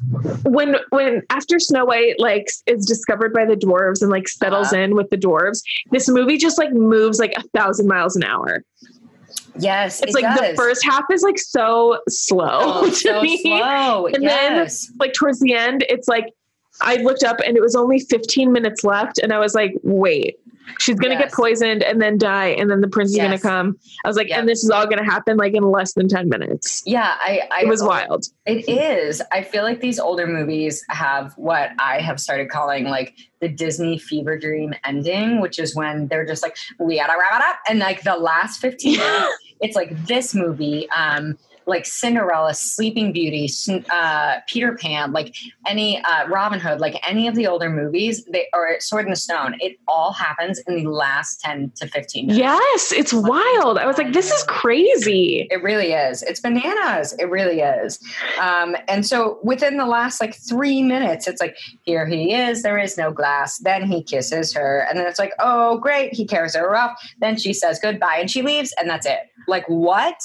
When 0.44 0.76
when 0.90 1.22
after 1.30 1.58
Snow 1.58 1.84
White 1.84 2.18
like 2.18 2.48
is 2.66 2.84
discovered 2.86 3.32
by 3.32 3.44
the 3.44 3.54
dwarves 3.56 4.02
and 4.02 4.10
like 4.10 4.28
settles 4.28 4.72
Uh-huh. 4.72 4.82
in 4.82 4.94
with 4.96 5.10
the 5.10 5.16
dwarves, 5.16 5.62
this 5.90 6.08
movie 6.08 6.36
just 6.36 6.58
like 6.58 6.72
moves 6.72 7.18
like 7.18 7.32
a 7.36 7.42
thousand 7.58 7.86
miles 7.88 8.16
an 8.16 8.24
hour. 8.24 8.62
Yes, 9.58 10.00
It's 10.02 10.14
it 10.14 10.22
like 10.22 10.38
the 10.38 10.54
first 10.56 10.84
half 10.84 11.04
is 11.12 11.22
like 11.22 11.38
so 11.38 12.00
slow 12.08 12.48
oh, 12.62 12.86
to 12.88 12.94
so 12.94 13.22
me. 13.22 13.42
slow. 13.42 14.06
And 14.06 14.26
then- 14.26 14.68
like 14.98 15.12
towards 15.12 15.40
the 15.40 15.54
end, 15.54 15.84
it's 15.88 16.08
like 16.08 16.26
I 16.80 16.96
looked 16.96 17.24
up 17.24 17.38
and 17.44 17.56
it 17.56 17.60
was 17.60 17.74
only 17.74 17.98
15 18.00 18.52
minutes 18.52 18.84
left, 18.84 19.18
and 19.18 19.32
I 19.32 19.38
was 19.38 19.54
like, 19.54 19.74
wait, 19.82 20.36
she's 20.78 20.96
gonna 20.96 21.18
get 21.18 21.32
poisoned 21.32 21.82
and 21.82 22.00
then 22.00 22.18
die, 22.18 22.48
and 22.48 22.70
then 22.70 22.80
the 22.80 22.88
prince 22.88 23.10
is 23.12 23.16
gonna 23.16 23.38
come. 23.38 23.76
I 24.04 24.08
was 24.08 24.16
like, 24.16 24.28
Yep. 24.28 24.38
and 24.40 24.48
this 24.48 24.62
is 24.64 24.70
all 24.70 24.86
gonna 24.86 25.04
happen 25.04 25.36
like 25.36 25.54
in 25.54 25.62
less 25.62 25.94
than 25.94 26.08
10 26.08 26.28
minutes. 26.28 26.82
yeah, 26.86 27.14
I, 27.20 27.40
I 27.50 27.60
It 27.62 27.68
was 27.68 27.82
wild. 27.82 28.26
It 28.46 28.68
is. 28.68 29.22
I 29.32 29.42
feel 29.42 29.62
like 29.64 29.80
these 29.80 29.98
older 29.98 30.26
movies 30.26 30.84
have 30.88 31.32
what 31.36 31.70
I 31.78 32.00
have 32.00 32.20
started 32.20 32.48
calling 32.50 32.84
like 32.84 33.16
the 33.40 33.48
Disney 33.48 33.98
fever 33.98 34.38
dream 34.38 34.74
ending, 34.84 35.40
which 35.40 35.58
is 35.58 35.74
when 35.74 36.08
they're 36.08 36.26
just 36.26 36.42
like, 36.42 36.56
we 36.78 36.96
gotta 36.96 37.14
wrap 37.18 37.40
it 37.40 37.44
up. 37.46 37.56
And 37.68 37.78
like 37.78 38.02
the 38.02 38.16
last 38.16 38.60
15 38.60 38.92
minutes, 38.98 39.34
it's 39.60 39.76
like 39.76 40.06
this 40.06 40.34
movie, 40.34 40.88
um, 40.90 41.38
like 41.70 41.86
Cinderella, 41.86 42.52
Sleeping 42.52 43.12
Beauty, 43.12 43.48
uh, 43.90 44.40
Peter 44.46 44.76
Pan, 44.76 45.12
like 45.12 45.34
any 45.66 46.02
uh, 46.04 46.28
Robin 46.28 46.60
Hood, 46.60 46.80
like 46.80 46.96
any 47.08 47.26
of 47.28 47.34
the 47.34 47.46
older 47.46 47.70
movies, 47.70 48.24
they 48.24 48.48
or 48.52 48.78
Sword 48.80 49.06
in 49.06 49.10
the 49.10 49.16
Stone, 49.16 49.56
it 49.60 49.78
all 49.88 50.12
happens 50.12 50.58
in 50.66 50.76
the 50.76 50.90
last 50.90 51.40
10 51.40 51.72
to 51.76 51.86
15 51.86 52.26
minutes. 52.26 52.38
Yes, 52.38 52.92
it's 52.92 53.12
wild. 53.12 53.78
I 53.78 53.86
was 53.86 53.96
like, 53.96 54.12
this 54.12 54.30
is 54.30 54.42
crazy. 54.44 55.46
It 55.50 55.62
really 55.62 55.92
is. 55.92 56.22
It's 56.22 56.40
bananas. 56.40 57.14
It 57.18 57.30
really 57.30 57.60
is. 57.60 57.98
Um, 58.40 58.76
and 58.88 59.06
so 59.06 59.38
within 59.42 59.76
the 59.76 59.86
last 59.86 60.20
like 60.20 60.34
three 60.34 60.82
minutes, 60.82 61.26
it's 61.26 61.40
like, 61.40 61.56
here 61.84 62.06
he 62.06 62.34
is. 62.34 62.62
There 62.62 62.78
is 62.78 62.98
no 62.98 63.12
glass. 63.12 63.58
Then 63.58 63.86
he 63.86 64.02
kisses 64.02 64.52
her. 64.54 64.86
And 64.88 64.98
then 64.98 65.06
it's 65.06 65.18
like, 65.18 65.32
oh, 65.38 65.78
great. 65.78 66.12
He 66.12 66.26
carries 66.26 66.54
her 66.56 66.74
off. 66.76 67.00
Then 67.20 67.36
she 67.36 67.52
says 67.52 67.78
goodbye 67.80 68.18
and 68.18 68.30
she 68.30 68.42
leaves. 68.42 68.74
And 68.78 68.90
that's 68.90 69.06
it. 69.06 69.20
Like, 69.46 69.64
what? 69.68 70.16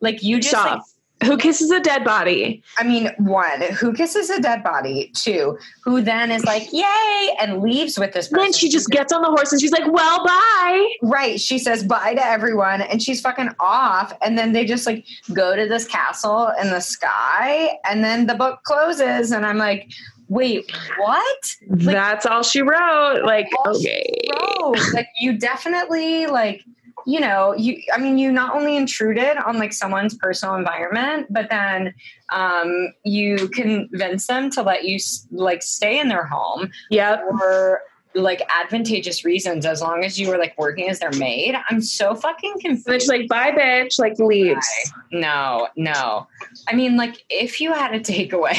Like, 0.00 0.22
you 0.22 0.40
just, 0.40 0.54
like. 0.54 0.80
Who 1.22 1.38
kisses 1.38 1.70
a 1.70 1.80
dead 1.80 2.04
body? 2.04 2.62
I 2.76 2.82
mean, 2.82 3.10
one, 3.18 3.60
who 3.72 3.92
kisses 3.94 4.28
a 4.30 4.40
dead 4.42 4.62
body? 4.62 5.10
Two, 5.16 5.56
who 5.82 6.02
then 6.02 6.30
is 6.30 6.44
like, 6.44 6.70
yay, 6.72 7.36
and 7.40 7.62
leaves 7.62 7.98
with 7.98 8.12
this 8.12 8.28
person. 8.28 8.42
Then 8.44 8.52
she 8.52 8.68
just 8.68 8.90
gets 8.90 9.12
on 9.12 9.22
the 9.22 9.28
horse 9.28 9.50
and 9.52 9.60
she's 9.60 9.70
like, 9.72 9.90
well, 9.90 10.24
bye. 10.24 10.92
Right. 11.02 11.40
She 11.40 11.58
says 11.58 11.84
bye 11.84 12.14
to 12.14 12.26
everyone 12.26 12.82
and 12.82 13.02
she's 13.02 13.20
fucking 13.20 13.50
off. 13.60 14.12
And 14.22 14.36
then 14.36 14.52
they 14.52 14.64
just 14.66 14.86
like 14.86 15.06
go 15.32 15.56
to 15.56 15.66
this 15.68 15.86
castle 15.86 16.50
in 16.60 16.70
the 16.70 16.80
sky. 16.80 17.78
And 17.88 18.02
then 18.04 18.26
the 18.26 18.34
book 18.34 18.60
closes. 18.64 19.30
And 19.30 19.46
I'm 19.46 19.56
like, 19.56 19.90
wait, 20.28 20.70
what? 20.98 21.56
Like- 21.70 21.94
That's 21.94 22.26
all 22.26 22.42
she 22.42 22.60
wrote. 22.60 23.22
Like, 23.24 23.46
okay. 23.66 24.12
Bro, 24.30 24.74
like 24.92 25.08
you 25.20 25.38
definitely 25.38 26.26
like, 26.26 26.62
you 27.06 27.20
know, 27.20 27.54
you 27.56 27.82
I 27.92 27.98
mean, 27.98 28.18
you 28.18 28.32
not 28.32 28.54
only 28.54 28.76
intruded 28.76 29.36
on 29.44 29.58
like 29.58 29.72
someone's 29.72 30.14
personal 30.16 30.54
environment, 30.54 31.26
but 31.30 31.48
then 31.50 31.94
um 32.32 32.88
you 33.04 33.48
convince 33.48 34.26
them 34.26 34.50
to 34.50 34.62
let 34.62 34.84
you 34.84 34.98
like 35.30 35.62
stay 35.62 35.98
in 36.00 36.08
their 36.08 36.24
home 36.24 36.70
Yeah. 36.90 37.16
for 37.38 37.82
like 38.16 38.42
advantageous 38.62 39.24
reasons 39.24 39.66
as 39.66 39.82
long 39.82 40.04
as 40.04 40.20
you 40.20 40.28
were 40.28 40.38
like 40.38 40.56
working 40.56 40.88
as 40.88 41.00
their 41.00 41.10
maid. 41.12 41.56
I'm 41.68 41.80
so 41.82 42.14
fucking 42.14 42.54
confused. 42.60 43.00
she's 43.02 43.08
like, 43.08 43.26
bye, 43.28 43.50
bitch. 43.50 43.98
Like, 43.98 44.16
leaves. 44.20 44.68
No, 45.10 45.66
no. 45.76 46.28
I 46.68 46.74
mean, 46.76 46.96
like 46.96 47.24
if 47.28 47.60
you 47.60 47.72
had 47.72 47.92
a 47.92 47.98
takeaway, 47.98 48.56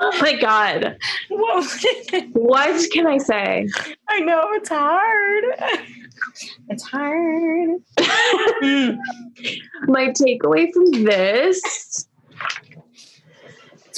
Oh 0.00 0.16
my 0.20 0.34
God. 0.36 0.96
what 1.28 1.66
What 2.34 2.90
can 2.92 3.06
I 3.06 3.18
say? 3.18 3.66
I 4.08 4.20
know 4.20 4.42
it's 4.52 4.68
hard. 4.68 5.44
It's 6.68 6.82
hard. 6.82 7.70
My 9.86 10.08
takeaway 10.08 10.72
from 10.72 11.04
this 11.04 12.08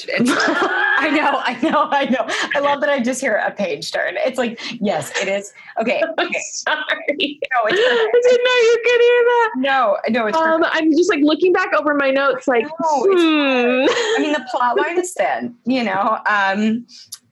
I 0.09 1.10
know, 1.10 1.40
I 1.44 1.59
know, 1.62 1.88
I 1.90 2.05
know. 2.06 2.26
I 2.55 2.60
love 2.60 2.80
that 2.80 2.90
I 2.90 3.01
just 3.01 3.20
hear 3.20 3.36
a 3.36 3.51
page 3.51 3.90
turn. 3.92 4.14
It's 4.18 4.38
like, 4.38 4.60
yes, 4.80 5.12
it 5.20 5.28
is. 5.28 5.52
Okay. 5.80 6.02
okay. 6.18 6.40
Sorry. 6.52 6.76
No, 7.09 7.66
it's 7.66 7.78
I 7.78 8.20
didn't 8.22 8.44
know 8.44 8.56
you 8.62 8.78
could 8.84 9.01
hear 9.01 9.24
that. 9.24 9.51
no, 9.56 9.98
no, 10.09 10.26
it's 10.26 10.36
Um, 10.36 10.64
I'm 10.64 10.90
just 10.92 11.10
like 11.10 11.22
looking 11.22 11.52
back 11.52 11.72
over 11.74 11.94
my 11.94 12.10
notes, 12.10 12.48
like, 12.48 12.64
No, 12.64 13.05
hmm. 13.05 13.86
I 13.88 14.16
mean, 14.18 14.32
the 14.32 14.47
plot 14.51 14.78
line 14.78 14.98
is 14.98 15.12
thin, 15.12 15.55
you 15.64 15.84
know. 15.84 16.18
Um, 16.26 16.86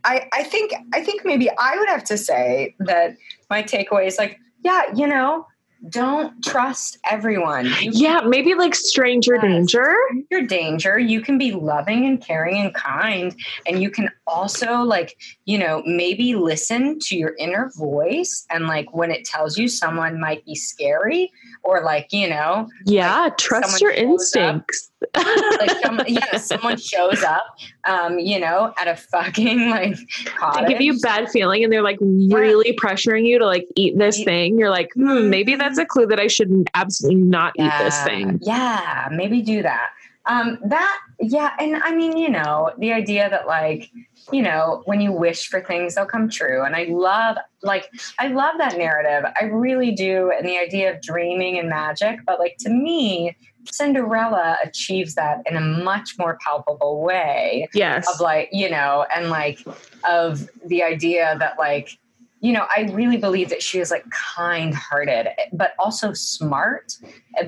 I, 0.05 0.29
I 0.33 0.45
think, 0.45 0.73
I 0.95 1.03
think 1.03 1.25
maybe 1.25 1.51
I 1.59 1.77
would 1.77 1.89
have 1.89 2.05
to 2.05 2.19
say 2.19 2.75
that 2.81 3.17
my 3.51 3.63
takeaway 3.63 4.07
is 4.07 4.19
like, 4.19 4.39
yeah, 4.63 4.83
you 4.95 5.07
know, 5.07 5.47
don't 5.91 6.43
trust 6.45 6.99
everyone. 7.09 7.67
You 7.81 7.93
Yeah, 7.93 8.21
maybe 8.27 8.55
like 8.55 8.75
stranger 8.75 9.35
Yes. 9.37 9.43
danger. 9.43 9.95
your 10.31 10.43
danger 10.43 10.99
you 10.99 11.21
can 11.21 11.39
be 11.39 11.53
loving 11.53 12.05
and 12.05 12.21
caring 12.21 12.57
and 12.59 12.75
kind 12.75 13.35
and 13.67 13.81
you 13.81 13.89
can 13.91 14.11
also 14.27 14.83
like 14.83 15.17
you 15.45 15.57
know 15.57 15.83
maybe 15.87 16.35
listen 16.35 16.99
to 17.01 17.17
your 17.17 17.35
inner 17.39 17.71
voice 17.77 18.45
and 18.51 18.67
like 18.67 18.93
when 18.93 19.11
it 19.13 19.25
tells 19.25 19.57
you 19.57 19.69
someone 19.69 20.19
might 20.21 20.45
be 20.45 20.55
scary 20.55 21.31
or 21.63 21.83
like 21.83 22.09
you 22.13 22.29
know 22.29 22.69
Yeah, 22.85 23.29
trust 23.39 23.81
your 23.81 23.91
instincts. 23.91 24.91
like 25.15 25.71
some, 25.83 26.01
yeah 26.09 26.37
someone 26.39 26.77
shows 26.77 27.23
up 27.23 27.45
um 27.89 28.19
you 28.19 28.41
know 28.41 28.75
at 28.79 28.89
a 28.89 28.97
fucking 28.97 29.71
like 29.71 29.95
to 29.97 30.25
cottage 30.27 30.69
give 30.69 30.81
you 30.81 30.99
bad 31.01 31.31
feeling 31.31 31.63
and 31.63 31.73
they're 31.73 31.83
like 31.83 31.99
really 32.01 32.73
pressuring 32.77 33.25
you 33.25 33.39
to 33.39 33.47
like 33.47 33.65
eat 33.77 33.97
this 33.97 34.25
thing 34.25 34.59
you're 34.59 34.71
like 34.71 34.91
hmm, 34.95 35.31
maybe 35.31 35.55
that's 35.55 35.79
a 35.79 35.87
clue 35.87 36.05
that 36.07 36.19
i 36.19 36.27
should 36.27 36.69
absolutely 36.75 37.21
not 37.23 37.53
eat 37.57 37.71
this 37.79 38.03
thing 38.03 38.41
Yeah, 38.43 39.09
maybe 39.13 39.41
do 39.43 39.63
that. 39.63 39.91
Um, 40.27 40.59
that, 40.67 40.99
yeah. 41.21 41.53
And 41.59 41.77
I 41.77 41.95
mean, 41.95 42.17
you 42.17 42.29
know, 42.31 42.71
the 42.79 42.93
idea 42.93 43.31
that 43.31 43.47
like, 43.47 43.91
you 44.33 44.43
know, 44.43 44.83
when 44.85 45.01
you 45.01 45.13
wish 45.13 45.49
for 45.49 45.61
things, 45.61 45.95
they'll 45.95 46.07
come 46.07 46.29
true. 46.29 46.65
And 46.65 46.77
I 46.77 46.85
love, 46.91 47.37
like, 47.63 47.91
I 48.19 48.29
love 48.29 48.57
that 48.59 48.77
narrative. 48.77 49.31
I 49.41 49.45
really 49.45 49.93
do. 49.93 50.33
And 50.37 50.47
the 50.47 50.59
idea 50.59 50.95
of 50.95 51.01
dreaming 51.01 51.59
and 51.59 51.69
magic. 51.69 52.21
But 52.27 52.39
like, 52.39 52.57
to 52.61 52.71
me, 52.71 53.37
Cinderella 53.71 54.57
achieves 54.65 55.15
that 55.15 55.39
in 55.47 55.57
a 55.57 55.61
much 55.61 56.15
more 56.19 56.39
palpable 56.43 57.03
way 57.03 57.69
yes 57.75 58.09
of 58.09 58.21
like, 58.21 58.49
you 58.53 58.71
know, 58.71 59.05
and 59.15 59.31
like, 59.31 59.61
of 60.09 60.49
the 60.65 60.83
idea 60.83 61.37
that 61.39 61.59
like, 61.59 61.99
you 62.41 62.53
know, 62.53 62.67
I 62.75 62.91
really 62.93 63.17
believe 63.17 63.49
that 63.51 63.63
she 63.63 63.81
is 63.81 63.91
like 63.91 64.05
kind 64.11 64.75
hearted, 64.75 65.29
but 65.53 65.73
also 65.79 66.13
smart. 66.13 66.93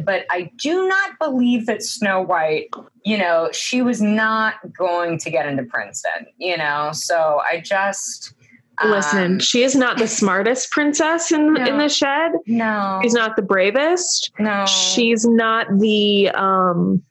But 0.05 0.27
I 0.31 0.51
do 0.57 0.89
not 0.89 1.19
believe 1.19 1.67
that 1.67 1.83
Snow 1.83 2.21
White, 2.21 2.71
you 3.05 3.17
know, 3.17 3.51
she 3.53 3.83
was 3.83 4.03
not 4.03 4.55
going 4.77 5.19
to 5.19 5.31
get 5.31 5.47
into 5.47 5.63
Princeton, 5.65 6.27
you 6.39 6.57
know? 6.57 6.91
So 6.93 7.41
I 7.51 7.61
just. 7.61 8.35
listen 8.83 9.33
um, 9.33 9.39
she 9.39 9.63
is 9.63 9.77
not 9.77 9.99
the 9.99 10.09
smartest 10.09 10.71
princess 10.71 11.31
in 11.31 11.55
in 11.67 11.77
the 11.77 11.87
shed 11.87 12.33
no. 12.47 12.99
she's 13.03 13.13
not 13.13 13.37
the 13.37 13.43
bravest 13.43 14.33
No. 14.39 14.65
she's 14.65 15.27
not 15.27 15.67
the 15.79 16.31
um 16.31 17.03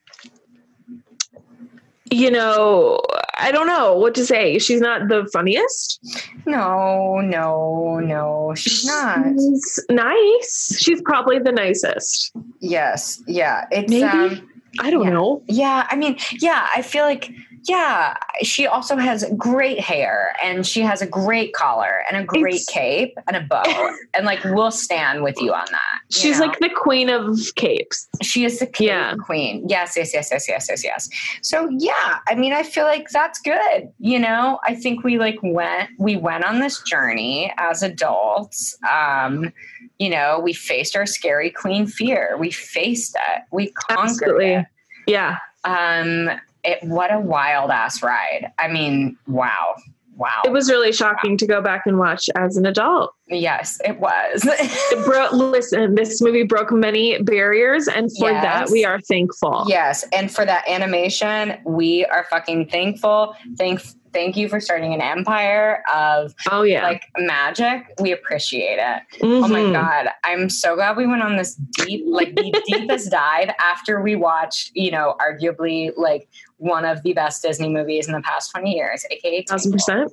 you 2.12 2.32
know 2.32 3.00
i 3.38 3.52
don't 3.52 3.68
know 3.68 3.94
what 3.96 4.16
to 4.16 4.26
say 4.26 4.58
she's 4.60 4.82
not 4.82 5.08
the 5.10 5.28
funniest 5.32 6.00
no, 6.46 7.20
no, 7.22 8.00
no. 8.00 8.54
She's 8.56 8.86
not. 8.86 9.26
she's 9.38 9.80
nice 9.92 10.76
she's 10.80 11.02
probably 11.04 11.38
the 11.40 11.52
nicest 11.52 12.32
Yes. 12.62 13.22
Yeah. 13.28 13.66
It's. 13.72 13.90
Maybe. 13.92 14.04
Um, 14.08 14.50
i 14.80 14.90
don't 14.90 15.04
Yeah. 15.06 15.10
know 15.12 15.44
Yeah, 15.48 15.88
I 15.90 15.96
mean, 15.96 16.18
yeah, 16.40 16.68
I 16.76 16.82
feel 16.82 17.04
like 17.04 17.32
yeah, 17.68 18.16
she 18.44 18.68
also 18.68 18.96
has 18.98 19.26
great 19.38 19.80
hair 19.80 20.34
and 20.44 20.66
she 20.66 20.82
has 20.82 21.02
a 21.02 21.06
great 21.08 21.54
collar 21.54 22.04
and 22.10 22.22
a 22.22 22.26
great 22.26 22.56
It's- 22.56 22.66
cape 22.70 23.18
and 23.28 23.36
a 23.36 23.42
bow. 23.42 23.64
and 24.14 24.26
like 24.26 24.44
we'll 24.44 24.72
stand 24.72 25.24
with 25.24 25.40
you 25.42 25.54
on 25.54 25.66
that. 25.72 26.00
you 26.12 26.20
she's 26.20 26.40
know? 26.40 26.46
like 26.48 26.60
the 26.60 26.70
queen 26.70 27.10
of 27.10 27.38
capes 27.56 28.08
she 28.22 28.46
is 28.46 28.60
the 28.60 28.66
cape 28.68 28.88
Yeah. 28.88 29.14
queen. 29.16 29.66
Yes, 29.68 29.96
yes, 29.98 30.14
yes, 30.14 30.30
yes, 30.32 30.48
yes, 30.48 30.68
yes, 30.70 30.84
yes. 30.84 31.10
So 31.42 31.68
yeah, 31.70 32.20
I 32.28 32.36
mean, 32.36 32.54
I 32.54 32.64
feel 32.64 32.86
like 32.86 33.10
that's 33.10 33.40
good. 33.42 33.90
You 34.00 34.20
know, 34.20 34.60
I 34.66 34.76
think 34.76 35.04
we 35.04 35.18
like 35.20 35.38
went 35.42 35.90
we 35.98 36.16
went 36.18 36.46
on 36.46 36.60
this 36.60 36.82
journey 36.84 37.54
as 37.58 37.84
adults. 37.84 38.78
Um, 38.90 39.52
you 39.98 40.10
know, 40.10 40.40
we 40.40 40.54
faced 40.54 40.96
our 40.96 41.06
scary 41.06 41.50
queen 41.50 41.86
fear. 41.88 42.38
We 42.40 42.52
faced 42.52 43.16
it. 43.16 43.44
We 43.52 43.72
conquered 43.72 44.10
Absolutely. 44.10 44.54
it. 44.54 44.66
yeah 45.08 45.38
Um, 45.66 46.30
it 46.64 46.80
what 46.84 47.14
a 47.14 47.20
wild 47.20 47.72
ass 47.72 48.02
ride. 48.04 48.52
I 48.58 48.68
mean, 48.68 49.18
wow, 49.28 49.76
wow. 50.16 50.42
It 50.46 50.52
was 50.52 50.70
really 50.70 50.92
shocking 50.92 51.38
to 51.38 51.48
go 51.48 51.62
back 51.62 51.84
and 51.86 51.98
watch 51.98 52.30
as 52.36 52.58
an 52.58 52.66
adult. 52.66 53.14
yes, 53.28 53.80
it 53.86 54.00
was. 54.00 54.42
It 54.46 55.06
bro- 55.06 55.30
listen, 55.32 55.96
this 55.96 56.22
movie 56.22 56.44
broke 56.44 56.72
many 56.72 57.22
barriers, 57.22 57.88
and 57.88 58.10
for 58.18 58.32
Yes. 58.32 58.44
that 58.44 58.70
we 58.72 58.84
are 58.86 59.00
thankful. 59.02 59.66
yes, 59.68 60.04
and 60.14 60.32
for 60.32 60.46
that 60.46 60.68
animation, 60.68 61.58
we 61.66 62.06
are 62.06 62.26
fucking 62.30 62.70
thankful. 62.70 63.36
Thank 63.58 63.82
thank 64.12 64.36
you 64.36 64.50
for 64.50 64.60
starting 64.60 64.92
an 64.96 65.02
empire 65.02 65.84
of 65.94 66.34
Oh 66.50 66.64
yeah. 66.64 66.82
like 66.82 67.04
magic. 67.20 67.84
We 68.02 68.12
appreciate 68.12 68.80
it. 68.80 69.04
Oh 69.22 69.48
my 69.48 69.60
Mhm. 69.60 69.74
god, 69.74 70.10
I'm 70.24 70.50
so 70.50 70.74
glad 70.74 70.98
we 70.98 71.06
went 71.06 71.22
on 71.22 71.38
this 71.38 71.54
deep, 71.54 72.06
like 72.08 72.34
the 72.34 72.52
deepest 72.66 73.12
dive 73.12 73.52
after 73.62 74.02
we 74.02 74.16
watched, 74.16 74.72
you 74.74 74.90
know, 74.90 75.16
arguably 75.22 75.92
like 75.96 76.28
one 76.60 76.86
of 76.86 77.02
the 77.04 77.14
best 77.14 77.42
Disney 77.42 77.70
movies 77.70 78.08
in 78.08 78.14
the 78.14 78.22
past 78.22 78.52
20 78.52 78.72
years, 78.72 79.06
aka 79.10 79.44
Thousand 79.44 79.72
Percent. 79.72 80.12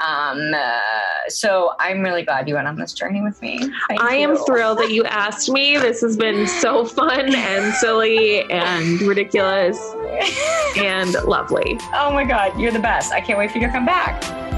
Um, 0.00 0.54
uh, 0.54 0.80
so 1.28 1.72
I'm 1.78 2.00
really 2.00 2.22
glad 2.22 2.48
you 2.48 2.54
went 2.54 2.66
on 2.66 2.76
this 2.76 2.92
journey 2.92 3.20
with 3.20 3.40
me. 3.42 3.58
Thank 3.88 4.00
I 4.00 4.14
am 4.14 4.36
thrilled 4.36 4.78
that 4.78 4.90
you 4.90 5.04
asked 5.04 5.50
me. 5.50 5.76
This 5.76 6.00
has 6.00 6.16
been 6.16 6.46
so 6.46 6.84
fun 6.84 7.34
and 7.34 7.74
silly 7.74 8.50
and 8.50 9.00
ridiculous 9.02 9.78
and 10.76 11.12
lovely. 11.24 11.78
oh 11.94 12.10
my 12.12 12.24
god, 12.24 12.58
you're 12.58 12.72
the 12.72 12.78
best. 12.78 13.12
I 13.12 13.20
can't 13.20 13.38
wait 13.38 13.50
for 13.50 13.58
you 13.58 13.66
to 13.66 13.72
come 13.72 13.86
back. 13.86 14.57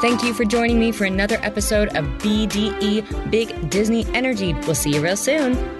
Thank 0.00 0.22
you 0.22 0.32
for 0.32 0.44
joining 0.44 0.78
me 0.78 0.92
for 0.92 1.06
another 1.06 1.38
episode 1.42 1.88
of 1.96 2.04
BDE 2.18 3.30
Big 3.32 3.68
Disney 3.68 4.06
Energy. 4.14 4.54
We'll 4.54 4.76
see 4.76 4.94
you 4.94 5.02
real 5.02 5.16
soon. 5.16 5.77